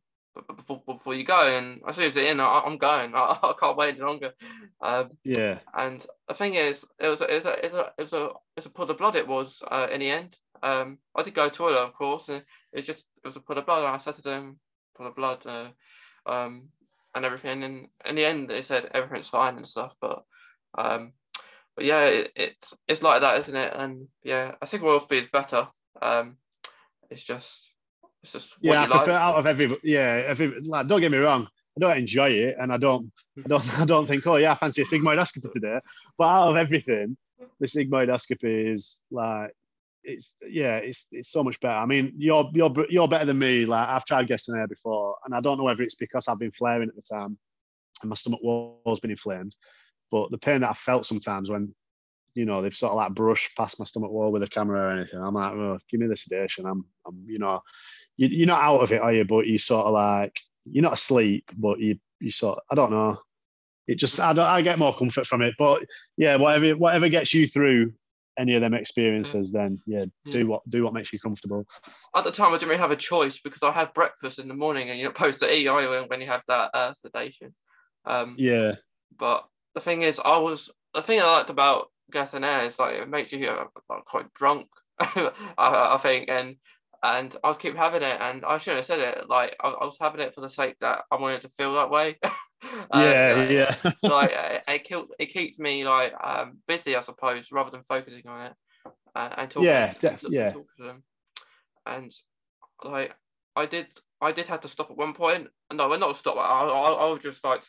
before, 0.56 0.82
before 0.86 1.14
you 1.14 1.24
go, 1.24 1.46
and 1.46 1.80
as 1.86 1.96
soon 1.96 2.06
as 2.06 2.16
it's 2.16 2.30
in, 2.30 2.40
I, 2.40 2.62
am 2.64 2.78
going. 2.78 3.12
I, 3.14 3.38
I, 3.42 3.54
can't 3.58 3.76
wait 3.76 3.90
any 3.90 4.00
longer. 4.00 4.32
Um, 4.80 5.10
yeah. 5.24 5.58
And 5.74 6.04
the 6.28 6.34
thing 6.34 6.54
is, 6.54 6.84
it 6.98 7.08
was 7.08 7.20
a, 7.20 7.32
it 7.32 7.36
was 7.36 7.46
a, 7.46 7.64
it 7.64 7.72
was 7.72 7.80
a, 7.80 7.92
it 7.98 8.02
was 8.02 8.12
a, 8.12 8.24
it 8.24 8.32
was 8.56 8.66
a 8.66 8.70
pull 8.70 8.90
of 8.90 8.98
blood. 8.98 9.16
It 9.16 9.28
was 9.28 9.62
uh, 9.70 9.88
in 9.92 10.00
the 10.00 10.10
end. 10.10 10.36
Um, 10.62 10.98
I 11.14 11.22
did 11.22 11.34
go 11.34 11.48
to 11.48 11.54
toilet, 11.54 11.78
of 11.78 11.94
course, 11.94 12.28
and 12.28 12.42
it's 12.72 12.86
just 12.86 13.06
it 13.22 13.26
was 13.26 13.36
a 13.36 13.40
pull 13.40 13.58
of 13.58 13.66
blood. 13.66 13.84
And 13.84 13.88
I 13.88 13.98
said 13.98 14.14
to 14.14 14.22
them, 14.22 14.58
pull 14.96 15.06
of 15.06 15.16
blood, 15.16 15.44
uh, 15.46 15.68
um, 16.26 16.68
and 17.14 17.24
everything. 17.24 17.62
And 17.62 17.88
in 18.04 18.14
the 18.14 18.24
end, 18.24 18.48
they 18.48 18.62
said 18.62 18.90
everything's 18.94 19.28
fine 19.28 19.56
and 19.56 19.66
stuff. 19.66 19.94
But 20.00 20.22
um, 20.76 21.12
but 21.76 21.84
yeah, 21.84 22.04
it, 22.04 22.32
it's 22.36 22.74
it's 22.88 23.02
like 23.02 23.20
that, 23.22 23.38
isn't 23.40 23.56
it? 23.56 23.72
And 23.74 24.08
yeah, 24.22 24.54
I 24.60 24.66
think 24.66 24.82
Wolfby 24.82 25.12
is 25.12 25.28
better. 25.28 25.68
Um, 26.00 26.36
it's 27.10 27.24
just 27.24 27.70
it's 28.22 28.32
just 28.32 28.54
yeah. 28.60 28.82
I 28.82 28.86
prefer 28.86 29.12
like. 29.12 29.20
out 29.20 29.36
of 29.36 29.46
every 29.46 29.76
yeah. 29.82 30.22
Every, 30.26 30.60
like, 30.60 30.86
don't 30.86 31.00
get 31.00 31.12
me 31.12 31.18
wrong. 31.18 31.48
I 31.76 31.80
don't 31.80 31.98
enjoy 31.98 32.30
it, 32.30 32.56
and 32.60 32.70
I 32.70 32.76
don't, 32.76 33.10
I 33.38 33.48
don't, 33.48 33.78
I 33.80 33.84
don't 33.84 34.06
think, 34.06 34.26
oh 34.26 34.36
yeah, 34.36 34.52
I 34.52 34.54
fancy 34.54 34.82
a 34.82 34.84
sigmoidoscopy 34.84 35.50
today. 35.50 35.78
But 36.18 36.24
out 36.24 36.50
of 36.50 36.56
everything, 36.56 37.16
the 37.60 37.66
sigmoidoscopy 37.66 38.72
is 38.72 39.00
like 39.10 39.52
it's 40.04 40.36
yeah, 40.46 40.76
it's 40.76 41.06
it's 41.10 41.30
so 41.30 41.42
much 41.42 41.60
better. 41.60 41.74
I 41.74 41.86
mean, 41.86 42.12
you're 42.16 42.50
you're 42.52 42.72
you're 42.88 43.08
better 43.08 43.26
than 43.26 43.38
me. 43.38 43.64
Like 43.66 43.88
I've 43.88 44.04
tried 44.04 44.28
gas 44.28 44.48
and 44.48 44.58
air 44.58 44.66
before, 44.66 45.16
and 45.24 45.34
I 45.34 45.40
don't 45.40 45.58
know 45.58 45.64
whether 45.64 45.82
it's 45.82 45.94
because 45.94 46.28
I've 46.28 46.38
been 46.38 46.50
flaring 46.50 46.88
at 46.88 46.96
the 46.96 47.02
time, 47.02 47.38
and 48.02 48.08
my 48.08 48.14
stomach 48.14 48.40
wall's 48.42 49.00
been 49.00 49.10
inflamed. 49.10 49.54
But 50.12 50.30
the 50.30 50.38
pain 50.38 50.60
that 50.60 50.70
I 50.70 50.74
felt 50.74 51.06
sometimes 51.06 51.50
when, 51.50 51.74
you 52.34 52.44
know, 52.44 52.60
they've 52.60 52.74
sort 52.74 52.92
of 52.92 52.98
like 52.98 53.14
brushed 53.14 53.56
past 53.56 53.78
my 53.78 53.86
stomach 53.86 54.10
wall 54.10 54.30
with 54.30 54.42
a 54.42 54.48
camera 54.48 54.80
or 54.80 54.90
anything, 54.92 55.20
I'm 55.20 55.34
like, 55.34 55.52
oh, 55.52 55.78
give 55.90 56.00
me 56.00 56.06
the 56.06 56.16
sedation. 56.16 56.66
I'm, 56.66 56.84
I'm, 57.06 57.24
you 57.26 57.38
know, 57.38 57.62
you, 58.18 58.28
you're 58.28 58.46
not 58.46 58.62
out 58.62 58.82
of 58.82 58.92
it, 58.92 59.00
are 59.00 59.12
you? 59.12 59.24
But 59.24 59.46
you 59.46 59.56
sort 59.56 59.86
of 59.86 59.94
like 59.94 60.38
you're 60.66 60.82
not 60.82 60.92
asleep, 60.92 61.50
but 61.56 61.80
you 61.80 61.98
you 62.20 62.30
sort 62.30 62.60
I 62.70 62.74
don't 62.74 62.92
know. 62.92 63.18
It 63.88 63.96
just 63.96 64.20
I 64.20 64.34
don't 64.34 64.46
I 64.46 64.60
get 64.62 64.78
more 64.78 64.94
comfort 64.94 65.26
from 65.26 65.42
it. 65.42 65.54
But 65.58 65.84
yeah, 66.16 66.36
whatever 66.36 66.76
whatever 66.76 67.08
gets 67.08 67.32
you 67.32 67.48
through 67.48 67.94
any 68.38 68.54
of 68.54 68.60
them 68.60 68.74
experiences, 68.74 69.50
then 69.50 69.78
yeah, 69.86 70.04
do 70.30 70.42
hmm. 70.42 70.48
what 70.48 70.62
do 70.68 70.84
what 70.84 70.94
makes 70.94 71.12
you 71.12 71.20
comfortable. 71.20 71.66
At 72.14 72.24
the 72.24 72.30
time, 72.30 72.50
I 72.50 72.58
didn't 72.58 72.68
really 72.68 72.80
have 72.80 72.90
a 72.90 72.96
choice 72.96 73.40
because 73.40 73.62
I 73.62 73.72
had 73.72 73.94
breakfast 73.94 74.38
in 74.38 74.48
the 74.48 74.54
morning, 74.54 74.90
and 74.90 74.98
you're 74.98 75.08
not 75.08 75.16
supposed 75.16 75.40
to 75.40 75.54
eat 75.54 75.68
either 75.68 76.04
when 76.04 76.20
you 76.20 76.26
have 76.26 76.42
that 76.48 76.70
uh, 76.74 76.92
sedation. 76.92 77.54
Um, 78.04 78.36
yeah. 78.38 78.76
But 79.18 79.46
the 79.74 79.80
thing 79.80 80.02
is, 80.02 80.20
I 80.24 80.38
was 80.38 80.70
the 80.94 81.02
thing 81.02 81.20
I 81.20 81.24
liked 81.24 81.50
about 81.50 81.88
and 82.14 82.44
air 82.44 82.64
is 82.64 82.78
like 82.78 82.96
it 82.96 83.08
makes 83.08 83.32
you 83.32 83.48
uh, 83.48 83.66
quite 84.04 84.32
drunk. 84.34 84.68
I, 85.00 85.30
I, 85.58 85.98
think, 86.00 86.28
and 86.28 86.56
and 87.02 87.34
I 87.42 87.48
was 87.48 87.58
keep 87.58 87.74
having 87.76 88.02
it, 88.02 88.18
and 88.20 88.44
I 88.44 88.58
shouldn't 88.58 88.78
have 88.78 88.84
said 88.84 89.00
it. 89.00 89.28
Like 89.28 89.56
I, 89.62 89.68
I 89.68 89.84
was 89.84 89.98
having 90.00 90.20
it 90.20 90.34
for 90.34 90.40
the 90.40 90.48
sake 90.48 90.76
that 90.80 91.04
I 91.10 91.16
wanted 91.16 91.40
to 91.42 91.48
feel 91.48 91.74
that 91.74 91.90
way. 91.90 92.18
yeah, 92.94 93.34
like, 93.38 93.50
yeah. 93.50 93.74
like 94.02 94.32
it, 94.32 94.62
it, 94.68 94.84
keeps 94.84 95.12
it 95.18 95.26
keeps 95.26 95.58
me 95.58 95.84
like 95.84 96.12
um, 96.22 96.58
busy, 96.68 96.96
I 96.96 97.00
suppose, 97.00 97.50
rather 97.50 97.70
than 97.70 97.82
focusing 97.82 98.26
on 98.26 98.46
it 98.46 98.52
uh, 99.14 99.28
and 99.38 99.50
talking. 99.50 99.68
Yeah, 99.68 99.94
def- 99.98 100.24
yeah. 100.28 100.50
Talking 100.50 100.66
to 100.78 100.84
them. 100.84 101.02
And 101.86 102.12
like 102.84 103.14
I 103.56 103.66
did, 103.66 103.88
I 104.20 104.32
did 104.32 104.46
have 104.46 104.60
to 104.60 104.68
stop 104.68 104.90
at 104.90 104.96
one 104.96 105.14
point. 105.14 105.48
No, 105.72 105.88
we're 105.88 105.98
not 105.98 106.16
stop. 106.16 106.36
I, 106.36 106.66
I, 106.66 106.92
I 106.92 107.10
was 107.10 107.22
just 107.22 107.44
like 107.44 107.64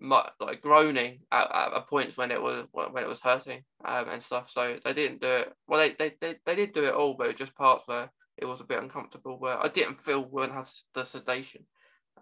like 0.00 0.60
groaning 0.60 1.20
at, 1.32 1.50
at 1.52 1.86
points 1.86 2.16
when 2.16 2.30
it 2.30 2.40
was 2.40 2.66
when 2.72 3.02
it 3.02 3.08
was 3.08 3.20
hurting 3.20 3.62
um, 3.84 4.08
and 4.08 4.22
stuff. 4.22 4.50
So 4.50 4.78
they 4.84 4.92
didn't 4.92 5.20
do 5.20 5.28
it. 5.28 5.52
Well, 5.66 5.80
they, 5.80 5.94
they 5.98 6.16
they 6.20 6.36
they 6.44 6.54
did 6.54 6.72
do 6.72 6.84
it 6.84 6.94
all, 6.94 7.14
but 7.14 7.28
it 7.28 7.36
just 7.36 7.54
parts 7.54 7.86
where 7.88 8.10
it 8.36 8.44
was 8.44 8.60
a 8.60 8.64
bit 8.64 8.82
uncomfortable 8.82 9.38
where 9.38 9.58
I 9.58 9.68
didn't 9.68 10.00
feel 10.00 10.22
when 10.22 10.50
I 10.50 10.56
had 10.56 10.68
the 10.94 11.04
sedation, 11.04 11.64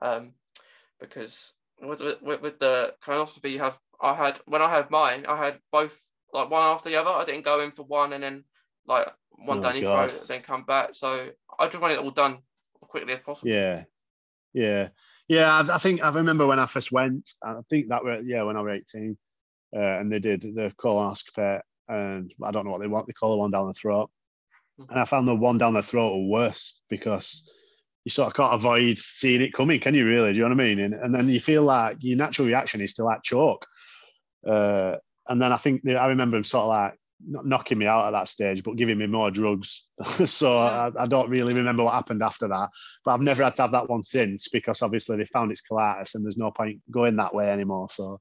um, 0.00 0.32
because 1.00 1.52
with, 1.82 2.00
with, 2.22 2.40
with 2.40 2.58
the 2.60 2.94
colonoscopy 3.04 3.50
you 3.50 3.58
have 3.58 3.78
I 4.00 4.14
had 4.14 4.38
when 4.46 4.62
I 4.62 4.70
had 4.70 4.90
mine 4.90 5.26
I 5.26 5.36
had 5.36 5.58
both 5.72 6.00
like 6.32 6.50
one 6.50 6.62
after 6.62 6.90
the 6.90 6.96
other. 6.96 7.10
I 7.10 7.24
didn't 7.24 7.44
go 7.44 7.60
in 7.60 7.72
for 7.72 7.84
one 7.84 8.12
and 8.12 8.22
then 8.22 8.44
like 8.86 9.08
one 9.30 9.58
oh, 9.58 9.62
down 9.62 9.76
your 9.76 9.84
throat, 9.84 10.28
then 10.28 10.42
come 10.42 10.64
back. 10.64 10.94
So 10.94 11.30
I 11.58 11.66
just 11.66 11.80
wanted 11.80 11.94
it 11.94 12.00
all 12.00 12.10
done 12.10 12.38
as 12.82 12.88
quickly 12.88 13.14
as 13.14 13.20
possible. 13.20 13.50
Yeah, 13.50 13.84
yeah, 14.54 14.88
yeah. 15.28 15.52
I, 15.52 15.74
I 15.74 15.78
think 15.78 16.02
I 16.02 16.10
remember 16.10 16.46
when 16.46 16.58
I 16.58 16.66
first 16.66 16.92
went. 16.92 17.32
I 17.42 17.56
think 17.68 17.88
that 17.88 18.04
were 18.04 18.20
yeah 18.20 18.42
when 18.44 18.56
I 18.56 18.62
was 18.62 18.80
eighteen, 18.80 19.18
uh, 19.76 19.98
and 19.98 20.10
they 20.10 20.20
did 20.20 20.42
the 20.42 20.72
colonoscopy, 20.78 21.60
and 21.88 22.32
I 22.42 22.50
don't 22.50 22.64
know 22.64 22.70
what 22.70 22.80
they 22.80 22.86
want. 22.86 23.06
They 23.06 23.12
call 23.12 23.32
the 23.32 23.38
one 23.38 23.50
down 23.50 23.66
the 23.66 23.74
throat, 23.74 24.10
mm-hmm. 24.80 24.90
and 24.90 25.00
I 25.00 25.04
found 25.04 25.28
the 25.28 25.34
one 25.34 25.58
down 25.58 25.74
the 25.74 25.82
throat 25.82 26.16
worse 26.28 26.80
because 26.88 27.46
you 28.04 28.10
sort 28.10 28.28
of 28.28 28.34
can't 28.34 28.54
avoid 28.54 28.98
seeing 28.98 29.40
it 29.40 29.52
coming, 29.52 29.80
can 29.80 29.94
you 29.94 30.06
really? 30.06 30.32
Do 30.32 30.38
you 30.38 30.42
know 30.42 30.54
what 30.54 30.62
I 30.62 30.68
mean? 30.68 30.78
And, 30.78 30.94
and 30.94 31.14
then 31.14 31.28
you 31.28 31.40
feel 31.40 31.62
like 31.62 31.96
your 32.00 32.18
natural 32.18 32.46
reaction 32.46 32.82
is 32.82 32.94
to 32.94 33.04
like 33.04 33.22
choke. 33.22 33.66
Uh, 34.46 34.96
and 35.26 35.40
then 35.40 35.52
I 35.52 35.56
think 35.56 35.86
I 35.88 36.08
remember 36.08 36.36
him 36.36 36.44
sort 36.44 36.64
of 36.64 36.68
like 36.68 36.98
not 37.26 37.46
knocking 37.46 37.78
me 37.78 37.86
out 37.86 38.06
at 38.06 38.10
that 38.10 38.28
stage, 38.28 38.62
but 38.62 38.76
giving 38.76 38.98
me 38.98 39.06
more 39.06 39.30
drugs. 39.30 39.86
so 40.26 40.58
I, 40.58 40.90
I, 40.98 41.06
don't 41.06 41.30
really 41.30 41.54
remember 41.54 41.84
what 41.84 41.94
happened 41.94 42.22
after 42.22 42.48
that. 42.48 42.70
But 43.04 43.12
I've 43.12 43.20
never 43.20 43.44
had 43.44 43.56
to 43.56 43.62
have 43.62 43.72
that 43.72 43.88
one 43.88 44.02
since 44.02 44.48
because 44.48 44.82
obviously 44.82 45.16
they 45.16 45.24
found 45.24 45.50
it's 45.50 45.62
colitis 45.62 46.14
and 46.14 46.24
there's 46.24 46.38
no 46.38 46.50
point 46.50 46.80
going 46.90 47.16
that 47.16 47.34
way 47.34 47.50
anymore. 47.50 47.88
So 47.90 48.20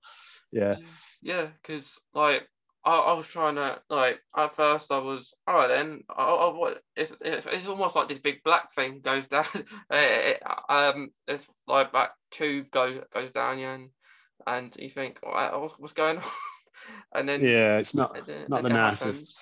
yeah. 0.51 0.77
Yeah, 1.21 1.47
because 1.61 1.99
like 2.13 2.47
I, 2.85 2.95
I, 2.95 3.13
was 3.13 3.27
trying 3.27 3.55
to 3.55 3.79
like 3.89 4.19
at 4.35 4.53
first 4.53 4.91
I 4.91 4.99
was 4.99 5.33
all 5.47 5.55
right 5.55 5.67
then 5.67 6.03
I, 6.09 6.49
what 6.49 6.81
it's, 6.95 7.13
it's, 7.21 7.45
it's 7.45 7.67
almost 7.67 7.95
like 7.95 8.09
this 8.09 8.19
big 8.19 8.43
black 8.43 8.73
thing 8.73 8.99
goes 9.01 9.25
down 9.29 9.45
it, 9.55 9.63
it, 9.91 10.43
um 10.69 11.09
it's 11.27 11.45
like 11.65 11.93
that 11.93 12.11
tube 12.31 12.71
go 12.71 13.01
goes 13.13 13.31
down 13.31 13.59
yeah 13.59 13.75
and, 13.75 13.89
and 14.45 14.75
you 14.77 14.89
think 14.89 15.19
oh, 15.25 15.59
what's, 15.59 15.79
what's 15.79 15.93
going 15.93 16.17
on 16.17 16.23
and 17.13 17.27
then 17.27 17.41
yeah 17.41 17.77
it's 17.77 17.95
not 17.95 18.15
then, 18.25 18.45
not 18.47 18.63
the 18.63 18.69
nicest 18.69 19.37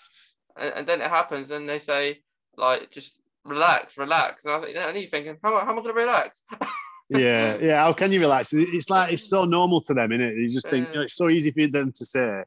and, 0.57 0.73
and, 0.75 0.87
then 0.87 1.01
it 1.01 1.09
happens 1.09 1.51
and 1.51 1.67
they 1.67 1.79
say 1.79 2.19
like 2.57 2.91
just 2.91 3.17
relax 3.45 3.97
relax 3.97 4.43
and, 4.45 4.53
I 4.53 4.57
was, 4.57 4.65
like, 4.67 4.75
yeah, 4.75 4.87
and 4.87 4.97
you're 4.97 5.07
thinking 5.07 5.37
how, 5.43 5.51
how 5.59 5.71
am 5.71 5.79
I 5.79 5.81
going 5.81 5.95
to 5.95 6.01
relax 6.01 6.43
yeah 7.09 7.57
yeah 7.61 7.83
how 7.83 7.93
can 7.93 8.11
you 8.11 8.19
relax 8.19 8.53
it's 8.53 8.89
like 8.89 9.13
it's 9.13 9.29
so 9.29 9.45
normal 9.45 9.81
to 9.81 9.93
them 9.93 10.11
isn't 10.11 10.25
it 10.25 10.37
you 10.37 10.49
just 10.49 10.69
think 10.69 10.89
you 10.89 10.95
know, 10.95 11.01
it's 11.01 11.15
so 11.15 11.29
easy 11.29 11.51
for 11.51 11.67
them 11.67 11.91
to 11.93 12.05
say 12.05 12.43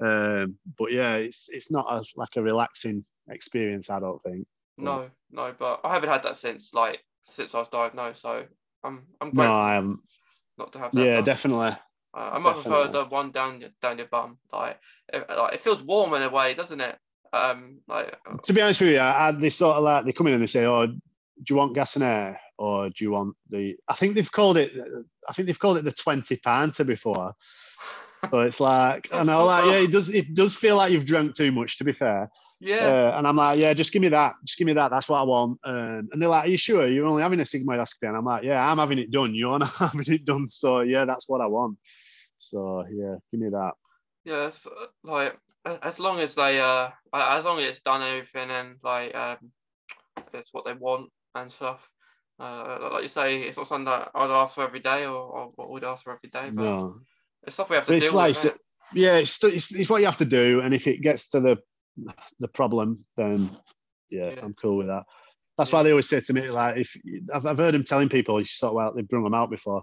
um, 0.00 0.56
but 0.78 0.92
yeah, 0.92 1.14
it's 1.14 1.48
it's 1.48 1.70
not 1.70 1.86
a, 1.88 2.04
like 2.16 2.36
a 2.36 2.42
relaxing 2.42 3.04
experience. 3.28 3.88
I 3.88 4.00
don't 4.00 4.22
think. 4.22 4.46
No, 4.76 5.08
no, 5.30 5.54
but 5.58 5.80
I 5.84 5.94
haven't 5.94 6.10
had 6.10 6.22
that 6.24 6.36
since 6.36 6.74
like 6.74 7.02
since 7.22 7.54
I 7.54 7.60
was 7.60 7.68
diagnosed. 7.68 8.20
So 8.20 8.44
I'm 8.84 9.04
I'm 9.20 9.30
grateful. 9.30 9.54
No, 9.54 9.60
I 9.60 9.76
am 9.76 10.02
not 10.58 10.72
to 10.72 10.78
have 10.78 10.92
that. 10.92 11.04
Yeah, 11.04 11.20
definitely. 11.22 11.72
Uh, 12.16 12.30
I 12.32 12.38
might 12.38 12.54
prefer 12.54 12.88
the 12.88 13.04
one 13.04 13.30
down 13.30 13.62
down 13.82 13.98
your 13.98 14.06
bum. 14.06 14.38
Like 14.50 14.80
it, 15.12 15.26
like 15.28 15.54
it 15.54 15.60
feels 15.60 15.82
warm 15.82 16.14
in 16.14 16.22
a 16.22 16.30
way, 16.30 16.54
doesn't 16.54 16.80
it? 16.80 16.96
Um, 17.32 17.80
like 17.86 18.16
uh, 18.26 18.38
to 18.44 18.52
be 18.54 18.62
honest 18.62 18.80
with 18.80 18.90
you, 18.90 19.00
I, 19.00 19.32
they 19.32 19.50
sort 19.50 19.76
of 19.76 19.82
like 19.82 20.06
they 20.06 20.12
come 20.12 20.26
in 20.28 20.32
and 20.32 20.42
they 20.42 20.46
say, 20.46 20.64
"Oh, 20.64 20.86
do 20.86 20.96
you 21.46 21.56
want 21.56 21.74
gas 21.74 21.96
and 21.96 22.04
air, 22.04 22.40
or 22.56 22.88
do 22.88 23.04
you 23.04 23.10
want 23.10 23.36
the?" 23.50 23.76
I 23.86 23.92
think 23.94 24.14
they've 24.14 24.32
called 24.32 24.56
it. 24.56 24.72
I 25.28 25.34
think 25.34 25.46
they've 25.46 25.58
called 25.58 25.76
it 25.76 25.84
the 25.84 25.92
twenty 25.92 26.36
panta 26.36 26.84
before. 26.84 27.34
So 28.30 28.40
it's 28.40 28.58
like 28.58 29.08
and 29.12 29.30
I 29.30 29.34
know, 29.34 29.44
like 29.44 29.66
yeah, 29.66 29.78
it 29.78 29.92
does. 29.92 30.08
It 30.08 30.34
does 30.34 30.56
feel 30.56 30.76
like 30.76 30.90
you've 30.90 31.04
drunk 31.04 31.34
too 31.36 31.52
much. 31.52 31.78
To 31.78 31.84
be 31.84 31.92
fair, 31.92 32.28
yeah. 32.60 32.86
Uh, 32.86 33.18
and 33.18 33.26
I'm 33.26 33.36
like, 33.36 33.58
yeah, 33.60 33.74
just 33.74 33.92
give 33.92 34.02
me 34.02 34.08
that. 34.08 34.34
Just 34.44 34.58
give 34.58 34.66
me 34.66 34.72
that. 34.72 34.90
That's 34.90 35.08
what 35.08 35.20
I 35.20 35.24
want. 35.24 35.60
Um, 35.64 36.08
and 36.10 36.20
they're 36.20 36.28
like, 36.28 36.46
are 36.46 36.48
you 36.48 36.56
sure 36.56 36.88
you're 36.88 37.06
only 37.06 37.22
having 37.22 37.40
a 37.40 37.44
sigmoidoscopy? 37.44 38.08
And 38.08 38.16
I'm 38.16 38.24
like, 38.24 38.44
yeah, 38.44 38.66
I'm 38.66 38.78
having 38.78 38.98
it 38.98 39.10
done. 39.10 39.34
You're 39.34 39.58
not 39.58 39.74
having 39.78 40.12
it 40.12 40.24
done. 40.24 40.46
So 40.46 40.80
yeah, 40.80 41.04
that's 41.04 41.28
what 41.28 41.40
I 41.40 41.46
want. 41.46 41.78
So 42.50 42.84
yeah, 42.90 43.16
give 43.30 43.40
me 43.40 43.50
that. 43.50 43.72
Yeah, 44.24 44.46
it's, 44.46 44.66
like 45.04 45.36
as 45.82 45.98
long 45.98 46.20
as 46.20 46.34
they 46.34 46.60
uh, 46.60 46.90
as 47.12 47.44
long 47.44 47.58
as 47.60 47.70
it's 47.70 47.80
done 47.80 48.02
everything 48.02 48.50
and 48.50 48.76
like 48.82 49.14
um, 49.14 49.38
it's 50.32 50.52
what 50.52 50.64
they 50.64 50.72
want 50.74 51.10
and 51.34 51.50
stuff. 51.50 51.88
Uh, 52.38 52.90
like 52.92 53.02
you 53.02 53.08
say, 53.08 53.42
it's 53.42 53.56
not 53.56 53.66
something 53.66 53.86
that 53.86 54.10
I'd 54.14 54.30
ask 54.30 54.56
for 54.56 54.64
every 54.64 54.80
day 54.80 55.06
or, 55.06 55.16
or 55.16 55.52
what 55.54 55.70
we'd 55.70 55.84
ask 55.84 56.04
for 56.04 56.12
every 56.12 56.28
day. 56.28 56.50
But 56.54 56.62
no. 56.64 57.00
it's 57.46 57.54
stuff 57.54 57.70
we 57.70 57.76
have 57.76 57.86
to 57.86 57.92
do. 57.92 57.96
It's 57.96 58.12
like, 58.12 58.42
with, 58.44 58.58
yeah, 58.92 59.14
it's, 59.14 59.42
it's, 59.42 59.74
it's 59.74 59.88
what 59.88 60.00
you 60.00 60.06
have 60.06 60.18
to 60.18 60.26
do, 60.26 60.60
and 60.60 60.74
if 60.74 60.86
it 60.86 61.00
gets 61.00 61.28
to 61.30 61.40
the 61.40 61.56
the 62.40 62.48
problem, 62.48 62.94
then 63.16 63.48
yeah, 64.10 64.30
yeah. 64.30 64.40
I'm 64.42 64.52
cool 64.52 64.76
with 64.76 64.88
that. 64.88 65.04
That's 65.56 65.72
yeah. 65.72 65.78
why 65.78 65.82
they 65.84 65.90
always 65.90 66.10
say 66.10 66.20
to 66.20 66.32
me, 66.34 66.50
like, 66.50 66.76
if 66.76 66.94
I've, 67.32 67.46
I've 67.46 67.58
heard 67.58 67.74
him 67.74 67.84
telling 67.84 68.10
people, 68.10 68.38
you 68.38 68.44
sort 68.44 68.72
of 68.72 68.76
well, 68.76 68.92
they've 68.94 69.08
brung 69.08 69.24
them 69.24 69.32
out 69.32 69.50
before, 69.50 69.82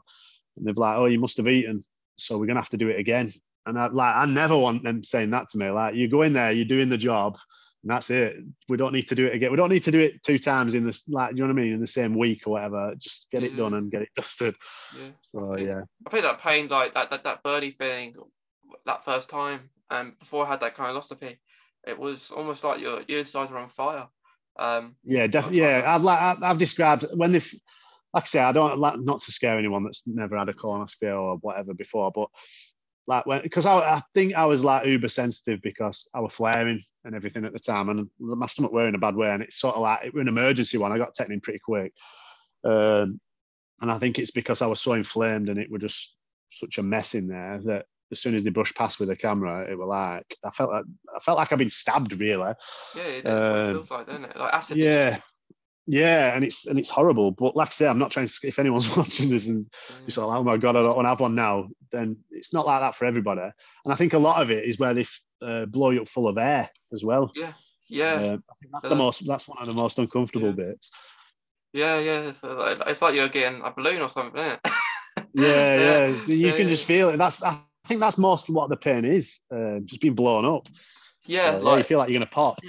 and 0.55 0.67
they've 0.67 0.77
like, 0.77 0.97
oh, 0.97 1.05
you 1.05 1.19
must 1.19 1.37
have 1.37 1.47
eaten, 1.47 1.81
so 2.15 2.37
we're 2.37 2.45
gonna 2.45 2.59
have 2.59 2.69
to 2.69 2.77
do 2.77 2.89
it 2.89 2.99
again. 2.99 3.31
And 3.65 3.79
I 3.79 3.87
like, 3.87 4.15
I 4.15 4.25
never 4.25 4.57
want 4.57 4.83
them 4.83 5.03
saying 5.03 5.31
that 5.31 5.49
to 5.49 5.57
me. 5.57 5.69
Like, 5.69 5.95
you 5.95 6.09
go 6.09 6.21
in 6.23 6.33
there, 6.33 6.51
you're 6.51 6.65
doing 6.65 6.89
the 6.89 6.97
job, 6.97 7.37
and 7.83 7.91
that's 7.91 8.09
it. 8.09 8.35
We 8.67 8.77
don't 8.77 8.93
need 8.93 9.07
to 9.09 9.15
do 9.15 9.25
it 9.25 9.35
again. 9.35 9.51
We 9.51 9.57
don't 9.57 9.69
need 9.69 9.83
to 9.83 9.91
do 9.91 9.99
it 9.99 10.23
two 10.23 10.37
times 10.37 10.73
in 10.75 10.85
this, 10.85 11.07
like, 11.07 11.31
you 11.31 11.37
know 11.37 11.47
what 11.47 11.59
I 11.59 11.61
mean, 11.61 11.73
in 11.73 11.81
the 11.81 11.87
same 11.87 12.17
week 12.17 12.43
or 12.45 12.51
whatever. 12.51 12.93
Just 12.97 13.29
get 13.31 13.43
it 13.43 13.55
done 13.55 13.73
and 13.73 13.91
get 13.91 14.01
it 14.01 14.09
dusted. 14.15 14.55
Yeah. 14.97 15.09
So 15.21 15.51
I 15.51 15.55
think, 15.55 15.67
yeah, 15.67 15.81
I 16.05 16.09
think 16.09 16.23
that 16.23 16.41
pain, 16.41 16.67
like 16.67 16.93
that, 16.93 17.09
that, 17.09 17.23
that 17.23 17.43
burning 17.43 17.71
feeling, 17.71 18.15
that 18.85 19.05
first 19.05 19.29
time, 19.29 19.69
and 19.89 20.09
um, 20.09 20.15
before 20.19 20.45
I 20.45 20.49
had 20.49 20.61
that 20.61 20.75
kind 20.75 20.95
of 20.95 21.03
colonoscopy, 21.05 21.37
it 21.85 21.99
was 21.99 22.31
almost 22.31 22.63
like 22.63 22.79
your, 22.79 23.01
your 23.07 23.19
insides 23.19 23.51
were 23.51 23.57
on 23.57 23.69
fire. 23.69 24.07
Um, 24.57 24.95
yeah, 25.03 25.27
definitely. 25.27 25.61
Yeah, 25.61 25.83
I've 25.85 26.03
like 26.03 26.41
I've 26.41 26.57
described 26.57 27.05
when 27.13 27.33
they, 27.33 27.41
like 28.13 28.23
I 28.23 28.27
say, 28.27 28.39
I 28.39 28.51
don't 28.51 28.77
like 28.77 28.99
not 28.99 29.21
to 29.21 29.31
scare 29.31 29.57
anyone 29.57 29.83
that's 29.83 30.03
never 30.05 30.37
had 30.37 30.49
a 30.49 30.53
colonoscopy 30.53 31.11
or 31.13 31.37
whatever 31.37 31.73
before, 31.73 32.11
but 32.13 32.29
like 33.07 33.25
when 33.25 33.41
because 33.41 33.65
I, 33.65 33.77
I 33.79 34.01
think 34.13 34.33
I 34.35 34.45
was 34.45 34.63
like 34.63 34.85
uber 34.85 35.09
sensitive 35.09 35.61
because 35.61 36.07
I 36.13 36.21
was 36.21 36.33
flaring 36.33 36.81
and 37.03 37.15
everything 37.15 37.43
at 37.43 37.53
the 37.53 37.59
time, 37.59 37.89
and 37.89 38.09
my 38.19 38.45
stomach 38.45 38.71
were 38.71 38.87
in 38.87 38.95
a 38.95 38.99
bad 38.99 39.15
way, 39.15 39.29
and 39.31 39.43
it's 39.43 39.59
sort 39.59 39.75
of 39.75 39.81
like 39.81 40.05
it 40.05 40.13
was 40.13 40.21
an 40.21 40.27
emergency 40.27 40.77
one. 40.77 40.91
I 40.91 40.97
got 40.97 41.13
taken 41.13 41.33
in 41.33 41.41
pretty 41.41 41.59
quick, 41.59 41.93
um, 42.63 43.19
and 43.81 43.91
I 43.91 43.97
think 43.97 44.19
it's 44.19 44.31
because 44.31 44.61
I 44.61 44.67
was 44.67 44.79
so 44.79 44.93
inflamed 44.93 45.49
and 45.49 45.59
it 45.59 45.71
was 45.71 45.81
just 45.81 46.15
such 46.51 46.77
a 46.77 46.83
mess 46.83 47.15
in 47.15 47.27
there 47.27 47.59
that 47.65 47.85
as 48.11 48.19
soon 48.19 48.35
as 48.35 48.43
they 48.43 48.51
brushed 48.51 48.77
past 48.77 48.99
with 48.99 49.09
the 49.09 49.15
camera, 49.15 49.69
it 49.69 49.77
was 49.77 49.87
like 49.87 50.37
I 50.45 50.51
felt 50.51 50.71
like 50.71 50.85
I 51.15 51.19
felt 51.19 51.37
like 51.39 51.51
I've 51.51 51.59
been 51.59 51.69
stabbed 51.69 52.17
really. 52.19 52.53
Yeah, 52.95 53.03
it, 53.03 53.27
um, 53.27 53.73
feels 53.73 53.91
like, 53.91 54.05
doesn't 54.05 54.25
it? 54.25 54.37
Like 54.37 54.53
acid. 54.53 54.77
Yeah. 54.77 55.19
Yeah, 55.85 56.33
and 56.33 56.45
it's 56.45 56.65
and 56.65 56.79
it's 56.79 56.89
horrible. 56.89 57.31
But 57.31 57.55
like 57.55 57.67
I 57.67 57.71
say, 57.71 57.87
I'm 57.87 57.99
not 57.99 58.11
trying 58.11 58.27
to. 58.27 58.47
If 58.47 58.59
anyone's 58.59 58.95
watching 58.97 59.29
this 59.29 59.47
and 59.47 59.65
mm. 59.65 60.15
you're 60.15 60.25
like, 60.25 60.37
"Oh 60.37 60.43
my 60.43 60.57
god, 60.57 60.75
I 60.75 60.81
don't 60.81 60.95
want 60.95 61.05
to 61.05 61.09
have 61.09 61.19
one 61.19 61.35
now," 61.35 61.67
then 61.91 62.17
it's 62.31 62.53
not 62.53 62.65
like 62.65 62.79
that 62.81 62.95
for 62.95 63.05
everybody. 63.05 63.41
And 63.41 63.93
I 63.93 63.95
think 63.95 64.13
a 64.13 64.19
lot 64.19 64.41
of 64.41 64.49
it 64.49 64.63
is 64.63 64.79
where 64.79 64.93
they 64.93 65.05
uh, 65.41 65.65
blow 65.65 65.89
you 65.89 66.01
up 66.01 66.07
full 66.07 66.27
of 66.27 66.37
air 66.37 66.69
as 66.93 67.03
well. 67.03 67.31
Yeah, 67.35 67.51
yeah. 67.89 68.13
Uh, 68.13 68.17
I 68.17 68.53
think 68.59 68.71
that's 68.71 68.85
uh, 68.85 68.89
the 68.89 68.95
most. 68.95 69.27
That's 69.27 69.47
one 69.47 69.57
of 69.59 69.67
the 69.67 69.73
most 69.73 69.99
uncomfortable 69.99 70.49
yeah. 70.49 70.65
bits. 70.67 70.91
Yeah, 71.73 71.99
yeah. 71.99 72.19
It's 72.29 72.43
like, 72.43 72.81
it's 72.87 73.01
like 73.01 73.15
you're 73.15 73.27
getting 73.27 73.61
a 73.61 73.71
balloon 73.71 74.01
or 74.01 74.07
something, 74.07 74.39
isn't 74.39 74.59
it? 74.63 74.71
yeah, 75.33 75.79
yeah. 75.79 76.07
You 76.27 76.35
yeah, 76.35 76.51
can 76.51 76.65
yeah. 76.65 76.69
just 76.69 76.85
feel 76.85 77.09
it. 77.09 77.17
That's 77.17 77.43
I 77.43 77.59
think 77.85 77.99
that's 77.99 78.17
most 78.17 78.49
what 78.49 78.69
the 78.69 78.77
pain 78.77 79.03
is, 79.03 79.39
uh, 79.53 79.79
just 79.83 79.99
being 79.99 80.15
blown 80.15 80.45
up. 80.45 80.69
Yeah, 81.25 81.49
uh, 81.49 81.59
like, 81.59 81.63
yeah, 81.63 81.77
you 81.77 81.83
feel 81.83 81.97
like 81.97 82.09
you're 82.09 82.19
gonna 82.19 82.31
pop. 82.31 82.59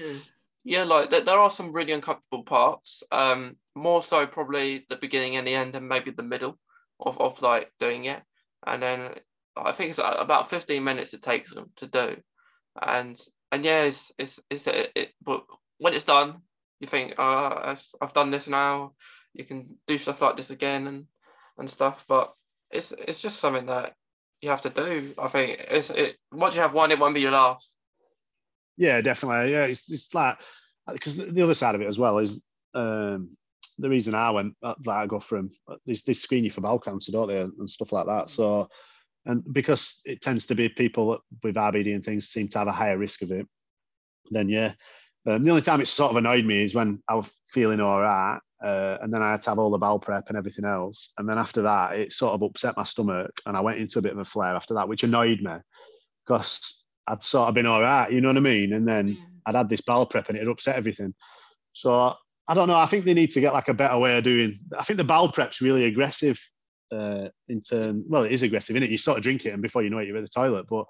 Yeah, 0.64 0.84
like 0.84 1.10
there, 1.10 1.20
there 1.20 1.38
are 1.38 1.50
some 1.50 1.72
really 1.72 1.92
uncomfortable 1.92 2.42
parts. 2.42 3.02
Um, 3.12 3.56
more 3.74 4.02
so 4.02 4.26
probably 4.26 4.86
the 4.88 4.96
beginning 4.96 5.36
and 5.36 5.46
the 5.46 5.54
end, 5.54 5.76
and 5.76 5.88
maybe 5.88 6.10
the 6.10 6.22
middle 6.22 6.58
of, 7.00 7.20
of 7.20 7.42
like 7.42 7.70
doing 7.78 8.06
it. 8.06 8.22
And 8.66 8.82
then 8.82 9.10
I 9.56 9.72
think 9.72 9.90
it's 9.90 9.98
about 10.02 10.48
15 10.48 10.82
minutes 10.82 11.12
it 11.12 11.22
takes 11.22 11.52
them 11.52 11.70
to 11.76 11.86
do. 11.86 12.16
And 12.80 13.20
and 13.52 13.64
yeah, 13.64 13.82
it's 13.82 14.10
it's, 14.18 14.40
it's 14.50 14.66
it, 14.66 14.90
it 14.94 15.12
but 15.22 15.44
when 15.78 15.94
it's 15.94 16.04
done, 16.04 16.40
you 16.80 16.86
think, 16.86 17.14
oh, 17.18 17.60
I've, 17.62 17.84
I've 18.00 18.14
done 18.14 18.30
this 18.30 18.48
now. 18.48 18.92
You 19.34 19.44
can 19.44 19.76
do 19.86 19.98
stuff 19.98 20.22
like 20.22 20.36
this 20.36 20.50
again 20.50 20.86
and 20.86 21.04
and 21.58 21.68
stuff. 21.68 22.06
But 22.08 22.32
it's 22.70 22.92
it's 23.06 23.20
just 23.20 23.38
something 23.38 23.66
that 23.66 23.94
you 24.40 24.48
have 24.48 24.62
to 24.62 24.70
do. 24.70 25.12
I 25.18 25.28
think 25.28 25.60
it's 25.68 25.90
it. 25.90 26.16
Once 26.32 26.54
you 26.54 26.62
have 26.62 26.72
one, 26.72 26.90
it 26.90 26.98
won't 26.98 27.14
be 27.14 27.20
your 27.20 27.32
last. 27.32 27.73
Yeah, 28.76 29.00
definitely. 29.00 29.52
Yeah, 29.52 29.64
it's, 29.64 29.90
it's 29.90 30.12
like 30.14 30.38
because 30.92 31.16
the 31.16 31.42
other 31.42 31.54
side 31.54 31.74
of 31.74 31.80
it 31.80 31.88
as 31.88 31.98
well 31.98 32.18
is 32.18 32.42
um, 32.74 33.36
the 33.78 33.88
reason 33.88 34.14
I 34.14 34.30
went 34.30 34.54
that 34.62 34.76
I 34.88 35.06
go 35.06 35.20
from 35.20 35.50
they, 35.86 35.94
they 35.94 36.12
screen 36.12 36.44
you 36.44 36.50
for 36.50 36.60
bowel 36.60 36.78
cancer, 36.78 37.12
don't 37.12 37.28
they, 37.28 37.40
and 37.40 37.70
stuff 37.70 37.92
like 37.92 38.06
that. 38.06 38.30
So, 38.30 38.68
and 39.24 39.42
because 39.52 40.00
it 40.04 40.20
tends 40.20 40.46
to 40.46 40.54
be 40.54 40.68
people 40.68 41.20
with 41.42 41.54
IBD 41.54 41.94
and 41.94 42.04
things 42.04 42.28
seem 42.28 42.48
to 42.48 42.58
have 42.58 42.68
a 42.68 42.72
higher 42.72 42.98
risk 42.98 43.22
of 43.22 43.30
it, 43.30 43.46
then 44.30 44.48
yeah. 44.48 44.72
Um, 45.26 45.42
the 45.42 45.50
only 45.50 45.62
time 45.62 45.80
it 45.80 45.88
sort 45.88 46.10
of 46.10 46.18
annoyed 46.18 46.44
me 46.44 46.62
is 46.62 46.74
when 46.74 47.02
I 47.08 47.14
was 47.14 47.30
feeling 47.46 47.80
all 47.80 47.98
right 47.98 48.38
uh, 48.64 48.96
and 49.02 49.12
then 49.12 49.22
I 49.22 49.32
had 49.32 49.42
to 49.42 49.50
have 49.50 49.58
all 49.58 49.70
the 49.70 49.78
bowel 49.78 49.98
prep 49.98 50.28
and 50.28 50.38
everything 50.38 50.64
else. 50.64 51.10
And 51.18 51.28
then 51.28 51.36
after 51.36 51.62
that, 51.62 51.96
it 51.96 52.12
sort 52.14 52.32
of 52.32 52.42
upset 52.42 52.78
my 52.78 52.84
stomach, 52.84 53.30
and 53.44 53.56
I 53.56 53.60
went 53.60 53.78
into 53.78 53.98
a 53.98 54.02
bit 54.02 54.12
of 54.12 54.18
a 54.18 54.24
flare 54.24 54.56
after 54.56 54.74
that, 54.74 54.88
which 54.88 55.04
annoyed 55.04 55.42
me 55.42 55.52
because 56.24 56.82
I'd 57.06 57.22
sort 57.22 57.48
of 57.48 57.54
been 57.54 57.66
all 57.66 57.82
right, 57.82 58.10
you 58.10 58.20
know 58.20 58.28
what 58.28 58.36
I 58.36 58.40
mean? 58.40 58.72
And 58.72 58.86
then 58.86 59.08
yeah. 59.08 59.16
I'd 59.46 59.54
had 59.54 59.68
this 59.68 59.80
bowel 59.80 60.06
prep, 60.06 60.28
and 60.28 60.38
it 60.38 60.48
upset 60.48 60.76
everything. 60.76 61.14
So 61.72 62.14
I 62.46 62.54
don't 62.54 62.68
know. 62.68 62.76
I 62.76 62.86
think 62.86 63.04
they 63.04 63.14
need 63.14 63.30
to 63.30 63.40
get 63.40 63.52
like 63.52 63.68
a 63.68 63.74
better 63.74 63.98
way 63.98 64.16
of 64.18 64.24
doing. 64.24 64.54
I 64.76 64.84
think 64.84 64.96
the 64.96 65.04
bowel 65.04 65.30
prep's 65.30 65.60
really 65.60 65.84
aggressive. 65.84 66.38
Uh, 66.92 67.28
in 67.48 67.60
turn, 67.60 68.04
well, 68.06 68.22
it 68.22 68.30
is 68.30 68.42
aggressive, 68.42 68.76
isn't 68.76 68.84
it? 68.84 68.90
You 68.90 68.98
sort 68.98 69.18
of 69.18 69.24
drink 69.24 69.46
it, 69.46 69.50
and 69.50 69.62
before 69.62 69.82
you 69.82 69.90
know 69.90 69.98
it, 69.98 70.06
you're 70.06 70.16
at 70.16 70.22
the 70.22 70.28
toilet. 70.28 70.66
But 70.68 70.86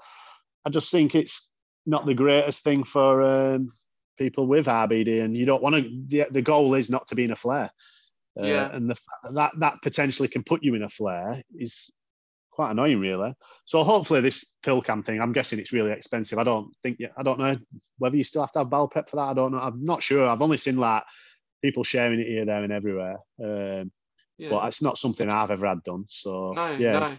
I 0.65 0.71
just 0.71 0.91
think 0.91 1.15
it's 1.15 1.49
not 1.87 2.05
the 2.05 2.15
greatest 2.15 2.62
thing 2.62 2.85
for 2.85 3.23
um, 3.23 3.71
people 4.19 4.47
with 4.47 4.67
IBD, 4.67 5.23
and 5.23 5.37
you 5.37 5.47
don't 5.47 5.62
want 5.62 5.77
to. 5.77 6.03
The, 6.09 6.27
the 6.31 6.43
goal 6.43 6.75
is 6.75 6.91
not 6.91 7.09
to 7.09 7.15
be 7.15 7.25
in 7.25 7.31
a 7.31 7.37
flare. 7.37 7.71
Uh, 8.39 8.47
yeah. 8.47 8.75
And 8.75 8.91
the 8.91 8.97
that 9.33 9.53
that 9.59 9.83
potentially 9.83 10.29
can 10.29 10.43
put 10.43 10.62
you 10.62 10.75
in 10.75 10.83
a 10.83 10.89
flare 10.89 11.43
is 11.57 11.91
quite 12.55 12.71
annoying, 12.71 13.01
really. 13.01 13.35
So 13.65 13.83
hopefully 13.83 14.21
this 14.21 14.53
pill 14.63 14.81
cam 14.81 15.03
thing, 15.03 15.21
I'm 15.21 15.33
guessing 15.33 15.59
it's 15.59 15.73
really 15.73 15.91
expensive. 15.91 16.39
I 16.39 16.45
don't 16.45 16.75
think 16.83 17.01
I 17.17 17.23
don't 17.23 17.41
know 17.41 17.57
whether 17.99 18.17
you 18.17 18.25
still 18.25 18.43
have 18.43 18.53
to 18.53 18.61
have 18.61 18.71
bowel 18.71 18.89
prep 18.89 19.11
for 19.11 19.17
that. 19.17 19.29
I 19.29 19.35
don't 19.35 19.53
know. 19.53 19.59
I'm 19.59 19.85
not 19.85 20.03
sure. 20.03 20.29
I've 20.29 20.43
only 20.43 20.59
seen 20.59 20.77
like 20.77 21.03
people 21.63 21.83
sharing 21.83 22.21
it 22.21 22.29
here, 22.29 22.45
there, 22.45 22.63
and 22.63 22.73
everywhere. 22.73 23.19
Um, 23.43 23.91
yeah. 24.39 24.51
But 24.51 24.69
it's 24.69 24.83
not 24.83 24.99
something 24.99 25.29
I've 25.29 25.51
ever 25.51 25.67
had 25.67 25.83
done. 25.83 26.05
So 26.09 26.53
no, 26.55 26.73
yeah. 26.73 26.99
No. 27.01 27.11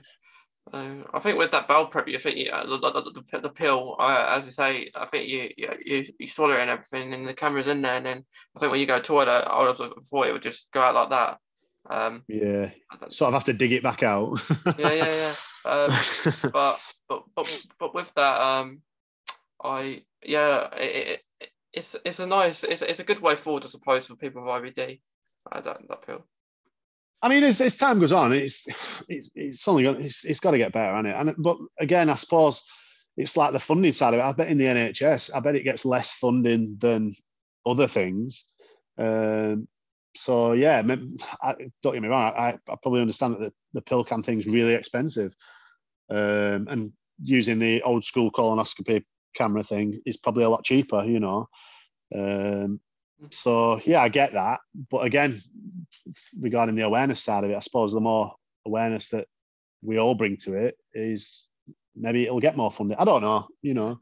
Uh, 0.73 1.03
I 1.13 1.19
think 1.19 1.37
with 1.37 1.51
that 1.51 1.67
bowel 1.67 1.87
prep, 1.87 2.07
you 2.07 2.17
think 2.17 2.37
yeah, 2.37 2.63
the, 2.63 2.77
the, 2.79 3.23
the, 3.31 3.39
the 3.39 3.49
pill, 3.49 3.95
uh, 3.99 4.35
as 4.37 4.45
I 4.45 4.49
say, 4.49 4.91
I 4.95 5.05
think 5.05 5.29
you, 5.29 5.49
you 5.57 6.05
you 6.17 6.27
swallow 6.27 6.55
it 6.55 6.61
and 6.61 6.71
everything, 6.71 7.13
and 7.13 7.27
the 7.27 7.35
camera's 7.35 7.67
in 7.67 7.83
there, 7.83 7.95
and 7.95 8.05
then 8.05 8.25
I 8.55 8.59
think 8.59 8.71
when 8.71 8.81
you 8.81 8.87
go 8.87 8.97
to 8.97 9.03
toilet, 9.03 9.29
I 9.29 9.59
would 9.59 9.77
have 9.77 9.91
thought 10.09 10.27
it 10.27 10.33
would 10.33 10.41
just 10.41 10.71
go 10.71 10.81
out 10.81 10.95
like 10.95 11.09
that. 11.11 11.37
Um, 11.87 12.23
yeah, 12.27 12.71
sort 13.09 13.29
of 13.29 13.33
have 13.33 13.43
to 13.45 13.53
dig 13.53 13.71
it 13.71 13.83
back 13.83 14.03
out. 14.03 14.39
yeah, 14.77 14.91
yeah, 14.91 15.33
yeah. 15.65 15.71
Um, 15.71 15.91
but 16.53 16.79
but 17.07 17.23
but 17.35 17.65
but 17.79 17.95
with 17.95 18.11
that, 18.15 18.41
um, 18.41 18.81
I 19.63 20.03
yeah, 20.23 20.67
it, 20.75 21.21
it, 21.39 21.49
it's 21.73 21.95
it's 22.05 22.19
a 22.19 22.25
nice, 22.25 22.63
it's 22.63 22.81
it's 22.81 22.99
a 22.99 23.03
good 23.03 23.21
way 23.21 23.35
forward, 23.35 23.65
I 23.65 23.67
suppose, 23.67 24.07
for 24.07 24.15
people 24.15 24.43
with 24.43 24.51
IBD. 24.51 25.01
Uh, 25.51 25.61
that 25.61 25.81
that 25.87 26.05
pill. 26.05 26.25
I 27.21 27.29
mean, 27.29 27.43
as, 27.43 27.61
as 27.61 27.75
time 27.75 27.99
goes 27.99 28.11
on, 28.11 28.33
it's 28.33 28.65
it's, 29.07 29.29
it's 29.35 29.67
only 29.67 29.83
got 29.83 29.99
it's, 30.01 30.25
it's 30.25 30.39
got 30.39 30.51
to 30.51 30.57
get 30.57 30.73
better, 30.73 30.95
hasn't 30.95 31.13
it? 31.13 31.15
And 31.15 31.35
but 31.43 31.57
again, 31.79 32.09
I 32.09 32.15
suppose 32.15 32.61
it's 33.17 33.37
like 33.37 33.53
the 33.53 33.59
funding 33.59 33.93
side 33.93 34.13
of 34.13 34.19
it. 34.19 34.23
I 34.23 34.31
bet 34.31 34.49
in 34.49 34.57
the 34.57 34.65
NHS, 34.65 35.31
I 35.33 35.39
bet 35.39 35.55
it 35.55 35.63
gets 35.63 35.85
less 35.85 36.11
funding 36.13 36.77
than 36.79 37.13
other 37.65 37.87
things. 37.87 38.45
Um, 38.97 39.67
so 40.15 40.53
yeah, 40.53 40.81
I, 41.41 41.55
don't 41.83 41.93
get 41.93 42.01
me 42.01 42.07
wrong. 42.07 42.33
I, 42.35 42.57
I 42.69 42.75
probably 42.81 43.01
understand 43.01 43.33
that 43.33 43.39
the, 43.39 43.53
the 43.73 43.81
pill 43.81 44.03
cam 44.03 44.23
thing's 44.23 44.47
really 44.47 44.73
expensive, 44.73 45.33
um, 46.09 46.67
and 46.69 46.93
using 47.21 47.59
the 47.59 47.81
old 47.83 48.03
school 48.03 48.31
colonoscopy 48.31 49.03
camera 49.35 49.63
thing 49.63 50.01
is 50.05 50.17
probably 50.17 50.43
a 50.43 50.49
lot 50.49 50.63
cheaper. 50.63 51.03
You 51.03 51.19
know, 51.19 51.49
um, 52.13 52.79
so 53.31 53.79
yeah, 53.85 54.01
I 54.01 54.09
get 54.09 54.33
that. 54.33 54.59
But 54.89 55.05
again, 55.05 55.39
regarding 56.39 56.75
the 56.75 56.85
awareness 56.85 57.21
side 57.21 57.43
of 57.43 57.51
it, 57.51 57.55
I 57.57 57.61
suppose 57.61 57.91
the 57.91 57.99
more 57.99 58.33
awareness 58.65 59.09
that 59.09 59.27
we 59.81 59.97
all 59.97 60.15
bring 60.15 60.37
to 60.37 60.55
it 60.55 60.77
is 60.93 61.47
maybe 61.95 62.25
it'll 62.25 62.39
get 62.39 62.57
more 62.57 62.71
funding. 62.71 62.97
I 62.97 63.05
don't 63.05 63.21
know, 63.21 63.47
you 63.61 63.73
know. 63.73 63.99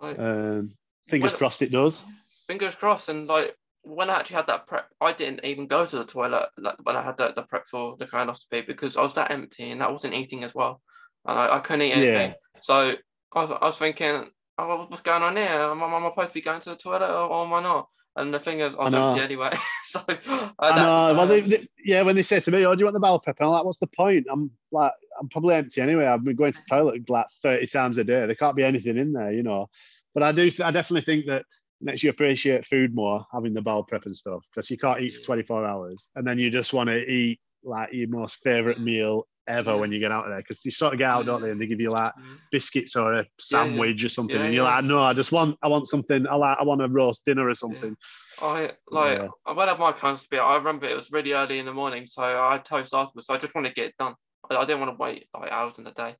Like, 0.00 0.18
Um, 0.18 0.70
fingers 1.06 1.32
Well- 1.32 1.38
crossed 1.38 1.62
it 1.62 1.70
does. 1.70 2.04
fingers 2.46 2.74
crossed. 2.74 3.08
And 3.08 3.28
like 3.28 3.56
when 3.82 4.10
I 4.10 4.16
actually 4.20 4.36
had 4.36 4.46
that 4.46 4.66
prep, 4.66 4.86
I 5.00 5.12
didn't 5.12 5.44
even 5.44 5.66
go 5.66 5.84
to 5.84 5.96
the 5.96 6.04
toilet 6.04 6.48
like 6.58 6.76
when 6.84 6.96
I 6.96 7.02
had 7.02 7.16
the, 7.16 7.32
the 7.34 7.42
prep 7.42 7.66
for 7.66 7.96
the 7.96 8.06
colonoscopy 8.06 8.66
because 8.66 8.96
I 8.96 9.02
was 9.02 9.14
that 9.14 9.30
empty 9.30 9.70
and 9.70 9.82
I 9.82 9.90
wasn't 9.90 10.14
eating 10.14 10.44
as 10.44 10.54
well, 10.54 10.80
and 11.26 11.38
I, 11.38 11.56
I 11.56 11.60
couldn't 11.60 11.82
eat 11.82 11.92
anything. 11.92 12.30
Yeah. 12.30 12.34
So 12.60 12.94
I 13.34 13.40
was, 13.40 13.50
I 13.50 13.64
was 13.64 13.78
thinking, 13.78 14.30
oh, 14.58 14.86
what's 14.88 15.02
going 15.02 15.22
on 15.22 15.36
here? 15.36 15.46
Am 15.46 15.82
I, 15.82 15.86
am 15.86 16.04
I 16.04 16.10
supposed 16.10 16.28
to 16.28 16.34
be 16.34 16.40
going 16.42 16.60
to 16.60 16.70
the 16.70 16.76
toilet 16.76 17.10
or, 17.10 17.28
or 17.28 17.44
am 17.44 17.52
I 17.54 17.62
not? 17.62 17.88
And 18.14 18.32
the 18.32 18.38
thing 18.38 18.60
is, 18.60 18.74
I 18.74 18.84
was 18.84 18.94
I 18.94 19.08
empty 19.08 19.22
anyway. 19.22 19.52
so 19.84 20.00
uh, 20.08 20.50
I 20.58 20.76
know. 20.76 21.14
Well, 21.16 21.26
they, 21.26 21.40
they- 21.40 21.68
yeah, 21.84 22.02
when 22.02 22.14
they 22.14 22.22
say 22.22 22.38
to 22.38 22.50
me, 22.50 22.64
"Oh, 22.64 22.74
do 22.74 22.78
you 22.78 22.84
want 22.84 22.94
the 22.94 23.00
bowel 23.00 23.18
prep?" 23.18 23.38
I'm 23.40 23.48
like, 23.48 23.64
"What's 23.64 23.78
the 23.78 23.88
point?" 23.88 24.26
I'm 24.30 24.50
like, 24.70 24.92
"I'm 25.18 25.28
probably 25.28 25.54
empty 25.56 25.80
anyway. 25.80 26.06
I've 26.06 26.22
been 26.22 26.36
going 26.36 26.52
to 26.52 26.58
the 26.58 26.68
toilet 26.68 27.10
like 27.10 27.26
30 27.42 27.66
times 27.66 27.98
a 27.98 28.04
day. 28.04 28.26
There 28.26 28.34
can't 28.36 28.54
be 28.54 28.62
anything 28.62 28.98
in 28.98 29.12
there, 29.12 29.32
you 29.32 29.42
know." 29.42 29.68
But 30.14 30.22
I 30.22 30.32
do. 30.32 30.50
I 30.62 30.70
definitely 30.70 31.00
think 31.00 31.26
that 31.26 31.46
makes 31.84 32.02
you 32.02 32.10
appreciate 32.10 32.64
food 32.66 32.94
more 32.94 33.26
having 33.32 33.54
the 33.54 33.62
bowel 33.62 33.82
prep 33.84 34.06
and 34.06 34.16
stuff 34.16 34.42
because 34.54 34.70
you 34.70 34.78
can't 34.78 35.00
eat 35.00 35.16
for 35.16 35.22
24 35.22 35.66
hours 35.66 36.08
and 36.16 36.26
then 36.26 36.38
you 36.38 36.50
just 36.50 36.72
want 36.72 36.88
to 36.88 36.96
eat 36.98 37.40
like 37.64 37.92
your 37.92 38.08
most 38.08 38.36
favorite 38.42 38.80
meal 38.80 39.26
ever 39.48 39.72
Yeah. 39.72 39.76
when 39.76 39.90
you 39.92 39.98
get 39.98 40.12
out 40.12 40.24
of 40.24 40.30
there 40.30 40.38
because 40.38 40.64
you 40.64 40.70
sort 40.70 40.92
of 40.92 40.98
get 41.00 41.08
out, 41.08 41.26
don't 41.26 41.42
they? 41.42 41.50
And 41.50 41.60
they 41.60 41.66
give 41.66 41.80
you 41.80 41.90
like 41.90 42.12
mm, 42.16 42.38
biscuits 42.52 42.94
or 42.94 43.14
a 43.14 43.26
sandwich 43.40 44.04
or 44.04 44.08
something, 44.08 44.36
Yeah, 44.36 44.44
and 44.44 44.54
you're 44.54 44.64
yeah. 44.64 44.76
like, 44.76 44.84
"No, 44.84 45.02
I 45.02 45.12
just 45.14 45.32
want, 45.32 45.58
I 45.62 45.68
want 45.68 45.88
something. 45.88 46.26
I 46.28 46.36
like, 46.36 46.58
I 46.60 46.62
want 46.62 46.80
a 46.82 46.88
roast 46.88 47.24
dinner 47.24 47.48
or 47.48 47.54
something." 47.56 47.96
I 48.40 48.70
like 48.90 49.18
Yeah. 49.20 49.28
I 49.46 49.52
went 49.52 49.68
up 49.70 49.80
my 49.80 49.92
colonoscopy. 49.92 50.38
I 50.38 50.56
remember 50.56 50.86
it 50.86 50.94
was 50.96 51.10
really 51.10 51.32
early 51.32 51.58
in 51.58 51.66
the 51.66 51.72
morning, 51.72 52.06
so 52.06 52.22
I 52.22 52.52
had 52.52 52.64
toast 52.64 52.94
afterwards. 52.94 53.26
So 53.26 53.34
I 53.34 53.38
just 53.38 53.54
want 53.54 53.66
to 53.66 53.72
get 53.72 53.86
it 53.86 53.94
done. 53.98 54.14
I, 54.48 54.56
I 54.56 54.64
didn't 54.64 54.80
want 54.80 54.96
to 54.96 55.02
wait 55.02 55.26
like 55.34 55.50
hours 55.50 55.78
in 55.78 55.84
the 55.84 55.90
day, 55.90 56.14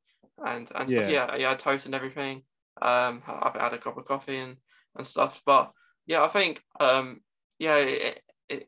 and 0.45 0.69
and 0.75 0.91
stuff. 0.91 1.05
Yeah. 1.05 1.09
Yeah, 1.09 1.37
yeah, 1.37 1.47
I 1.47 1.51
had 1.51 1.61
toast 1.61 1.87
and 1.87 1.95
everything. 1.95 2.43
Um, 2.81 3.23
I- 3.27 3.41
I've 3.55 3.61
had 3.61 3.73
a 3.75 3.79
cup 3.79 3.99
of 3.99 4.05
coffee 4.05 4.39
and 4.39 4.57
and 4.97 5.07
stuff. 5.07 5.43
But 5.45 5.73
yeah, 6.07 6.23
I 6.23 6.29
think 6.29 6.63
um, 6.81 7.21
yeah, 7.59 8.13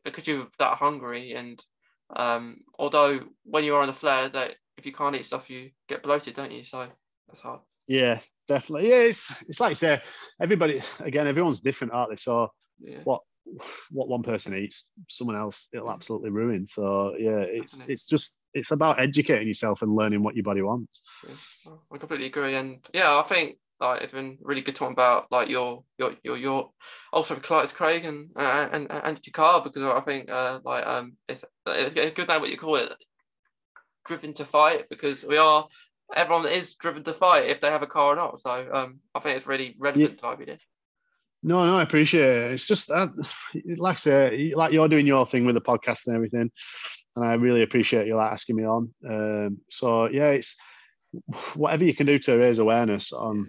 because 0.03 0.27
you're 0.27 0.47
that 0.59 0.77
hungry, 0.77 1.33
and 1.33 1.63
um, 2.15 2.57
although 2.77 3.19
when 3.43 3.63
you're 3.63 3.81
on 3.81 3.87
the 3.87 3.93
flare, 3.93 4.29
that 4.29 4.55
if 4.77 4.85
you 4.85 4.91
can't 4.91 5.15
eat 5.15 5.25
stuff, 5.25 5.49
you 5.49 5.71
get 5.87 6.03
bloated, 6.03 6.35
don't 6.35 6.51
you? 6.51 6.63
So 6.63 6.87
that's 7.27 7.41
hard. 7.41 7.61
Yeah, 7.87 8.19
definitely. 8.47 8.89
Yeah, 8.89 9.01
it's 9.01 9.31
it's 9.47 9.59
like 9.59 9.71
you 9.71 9.75
say, 9.75 10.01
everybody 10.41 10.81
again, 10.99 11.27
everyone's 11.27 11.61
different, 11.61 11.93
aren't 11.93 12.11
they? 12.11 12.15
So 12.15 12.51
Yeah. 12.79 13.01
what 13.03 13.21
what 13.91 14.09
one 14.09 14.23
person 14.23 14.55
eats, 14.55 14.89
someone 15.07 15.35
else 15.35 15.67
it'll 15.71 15.91
absolutely 15.91 16.31
ruin. 16.31 16.65
So 16.65 17.15
yeah, 17.17 17.39
it's 17.39 17.73
Definitely. 17.73 17.93
it's 17.93 18.07
just 18.07 18.35
it's 18.53 18.71
about 18.71 18.99
educating 18.99 19.47
yourself 19.47 19.81
and 19.81 19.95
learning 19.95 20.23
what 20.23 20.35
your 20.35 20.43
body 20.43 20.61
wants. 20.61 21.03
Yeah, 21.27 21.73
I 21.91 21.97
completely 21.97 22.27
agree, 22.27 22.55
and 22.55 22.79
yeah, 22.93 23.17
I 23.17 23.21
think 23.21 23.57
like 23.79 24.01
it's 24.01 24.13
been 24.13 24.37
really 24.41 24.61
good 24.61 24.75
talking 24.75 24.93
about 24.93 25.31
like 25.31 25.49
your 25.49 25.83
your 25.97 26.15
your 26.23 26.37
your 26.37 26.71
ulcerative 27.13 27.41
colitis, 27.41 27.73
Craig, 27.73 28.05
and 28.05 28.29
uh, 28.35 28.69
and 28.71 28.87
and 28.89 29.19
your 29.25 29.31
car 29.33 29.61
because 29.63 29.83
I 29.83 29.99
think 30.01 30.29
uh, 30.29 30.59
like 30.63 30.85
um 30.85 31.13
it's 31.27 31.43
it's 31.67 31.95
a 31.95 32.11
good 32.11 32.27
name 32.27 32.41
what 32.41 32.49
you 32.49 32.57
call 32.57 32.77
it, 32.77 32.93
driven 34.05 34.33
to 34.35 34.45
fight 34.45 34.85
because 34.89 35.25
we 35.25 35.37
are 35.37 35.67
everyone 36.15 36.47
is 36.47 36.75
driven 36.75 37.03
to 37.03 37.13
fight 37.13 37.49
if 37.49 37.59
they 37.59 37.69
have 37.69 37.83
a 37.83 37.87
car 37.87 38.13
or 38.13 38.15
not. 38.15 38.39
So 38.39 38.69
um 38.73 38.99
I 39.13 39.19
think 39.19 39.37
it's 39.37 39.47
really 39.47 39.75
relevant 39.79 40.19
to 40.19 40.25
IBD. 40.25 40.59
No, 41.43 41.63
no, 41.63 41.77
I 41.77 41.83
appreciate 41.83 42.25
it. 42.25 42.51
It's 42.53 42.67
just 42.67 42.89
uh, 42.89 43.07
like 43.77 43.93
I 43.93 43.95
say, 43.95 44.53
like 44.55 44.71
you're 44.71 44.87
doing 44.87 45.05
your 45.05 45.27
thing 45.27 45.45
with 45.45 45.55
the 45.55 45.61
podcast 45.61 46.07
and 46.07 46.15
everything, 46.15 46.49
and 47.15 47.25
I 47.25 47.35
really 47.35 47.61
appreciate 47.61 48.07
you 48.07 48.15
like 48.15 48.31
asking 48.31 48.55
me 48.55 48.65
on. 48.65 48.93
Um, 49.07 49.59
so 49.69 50.07
yeah, 50.07 50.29
it's 50.29 50.55
whatever 51.55 51.85
you 51.85 51.93
can 51.93 52.07
do 52.07 52.17
to 52.19 52.37
raise 52.37 52.59
awareness 52.59 53.13
on. 53.13 53.45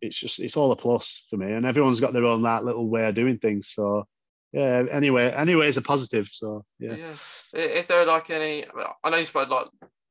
It's 0.00 0.18
just 0.18 0.40
it's 0.40 0.56
all 0.56 0.72
a 0.72 0.76
plus 0.76 1.24
for 1.30 1.36
me, 1.36 1.52
and 1.52 1.64
everyone's 1.66 2.00
got 2.00 2.12
their 2.12 2.24
own 2.24 2.42
that 2.42 2.64
little 2.64 2.88
way 2.88 3.06
of 3.06 3.14
doing 3.14 3.38
things. 3.38 3.72
So 3.74 4.06
yeah, 4.52 4.84
anyway, 4.90 5.32
anyway, 5.32 5.68
it's 5.68 5.76
a 5.76 5.82
positive. 5.82 6.28
So 6.30 6.64
yeah. 6.78 6.94
Yeah. 6.94 7.60
Is 7.60 7.86
there 7.86 8.04
like 8.04 8.30
any? 8.30 8.64
I 9.02 9.10
know 9.10 9.16
you 9.16 9.24
spoke 9.24 9.48
like 9.48 9.66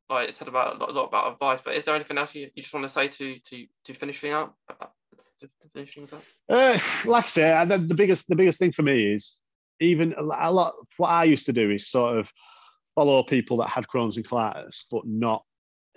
like 0.09 0.33
said 0.33 0.47
about 0.47 0.81
a 0.81 0.91
lot, 0.91 1.07
about 1.07 1.33
advice, 1.33 1.61
but 1.63 1.75
is 1.75 1.85
there 1.85 1.95
anything 1.95 2.17
else 2.17 2.35
you, 2.35 2.49
you 2.53 2.61
just 2.61 2.73
want 2.73 2.85
to 2.85 2.89
say 2.89 3.07
to 3.07 3.39
to 3.39 3.65
to 3.85 3.93
finish 3.93 4.19
things 4.19 4.33
up? 4.33 4.55
Uh, 4.69 4.87
To 5.41 5.47
to 5.47 5.69
finish 5.73 5.95
things 5.95 6.13
up. 6.13 6.23
Uh, 6.47 6.77
like 7.05 7.25
I 7.25 7.27
say, 7.27 7.65
the, 7.65 7.77
the 7.77 7.95
biggest 7.95 8.27
the 8.27 8.35
biggest 8.35 8.59
thing 8.59 8.71
for 8.71 8.83
me 8.83 9.13
is 9.13 9.39
even 9.79 10.13
a 10.13 10.23
a 10.23 10.51
lot. 10.51 10.73
What 10.97 11.09
I 11.09 11.23
used 11.25 11.45
to 11.47 11.53
do 11.53 11.71
is 11.71 11.87
sort 11.89 12.17
of 12.17 12.31
follow 12.95 13.23
people 13.23 13.57
that 13.57 13.69
had 13.69 13.87
Crohn's 13.87 14.17
and 14.17 14.27
colitis, 14.27 14.85
but 14.89 15.05
not 15.05 15.43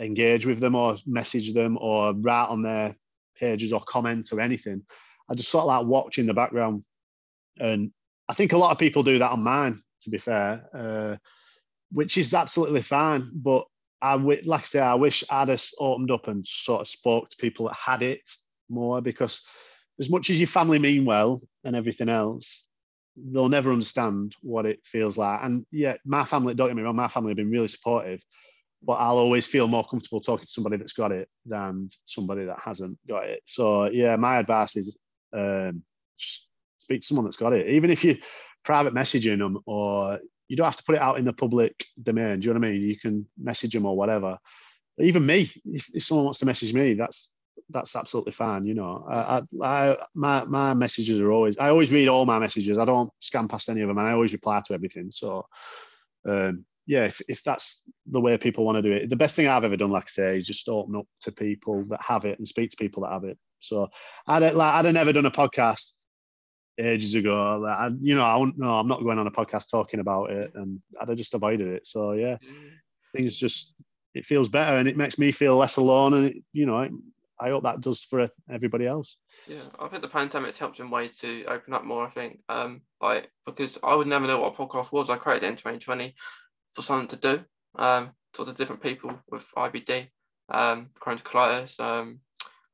engage 0.00 0.46
with 0.46 0.60
them 0.60 0.74
or 0.74 0.96
message 1.06 1.54
them 1.54 1.78
or 1.80 2.12
write 2.14 2.48
on 2.48 2.62
their 2.62 2.96
pages 3.38 3.72
or 3.72 3.80
comments 3.80 4.32
or 4.32 4.40
anything. 4.40 4.82
I 5.30 5.34
just 5.34 5.50
sort 5.50 5.62
of 5.62 5.68
like 5.68 5.86
watch 5.86 6.18
in 6.18 6.26
the 6.26 6.34
background, 6.34 6.84
and 7.58 7.92
I 8.28 8.34
think 8.34 8.52
a 8.52 8.58
lot 8.58 8.72
of 8.72 8.78
people 8.78 9.02
do 9.02 9.18
that 9.18 9.32
on 9.32 9.42
mine. 9.42 9.76
To 10.02 10.10
be 10.10 10.18
fair, 10.18 10.64
uh, 10.72 11.16
which 11.90 12.16
is 12.18 12.32
absolutely 12.32 12.82
fine, 12.82 13.24
but 13.34 13.66
I 14.00 14.14
like 14.14 14.60
I 14.60 14.64
say, 14.64 14.80
I 14.80 14.94
wish 14.94 15.24
I'd 15.30 15.48
have 15.48 15.64
opened 15.78 16.10
up 16.10 16.28
and 16.28 16.46
sort 16.46 16.82
of 16.82 16.88
spoke 16.88 17.28
to 17.30 17.36
people 17.36 17.66
that 17.66 17.74
had 17.74 18.02
it 18.02 18.20
more 18.68 19.00
because 19.00 19.42
as 19.98 20.10
much 20.10 20.30
as 20.30 20.38
your 20.38 20.46
family 20.46 20.78
mean 20.78 21.04
well 21.04 21.40
and 21.64 21.74
everything 21.74 22.08
else, 22.08 22.64
they'll 23.16 23.48
never 23.48 23.72
understand 23.72 24.34
what 24.42 24.66
it 24.66 24.80
feels 24.84 25.18
like. 25.18 25.40
And 25.42 25.66
yeah, 25.72 25.96
my 26.04 26.24
family, 26.24 26.54
don't 26.54 26.68
get 26.68 26.76
me 26.76 26.82
wrong, 26.82 26.96
my 26.96 27.08
family 27.08 27.30
have 27.30 27.36
been 27.36 27.50
really 27.50 27.68
supportive, 27.68 28.22
but 28.82 28.94
I'll 28.94 29.18
always 29.18 29.46
feel 29.46 29.66
more 29.66 29.86
comfortable 29.86 30.20
talking 30.20 30.44
to 30.44 30.50
somebody 30.50 30.76
that's 30.76 30.92
got 30.92 31.12
it 31.12 31.28
than 31.46 31.90
somebody 32.04 32.44
that 32.44 32.58
hasn't 32.60 32.98
got 33.08 33.24
it. 33.24 33.42
So 33.46 33.86
yeah, 33.86 34.16
my 34.16 34.38
advice 34.38 34.76
is 34.76 34.96
um, 35.32 35.82
speak 36.16 37.00
to 37.00 37.06
someone 37.06 37.24
that's 37.24 37.36
got 37.36 37.52
it. 37.52 37.68
Even 37.68 37.90
if 37.90 38.04
you 38.04 38.18
private 38.64 38.94
messaging 38.94 39.38
them 39.38 39.58
or 39.66 40.20
you 40.48 40.56
don't 40.56 40.66
have 40.66 40.76
to 40.76 40.84
put 40.84 40.94
it 40.94 41.00
out 41.00 41.18
in 41.18 41.24
the 41.24 41.32
public 41.32 41.84
domain. 42.02 42.40
Do 42.40 42.46
you 42.46 42.54
know 42.54 42.60
what 42.60 42.66
I 42.66 42.72
mean? 42.72 42.82
You 42.82 42.98
can 42.98 43.26
message 43.40 43.72
them 43.72 43.86
or 43.86 43.96
whatever. 43.96 44.38
Even 44.98 45.24
me, 45.24 45.50
if, 45.64 45.94
if 45.94 46.04
someone 46.04 46.24
wants 46.24 46.40
to 46.40 46.46
message 46.46 46.72
me, 46.72 46.94
that's 46.94 47.32
that's 47.70 47.94
absolutely 47.94 48.32
fine. 48.32 48.66
You 48.66 48.74
know, 48.74 49.04
I, 49.08 49.42
I 49.62 49.96
my 50.14 50.44
my 50.44 50.74
messages 50.74 51.20
are 51.20 51.30
always 51.30 51.58
I 51.58 51.68
always 51.68 51.92
read 51.92 52.08
all 52.08 52.24
my 52.24 52.38
messages. 52.38 52.78
I 52.78 52.84
don't 52.84 53.10
scan 53.20 53.46
past 53.48 53.68
any 53.68 53.82
of 53.82 53.88
them, 53.88 53.98
and 53.98 54.08
I 54.08 54.12
always 54.12 54.32
reply 54.32 54.62
to 54.66 54.74
everything. 54.74 55.10
So, 55.10 55.46
um, 56.26 56.64
yeah, 56.88 57.04
if, 57.04 57.20
if 57.28 57.44
that's 57.44 57.82
the 58.06 58.20
way 58.20 58.36
people 58.38 58.64
want 58.64 58.76
to 58.76 58.82
do 58.82 58.92
it, 58.92 59.10
the 59.10 59.16
best 59.16 59.36
thing 59.36 59.46
I've 59.46 59.62
ever 59.62 59.76
done, 59.76 59.90
like 59.90 60.04
I 60.04 60.08
say, 60.08 60.36
is 60.38 60.46
just 60.46 60.66
open 60.70 60.96
up 60.96 61.06
to 61.20 61.30
people 61.30 61.84
that 61.90 62.00
have 62.00 62.24
it 62.24 62.38
and 62.38 62.48
speak 62.48 62.70
to 62.70 62.78
people 62.78 63.02
that 63.02 63.12
have 63.12 63.24
it. 63.24 63.38
So, 63.60 63.88
I'd 64.26 64.54
like 64.54 64.74
I'd 64.74 64.86
have 64.86 64.94
never 64.94 65.12
done 65.12 65.26
a 65.26 65.30
podcast 65.30 65.92
ages 66.80 67.14
ago. 67.14 67.58
Like, 67.62 67.78
I, 67.78 67.90
you 68.00 68.14
know, 68.14 68.24
I 68.24 68.36
wouldn't, 68.36 68.58
no, 68.58 68.78
I'm 68.78 68.88
not 68.88 69.02
going 69.02 69.18
on 69.18 69.26
a 69.26 69.30
podcast 69.30 69.70
talking 69.70 70.00
about 70.00 70.30
it, 70.30 70.50
and 70.54 70.80
I'd 70.98 71.10
have 71.10 71.18
just 71.18 71.34
avoided 71.34 71.68
it. 71.68 71.86
So 71.86 72.12
yeah, 72.12 72.38
things 73.14 73.36
just 73.36 73.74
it 74.14 74.24
feels 74.24 74.48
better, 74.48 74.78
and 74.78 74.88
it 74.88 74.96
makes 74.96 75.18
me 75.18 75.30
feel 75.30 75.58
less 75.58 75.76
alone, 75.76 76.14
and 76.14 76.26
it, 76.28 76.36
you 76.54 76.64
know, 76.64 76.78
I, 76.78 76.88
I 77.38 77.50
hope 77.50 77.64
that 77.64 77.82
does 77.82 78.02
for 78.02 78.30
everybody 78.50 78.86
else. 78.86 79.18
Yeah, 79.46 79.60
I 79.78 79.88
think 79.88 80.00
the 80.00 80.08
pandemic's 80.08 80.58
helped 80.58 80.80
in 80.80 80.88
ways 80.88 81.18
to 81.18 81.44
open 81.48 81.74
up 81.74 81.84
more. 81.84 82.06
I 82.06 82.10
think, 82.10 82.40
um, 82.48 82.80
like 83.02 83.30
because 83.44 83.78
I 83.82 83.94
would 83.94 84.06
never 84.06 84.26
know 84.26 84.40
what 84.40 84.54
a 84.54 84.56
podcast 84.56 84.90
was. 84.90 85.10
I 85.10 85.16
created 85.16 85.44
it 85.44 85.50
in 85.50 85.56
2020 85.56 86.14
for 86.74 86.82
something 86.82 87.08
to 87.08 87.16
do, 87.36 87.44
um, 87.76 88.10
talk 88.32 88.46
to 88.46 88.52
different 88.52 88.82
people 88.82 89.12
with 89.30 89.50
IBD, 89.56 90.08
um, 90.48 90.90
Crohn's 91.00 91.22
colitis. 91.22 91.78
Um, 91.80 92.20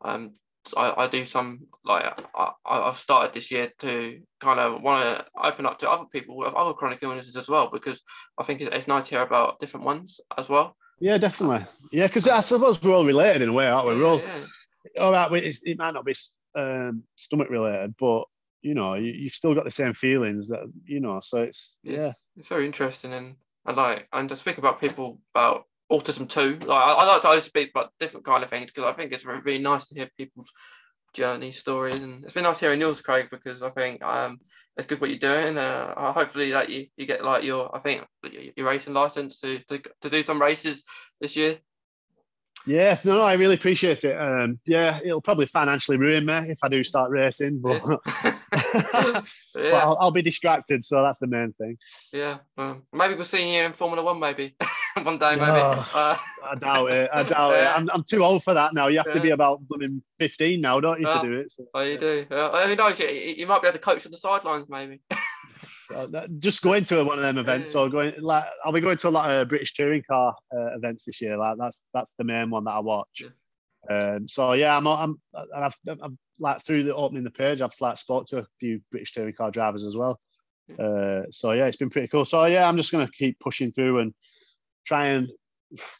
um, 0.04 0.32
I, 0.76 1.04
I 1.04 1.08
do 1.08 1.24
some 1.24 1.66
like 1.84 2.04
I, 2.34 2.50
I've 2.64 2.94
started 2.96 3.34
this 3.34 3.50
year 3.50 3.70
to 3.80 4.20
kind 4.40 4.58
of 4.58 4.80
want 4.82 5.04
to 5.18 5.26
open 5.42 5.66
up 5.66 5.78
to 5.80 5.90
other 5.90 6.06
people 6.10 6.36
with 6.38 6.54
other 6.54 6.72
chronic 6.72 7.00
illnesses 7.02 7.36
as 7.36 7.48
well 7.48 7.68
because 7.70 8.00
I 8.38 8.44
think 8.44 8.62
it's 8.62 8.88
nice 8.88 9.04
to 9.04 9.10
hear 9.10 9.22
about 9.22 9.58
different 9.58 9.84
ones 9.84 10.20
as 10.38 10.48
well. 10.48 10.76
Yeah, 11.00 11.18
definitely. 11.18 11.66
Yeah, 11.92 12.06
because 12.06 12.26
I 12.28 12.40
suppose 12.40 12.82
we're 12.82 12.94
all 12.94 13.04
related 13.04 13.42
in 13.42 13.50
a 13.50 13.52
way, 13.52 13.66
aren't 13.66 13.88
we? 13.88 13.96
We're 13.96 14.06
all 14.06 14.20
Yeah, 14.20 15.02
all 15.02 15.12
right. 15.12 15.30
we- 15.30 15.40
It's, 15.40 15.60
it 15.64 15.76
might 15.78 15.92
not 15.92 16.06
be 16.06 16.14
um, 16.54 17.02
stomach 17.16 17.50
related, 17.50 17.94
but 17.98 18.24
you 18.62 18.74
know, 18.74 18.94
you, 18.94 19.12
you've 19.12 19.32
still 19.32 19.54
got 19.54 19.64
the 19.64 19.70
same 19.70 19.92
feelings 19.92 20.48
that 20.48 20.60
you 20.86 21.00
know. 21.00 21.20
So 21.22 21.42
it's 21.42 21.76
Yes, 21.82 21.98
yeah, 21.98 22.12
it's 22.38 22.48
very 22.48 22.64
interesting 22.64 23.12
and 23.12 23.34
and 23.66 23.76
like 23.76 24.08
and 24.12 24.28
to 24.28 24.36
speak 24.36 24.58
about 24.58 24.80
people 24.80 25.20
about 25.34 25.64
autism 25.90 26.28
too. 26.28 26.58
Like 26.66 26.82
I, 26.82 26.92
I 26.92 27.04
like 27.04 27.22
to 27.22 27.28
always 27.28 27.44
speak 27.44 27.70
about 27.70 27.92
different 28.00 28.26
kind 28.26 28.42
of 28.42 28.50
things 28.50 28.70
because 28.70 28.84
I 28.84 28.92
think 28.92 29.12
it's 29.12 29.24
really, 29.24 29.58
nice 29.58 29.88
to 29.88 29.94
hear 29.94 30.08
people's 30.16 30.50
journey 31.14 31.52
stories 31.52 32.00
and 32.00 32.24
it's 32.24 32.34
been 32.34 32.44
nice 32.44 32.58
hearing 32.58 32.80
yours, 32.80 33.00
Craig, 33.00 33.28
because 33.30 33.62
I 33.62 33.70
think 33.70 34.02
um 34.02 34.38
it's 34.76 34.86
good 34.86 35.00
what 35.00 35.10
you're 35.10 35.18
doing. 35.18 35.56
Uh, 35.56 36.12
hopefully 36.12 36.50
that 36.50 36.68
you, 36.68 36.86
you 36.96 37.06
get 37.06 37.24
like 37.24 37.44
your 37.44 37.74
I 37.74 37.78
think 37.78 38.04
your, 38.24 38.42
your 38.56 38.66
racing 38.66 38.94
license 38.94 39.40
to, 39.40 39.58
to 39.68 39.80
to 40.02 40.10
do 40.10 40.22
some 40.22 40.40
races 40.40 40.82
this 41.20 41.36
year. 41.36 41.58
Yeah. 42.66 42.98
No, 43.04 43.16
no, 43.16 43.22
I 43.22 43.34
really 43.34 43.54
appreciate 43.54 44.04
it. 44.04 44.16
Um, 44.20 44.58
yeah, 44.66 45.00
it'll 45.04 45.20
probably 45.20 45.46
financially 45.46 45.96
ruin 45.96 46.26
me 46.26 46.34
if 46.48 46.58
I 46.62 46.68
do 46.68 46.82
start 46.82 47.10
racing, 47.10 47.60
but, 47.60 47.80
but 48.50 49.24
I'll, 49.56 49.96
I'll 50.00 50.10
be 50.10 50.22
distracted. 50.22 50.84
So 50.84 51.02
that's 51.02 51.18
the 51.18 51.26
main 51.26 51.52
thing. 51.54 51.78
yeah. 52.12 52.38
Um, 52.56 52.82
maybe 52.92 53.14
we'll 53.14 53.24
see 53.24 53.54
you 53.56 53.62
in 53.62 53.72
Formula 53.72 54.02
One. 54.02 54.18
Maybe. 54.18 54.56
one 55.02 55.18
day 55.18 55.34
maybe. 55.34 55.42
Oh, 55.50 55.90
Uh, 55.94 56.16
I 56.44 56.54
doubt 56.54 56.90
it. 56.92 57.10
I 57.12 57.22
doubt 57.24 57.54
it. 57.54 57.66
I'm, 57.66 57.90
I'm 57.92 58.04
too 58.04 58.22
old 58.22 58.44
for 58.44 58.54
that 58.54 58.74
now. 58.74 58.88
You 58.88 58.98
have 58.98 59.12
to 59.12 59.20
be 59.20 59.30
about 59.30 59.60
blooming 59.66 60.02
15 60.18 60.60
now, 60.60 60.80
don't 60.80 61.00
you, 61.00 61.08
Yeah. 61.08 61.20
to 61.20 61.26
do 61.28 61.32
it? 61.40 61.52
So, 61.52 61.64
oh, 61.74 61.80
you 61.80 61.98
do. 61.98 62.26
Uh, 62.30 62.66
who 62.68 62.76
knows? 62.76 62.98
You, 63.00 63.06
you 63.08 63.46
might 63.46 63.60
be 63.62 63.68
able 63.68 63.78
to 63.78 63.82
coach 63.84 64.06
on 64.06 64.12
the 64.12 64.18
sidelines, 64.18 64.66
maybe. 64.68 65.00
Uh, 65.94 66.26
just 66.38 66.62
going 66.62 66.84
to 66.84 67.04
one 67.04 67.18
of 67.18 67.22
them 67.22 67.38
events 67.38 67.74
or 67.74 67.88
going 67.88 68.14
like 68.20 68.44
I'll 68.64 68.72
be 68.72 68.80
going 68.80 68.96
to 68.96 69.08
a 69.08 69.10
lot 69.10 69.30
of 69.30 69.48
British 69.48 69.74
touring 69.74 70.02
car 70.02 70.34
uh, 70.54 70.76
events 70.76 71.04
this 71.04 71.20
year. 71.20 71.36
Like 71.36 71.56
that's 71.58 71.80
that's 71.92 72.12
the 72.18 72.24
main 72.24 72.50
one 72.50 72.64
that 72.64 72.72
I 72.72 72.80
watch. 72.80 73.24
Um, 73.90 74.28
so 74.28 74.52
yeah, 74.52 74.76
I'm 74.76 74.86
I'm 74.86 75.20
and 75.34 75.64
I've, 75.64 75.76
I've 75.88 76.16
like 76.38 76.64
through 76.64 76.84
the 76.84 76.94
opening 76.94 77.24
the 77.24 77.30
page, 77.30 77.60
I've 77.60 77.74
like 77.80 77.98
spoke 77.98 78.26
to 78.28 78.38
a 78.38 78.46
few 78.60 78.80
British 78.90 79.12
touring 79.12 79.34
car 79.34 79.50
drivers 79.50 79.84
as 79.84 79.96
well. 79.96 80.18
Uh, 80.78 81.22
so 81.30 81.52
yeah, 81.52 81.66
it's 81.66 81.76
been 81.76 81.90
pretty 81.90 82.08
cool. 82.08 82.24
So 82.24 82.44
yeah, 82.46 82.68
I'm 82.68 82.76
just 82.76 82.92
gonna 82.92 83.10
keep 83.18 83.38
pushing 83.38 83.72
through 83.72 84.00
and 84.00 84.14
try 84.84 85.08
and 85.08 85.28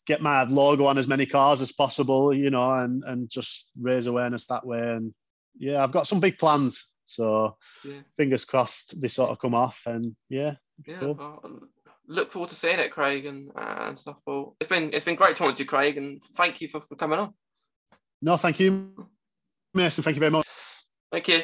get 0.07 0.23
my 0.23 0.45
logo 0.45 0.87
on 0.87 0.99
as 0.99 1.09
many 1.09 1.27
cars 1.27 1.61
as 1.61 1.73
possible, 1.73 2.33
you 2.33 2.51
know, 2.51 2.73
and 2.73 3.05
and 3.05 3.29
just 3.31 3.71
raise 3.81 4.07
awareness 4.07 4.47
that 4.47 4.67
way. 4.67 4.81
And 4.81 5.15
yeah, 5.59 5.83
I've 5.83 5.93
got 5.93 6.07
some 6.07 6.21
big 6.21 6.39
plans. 6.39 6.87
So 7.07 7.57
Yeah. 7.85 8.01
fingers 8.17 8.45
crossed 8.45 9.01
they 9.01 9.09
sort 9.09 9.31
of 9.31 9.39
come 9.39 9.55
off. 9.55 9.83
And 9.87 10.15
yeah, 10.29 10.55
Yeah. 10.87 10.99
Cool. 11.01 11.15
well, 11.15 11.61
look 12.07 12.31
forward 12.31 12.51
to 12.51 12.57
seeing 12.57 12.79
it, 12.79 12.91
Craig, 12.91 13.27
and 13.27 13.51
uh, 13.57 13.85
and 13.89 13.99
stuff. 13.99 14.17
Well, 14.27 14.57
it's 14.61 14.69
been 14.69 14.93
it's 14.93 15.05
been 15.05 15.15
great 15.17 15.37
talking 15.37 15.55
to 15.55 15.63
you, 15.63 15.69
Craig, 15.69 15.97
and 15.97 16.23
thank 16.35 16.61
you 16.61 16.69
for, 16.69 16.81
for 16.81 16.97
coming 16.97 17.19
on. 17.19 17.35
no, 18.23 18.37
thank 18.37 18.61
you, 18.61 18.95
Mason. 19.75 20.03
Thank 20.05 20.17
you 20.17 20.21
very 20.21 20.33
much. 20.33 20.47
Thank 21.11 21.29
you. 21.29 21.43